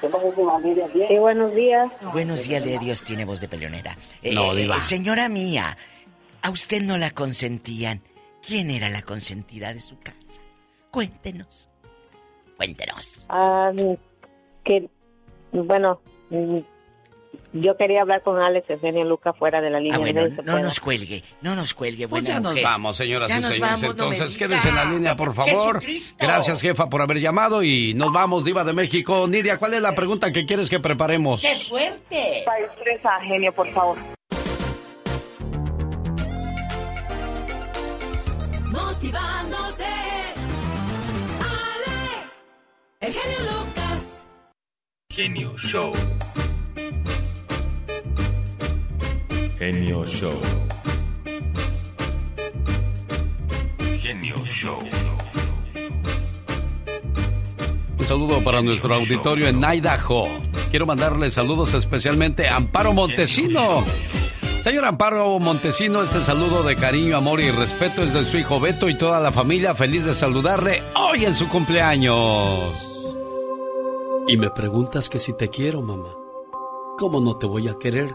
Sí, 0.00 1.18
buenos 1.18 1.54
días. 1.54 1.90
Buenos 2.12 2.48
días 2.48 2.64
de 2.64 2.78
Dios, 2.78 3.02
tiene 3.02 3.24
voz 3.24 3.40
de 3.40 3.48
peleonera. 3.48 3.96
Eh, 4.22 4.34
no, 4.34 4.54
eh, 4.54 4.68
señora 4.80 5.28
mía, 5.28 5.76
¿a 6.42 6.50
usted 6.50 6.82
no 6.82 6.96
la 6.96 7.10
consentían? 7.10 8.02
¿Quién 8.46 8.70
era 8.70 8.90
la 8.90 9.02
consentida 9.02 9.74
de 9.74 9.80
su 9.80 9.98
casa? 9.98 10.40
Cuéntenos. 10.90 11.68
Cuéntenos. 12.56 13.24
Ah, 13.28 13.72
que, 14.64 14.88
bueno, 15.52 16.00
yo 17.52 17.76
quería 17.76 18.02
hablar 18.02 18.22
con 18.22 18.38
Alex 18.42 18.68
Eugenio 18.70 19.04
Luca 19.04 19.32
fuera 19.32 19.60
de 19.60 19.70
la 19.70 19.80
línea. 19.80 19.98
Ah, 19.98 20.42
no, 20.44 20.58
nos 20.58 20.80
cuelgue, 20.80 21.22
no 21.40 21.54
nos 21.54 21.74
cuelgue, 21.74 22.08
pues 22.08 22.22
buena 22.22 22.36
ya 22.36 22.40
nos 22.40 22.62
vamos, 22.62 22.96
señoras 22.96 23.30
y 23.30 23.34
señores. 23.34 23.82
Entonces 23.82 24.38
quédense 24.38 24.68
en 24.68 24.74
la 24.74 24.84
línea, 24.84 25.16
por 25.16 25.34
favor. 25.34 25.82
Gracias, 26.18 26.60
jefa, 26.60 26.88
por 26.88 27.00
haber 27.00 27.20
llamado 27.20 27.62
y 27.62 27.94
nos 27.94 28.12
vamos, 28.12 28.44
Diva 28.44 28.64
de 28.64 28.72
México. 28.72 29.26
Nidia, 29.26 29.58
¿cuál 29.58 29.74
es 29.74 29.82
la 29.82 29.94
pregunta 29.94 30.30
que 30.32 30.44
quieres 30.44 30.68
que 30.68 30.80
preparemos? 30.80 31.40
¡Qué 31.40 31.54
fuerte! 31.54 32.44
Para 33.02 33.20
genio, 33.20 33.52
por 33.52 33.68
favor. 33.70 33.96
Motivándote. 38.66 39.84
Alex, 41.40 42.42
el 43.00 43.12
genio 43.12 43.38
Lucas. 43.40 44.18
Genio 45.10 45.56
Show. 45.56 45.92
Genio 49.58 50.06
Show. 50.06 50.38
Genio 53.98 54.36
Show. 54.44 54.78
Un 57.98 58.06
saludo 58.06 58.40
para 58.44 58.62
nuestro 58.62 58.94
auditorio 58.94 59.48
en 59.48 59.60
Idaho. 59.64 60.26
Quiero 60.70 60.86
mandarle 60.86 61.32
saludos 61.32 61.74
especialmente 61.74 62.46
a 62.46 62.54
Amparo 62.54 62.92
Montesino. 62.92 63.84
Señor 64.62 64.84
Amparo 64.84 65.40
Montesino, 65.40 66.04
este 66.04 66.22
saludo 66.22 66.62
de 66.62 66.76
cariño, 66.76 67.16
amor 67.16 67.40
y 67.40 67.50
respeto 67.50 68.04
es 68.04 68.12
de 68.12 68.24
su 68.26 68.38
hijo 68.38 68.60
Beto 68.60 68.88
y 68.88 68.96
toda 68.96 69.18
la 69.18 69.32
familia. 69.32 69.74
Feliz 69.74 70.04
de 70.04 70.14
saludarle 70.14 70.84
hoy 70.94 71.24
en 71.24 71.34
su 71.34 71.48
cumpleaños. 71.48 72.74
Y 74.28 74.36
me 74.36 74.50
preguntas 74.50 75.08
que 75.08 75.18
si 75.18 75.36
te 75.36 75.48
quiero, 75.48 75.82
mamá. 75.82 76.14
¿Cómo 76.96 77.20
no 77.20 77.36
te 77.36 77.46
voy 77.46 77.66
a 77.66 77.76
querer? 77.76 78.14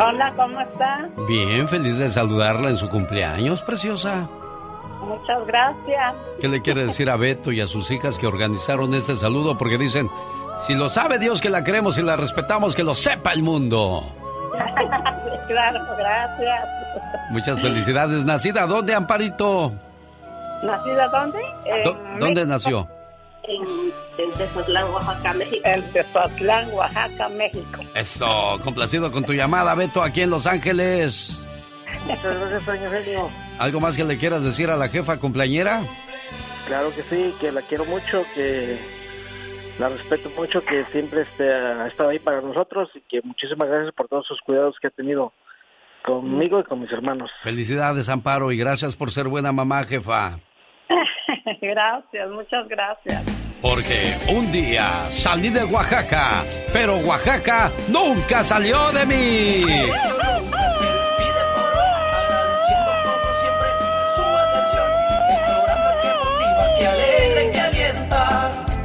Hola, 0.00 0.32
¿cómo 0.36 0.60
está? 0.60 1.08
Bien, 1.26 1.68
feliz 1.68 1.98
de 1.98 2.08
saludarla 2.08 2.70
en 2.70 2.76
su 2.76 2.88
cumpleaños, 2.88 3.62
preciosa. 3.62 4.28
Muchas 5.00 5.46
gracias. 5.46 6.14
¿Qué 6.40 6.48
le 6.48 6.62
quiere 6.62 6.84
decir 6.84 7.10
a 7.10 7.16
Beto 7.16 7.50
y 7.50 7.60
a 7.60 7.66
sus 7.66 7.90
hijas 7.90 8.18
que 8.18 8.26
organizaron 8.26 8.94
este 8.94 9.16
saludo? 9.16 9.58
Porque 9.58 9.78
dicen, 9.78 10.08
si 10.66 10.74
lo 10.74 10.88
sabe 10.88 11.18
Dios 11.18 11.40
que 11.40 11.50
la 11.50 11.64
queremos 11.64 11.98
y 11.98 12.02
la 12.02 12.16
respetamos, 12.16 12.76
que 12.76 12.84
lo 12.84 12.94
sepa 12.94 13.32
el 13.32 13.42
mundo. 13.42 14.02
claro, 15.48 15.80
gracias. 15.96 16.68
Muchas 17.30 17.60
felicidades. 17.60 18.24
¿Nacida 18.24 18.66
dónde, 18.66 18.94
Amparito? 18.94 19.72
¿Nacida 20.62 21.08
dónde? 21.08 21.38
¿Dónde 22.20 22.46
nació? 22.46 22.88
En 23.48 24.32
Tezotlán, 24.32 24.90
Oaxaca, 24.92 25.34
México. 25.34 25.62
En 25.64 25.82
Tezotlán, 25.92 26.72
Oaxaca, 26.72 27.28
México. 27.30 27.80
Esto, 27.94 28.60
complacido 28.62 29.10
con 29.10 29.24
tu 29.24 29.32
llamada, 29.32 29.74
Beto, 29.74 30.02
aquí 30.02 30.22
en 30.22 30.30
Los 30.30 30.46
Ángeles. 30.46 31.40
Muchas 32.06 32.38
gracias, 32.38 32.62
señor 32.62 33.02
Genio. 33.02 33.30
¿Algo 33.58 33.80
más 33.80 33.96
que 33.96 34.04
le 34.04 34.18
quieras 34.18 34.42
decir 34.42 34.70
a 34.70 34.76
la 34.76 34.88
jefa 34.88 35.18
cumpleañera? 35.18 35.82
Claro 36.66 36.92
que 36.94 37.02
sí, 37.02 37.34
que 37.40 37.50
la 37.50 37.62
quiero 37.62 37.84
mucho, 37.86 38.24
que 38.34 38.78
la 39.78 39.88
respeto 39.88 40.30
mucho, 40.36 40.62
que 40.64 40.84
siempre 40.84 41.22
este, 41.22 41.50
ha 41.50 41.86
estado 41.86 42.10
ahí 42.10 42.18
para 42.18 42.40
nosotros 42.40 42.90
y 42.94 43.00
que 43.00 43.22
muchísimas 43.22 43.68
gracias 43.68 43.94
por 43.94 44.08
todos 44.08 44.26
sus 44.26 44.40
cuidados 44.42 44.76
que 44.80 44.88
ha 44.88 44.90
tenido 44.90 45.32
conmigo 46.04 46.60
y 46.60 46.64
con 46.64 46.80
mis 46.80 46.92
hermanos. 46.92 47.30
Felicidades, 47.42 48.08
Amparo, 48.08 48.52
y 48.52 48.58
gracias 48.58 48.96
por 48.96 49.10
ser 49.10 49.28
buena 49.28 49.52
mamá, 49.52 49.84
jefa. 49.84 50.38
gracias, 51.60 52.30
muchas 52.30 52.68
gracias. 52.68 53.22
Porque 53.60 54.14
un 54.28 54.52
día 54.52 55.06
salí 55.10 55.50
de 55.50 55.64
Oaxaca, 55.64 56.44
pero 56.72 56.96
Oaxaca 56.98 57.70
nunca 57.88 58.44
salió 58.44 58.92
de 58.92 59.06
mí. 59.06 59.64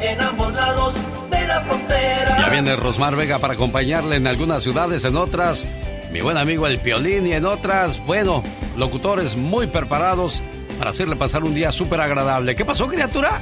En 0.01 0.22
ambos 0.22 0.53
lados 0.53 0.95
de 1.32 1.48
la 1.48 1.61
frontera. 1.61 2.38
Ya 2.40 2.50
viene 2.50 2.75
Rosmar 2.75 3.16
Vega 3.16 3.40
para 3.40 3.53
acompañarle 3.53 4.17
en 4.17 4.27
algunas 4.27 4.61
ciudades, 4.61 5.06
en 5.06 5.16
otras. 5.16 5.66
Mi 6.11 6.22
buen 6.22 6.38
amigo 6.38 6.67
El 6.67 6.80
Piolín 6.80 7.25
y 7.25 7.33
en 7.33 7.45
otras, 7.45 8.03
bueno, 8.06 8.43
locutores 8.77 9.35
muy 9.35 9.66
preparados 9.67 10.43
para 10.77 10.92
hacerle 10.92 11.16
pasar 11.16 11.43
un 11.43 11.53
día 11.53 11.72
súper 11.72 12.02
agradable. 12.02 12.56
¿Qué 12.56 12.66
pasó, 12.66 12.88
criatura? 12.88 13.42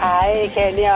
Ay, 0.00 0.48
genio, 0.50 0.92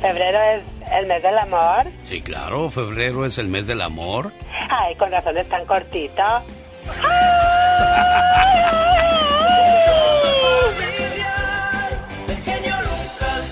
febrero 0.00 0.38
es 0.40 0.62
el 0.92 1.06
mes 1.06 1.22
del 1.22 1.38
amor. 1.38 1.86
Sí, 2.04 2.20
claro, 2.20 2.70
febrero 2.70 3.26
es 3.26 3.38
el 3.38 3.48
mes 3.48 3.66
del 3.66 3.82
amor. 3.82 4.32
Ay, 4.70 4.94
con 4.96 5.10
razón 5.10 5.36
es 5.36 5.48
tan 5.48 5.64
cortito. 5.66 6.22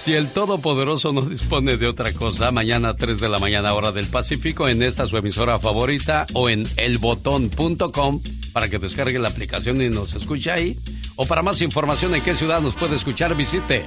Si 0.04 0.14
el 0.14 0.28
Todopoderoso 0.28 1.14
no 1.14 1.22
dispone 1.22 1.78
de 1.78 1.86
otra 1.86 2.12
cosa, 2.12 2.50
mañana 2.50 2.90
a 2.90 2.94
3 2.94 3.20
de 3.20 3.28
la 3.30 3.38
mañana 3.38 3.72
hora 3.72 3.90
del 3.90 4.06
Pacífico 4.06 4.68
en 4.68 4.82
esta 4.82 5.06
su 5.06 5.16
emisora 5.16 5.58
favorita 5.58 6.26
o 6.34 6.50
en 6.50 6.64
elbotón.com 6.76 8.20
para 8.55 8.68
que 8.68 8.78
descargue 8.78 9.18
la 9.18 9.28
aplicación 9.28 9.83
y 9.83 9.91
nos 9.91 10.15
escuche 10.15 10.52
ahí 10.52 10.78
O 11.16 11.26
para 11.26 11.42
más 11.42 11.60
información 11.60 12.15
en 12.15 12.23
qué 12.23 12.34
ciudad 12.34 12.62
nos 12.62 12.74
puede 12.74 12.97
escuchar, 12.97 13.34
visite 13.34 13.84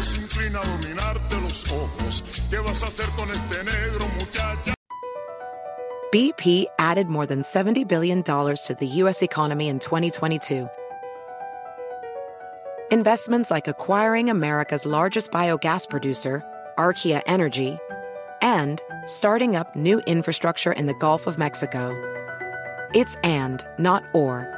se 0.03 0.21
inclina 0.21 0.61
a 0.61 0.65
dominarte 0.65 1.41
los 1.41 1.71
ojos. 1.73 2.23
¿Qué 2.51 2.59
vas 2.59 2.83
a 2.83 2.87
hacer 2.87 3.07
con 3.17 3.31
este 3.31 3.65
negro, 3.65 4.07
muchacha? 4.19 4.75
BP 6.11 6.67
added 6.79 7.09
more 7.09 7.27
than 7.27 7.43
$70 7.43 7.87
billion 7.87 8.23
to 8.23 8.77
the 8.79 8.87
U.S. 9.03 9.23
economy 9.23 9.69
in 9.69 9.79
2022. 9.79 10.67
Investments 12.91 13.51
like 13.51 13.69
acquiring 13.69 14.31
America's 14.31 14.87
largest 14.87 15.31
biogas 15.31 15.87
producer, 15.87 16.43
Archaea 16.79 17.21
Energy, 17.27 17.79
and 18.41 18.81
starting 19.05 19.55
up 19.55 19.77
new 19.77 20.01
infrastructure 20.07 20.73
in 20.73 20.87
the 20.87 20.95
Gulf 20.95 21.27
of 21.27 21.37
Mexico. 21.37 21.93
It's 22.95 23.17
and, 23.23 23.63
not 23.79 24.03
or. 24.15 24.58